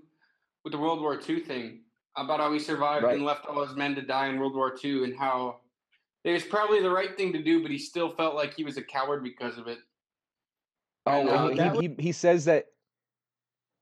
with 0.66 0.72
the 0.74 0.80
World 0.80 1.00
War 1.00 1.18
II 1.18 1.40
thing 1.40 1.82
about 2.18 2.40
how 2.42 2.52
he 2.52 2.60
survived 2.60 3.06
Right. 3.06 3.16
and 3.16 3.24
left 3.24 3.46
all 3.46 3.66
his 3.66 3.76
men 3.78 3.96
to 3.96 4.02
die 4.02 4.28
in 4.28 4.40
World 4.40 4.56
War 4.56 4.76
II, 4.84 5.06
and 5.06 5.16
how 5.16 5.62
it 6.26 6.32
was 6.32 6.44
probably 6.44 6.82
the 6.82 6.90
right 6.90 7.16
thing 7.16 7.32
to 7.34 7.42
do, 7.42 7.62
but 7.62 7.72
he 7.72 7.78
still 7.78 8.16
felt 8.16 8.36
like 8.36 8.54
he 8.56 8.64
was 8.64 8.76
a 8.78 8.82
coward 8.82 9.24
because 9.24 9.58
of 9.58 9.68
it. 9.68 9.78
Oh, 11.06 11.30
uh, 11.30 11.50
and 11.50 11.60
that 11.60 11.76
he, 11.76 11.88
he 11.88 11.96
he 12.00 12.12
says 12.12 12.46
that 12.46 12.66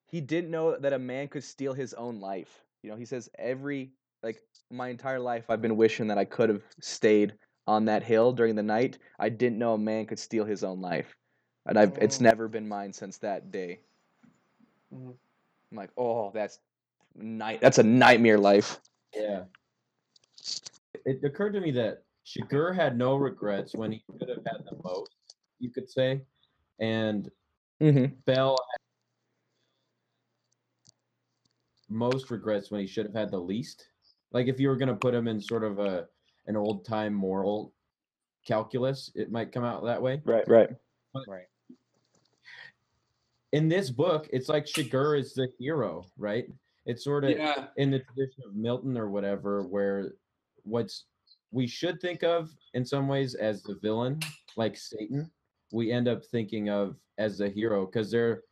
he 0.08 0.20
didn't 0.20 0.52
know 0.52 0.78
that 0.78 0.92
a 0.92 1.00
man 1.00 1.30
could 1.30 1.44
steal 1.44 1.74
his 1.74 1.94
own 1.94 2.20
life. 2.20 2.66
You 2.84 2.92
know, 2.92 2.98
he 2.98 3.06
says 3.06 3.30
every 3.40 3.94
like 4.24 4.42
my 4.70 4.90
entire 4.90 5.22
life 5.22 5.50
I've 5.50 5.62
been 5.62 5.78
wishing 5.78 6.08
that 6.08 6.18
I 6.18 6.26
could 6.26 6.50
have 6.50 6.64
stayed 6.82 7.34
on 7.66 7.86
that 7.86 8.04
hill 8.04 8.34
during 8.34 8.56
the 8.56 8.64
night. 8.64 9.00
I 9.20 9.30
didn't 9.30 9.58
know 9.58 9.76
a 9.76 9.78
man 9.78 10.06
could 10.06 10.20
steal 10.20 10.44
his 10.44 10.66
own 10.66 10.82
life, 10.82 11.16
and 11.66 11.80
I've 11.80 11.98
it's 12.02 12.20
Oh. 12.20 12.24
never 12.26 12.50
been 12.50 12.68
mine 12.68 12.92
since 12.92 13.20
that 13.20 13.52
day. 13.52 13.80
Mhm. 14.94 15.16
I'm 15.72 15.78
like, 15.78 15.92
oh, 15.98 16.30
that's 16.32 16.60
night. 17.16 17.62
That's 17.62 17.78
a 17.78 17.84
nightmare 17.84 18.38
life. 18.38 18.80
Yeah. 19.16 19.44
It 21.06 21.24
occurred 21.24 21.54
to 21.54 21.62
me 21.62 21.72
that 21.72 22.04
Chigurh 22.26 22.76
had 22.76 22.98
no 22.98 23.16
regrets 23.16 23.76
when 23.76 23.92
he 23.92 24.04
could 24.20 24.30
have 24.30 24.46
had 24.46 24.64
the 24.66 24.78
most, 24.84 25.12
you 25.60 25.70
could 25.72 25.90
say. 25.90 26.22
And 26.80 27.30
Mm-hmm. 27.84 28.16
Bell 28.26 28.58
had 28.72 28.80
most 31.90 32.32
regrets 32.32 32.72
when 32.72 32.80
he 32.80 32.88
should 32.88 33.06
have 33.06 33.16
had 33.16 33.30
the 33.30 33.38
least. 33.38 33.88
Like 34.32 34.48
if 34.48 34.60
you 34.60 34.70
were 34.70 34.78
gonna 34.78 34.96
put 34.96 35.14
him 35.14 35.28
in 35.28 35.42
sort 35.42 35.66
of 35.66 35.80
a 35.80 36.08
an 36.48 36.56
old 36.56 36.86
time 36.86 37.14
moral 37.14 37.74
calculus, 38.48 39.12
it 39.16 39.32
might 39.32 39.52
come 39.52 39.66
out 39.66 39.84
that 39.84 40.02
way. 40.02 40.22
Right. 40.24 40.48
Right. 40.48 40.70
Right. 41.28 41.48
In 43.52 43.68
this 43.68 43.90
book, 43.92 44.28
it's 44.32 44.50
like 44.50 44.66
Chigurh 44.66 45.20
is 45.20 45.34
the 45.34 45.50
hero, 45.60 46.06
right? 46.18 46.48
It's 46.86 47.04
sort 47.04 47.24
of 47.24 47.32
Yeah. 47.32 47.70
in 47.78 47.92
the 47.92 48.00
tradition 48.00 48.44
of 48.46 48.56
Milton 48.56 48.98
or 48.98 49.10
whatever, 49.10 49.64
where 49.68 50.14
what's 50.64 51.06
we 51.52 51.68
should 51.68 52.02
think 52.02 52.24
of 52.24 52.50
in 52.74 52.84
some 52.84 53.08
ways 53.08 53.36
as 53.36 53.62
the 53.64 53.76
villain, 53.76 54.20
like 54.58 54.76
Satan, 54.76 55.32
we 55.72 55.92
end 55.92 56.08
up 56.08 56.26
thinking 56.26 56.70
of 56.70 56.98
as 57.20 57.38
the 57.38 57.50
hero 57.50 57.86
because 57.86 58.10
they're 58.10 58.44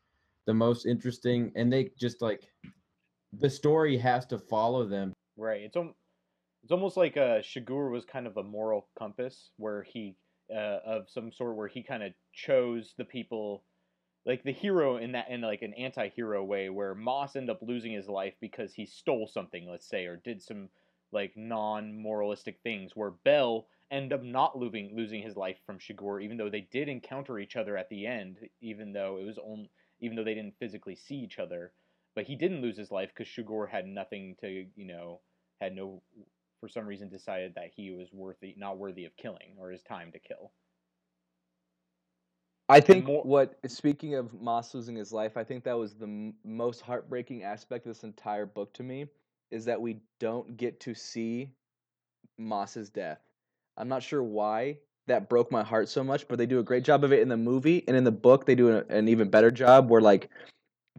the 0.45 0.53
most 0.53 0.85
interesting 0.85 1.51
and 1.55 1.71
they 1.71 1.89
just 1.99 2.21
like 2.21 2.43
the 3.33 3.49
story 3.49 3.97
has 3.97 4.25
to 4.27 4.37
follow 4.37 4.85
them. 4.85 5.13
Right. 5.35 5.61
It's 5.61 5.75
al- 5.75 5.95
it's 6.63 6.71
almost 6.71 6.95
like 6.95 7.17
uh, 7.17 7.39
Chigurh 7.41 7.91
was 7.91 8.05
kind 8.05 8.27
of 8.27 8.37
a 8.37 8.43
moral 8.43 8.87
compass 8.97 9.49
where 9.57 9.81
he 9.83 10.15
uh, 10.53 10.79
of 10.85 11.09
some 11.09 11.31
sort 11.31 11.55
where 11.55 11.67
he 11.67 11.81
kind 11.81 12.03
of 12.03 12.13
chose 12.33 12.93
the 12.97 13.05
people 13.05 13.63
like 14.25 14.43
the 14.43 14.51
hero 14.51 14.97
in 14.97 15.13
that 15.13 15.29
in 15.29 15.41
like 15.41 15.61
an 15.61 15.73
anti-hero 15.73 16.43
way 16.43 16.69
where 16.69 16.93
Moss 16.93 17.35
ended 17.35 17.49
up 17.55 17.61
losing 17.61 17.91
his 17.91 18.07
life 18.07 18.33
because 18.39 18.73
he 18.73 18.85
stole 18.85 19.27
something, 19.27 19.67
let's 19.69 19.87
say, 19.87 20.05
or 20.05 20.17
did 20.17 20.41
some 20.41 20.69
like 21.11 21.35
non-moralistic 21.35 22.59
things 22.63 22.95
where 22.95 23.11
Bell 23.11 23.67
ended 23.89 24.13
up 24.13 24.23
not 24.23 24.57
losing 24.57 24.95
losing 24.95 25.21
his 25.21 25.35
life 25.35 25.57
from 25.65 25.79
Chigurh 25.79 26.23
even 26.23 26.37
though 26.37 26.49
they 26.49 26.67
did 26.71 26.87
encounter 26.87 27.39
each 27.39 27.55
other 27.55 27.75
at 27.75 27.89
the 27.89 28.07
end 28.07 28.37
even 28.61 28.93
though 28.93 29.17
it 29.17 29.25
was 29.25 29.39
only 29.43 29.69
even 29.99 30.15
though 30.15 30.23
they 30.23 30.35
didn't 30.35 30.57
physically 30.59 30.95
see 30.95 31.15
each 31.15 31.39
other. 31.39 31.71
But 32.13 32.25
he 32.25 32.35
didn't 32.35 32.61
lose 32.61 32.77
his 32.77 32.91
life 32.91 33.09
because 33.15 33.31
Chigurh 33.31 33.69
had 33.69 33.87
nothing 33.87 34.35
to 34.41 34.65
you 34.75 34.85
know 34.85 35.19
had 35.59 35.75
no 35.75 36.01
for 36.59 36.69
some 36.69 36.85
reason 36.85 37.09
decided 37.09 37.55
that 37.55 37.71
he 37.75 37.91
was 37.91 38.07
worthy 38.13 38.53
not 38.57 38.77
worthy 38.77 39.05
of 39.05 39.17
killing 39.17 39.55
or 39.59 39.71
his 39.71 39.81
time 39.81 40.11
to 40.11 40.19
kill 40.19 40.51
I 42.71 42.79
think 42.79 43.05
more- 43.05 43.23
what 43.23 43.55
speaking 43.69 44.15
of 44.15 44.33
Moss 44.41 44.73
losing 44.73 44.95
his 44.95 45.11
life, 45.11 45.37
I 45.37 45.43
think 45.43 45.63
that 45.65 45.77
was 45.77 45.93
the 45.95 46.05
m- 46.05 46.35
most 46.43 46.81
heartbreaking 46.81 47.43
aspect 47.43 47.85
of 47.85 47.91
this 47.93 48.03
entire 48.03 48.45
book 48.45 48.73
to 48.75 48.83
me 48.83 49.07
is 49.51 49.65
that 49.65 49.81
we 49.81 49.99
don't 50.19 50.57
get 50.57 50.79
to 50.81 50.93
see 50.93 51.53
Moss's 52.37 52.89
death. 52.89 53.19
I'm 53.77 53.89
not 53.89 54.03
sure 54.03 54.23
why 54.23 54.79
that 55.07 55.29
broke 55.29 55.51
my 55.51 55.63
heart 55.63 55.89
so 55.89 56.03
much, 56.03 56.27
but 56.27 56.37
they 56.37 56.45
do 56.45 56.59
a 56.59 56.63
great 56.63 56.83
job 56.83 57.03
of 57.03 57.11
it 57.11 57.21
in 57.21 57.27
the 57.29 57.37
movie 57.37 57.83
and 57.87 57.97
in 57.97 58.03
the 58.03 58.11
book 58.11 58.45
they 58.45 58.55
do 58.55 58.69
a, 58.77 58.83
an 58.89 59.07
even 59.09 59.29
better 59.29 59.51
job 59.51 59.89
where 59.89 60.01
like 60.01 60.29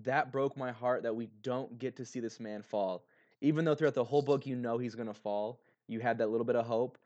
that 0.04 0.32
broke 0.32 0.56
my 0.56 0.72
heart 0.72 1.02
that 1.04 1.14
we 1.16 1.28
don't 1.42 1.78
get 1.78 1.96
to 1.96 2.04
see 2.04 2.20
this 2.20 2.40
man 2.40 2.62
fall. 2.62 3.04
Even 3.40 3.64
though 3.64 3.74
throughout 3.74 3.94
the 3.94 4.04
whole 4.04 4.22
book 4.22 4.46
you 4.46 4.56
know 4.56 4.78
he's 4.78 4.94
gonna 4.94 5.14
fall, 5.14 5.60
you 5.88 6.00
had 6.00 6.18
that 6.18 6.30
little 6.30 6.44
bit 6.46 6.56
of 6.56 6.66
hope. 6.66 6.98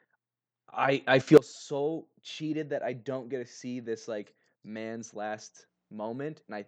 I 0.73 1.03
I 1.07 1.19
feel 1.21 1.43
so 1.43 2.09
cheated 2.23 2.71
that 2.71 2.83
I 2.83 2.93
don't 2.95 3.29
get 3.29 3.39
to 3.39 3.47
see 3.53 3.81
this 3.81 4.09
like 4.09 4.35
man's 4.67 5.15
last 5.15 5.67
moment, 5.91 6.43
and 6.49 6.57
I 6.57 6.65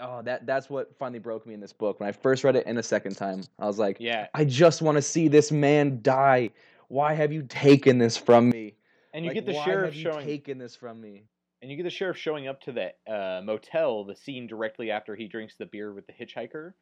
oh 0.00 0.22
that 0.22 0.46
that's 0.46 0.70
what 0.70 0.96
finally 0.98 1.18
broke 1.18 1.46
me 1.46 1.54
in 1.54 1.60
this 1.60 1.72
book 1.72 2.00
when 2.00 2.08
I 2.08 2.12
first 2.12 2.44
read 2.44 2.56
it 2.56 2.64
and 2.66 2.78
a 2.78 2.82
second 2.82 3.16
time. 3.16 3.42
I 3.58 3.66
was 3.66 3.78
like, 3.78 3.98
Yeah, 4.00 4.26
I 4.34 4.44
just 4.44 4.82
want 4.82 4.96
to 4.96 5.02
see 5.02 5.28
this 5.28 5.52
man 5.52 6.00
die. 6.02 6.50
Why 6.88 7.14
have 7.14 7.32
you 7.32 7.42
taken 7.42 7.98
this 7.98 8.16
from 8.16 8.50
me? 8.50 8.74
and 9.12 9.24
you 9.24 9.30
Like, 9.30 9.34
get 9.36 9.46
the 9.46 9.54
sheriff 9.54 9.94
showing 9.94 10.24
taken 10.26 10.58
this 10.58 10.76
from 10.76 11.00
me. 11.00 11.24
and 11.62 11.70
you 11.70 11.76
get 11.76 11.82
the 11.82 11.90
sheriff 11.90 12.16
showing 12.16 12.48
up 12.48 12.60
to 12.62 12.72
the 12.72 13.12
uh, 13.12 13.42
motel, 13.44 14.04
the 14.04 14.16
scene 14.16 14.46
directly 14.46 14.90
after 14.90 15.14
he 15.16 15.28
drinks 15.28 15.56
the 15.56 15.66
beer 15.66 15.92
with 15.92 16.06
the 16.06 16.12
hitchhiker, 16.12 16.72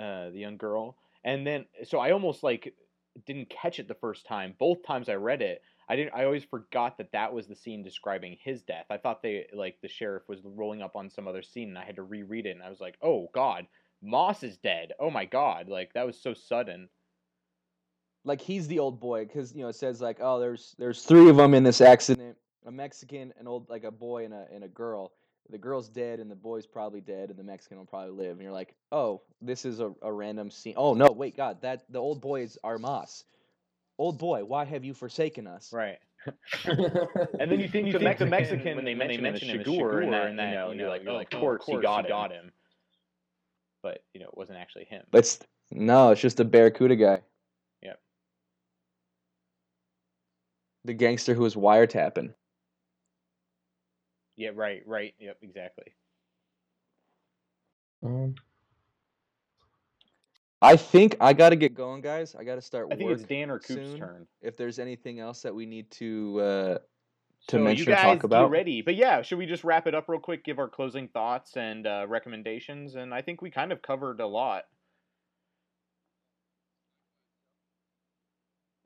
uh, 0.00 0.30
the 0.30 0.38
young 0.38 0.56
girl, 0.56 0.96
and 1.24 1.46
then 1.46 1.66
so 1.84 1.98
I 1.98 2.12
almost 2.12 2.42
like 2.42 2.74
didn't 3.26 3.50
catch 3.50 3.78
it 3.80 3.88
the 3.88 3.94
first 3.94 4.24
time. 4.26 4.54
Both 4.58 4.84
times 4.84 5.08
I 5.08 5.14
read 5.14 5.42
it, 5.42 5.62
I 5.90 5.96
didn't. 5.96 6.14
I 6.14 6.26
always 6.26 6.44
forgot 6.44 6.98
that 6.98 7.12
that 7.12 7.34
was 7.34 7.48
the 7.48 7.56
scene 7.56 7.82
describing 7.84 8.38
his 8.42 8.62
death. 8.62 8.86
I 8.90 8.98
thought 8.98 9.22
they 9.22 9.46
like 9.54 9.78
the 9.82 9.88
sheriff 9.88 10.24
was 10.28 10.40
rolling 10.44 10.82
up 10.82 10.96
on 10.96 11.10
some 11.10 11.28
other 11.28 11.42
scene, 11.42 11.70
and 11.70 11.78
I 11.78 11.84
had 11.84 11.96
to 11.96 12.04
reread 12.04 12.46
it, 12.46 12.52
and 12.52 12.62
I 12.64 12.70
was 12.70 12.80
like, 12.80 12.96
oh 13.02 13.28
god, 13.34 13.66
Moss 14.02 14.44
is 14.44 14.58
dead. 14.58 14.92
Oh 15.00 15.10
my 15.10 15.26
god, 15.26 15.68
like 15.68 15.94
that 15.94 16.06
was 16.06 16.20
so 16.20 16.34
sudden. 16.34 16.88
like 18.24 18.40
he's 18.42 18.68
the 18.68 18.80
old 18.80 19.00
boy 19.00 19.26
because 19.26 19.54
you 19.54 19.62
know 19.62 19.68
it 19.70 19.76
says 19.76 20.00
like 20.00 20.18
oh 20.20 20.40
there's 20.40 20.76
there's 20.78 21.04
three 21.04 21.30
of 21.30 21.36
them 21.36 21.54
in 21.54 21.64
this 21.64 21.82
accident 21.82 22.36
a 22.66 22.72
mexican 22.72 23.32
an 23.40 23.48
old 23.48 23.68
like 23.70 23.84
a 23.84 23.92
boy 23.92 24.24
and 24.26 24.34
a 24.34 24.46
and 24.54 24.64
a 24.64 24.68
girl 24.68 25.12
the 25.50 25.58
girl's 25.58 25.88
dead 25.90 26.20
and 26.20 26.30
the 26.30 26.36
boy's 26.36 26.66
probably 26.66 27.00
dead 27.02 27.30
and 27.30 27.38
the 27.38 27.44
mexican 27.44 27.78
will 27.78 27.86
probably 27.86 28.12
live 28.12 28.32
and 28.32 28.42
you're 28.42 28.52
like 28.52 28.74
oh 28.92 29.22
this 29.42 29.64
is 29.64 29.80
a, 29.80 29.92
a 30.02 30.12
random 30.12 30.50
scene 30.50 30.74
oh 30.76 30.94
no 30.94 31.10
wait 31.12 31.36
god 31.36 31.62
that 31.62 31.84
the 31.90 31.98
old 31.98 32.20
boy 32.22 32.42
is 32.42 32.58
armas 32.64 33.24
old 34.00 34.18
boy 34.18 34.44
why 34.44 34.64
have 34.64 34.84
you 34.84 34.94
forsaken 34.94 35.46
us 35.46 35.72
Right. 35.72 35.98
And 36.66 37.50
then 37.50 37.60
you 37.60 37.68
think, 37.68 37.86
You 37.86 37.92
the, 37.92 37.98
think 37.98 38.18
the 38.18 38.26
Mexican, 38.26 38.30
Mexican, 38.30 38.76
when 38.76 38.84
they 38.84 38.94
when 38.94 39.08
they 39.08 39.16
mention, 39.16 39.24
him 39.26 39.34
as 39.34 39.40
mention 39.40 39.50
him 39.50 39.60
as 39.60 39.66
Chigurh, 39.66 40.02
and 40.02 40.12
Chigurh 40.12 40.12
that, 40.12 40.26
and 40.28 40.38
that, 40.38 40.50
you 40.50 40.56
know, 40.56 40.70
you 40.70 40.76
you're 40.78 40.86
know, 40.86 40.92
like, 40.92 41.02
you're 41.02 41.12
oh, 41.12 41.16
like, 41.16 41.32
of 41.32 41.38
oh, 41.38 41.40
course, 41.40 41.62
of 41.62 41.66
he 41.66 41.76
got, 41.82 41.96
he 41.98 42.02
him. 42.04 42.08
got 42.08 42.32
him. 42.32 42.52
But 43.82 44.04
you 44.14 44.20
know, 44.20 44.26
it 44.26 44.36
wasn't 44.36 44.58
actually 44.58 44.84
him. 44.84 45.04
it's 45.12 45.38
no 45.70 46.10
it's 46.10 46.20
just 46.20 46.40
a 46.40 46.44
barracuda 46.44 46.96
guy 46.96 47.20
Yep. 47.82 47.98
the 50.84 50.92
gangster 50.94 51.34
who 51.34 51.42
was 51.42 51.54
wiretapping 51.54 52.34
Yeah, 54.36 54.50
right, 54.54 54.82
right. 54.86 55.14
Yep, 55.18 55.36
exactly. 55.42 55.94
Um, 58.02 58.34
i 60.62 60.76
think 60.76 61.16
i 61.20 61.32
gotta 61.32 61.56
get 61.56 61.74
going 61.74 62.00
guys 62.00 62.34
i 62.34 62.44
gotta 62.44 62.60
start 62.60 62.88
I 62.90 62.96
think 62.96 63.10
it's 63.10 63.22
Dan 63.22 63.50
or 63.50 63.58
Coop's 63.58 63.90
soon. 63.90 63.98
turn. 63.98 64.26
if 64.42 64.56
there's 64.56 64.78
anything 64.78 65.20
else 65.20 65.42
that 65.42 65.54
we 65.54 65.66
need 65.66 65.90
to 65.92 66.40
uh 66.40 66.78
to 67.48 67.56
so 67.56 67.62
mention 67.62 67.88
you 67.88 67.94
guys 67.94 68.02
talk 68.02 68.24
about. 68.24 68.50
ready. 68.50 68.82
But 68.82 68.96
yeah, 68.96 69.22
should 69.22 69.38
we 69.38 69.46
just 69.46 69.64
wrap 69.64 69.86
it 69.86 69.94
up 69.94 70.08
real 70.08 70.20
quick, 70.20 70.44
give 70.44 70.58
our 70.58 70.68
closing 70.68 71.08
thoughts 71.08 71.56
and 71.56 71.86
uh, 71.86 72.06
recommendations? 72.08 72.94
And 72.94 73.14
I 73.14 73.22
think 73.22 73.42
we 73.42 73.50
kind 73.50 73.72
of 73.72 73.82
covered 73.82 74.20
a 74.20 74.26
lot. 74.26 74.64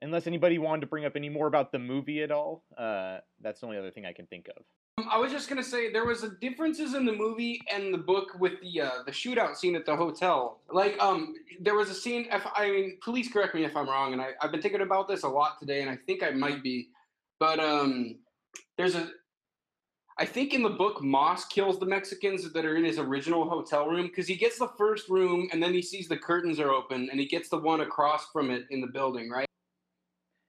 Unless 0.01 0.27
anybody 0.27 0.57
wanted 0.57 0.81
to 0.81 0.87
bring 0.87 1.05
up 1.05 1.15
any 1.15 1.29
more 1.29 1.47
about 1.47 1.71
the 1.71 1.79
movie 1.79 2.21
at 2.21 2.31
all, 2.31 2.63
uh, 2.77 3.19
that's 3.41 3.61
the 3.61 3.65
only 3.65 3.77
other 3.77 3.91
thing 3.91 4.05
I 4.05 4.13
can 4.13 4.27
think 4.27 4.47
of. 4.55 4.63
Um, 4.97 5.09
I 5.11 5.17
was 5.17 5.31
just 5.31 5.49
gonna 5.49 5.63
say 5.63 5.91
there 5.91 6.05
was 6.05 6.23
a 6.23 6.29
differences 6.29 6.93
in 6.93 7.05
the 7.05 7.11
movie 7.11 7.61
and 7.71 7.93
the 7.93 7.97
book 7.97 8.29
with 8.39 8.53
the 8.61 8.81
uh, 8.81 9.03
the 9.05 9.11
shootout 9.11 9.55
scene 9.57 9.75
at 9.75 9.85
the 9.85 9.95
hotel. 9.95 10.61
Like, 10.71 10.97
um, 11.01 11.35
there 11.59 11.75
was 11.75 11.89
a 11.89 11.93
scene. 11.93 12.27
If 12.31 12.45
I 12.55 12.71
mean, 12.71 12.97
please 13.03 13.27
correct 13.27 13.55
me 13.55 13.65
if 13.65 13.75
I'm 13.75 13.89
wrong, 13.89 14.13
and 14.13 14.21
I, 14.21 14.29
I've 14.41 14.51
been 14.51 14.61
thinking 14.61 14.81
about 14.81 15.07
this 15.09 15.23
a 15.23 15.27
lot 15.27 15.59
today, 15.59 15.81
and 15.81 15.89
I 15.89 15.97
think 16.05 16.23
I 16.23 16.31
might 16.31 16.63
be. 16.63 16.89
But 17.39 17.59
um, 17.59 18.19
there's 18.77 18.95
a. 18.95 19.09
I 20.17 20.23
think 20.25 20.53
in 20.53 20.63
the 20.63 20.69
book, 20.69 21.03
Moss 21.03 21.43
kills 21.43 21.77
the 21.77 21.85
Mexicans 21.85 22.49
that 22.53 22.63
are 22.63 22.77
in 22.77 22.85
his 22.85 22.97
original 22.97 23.49
hotel 23.49 23.87
room 23.87 24.07
because 24.07 24.27
he 24.27 24.35
gets 24.35 24.57
the 24.57 24.69
first 24.77 25.09
room 25.09 25.49
and 25.51 25.61
then 25.61 25.73
he 25.73 25.81
sees 25.81 26.07
the 26.07 26.15
curtains 26.15 26.57
are 26.57 26.71
open 26.71 27.09
and 27.11 27.19
he 27.19 27.25
gets 27.25 27.49
the 27.49 27.57
one 27.57 27.81
across 27.81 28.27
from 28.31 28.49
it 28.49 28.63
in 28.69 28.79
the 28.79 28.87
building, 28.87 29.29
right? 29.29 29.45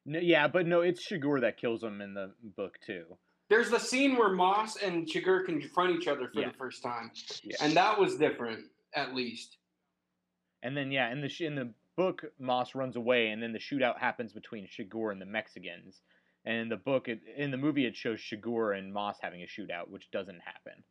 No, 0.04 0.20
yeah, 0.20 0.46
but 0.46 0.68
no, 0.68 0.82
it's 0.82 1.04
Chigurh 1.04 1.40
that 1.40 1.56
kills 1.56 1.82
him 1.82 2.00
in 2.00 2.14
the 2.14 2.30
book 2.56 2.78
too. 2.86 3.06
There's 3.48 3.70
the 3.70 3.78
scene 3.78 4.16
where 4.16 4.30
Moss 4.30 4.76
and 4.76 5.06
Chigurh 5.06 5.44
confront 5.44 5.94
each 5.96 6.08
other 6.08 6.28
for 6.28 6.40
Yeah. 6.40 6.48
the 6.48 6.54
first 6.56 6.82
time, 6.82 7.10
Yeah. 7.42 7.56
and 7.60 7.72
that 7.74 7.98
was 7.98 8.16
different, 8.16 8.70
at 8.94 9.14
least. 9.14 9.58
And 10.62 10.76
then 10.76 10.90
yeah, 10.90 11.10
in 11.12 11.20
the 11.20 11.28
sh- 11.28 11.42
in 11.42 11.54
the 11.54 11.72
book, 11.96 12.24
Moss 12.38 12.74
runs 12.74 12.96
away, 12.96 13.28
and 13.28 13.42
then 13.42 13.52
the 13.52 13.58
shootout 13.58 13.98
happens 13.98 14.32
between 14.32 14.66
Chigurh 14.66 15.12
and 15.12 15.20
the 15.20 15.26
Mexicans. 15.26 16.02
And 16.44 16.56
in 16.58 16.68
the 16.68 16.76
book, 16.76 17.08
it, 17.08 17.20
in 17.36 17.50
the 17.50 17.56
movie, 17.56 17.86
it 17.86 17.96
shows 17.96 18.20
Chigurh 18.20 18.78
and 18.78 18.92
Moss 18.92 19.18
having 19.20 19.42
a 19.42 19.46
shootout, 19.46 19.88
which 19.88 20.10
doesn't 20.10 20.40
happen. 20.40 20.82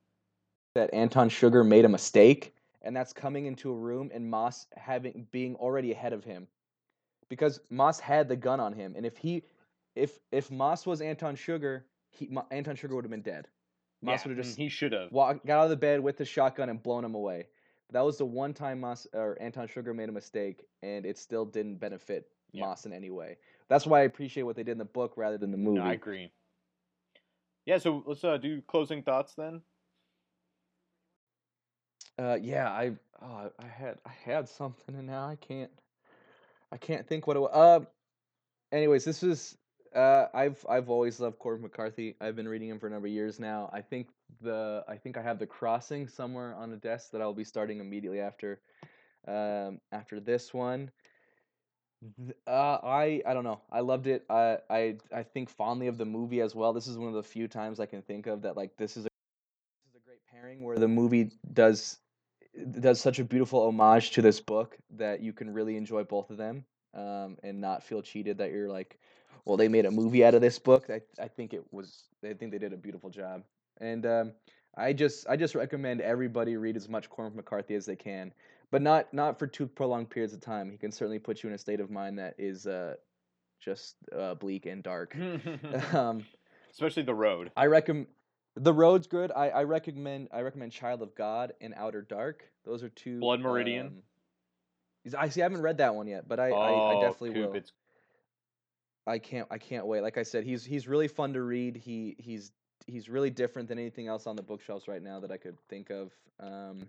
that 0.73 0.93
Anton 0.93 1.29
Chigurh 1.29 1.65
made 1.65 1.85
a 1.85 1.89
mistake, 1.89 2.53
and 2.81 2.93
that's 2.93 3.13
coming 3.13 3.45
into 3.45 3.71
a 3.71 3.73
room 3.73 4.11
and 4.13 4.29
Moss 4.29 4.67
having 4.75 5.25
being 5.31 5.55
already 5.55 5.93
ahead 5.93 6.11
of 6.11 6.25
him, 6.25 6.49
because 7.29 7.61
Moss 7.69 7.97
had 8.01 8.27
the 8.27 8.35
gun 8.35 8.59
on 8.59 8.73
him, 8.73 8.93
and 8.97 9.05
if 9.05 9.15
he, 9.15 9.43
if 9.95 10.19
if 10.33 10.51
Moss 10.51 10.85
was 10.85 10.99
Anton 10.99 11.37
Chigurh, 11.37 11.83
he 12.15 12.27
Mo- 12.27 12.47
Anton 12.51 12.75
Chigurh 12.75 12.95
would 12.95 13.05
have 13.05 13.11
been 13.11 13.21
dead. 13.21 13.47
Moss 14.01 14.25
Yeah, 14.25 14.29
would 14.29 14.37
have 14.37 14.45
mm, 14.45 14.55
just 14.55 14.57
he 14.57 14.69
should 14.69 14.93
have. 14.93 15.11
got 15.11 15.49
out 15.49 15.63
of 15.65 15.69
the 15.69 15.77
bed 15.77 16.01
with 16.01 16.17
the 16.17 16.25
shotgun 16.25 16.69
and 16.69 16.81
blown 16.81 17.05
him 17.05 17.15
away. 17.15 17.47
That 17.91 18.01
was 18.01 18.17
the 18.17 18.25
one 18.25 18.53
time 18.53 18.81
Moss 18.81 19.07
or 19.13 19.37
Anton 19.41 19.67
Chigurh 19.67 19.95
made 19.95 20.09
a 20.09 20.13
mistake, 20.13 20.65
and 20.83 21.05
it 21.05 21.17
still 21.17 21.45
didn't 21.45 21.77
benefit 21.77 22.27
Yeah. 22.51 22.61
Moss 22.61 22.85
in 22.85 22.93
any 22.93 23.11
way. 23.11 23.37
That's 23.69 23.85
why 23.85 24.01
I 24.01 24.03
appreciate 24.03 24.43
what 24.43 24.55
they 24.55 24.63
did 24.63 24.73
in 24.73 24.77
the 24.79 24.85
book 24.85 25.13
rather 25.17 25.37
than 25.37 25.51
the 25.51 25.57
movie. 25.57 25.79
No, 25.79 25.83
I 25.83 25.93
agree. 25.93 26.31
Yeah, 27.65 27.77
so 27.79 28.03
let's 28.05 28.23
uh, 28.23 28.37
do 28.37 28.61
closing 28.61 29.03
thoughts 29.03 29.33
then. 29.35 29.61
Uh, 32.17 32.37
yeah, 32.41 32.69
I, 32.69 32.93
oh, 33.21 33.51
I 33.59 33.67
had, 33.67 33.97
I 34.05 34.11
had 34.23 34.47
something, 34.47 34.95
and 34.95 35.07
now 35.07 35.27
I 35.27 35.35
can't, 35.35 35.71
I 36.71 36.77
can't 36.77 37.07
think 37.07 37.27
what 37.27 37.35
it 37.37 37.41
was. 37.41 37.51
Uh, 37.53 37.85
anyways, 38.71 39.03
this 39.05 39.21
was, 39.21 39.57
uh, 39.95 40.27
I've, 40.33 40.63
I've 40.69 40.89
always 40.89 41.19
loved 41.19 41.39
Cormac 41.39 41.61
McCarthy. 41.61 42.15
I've 42.21 42.35
been 42.35 42.47
reading 42.47 42.69
him 42.69 42.79
for 42.79 42.87
a 42.87 42.89
number 42.89 43.07
of 43.07 43.13
years 43.13 43.39
now. 43.39 43.69
I 43.73 43.81
think 43.81 44.09
the, 44.41 44.83
I 44.87 44.95
think 44.97 45.17
I 45.17 45.21
have 45.21 45.39
the 45.39 45.47
Crossing 45.47 46.07
somewhere 46.07 46.53
on 46.55 46.71
a 46.73 46.77
desk 46.77 47.11
that 47.11 47.21
I'll 47.21 47.33
be 47.33 47.43
starting 47.43 47.79
immediately 47.79 48.19
after, 48.19 48.59
um, 49.27 49.79
after 49.91 50.19
this 50.19 50.53
one. 50.53 50.91
Uh, 52.45 52.77
I 52.83 53.23
I 53.25 53.33
don't 53.33 53.45
know. 53.45 53.61
I 53.71 53.79
loved 53.79 54.05
it. 54.05 54.25
I 54.29 54.59
I 54.69 54.97
I 55.11 55.23
think 55.23 55.49
fondly 55.49 55.87
of 55.87 55.97
the 55.97 56.05
movie 56.05 56.41
as 56.41 56.53
well. 56.53 56.71
This 56.71 56.85
is 56.85 56.97
one 56.99 57.07
of 57.07 57.15
the 57.15 57.23
few 57.23 57.47
times 57.47 57.79
I 57.79 57.87
can 57.87 58.03
think 58.03 58.27
of 58.27 58.43
that 58.43 58.55
like 58.55 58.77
this 58.77 58.95
is 58.95 59.05
a 59.05 59.09
this 59.09 59.89
is 59.89 59.95
a 59.95 60.05
great 60.05 60.19
pairing 60.31 60.61
where 60.61 60.77
the 60.77 60.87
movie 60.87 61.31
does 61.51 61.97
does 62.79 62.99
such 63.01 63.19
a 63.19 63.23
beautiful 63.23 63.65
homage 63.65 64.11
to 64.11 64.21
this 64.21 64.39
book 64.39 64.77
that 64.91 65.21
you 65.21 65.33
can 65.33 65.51
really 65.53 65.77
enjoy 65.77 66.03
both 66.03 66.29
of 66.29 66.37
them 66.37 66.65
um, 66.93 67.37
and 67.43 67.59
not 67.59 67.83
feel 67.83 68.01
cheated 68.01 68.37
that 68.37 68.51
you're 68.51 68.69
like, 68.69 68.97
well, 69.45 69.57
they 69.57 69.67
made 69.67 69.85
a 69.85 69.91
movie 69.91 70.25
out 70.25 70.33
of 70.33 70.41
this 70.41 70.59
book. 70.59 70.89
I 70.89 71.01
I 71.21 71.27
think 71.27 71.53
it 71.53 71.63
was. 71.71 72.03
I 72.23 72.33
think 72.33 72.51
they 72.51 72.57
did 72.57 72.73
a 72.73 72.77
beautiful 72.77 73.09
job. 73.09 73.43
And 73.79 74.05
um, 74.05 74.31
I 74.75 74.93
just 74.93 75.27
I 75.29 75.35
just 75.35 75.55
recommend 75.55 76.01
everybody 76.01 76.57
read 76.57 76.75
as 76.75 76.89
much 76.89 77.09
Cormac 77.09 77.35
McCarthy 77.35 77.75
as 77.75 77.85
they 77.85 77.95
can, 77.95 78.33
but 78.71 78.81
not 78.81 79.13
not 79.13 79.39
for 79.39 79.47
too 79.47 79.67
prolonged 79.67 80.09
periods 80.09 80.33
of 80.33 80.41
time. 80.41 80.71
He 80.71 80.77
can 80.77 80.91
certainly 80.91 81.19
put 81.19 81.43
you 81.43 81.49
in 81.49 81.55
a 81.55 81.57
state 81.57 81.79
of 81.79 81.89
mind 81.89 82.19
that 82.19 82.35
is 82.37 82.67
uh, 82.67 82.95
just 83.59 83.95
uh, 84.17 84.35
bleak 84.35 84.65
and 84.65 84.83
dark. 84.83 85.15
um, 85.93 86.25
Especially 86.71 87.03
the 87.03 87.13
road. 87.13 87.51
I 87.55 87.67
recommend 87.67 88.07
the 88.55 88.73
road's 88.73 89.07
good. 89.07 89.31
I, 89.35 89.49
I 89.49 89.63
recommend 89.63 90.29
I 90.33 90.41
recommend 90.41 90.71
Child 90.71 91.01
of 91.01 91.15
God 91.15 91.53
and 91.61 91.73
Outer 91.75 92.01
Dark. 92.01 92.43
Those 92.63 92.83
are 92.83 92.89
two. 92.89 93.19
Blood 93.19 93.41
Meridian? 93.41 93.87
um, 93.87 93.93
I 95.17 95.29
see. 95.29 95.41
I 95.41 95.45
haven't 95.45 95.61
read 95.61 95.77
that 95.77 95.93
one 95.93 96.07
yet, 96.07 96.27
but 96.27 96.39
I, 96.39 96.47
I, 96.47 96.51
oh, 96.51 96.97
I 96.97 97.01
definitely 97.01 97.33
Coop, 97.33 97.49
will. 97.49 97.57
It's 97.57 97.71
I 99.07 99.19
can't 99.19 99.47
I 99.51 99.57
can't 99.57 99.85
wait. 99.85 100.01
Like 100.01 100.17
I 100.17 100.23
said, 100.23 100.43
he's 100.43 100.65
he's 100.65 100.87
really 100.87 101.07
fun 101.07 101.33
to 101.33 101.41
read. 101.41 101.75
He 101.75 102.15
he's 102.17 102.51
he's 102.87 103.09
really 103.09 103.29
different 103.29 103.67
than 103.67 103.77
anything 103.79 104.07
else 104.07 104.27
on 104.27 104.35
the 104.35 104.41
bookshelves 104.41 104.87
right 104.87 105.01
now 105.01 105.19
that 105.19 105.31
I 105.31 105.37
could 105.37 105.59
think 105.69 105.89
of. 105.89 106.11
Um, 106.39 106.87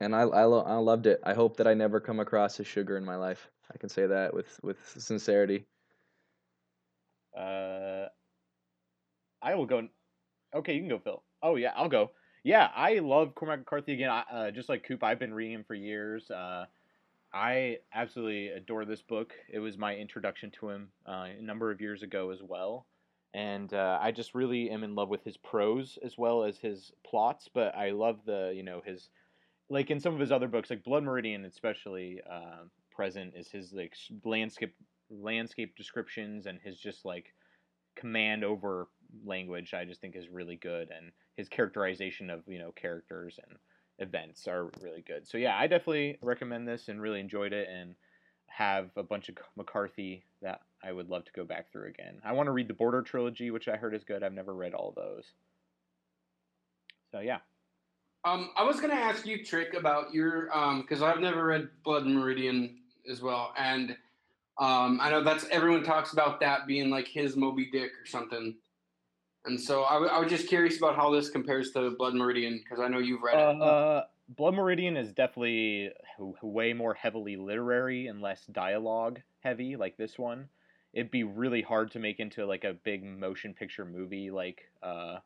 and 0.00 0.14
I 0.14 0.20
I, 0.20 0.44
lo- 0.44 0.64
I 0.66 0.76
loved 0.76 1.06
it. 1.06 1.20
I 1.24 1.34
hope 1.34 1.56
that 1.58 1.66
I 1.66 1.74
never 1.74 2.00
come 2.00 2.20
across 2.20 2.58
a 2.60 2.64
Chigurh 2.64 2.96
in 2.96 3.04
my 3.04 3.16
life. 3.16 3.48
I 3.72 3.78
can 3.78 3.88
say 3.88 4.06
that 4.06 4.32
with 4.34 4.58
with 4.62 4.78
sincerity. 4.98 5.66
Uh, 7.36 8.06
I 9.42 9.54
will 9.54 9.66
go. 9.66 9.88
Okay, 10.54 10.74
you 10.74 10.80
can 10.80 10.88
go, 10.88 10.98
Phil. 10.98 11.22
Oh 11.42 11.56
yeah, 11.56 11.72
I'll 11.76 11.88
go. 11.88 12.10
Yeah, 12.44 12.70
I 12.74 13.00
love 13.00 13.34
Cormac 13.34 13.58
McCarthy 13.58 13.92
again. 13.92 14.08
I, 14.08 14.20
uh, 14.30 14.50
just 14.52 14.68
like 14.68 14.84
Coop, 14.84 15.02
I've 15.02 15.18
been 15.18 15.34
reading 15.34 15.54
him 15.54 15.64
for 15.64 15.74
years. 15.74 16.30
Uh, 16.30 16.66
I 17.36 17.80
absolutely 17.92 18.48
adore 18.48 18.86
this 18.86 19.02
book. 19.02 19.34
It 19.52 19.58
was 19.58 19.76
my 19.76 19.94
introduction 19.94 20.50
to 20.52 20.70
him 20.70 20.88
uh, 21.06 21.26
a 21.38 21.42
number 21.42 21.70
of 21.70 21.82
years 21.82 22.02
ago 22.02 22.30
as 22.30 22.42
well, 22.42 22.86
and 23.34 23.74
uh, 23.74 23.98
I 24.00 24.10
just 24.10 24.34
really 24.34 24.70
am 24.70 24.82
in 24.82 24.94
love 24.94 25.10
with 25.10 25.22
his 25.22 25.36
prose 25.36 25.98
as 26.02 26.16
well 26.16 26.44
as 26.44 26.56
his 26.56 26.92
plots. 27.04 27.50
But 27.52 27.76
I 27.76 27.90
love 27.90 28.20
the 28.24 28.54
you 28.56 28.62
know 28.62 28.80
his 28.86 29.10
like 29.68 29.90
in 29.90 30.00
some 30.00 30.14
of 30.14 30.20
his 30.20 30.32
other 30.32 30.48
books, 30.48 30.70
like 30.70 30.82
Blood 30.82 31.02
Meridian, 31.02 31.44
especially 31.44 32.22
uh, 32.30 32.64
present 32.90 33.34
is 33.36 33.50
his 33.50 33.70
like 33.74 33.92
landscape 34.24 34.74
landscape 35.10 35.76
descriptions 35.76 36.46
and 36.46 36.58
his 36.64 36.78
just 36.78 37.04
like 37.04 37.34
command 37.96 38.44
over 38.44 38.88
language. 39.26 39.74
I 39.74 39.84
just 39.84 40.00
think 40.00 40.16
is 40.16 40.30
really 40.30 40.56
good, 40.56 40.88
and 40.90 41.12
his 41.36 41.50
characterization 41.50 42.30
of 42.30 42.44
you 42.46 42.58
know 42.58 42.72
characters 42.72 43.38
and 43.46 43.58
events 43.98 44.46
are 44.46 44.70
really 44.82 45.02
good. 45.02 45.26
So 45.26 45.38
yeah, 45.38 45.56
I 45.56 45.66
definitely 45.66 46.18
recommend 46.22 46.68
this 46.68 46.88
and 46.88 47.00
really 47.00 47.20
enjoyed 47.20 47.52
it, 47.52 47.68
and 47.68 47.94
have 48.48 48.90
a 48.96 49.02
bunch 49.02 49.28
of 49.28 49.36
McCarthy 49.56 50.24
that 50.42 50.60
I 50.82 50.92
would 50.92 51.08
love 51.10 51.24
to 51.24 51.32
go 51.32 51.44
back 51.44 51.70
through 51.70 51.88
again. 51.88 52.20
I 52.24 52.32
want 52.32 52.46
to 52.46 52.52
read 52.52 52.68
the 52.68 52.74
Border 52.74 53.02
trilogy, 53.02 53.50
which 53.50 53.68
I 53.68 53.76
heard 53.76 53.94
is 53.94 54.04
good. 54.04 54.22
I've 54.22 54.32
never 54.32 54.54
read 54.54 54.74
all 54.74 54.92
those. 54.96 55.24
So 57.12 57.20
yeah. 57.20 57.38
Um, 58.24 58.50
I 58.56 58.64
was 58.64 58.80
gonna 58.80 58.94
ask 58.94 59.24
you, 59.26 59.44
Trick, 59.44 59.74
about 59.74 60.12
your 60.12 60.56
um, 60.56 60.82
because 60.82 61.02
I've 61.02 61.20
never 61.20 61.44
read 61.44 61.68
Blood 61.84 62.06
Meridian 62.06 62.78
as 63.10 63.22
well, 63.22 63.52
and 63.56 63.90
um, 64.58 64.98
I 65.00 65.10
know 65.10 65.22
that's 65.22 65.46
everyone 65.50 65.84
talks 65.84 66.12
about 66.12 66.40
that 66.40 66.66
being 66.66 66.90
like 66.90 67.06
his 67.06 67.36
Moby 67.36 67.68
Dick 67.70 67.90
or 68.02 68.06
something, 68.06 68.56
and 69.46 69.60
so 69.60 69.84
I, 69.84 69.94
w- 69.94 70.10
I 70.10 70.18
was 70.18 70.30
just 70.30 70.48
curious 70.48 70.76
about 70.78 70.96
how 70.96 71.10
this 71.10 71.30
compares 71.30 71.70
to 71.72 71.90
Blood 71.92 72.14
Meridian 72.14 72.58
because 72.62 72.80
I 72.80 72.88
know 72.88 72.98
you've 72.98 73.22
read 73.22 73.38
it. 73.38 73.62
Uh, 73.62 74.04
Blood 74.28 74.54
Meridian 74.54 74.96
is 74.96 75.12
definitely 75.12 75.90
way 76.42 76.72
more 76.72 76.94
heavily 76.94 77.36
literary 77.36 78.08
and 78.08 78.20
less 78.20 78.44
dialogue 78.46 79.20
heavy, 79.40 79.76
like 79.76 79.96
this 79.96 80.18
one. 80.18 80.48
It'd 80.92 81.10
be 81.10 81.24
really 81.24 81.62
hard 81.62 81.92
to 81.92 81.98
make 81.98 82.18
into 82.18 82.44
like 82.46 82.64
a 82.64 82.72
big 82.72 83.04
motion 83.04 83.54
picture 83.54 83.84
movie, 83.84 84.30
like 84.30 84.62
uh, 84.82 85.18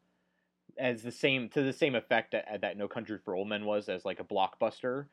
as 0.79 1.03
the 1.03 1.13
same 1.13 1.49
to 1.51 1.63
the 1.63 1.73
same 1.73 1.95
effect 1.95 2.33
that, 2.33 2.61
that 2.61 2.77
No 2.77 2.89
Country 2.89 3.19
for 3.25 3.35
Old 3.35 3.49
Men 3.49 3.65
was 3.65 3.89
as 3.89 4.05
like 4.05 4.21
a 4.21 4.25
blockbuster. 4.25 5.07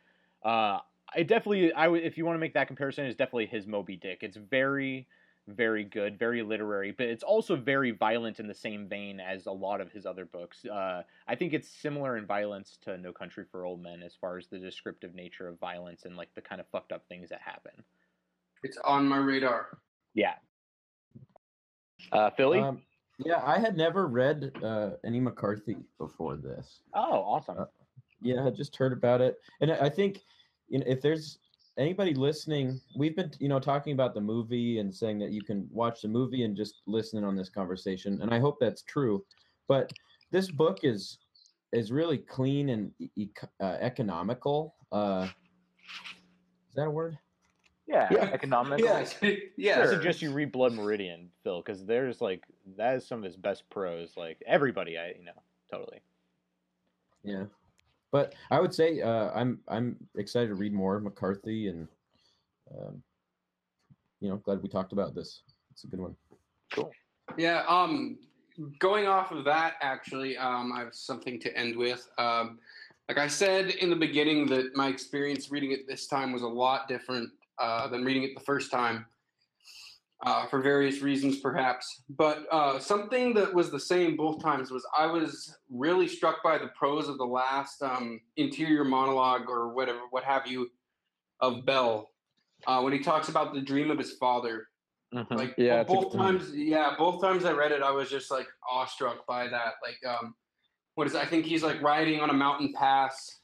Uh, 0.44 0.80
I 1.16 1.24
definitely, 1.24 1.72
I 1.72 1.88
would 1.88 2.04
if 2.04 2.18
you 2.18 2.26
want 2.26 2.36
to 2.36 2.40
make 2.40 2.56
that 2.56 2.68
comparison, 2.68 3.06
is 3.06 3.16
definitely 3.16 3.46
his 3.46 3.66
Moby 3.66 3.96
Dick. 3.96 4.20
It's 4.22 4.38
very, 4.38 5.08
very 5.48 5.84
good, 5.84 6.20
very 6.20 6.44
literary, 6.44 6.92
but 6.92 7.08
it's 7.08 7.24
also 7.24 7.56
very 7.56 7.92
violent 7.92 8.40
in 8.40 8.48
the 8.48 8.54
same 8.54 8.88
vein 8.88 9.20
as 9.20 9.46
a 9.46 9.52
lot 9.52 9.80
of 9.82 9.92
his 9.92 10.06
other 10.06 10.26
books. 10.26 10.66
Uh, 10.66 11.04
I 11.28 11.36
think 11.36 11.54
it's 11.54 11.70
similar 11.70 12.18
in 12.18 12.26
violence 12.26 12.78
to 12.84 12.98
No 12.98 13.12
Country 13.14 13.46
for 13.50 13.66
Old 13.66 13.82
Men 13.82 14.04
as 14.04 14.16
far 14.20 14.38
as 14.38 14.48
the 14.48 14.60
descriptive 14.60 15.16
nature 15.16 15.48
of 15.48 15.60
violence 15.60 16.06
and 16.06 16.18
like 16.18 16.30
the 16.36 16.42
kind 16.42 16.60
of 16.60 16.68
fucked 16.68 16.92
up 16.92 17.08
things 17.08 17.30
that 17.30 17.42
happen. 17.42 17.72
It's 18.64 18.78
on 18.84 19.08
my 19.08 19.18
radar. 19.18 19.78
Yeah. 20.14 20.34
Uh, 22.12 22.30
Philly. 22.32 22.60
Um, 22.60 22.82
yeah, 23.20 23.42
I 23.44 23.58
had 23.58 23.78
never 23.78 24.08
read 24.08 24.52
uh, 24.64 24.92
any 25.06 25.20
McCarthy 25.20 25.78
before 25.98 26.36
this. 26.36 26.82
oh, 26.94 27.20
awesome. 27.22 27.60
Uh, 27.60 27.66
Yeah, 28.22 28.46
I 28.46 28.50
just 28.50 28.76
heard 28.76 28.94
about 28.94 29.22
it, 29.22 29.38
and 29.62 29.72
I 29.72 29.86
I 29.86 29.90
think 29.90 30.24
you 30.68 30.80
know 30.80 30.86
if 30.88 31.02
there's 31.02 31.40
anybody 31.78 32.14
listening, 32.14 32.80
we've 32.96 33.16
been 33.16 33.32
you 33.40 33.50
know 33.50 33.60
talking 33.60 33.94
about 33.94 34.14
the 34.14 34.22
movie 34.22 34.80
and 34.80 34.94
saying 34.94 35.20
that 35.20 35.32
you 35.32 35.42
can 35.42 35.68
watch 35.72 36.02
the 36.02 36.08
movie 36.08 36.44
and 36.44 36.56
just 36.56 36.82
listen 36.86 37.20
in 37.20 37.24
on 37.26 37.36
this 37.36 37.50
conversation, 37.50 38.20
and 38.22 38.34
I 38.34 38.40
hope 38.40 38.58
that's 38.60 38.82
true. 38.84 39.24
But 39.68 39.92
this 40.32 40.50
book 40.50 40.80
is 40.84 41.20
is 41.74 41.92
really 41.92 42.18
clean 42.18 42.70
and 42.70 42.92
e- 43.16 43.30
uh, 43.62 43.78
economical. 43.80 44.76
Uh, 44.92 45.28
is 46.70 46.76
that 46.76 46.88
a 46.88 46.92
word? 46.92 47.18
Yeah, 47.88 48.10
Yeah. 48.12 48.30
economic. 48.34 48.80
Yes, 48.80 49.16
I 49.24 49.86
suggest 49.86 50.22
you 50.22 50.32
read 50.32 50.52
Blood 50.52 50.74
Meridian, 50.74 51.30
Phil, 51.44 51.62
because 51.62 51.86
there's 51.86 52.20
like 52.22 52.44
that 52.78 52.96
is 52.96 53.08
some 53.08 53.20
of 53.20 53.24
his 53.24 53.38
best 53.38 53.70
prose. 53.70 54.16
Like 54.18 54.42
everybody, 54.46 54.98
I 54.98 55.14
you 55.18 55.26
know 55.26 55.32
totally. 55.72 56.02
Yeah, 57.24 57.46
but 58.12 58.34
I 58.52 58.60
would 58.60 58.74
say 58.74 59.02
uh, 59.02 59.32
I'm 59.34 59.60
I'm 59.68 59.98
excited 60.16 60.48
to 60.48 60.56
read 60.56 60.74
more 60.74 61.00
McCarthy, 61.00 61.68
and 61.68 61.88
um, 62.72 63.02
you 64.20 64.30
know, 64.30 64.38
glad 64.38 64.62
we 64.62 64.70
talked 64.70 64.94
about 64.94 65.14
this. 65.14 65.42
It's 65.72 65.84
a 65.84 65.88
good 65.88 66.00
one. 66.00 66.16
Cool. 66.74 66.92
Yeah. 67.38 67.64
Um, 67.68 68.18
going 68.80 69.08
off 69.08 69.32
of 69.32 69.44
that, 69.46 69.76
actually, 69.82 70.38
um, 70.38 70.72
I 70.74 70.80
have 70.80 70.96
something 70.96 71.40
to 71.42 71.56
end 71.56 71.76
with. 71.76 72.10
Um, 72.18 72.60
like 73.08 73.18
I 73.18 73.28
said 73.28 73.70
in 73.70 73.90
the 73.90 73.96
beginning, 73.96 74.48
that 74.48 74.76
my 74.76 74.88
experience 74.88 75.52
reading 75.52 75.72
it 75.72 75.88
this 75.88 76.08
time 76.08 76.32
was 76.32 76.42
a 76.42 76.48
lot 76.48 76.88
different 76.88 77.30
uh, 77.60 77.88
than 77.88 78.04
reading 78.04 78.24
it 78.24 78.32
the 78.36 78.44
first 78.44 78.72
time, 78.72 79.06
uh, 80.26 80.48
for 80.48 80.62
various 80.62 81.02
reasons, 81.02 81.40
perhaps. 81.40 82.04
But 82.10 82.46
uh, 82.52 82.80
something 82.80 83.34
that 83.36 83.54
was 83.54 83.70
the 83.72 83.80
same 83.80 84.16
both 84.16 84.42
times 84.42 84.72
was 84.72 84.86
I 84.98 85.06
was 85.06 85.56
really 85.70 86.08
struck 86.08 86.44
by 86.44 86.58
the 86.58 86.70
prose 86.78 87.08
of 87.08 87.18
the 87.18 87.26
last 87.26 87.82
um, 87.84 88.20
interior 88.36 88.84
monologue 88.84 89.50
or 89.50 89.74
whatever, 89.74 90.02
what 90.10 90.24
have 90.24 90.48
you, 90.48 90.70
of 91.40 91.66
Bell, 91.66 92.10
uh, 92.66 92.82
when 92.82 92.94
he 92.94 93.00
talks 93.00 93.30
about 93.30 93.54
the 93.54 93.62
dream 93.62 93.92
of 93.92 93.98
his 93.98 94.14
father. 94.14 94.68
Like 95.38 95.54
Yeah, 95.58 95.84
bo- 95.84 96.02
both 96.02 96.14
times, 96.14 96.52
yeah, 96.54 96.96
both 96.98 97.22
times 97.22 97.46
I 97.46 97.52
read 97.52 97.72
it, 97.72 97.82
I 97.82 97.92
was 97.92 98.10
just 98.10 98.30
like 98.30 98.48
awestruck 98.70 99.26
by 99.26 99.48
that. 99.48 99.74
Like, 99.82 100.00
um, 100.06 100.36
what 100.96 101.08
is? 101.08 101.16
I 101.16 101.26
think 101.26 101.46
he's 101.46 101.64
like 101.64 101.82
riding 101.82 102.20
on 102.20 102.30
a 102.30 102.34
mountain 102.34 102.74
pass 102.76 103.40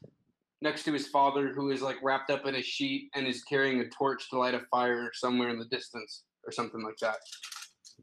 next 0.62 0.84
to 0.86 0.92
his 0.94 1.08
father, 1.08 1.54
who 1.54 1.70
is 1.72 1.82
like 1.82 1.98
wrapped 2.04 2.32
up 2.32 2.46
in 2.48 2.56
a 2.56 2.62
sheet 2.62 3.12
and 3.16 3.28
is 3.28 3.44
carrying 3.44 3.80
a 3.80 3.90
torch 3.90 4.30
to 4.30 4.40
light 4.40 4.56
a 4.56 4.62
fire 4.72 5.12
somewhere 5.14 5.50
in 5.50 5.60
the 5.60 5.66
distance, 5.66 6.24
or 6.46 6.52
something 6.52 6.84
like 6.84 6.98
that. 6.98 7.18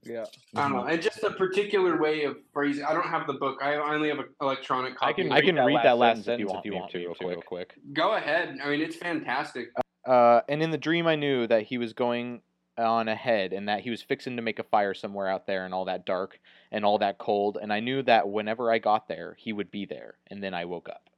Yeah. 0.02 0.24
I 0.56 0.62
don't 0.62 0.72
know, 0.72 0.84
and 0.84 1.02
just 1.02 1.22
a 1.24 1.30
particular 1.30 2.00
way 2.00 2.24
of 2.24 2.38
phrasing. 2.52 2.84
I 2.84 2.94
don't 2.94 3.06
have 3.06 3.26
the 3.26 3.34
book. 3.34 3.58
I 3.62 3.74
only 3.74 4.08
have 4.08 4.18
an 4.18 4.28
electronic 4.40 4.96
copy. 4.96 5.10
I 5.10 5.12
can 5.12 5.32
I 5.32 5.38
it. 5.38 5.42
can 5.42 5.56
read 5.56 5.80
that 5.82 5.98
last 5.98 6.24
sentence 6.24 6.30
if 6.32 6.38
you 6.40 6.46
if 6.46 6.52
want 6.52 6.64
you 6.64 6.70
me 6.70 6.78
want 6.78 6.90
to, 6.92 6.98
me 6.98 7.04
real 7.04 7.14
quick. 7.14 7.28
real 7.28 7.42
quick. 7.42 7.74
Go 7.92 8.14
ahead. 8.14 8.58
I 8.62 8.70
mean, 8.70 8.80
it's 8.80 8.96
fantastic. 8.96 9.68
Uh, 10.06 10.40
and 10.48 10.62
in 10.62 10.70
the 10.70 10.78
dream, 10.78 11.06
I 11.06 11.16
knew 11.16 11.46
that 11.46 11.64
he 11.64 11.76
was 11.76 11.92
going 11.92 12.40
on 12.78 13.08
ahead 13.08 13.52
and 13.52 13.68
that 13.68 13.80
he 13.80 13.90
was 13.90 14.00
fixing 14.00 14.36
to 14.36 14.42
make 14.42 14.58
a 14.58 14.62
fire 14.62 14.94
somewhere 14.94 15.28
out 15.28 15.46
there 15.46 15.64
and 15.64 15.74
all 15.74 15.84
that 15.84 16.06
dark 16.06 16.40
and 16.72 16.84
all 16.84 16.98
that 16.98 17.18
cold. 17.18 17.58
And 17.60 17.72
I 17.72 17.80
knew 17.80 18.02
that 18.04 18.28
whenever 18.28 18.72
I 18.72 18.78
got 18.78 19.08
there, 19.08 19.36
he 19.38 19.52
would 19.52 19.70
be 19.70 19.84
there. 19.84 20.14
And 20.28 20.42
then 20.42 20.54
I 20.54 20.64
woke 20.64 20.88
up. 20.88 21.10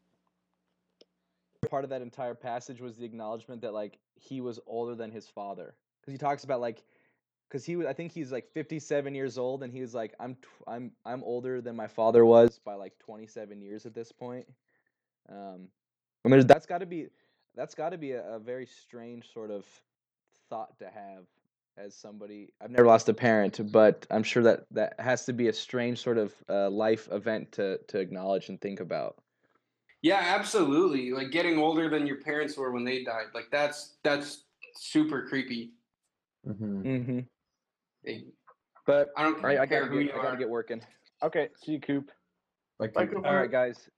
Part 1.70 1.85
of 1.85 1.90
that 1.90 2.03
entire 2.03 2.35
passage 2.35 2.81
was 2.81 2.97
the 2.97 3.05
acknowledgement 3.05 3.62
that 3.62 3.73
like 3.73 3.99
he 4.16 4.40
was 4.40 4.59
older 4.66 4.97
than 4.97 5.12
his 5.12 5.28
father 5.28 5.74
because 6.01 6.12
he 6.12 6.19
talks 6.19 6.43
about 6.43 6.61
like 6.61 6.82
because 7.53 7.66
he 7.66 7.77
was 7.77 7.87
I 7.87 7.93
think 7.93 8.12
he's 8.12 8.33
like 8.33 8.51
57 8.55 9.15
years 9.15 9.37
old 9.37 9.62
and 9.62 9.70
he 9.73 9.83
was 9.83 9.95
like 9.95 10.15
I'm 10.19 10.37
tw- 10.37 10.66
I'm 10.66 10.91
I'm 11.05 11.23
older 11.23 11.61
than 11.61 11.77
my 11.77 11.87
father 11.87 12.24
was 12.24 12.59
by 12.59 12.74
like 12.74 12.99
27 12.99 13.61
years 13.61 13.85
at 13.85 13.95
this 13.95 14.11
point. 14.11 14.47
Um, 15.29 15.69
I 16.24 16.29
mean 16.29 16.47
that's 16.47 16.65
got 16.65 16.79
to 16.79 16.87
be 16.87 17.09
that's 17.55 17.74
got 17.74 17.91
to 17.91 17.99
be 17.99 18.12
a, 18.12 18.37
a 18.37 18.39
very 18.39 18.65
strange 18.65 19.31
sort 19.31 19.51
of 19.51 19.66
thought 20.49 20.79
to 20.79 20.87
have 20.87 21.24
as 21.77 21.95
somebody 21.95 22.53
I've 22.61 22.70
never 22.70 22.87
lost 22.87 23.09
a 23.11 23.15
parent, 23.15 23.61
but 23.70 24.07
I'm 24.11 24.23
sure 24.23 24.43
that 24.45 24.65
that 24.70 24.99
has 24.99 25.27
to 25.27 25.35
be 25.35 25.49
a 25.49 25.53
strange 25.53 26.03
sort 26.03 26.16
of 26.16 26.35
uh, 26.49 26.70
life 26.70 27.09
event 27.12 27.53
to 27.53 27.79
to 27.89 27.99
acknowledge 27.99 28.49
and 28.49 28.59
think 28.59 28.81
about. 28.81 29.16
Yeah, 30.01 30.20
absolutely. 30.20 31.12
Like 31.12 31.31
getting 31.31 31.59
older 31.59 31.91
than 31.91 32.07
your 32.07 32.23
parents 32.23 32.57
were 32.57 32.73
when 32.73 32.85
they 32.85 33.05
died. 33.05 33.27
Like 33.35 33.51
that's 33.53 33.97
that's 34.03 34.45
super 34.74 35.27
creepy. 35.29 35.73
hmm 36.47 36.83
Mm-hmm. 36.83 37.20
Like, 38.07 38.24
But 38.87 39.11
I 39.16 39.23
don't 39.23 39.37
all 39.37 39.43
right, 39.43 39.59
I 39.59 39.66
care 39.66 39.81
gotta 39.83 39.93
who 39.93 40.03
get, 40.03 40.15
you 40.15 40.20
I 40.20 40.23
gotta 40.23 40.37
get 40.37 40.49
working. 40.49 40.83
Okay, 41.23 41.49
see 41.57 41.73
you, 41.73 41.81
Coop. 41.81 42.11
Like, 42.79 42.95
Bye, 42.95 43.03
um, 43.03 43.09
Cooper. 43.09 43.27
All 43.29 43.37
right, 43.37 43.51
guys. 43.51 43.89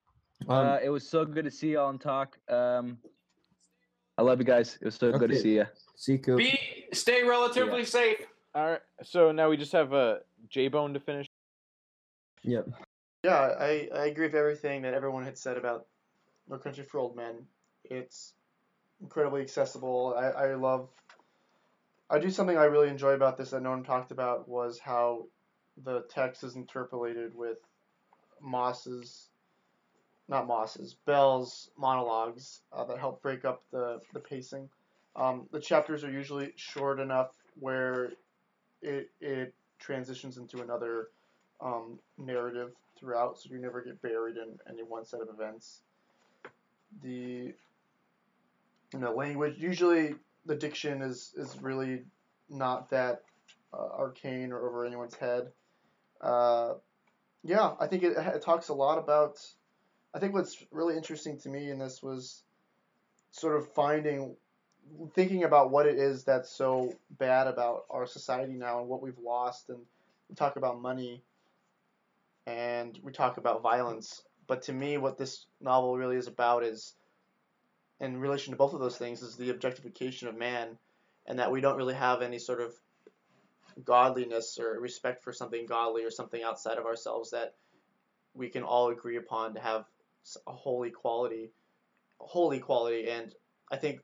uh, 0.49 0.79
it 0.83 0.91
was 0.91 1.09
so 1.09 1.25
good 1.25 1.45
to 1.45 1.51
see 1.51 1.73
y'all 1.73 1.91
and 1.91 2.01
talk. 2.01 2.37
Um, 2.51 2.99
I 4.19 4.23
love 4.23 4.39
you 4.39 4.45
guys. 4.45 4.79
It 4.81 4.85
was 4.85 4.95
so 4.95 5.11
good 5.13 5.31
to 5.31 5.35
Okay. 5.35 5.43
see 5.43 5.55
you. 5.55 5.67
see, 5.97 6.19
Coop. 6.19 6.39
Be 6.39 6.59
stay 6.93 7.25
relatively 7.25 7.85
safe. 7.85 8.19
All 8.55 8.71
right. 8.71 8.81
So 9.03 9.33
now 9.33 9.49
we 9.49 9.57
just 9.57 9.73
have 9.73 9.93
a 9.93 10.21
J 10.49 10.69
Bone 10.69 10.95
to 10.95 11.01
finish. 11.01 11.27
Yep. 12.43 12.69
Yeah, 13.25 13.57
I, 13.59 13.89
I 13.95 14.07
agree 14.07 14.27
with 14.27 14.35
everything 14.35 14.83
that 14.83 14.93
everyone 14.93 15.25
had 15.25 15.39
said 15.39 15.57
about 15.57 15.87
No 16.49 16.59
Country 16.59 16.85
for 16.85 16.99
Old 16.99 17.17
Men. 17.17 17.47
It's 17.85 18.35
incredibly 19.01 19.41
accessible. 19.41 20.15
I, 20.17 20.27
I 20.27 20.55
love. 20.55 20.91
I 22.11 22.19
do 22.19 22.31
something 22.31 22.57
I 22.57 22.65
really 22.65 22.89
enjoy 22.89 23.13
about 23.13 23.37
this 23.37 23.51
that 23.51 23.63
no 23.63 23.71
one 23.71 23.83
talked 23.83 24.11
about 24.11 24.49
was 24.49 24.79
how 24.79 25.27
the 25.83 26.05
text 26.09 26.45
is 26.45 26.55
interpolated 26.55 27.35
with 27.35 27.59
Moss's, 28.41 29.29
not 30.29 30.47
Moss's, 30.47 30.95
Bell's 31.07 31.71
monologues 31.79 32.61
uh, 32.73 32.85
that 32.85 32.99
help 32.99 33.23
break 33.23 33.45
up 33.45 33.63
the, 33.73 34.01
the 34.13 34.21
pacing. 34.21 34.69
Um, 35.17 35.49
the 35.51 35.61
chapters 35.61 36.05
are 36.05 36.11
usually 36.11 36.53
short 36.57 37.01
enough 37.01 37.31
where 37.59 38.13
it, 38.83 39.11
it 39.21 39.55
transitions 39.79 40.37
into 40.37 40.61
another 40.63 41.09
um, 41.61 41.99
narrative 42.19 42.73
throughout, 42.99 43.39
so 43.39 43.51
you 43.51 43.59
never 43.59 43.83
get 43.83 44.01
buried 44.03 44.37
in 44.37 44.59
any 44.69 44.83
one 44.83 45.05
set 45.05 45.21
of 45.21 45.29
events. 45.29 45.81
The 47.03 47.55
you 48.93 49.01
know 49.01 49.15
language 49.15 49.57
usually 49.59 50.15
the 50.47 50.55
diction 50.55 51.03
is 51.03 51.33
is 51.37 51.57
really 51.61 52.03
not 52.49 52.91
that 52.91 53.23
uh, 53.73 53.89
arcane 53.99 54.53
or 54.53 54.69
over 54.69 54.85
anyone's 54.85 55.15
head. 55.15 55.53
Uh, 56.21 56.75
yeah, 57.43 57.75
I 57.79 57.87
think 57.87 58.03
it, 58.03 58.17
it 58.17 58.43
talks 58.43 58.69
a 58.69 58.75
lot 58.75 58.99
about. 58.99 59.39
I 60.15 60.19
think 60.19 60.33
what's 60.33 60.65
really 60.71 60.97
interesting 60.97 61.39
to 61.41 61.49
me 61.49 61.71
in 61.71 61.79
this 61.79 62.03
was 62.03 62.43
sort 63.33 63.57
of 63.57 63.73
finding, 63.73 64.37
thinking 65.13 65.43
about 65.43 65.71
what 65.71 65.87
it 65.87 65.99
is 65.99 66.25
that's 66.25 66.51
so 66.51 66.95
bad 67.19 67.49
about 67.49 67.85
our 67.91 68.07
society 68.07 68.53
now 68.53 68.79
and 68.79 68.89
what 68.89 69.03
we've 69.03 69.19
lost. 69.19 69.71
And 69.71 69.81
we 70.29 70.37
talk 70.37 70.57
about 70.57 70.81
money 70.81 71.23
and 72.47 72.99
we 73.03 73.13
talk 73.13 73.39
about 73.39 73.63
violence. 73.63 74.23
But 74.47 74.63
to 74.63 74.73
me, 74.73 74.99
what 74.99 75.19
this 75.19 75.47
novel 75.61 75.97
really 75.97 76.17
is 76.17 76.29
about 76.29 76.63
is, 76.65 76.95
in 78.01 78.19
relation 78.19 78.53
to 78.53 78.59
both 78.59 78.75
of 78.75 78.81
those 78.81 78.97
things, 78.97 79.23
is 79.23 79.37
the 79.37 79.51
objectification 79.51 80.29
of 80.29 80.37
man, 80.37 80.79
and 81.27 81.39
that 81.39 81.51
we 81.51 81.61
don't 81.61 81.77
really 81.77 81.95
have 81.95 82.23
any 82.23 82.39
sort 82.39 82.61
of 82.61 82.73
godliness 83.85 84.59
or 84.59 84.79
respect 84.81 85.23
for 85.23 85.33
something 85.33 85.67
godly 85.67 86.05
or 86.05 86.11
something 86.11 86.43
outside 86.43 86.79
of 86.79 86.87
ourselves 86.87 87.31
that 87.31 87.55
we 88.35 88.49
can 88.49 88.63
all 88.63 88.91
agree 88.91 89.17
upon 89.17 89.55
to 89.55 89.61
have 89.61 89.85
a 90.47 90.53
holy 90.53 90.91
quality, 90.91 91.51
holy 92.19 92.61
quality. 92.61 93.09
And 93.09 93.35
I 93.71 93.77
think 93.77 94.01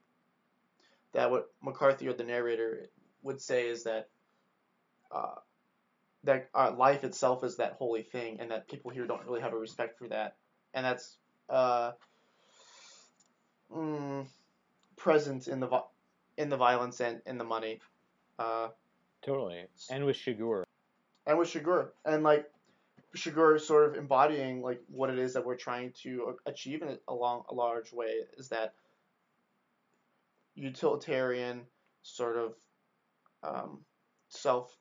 that 1.13 1.31
what 1.31 1.47
McCarthy 1.63 2.09
or 2.09 2.13
the 2.13 2.25
narrator 2.25 2.91
would 3.23 3.41
say 3.41 3.69
is 3.69 3.85
that 3.85 4.09
uh, 5.11 5.35
that 6.25 6.49
uh, 6.55 6.73
life 6.77 7.03
itself 7.05 7.43
is 7.45 7.57
that 7.57 7.73
holy 7.73 8.03
thing, 8.03 8.39
and 8.41 8.51
that 8.51 8.69
people 8.69 8.91
here 8.91 9.07
don't 9.07 9.25
really 9.25 9.41
have 9.41 9.53
a 9.53 9.59
respect 9.59 9.99
for 9.99 10.09
that, 10.09 10.37
and 10.75 10.85
that's 10.85 11.17
uh, 11.49 11.93
mm, 13.75 14.27
present 14.97 15.49
in 15.49 15.61
the 15.61 15.83
in 16.37 16.49
the 16.49 16.57
violence 16.57 17.01
and 17.01 17.21
in 17.27 17.39
the 17.39 17.45
money. 17.45 17.81
Uh, 18.39 18.69
Totally. 19.23 19.65
And 19.91 20.05
with 20.07 20.17
Chigurh. 20.17 20.65
and 21.27 21.39
with 21.39 21.49
Chigurh, 21.49 21.91
and 22.05 22.23
like 22.23 22.51
Chigurh 23.17 23.61
sort 23.61 23.91
of 23.91 23.97
embodying 23.97 24.63
like 24.63 24.81
what 24.89 25.11
it 25.11 25.19
is 25.19 25.35
that 25.35 25.45
we're 25.45 25.57
trying 25.57 25.93
to 26.03 26.37
achieve 26.47 26.83
in 26.83 26.89
a, 26.89 26.99
along 27.09 27.45
a 27.51 27.55
large 27.55 27.93
way 27.93 28.21
is 28.39 28.49
that 28.49 28.75
utilitarian 30.55 31.63
sort 32.03 32.37
of 32.37 32.55
um, 33.43 33.81
self 34.29 34.75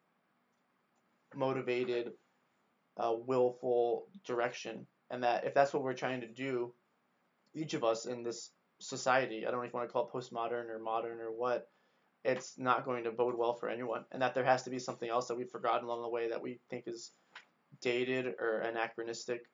motivated, 1.35 2.13
uh, 2.97 3.13
willful 3.25 4.07
direction, 4.25 4.85
and 5.09 5.23
that 5.23 5.45
if 5.45 5.53
that's 5.53 5.73
what 5.73 5.83
we're 5.83 5.93
trying 5.93 6.21
to 6.21 6.27
do, 6.27 6.73
each 7.53 7.73
of 7.73 7.83
us 7.83 8.05
in 8.05 8.23
this 8.23 8.51
society, 8.79 9.45
I 9.45 9.51
don't 9.51 9.59
know 9.59 9.65
if 9.65 9.73
you 9.73 9.77
want 9.77 9.89
to 9.89 9.93
call 9.93 10.07
it 10.07 10.13
postmodern 10.13 10.69
or 10.69 10.79
modern 10.79 11.19
or 11.19 11.31
what, 11.31 11.69
it's 12.23 12.57
not 12.57 12.85
going 12.85 13.03
to 13.05 13.11
bode 13.11 13.37
well 13.37 13.53
for 13.53 13.69
anyone, 13.69 14.03
and 14.11 14.21
that 14.21 14.33
there 14.33 14.43
has 14.43 14.63
to 14.63 14.69
be 14.69 14.79
something 14.79 15.09
else 15.09 15.27
that 15.27 15.37
we've 15.37 15.49
forgotten 15.49 15.85
along 15.85 16.01
the 16.01 16.09
way 16.09 16.29
that 16.29 16.41
we 16.41 16.59
think 16.69 16.85
is 16.87 17.11
dated 17.81 18.35
or 18.39 18.59
anachronistic 18.59 19.45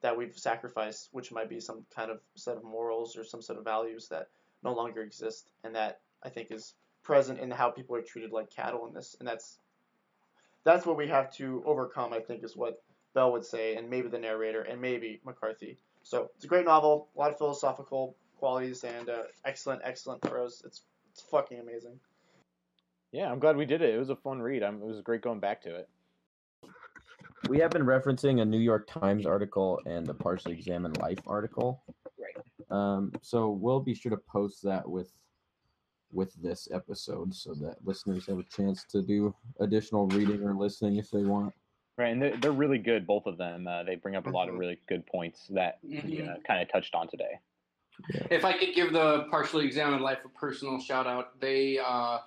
that 0.00 0.16
we've 0.16 0.36
sacrificed, 0.36 1.08
which 1.12 1.32
might 1.32 1.48
be 1.48 1.60
some 1.60 1.84
kind 1.94 2.10
of 2.10 2.20
set 2.34 2.56
of 2.56 2.64
morals 2.64 3.16
or 3.16 3.24
some 3.24 3.42
set 3.42 3.56
of 3.56 3.64
values 3.64 4.08
that 4.08 4.28
no 4.62 4.72
longer 4.72 5.02
exist, 5.02 5.50
and 5.64 5.74
that 5.74 6.00
I 6.22 6.28
think 6.28 6.50
is 6.50 6.74
present 7.02 7.38
in 7.38 7.50
how 7.50 7.70
people 7.70 7.96
are 7.96 8.02
treated 8.02 8.32
like 8.32 8.50
cattle 8.50 8.86
in 8.86 8.94
this, 8.94 9.16
and 9.18 9.28
that's 9.28 9.58
that's 10.64 10.84
what 10.84 10.96
we 10.96 11.06
have 11.08 11.32
to 11.36 11.62
overcome. 11.64 12.12
I 12.12 12.20
think 12.20 12.42
is 12.42 12.56
what 12.56 12.82
Bell 13.14 13.32
would 13.32 13.44
say, 13.44 13.76
and 13.76 13.88
maybe 13.88 14.08
the 14.08 14.18
narrator, 14.18 14.62
and 14.62 14.80
maybe 14.80 15.20
McCarthy. 15.24 15.78
So 16.02 16.30
it's 16.36 16.44
a 16.44 16.48
great 16.48 16.64
novel, 16.64 17.08
a 17.14 17.18
lot 17.18 17.30
of 17.30 17.38
philosophical 17.38 18.16
qualities, 18.36 18.84
and 18.84 19.08
uh, 19.08 19.22
excellent, 19.44 19.82
excellent 19.84 20.20
prose. 20.22 20.62
It's 20.64 20.82
it's 21.10 21.22
fucking 21.22 21.58
amazing. 21.60 21.98
Yeah, 23.12 23.30
I'm 23.30 23.38
glad 23.38 23.56
we 23.56 23.64
did 23.66 23.80
it. 23.82 23.94
It 23.94 23.98
was 23.98 24.10
a 24.10 24.16
fun 24.16 24.40
read. 24.42 24.62
I'm, 24.62 24.76
it 24.76 24.86
was 24.86 25.00
great 25.00 25.22
going 25.22 25.40
back 25.40 25.62
to 25.62 25.74
it. 25.74 25.88
We 27.48 27.58
have 27.60 27.70
been 27.70 27.84
referencing 27.84 28.42
a 28.42 28.44
New 28.44 28.58
York 28.58 28.86
Times 28.88 29.24
article 29.24 29.80
and 29.86 30.08
a 30.08 30.14
partially 30.14 30.52
examined 30.52 30.98
Life 30.98 31.20
article. 31.26 31.82
Right. 32.18 32.44
Um, 32.70 33.12
so 33.22 33.50
we'll 33.50 33.80
be 33.80 33.94
sure 33.94 34.10
to 34.10 34.16
post 34.16 34.62
that 34.64 34.88
with 34.88 35.12
with 36.12 36.34
this 36.42 36.68
episode 36.72 37.34
so 37.34 37.52
that 37.54 37.76
listeners 37.84 38.26
have 38.26 38.38
a 38.38 38.42
chance 38.44 38.84
to 38.84 39.02
do 39.02 39.34
additional 39.60 40.06
reading 40.08 40.42
or 40.42 40.54
listening 40.54 40.96
if 40.96 41.10
they 41.10 41.22
want. 41.22 41.52
Right, 41.98 42.12
and 42.12 42.20
they're, 42.22 42.36
they're 42.36 42.52
really 42.52 42.78
good, 42.78 43.06
both 43.06 43.26
of 43.26 43.38
them. 43.38 43.66
Uh, 43.66 43.82
they 43.82 43.96
bring 43.96 44.16
up 44.16 44.26
a 44.26 44.30
lot 44.30 44.48
of 44.48 44.54
Mhm. 44.54 44.58
really 44.58 44.78
good 44.88 45.06
points 45.06 45.46
that 45.48 45.78
we 45.82 46.22
uh, 46.22 46.36
kind 46.46 46.62
of 46.62 46.70
touched 46.70 46.94
on 46.94 47.08
today. 47.08 47.38
If 48.30 48.44
I 48.44 48.52
could 48.56 48.74
give 48.74 48.92
the 48.92 49.26
partially 49.30 49.64
examined 49.64 50.02
life 50.02 50.18
a 50.24 50.28
personal 50.38 50.80
shout 50.80 51.06
out, 51.06 51.40
they 51.40 51.78
uh, 51.78 52.18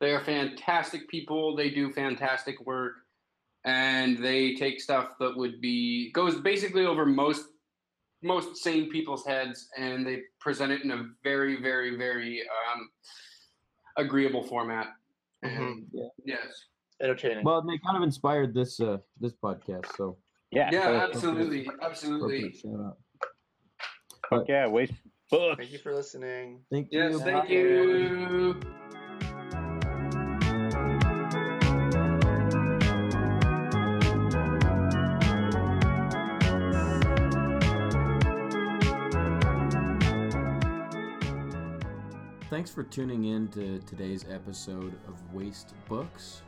they 0.00 0.12
are 0.12 0.24
fantastic 0.24 1.08
people. 1.08 1.56
They 1.56 1.70
do 1.70 1.92
fantastic 1.92 2.64
work, 2.66 2.94
and 3.64 4.22
they 4.22 4.54
take 4.54 4.80
stuff 4.80 5.10
that 5.20 5.36
would 5.36 5.60
be 5.60 6.12
goes 6.12 6.40
basically 6.40 6.86
over 6.86 7.04
most 7.06 7.46
most 8.22 8.56
sane 8.56 8.90
people's 8.90 9.24
heads, 9.26 9.68
and 9.76 10.06
they 10.06 10.22
present 10.40 10.72
it 10.72 10.82
in 10.82 10.90
a 10.90 11.06
very 11.22 11.60
very 11.60 11.96
very 11.96 12.42
um, 12.42 12.88
agreeable 13.96 14.42
format. 14.42 14.88
And 15.42 15.86
Yeah. 15.92 16.08
yes, 16.24 16.46
Entertaining. 17.00 17.44
Well, 17.44 17.62
they 17.62 17.78
kind 17.78 17.96
of 17.96 18.02
inspired 18.02 18.54
this 18.54 18.80
uh 18.80 18.98
this 19.20 19.32
podcast, 19.32 19.86
so 19.96 20.18
Yeah, 20.50 20.70
yeah, 20.72 20.84
totally. 20.84 21.12
absolutely, 21.12 21.70
absolutely. 21.80 22.54
Appropriate 24.30 24.38
shout. 24.38 24.40
Fuck 24.40 24.48
yeah, 24.48 24.66
waste 24.66 24.92
books. 25.30 25.56
Thank 25.58 25.72
you 25.72 25.78
for 25.78 25.94
listening. 25.94 26.60
Thank 26.70 26.88
Yes, 26.90 27.12
you. 27.12 27.18
thank 27.20 27.48
you. 27.48 28.60
Thanks 42.50 42.70
for 42.70 42.82
tuning 42.82 43.26
in 43.26 43.48
to 43.48 43.78
today's 43.80 44.24
episode 44.30 44.94
of 45.06 45.34
Waste 45.34 45.74
Books. 45.86 46.42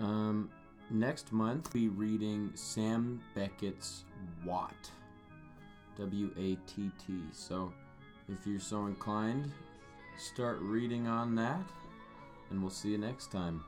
Um, 0.00 0.50
next 0.90 1.32
month, 1.32 1.72
we'll 1.72 1.84
be 1.84 1.88
reading 1.88 2.50
Sam 2.54 3.20
Beckett's 3.34 4.04
Watt. 4.44 4.90
W 5.98 6.30
A 6.38 6.56
T 6.70 6.90
T. 6.98 7.14
So, 7.32 7.72
if 8.28 8.46
you're 8.46 8.60
so 8.60 8.86
inclined, 8.86 9.50
start 10.18 10.58
reading 10.60 11.06
on 11.06 11.34
that, 11.36 11.62
and 12.50 12.60
we'll 12.60 12.70
see 12.70 12.90
you 12.90 12.98
next 12.98 13.30
time. 13.30 13.62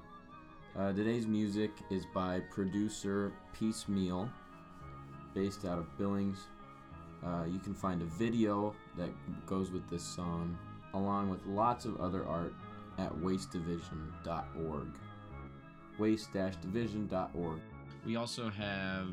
Uh, 0.79 0.93
today's 0.93 1.27
music 1.27 1.71
is 1.91 2.05
by 2.15 2.41
producer 2.51 3.33
Piecemeal, 3.59 4.29
based 5.35 5.65
out 5.65 5.79
of 5.79 5.99
Billings. 5.99 6.39
Uh, 7.25 7.45
you 7.51 7.59
can 7.59 7.75
find 7.75 8.03
a 8.03 8.05
video 8.05 8.75
that 8.97 9.09
goes 9.47 9.71
with 9.71 9.89
this 9.89 10.03
song, 10.03 10.57
along 10.95 11.31
with 11.31 11.45
lots 11.47 11.85
of 11.87 11.99
other 12.01 12.27
art, 12.27 12.53
at 12.99 13.13
wastedivision.org. 13.15 14.89
Waste-division.org. 15.99 17.61
We 18.05 18.17
also 18.17 18.51
have 18.51 19.09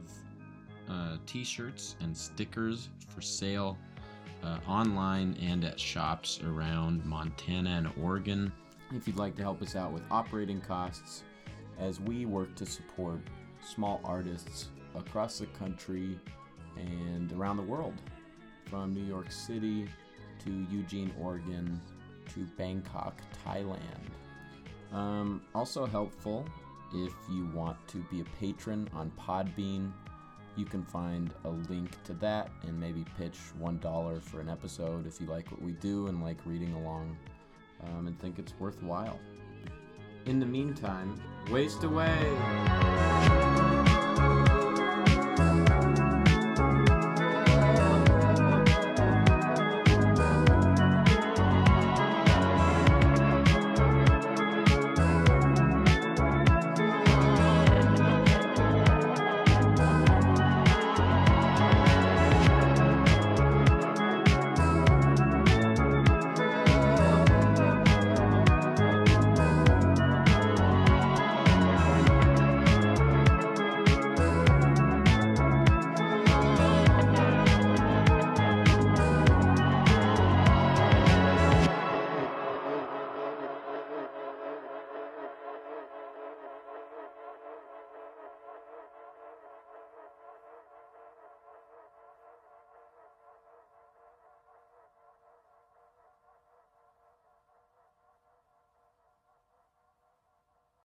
uh, 0.89 1.17
t-shirts 1.25 1.95
and 2.01 2.15
stickers 2.15 2.89
for 3.07 3.21
sale 3.21 3.77
uh, 4.43 4.59
online 4.67 5.37
and 5.41 5.63
at 5.63 5.79
shops 5.79 6.41
around 6.43 7.05
Montana 7.05 7.69
and 7.69 7.91
Oregon. 8.03 8.51
If 8.93 9.07
you'd 9.07 9.17
like 9.17 9.35
to 9.37 9.41
help 9.41 9.61
us 9.61 9.75
out 9.75 9.91
with 9.91 10.03
operating 10.11 10.61
costs, 10.61 11.23
as 11.79 11.99
we 11.99 12.25
work 12.25 12.53
to 12.55 12.65
support 12.65 13.19
small 13.61 14.01
artists 14.03 14.67
across 14.95 15.39
the 15.39 15.47
country 15.47 16.19
and 16.75 17.31
around 17.31 17.57
the 17.57 17.63
world, 17.63 17.93
from 18.65 18.93
New 18.93 19.03
York 19.03 19.31
City 19.31 19.87
to 20.43 20.65
Eugene, 20.71 21.13
Oregon 21.19 21.79
to 22.33 22.41
Bangkok, 22.57 23.21
Thailand. 23.45 23.77
Um, 24.91 25.41
also 25.55 25.85
helpful 25.85 26.45
if 26.93 27.13
you 27.31 27.49
want 27.53 27.77
to 27.87 27.97
be 28.11 28.21
a 28.21 28.25
patron 28.39 28.87
on 28.93 29.11
Podbean. 29.19 29.91
You 30.55 30.65
can 30.65 30.83
find 30.83 31.33
a 31.45 31.49
link 31.49 32.01
to 32.03 32.13
that 32.15 32.51
and 32.67 32.79
maybe 32.79 33.05
pitch 33.17 33.39
$1 33.59 34.21
for 34.21 34.39
an 34.39 34.49
episode 34.49 35.07
if 35.07 35.19
you 35.19 35.25
like 35.27 35.51
what 35.51 35.61
we 35.61 35.71
do 35.73 36.07
and 36.07 36.21
like 36.21 36.37
reading 36.45 36.73
along 36.73 37.17
um, 37.83 38.07
and 38.07 38.19
think 38.19 38.37
it's 38.39 38.53
worthwhile. 38.59 39.19
In 40.25 40.39
the 40.39 40.45
meantime, 40.45 41.21
waste 41.49 41.83
away! 41.83 42.13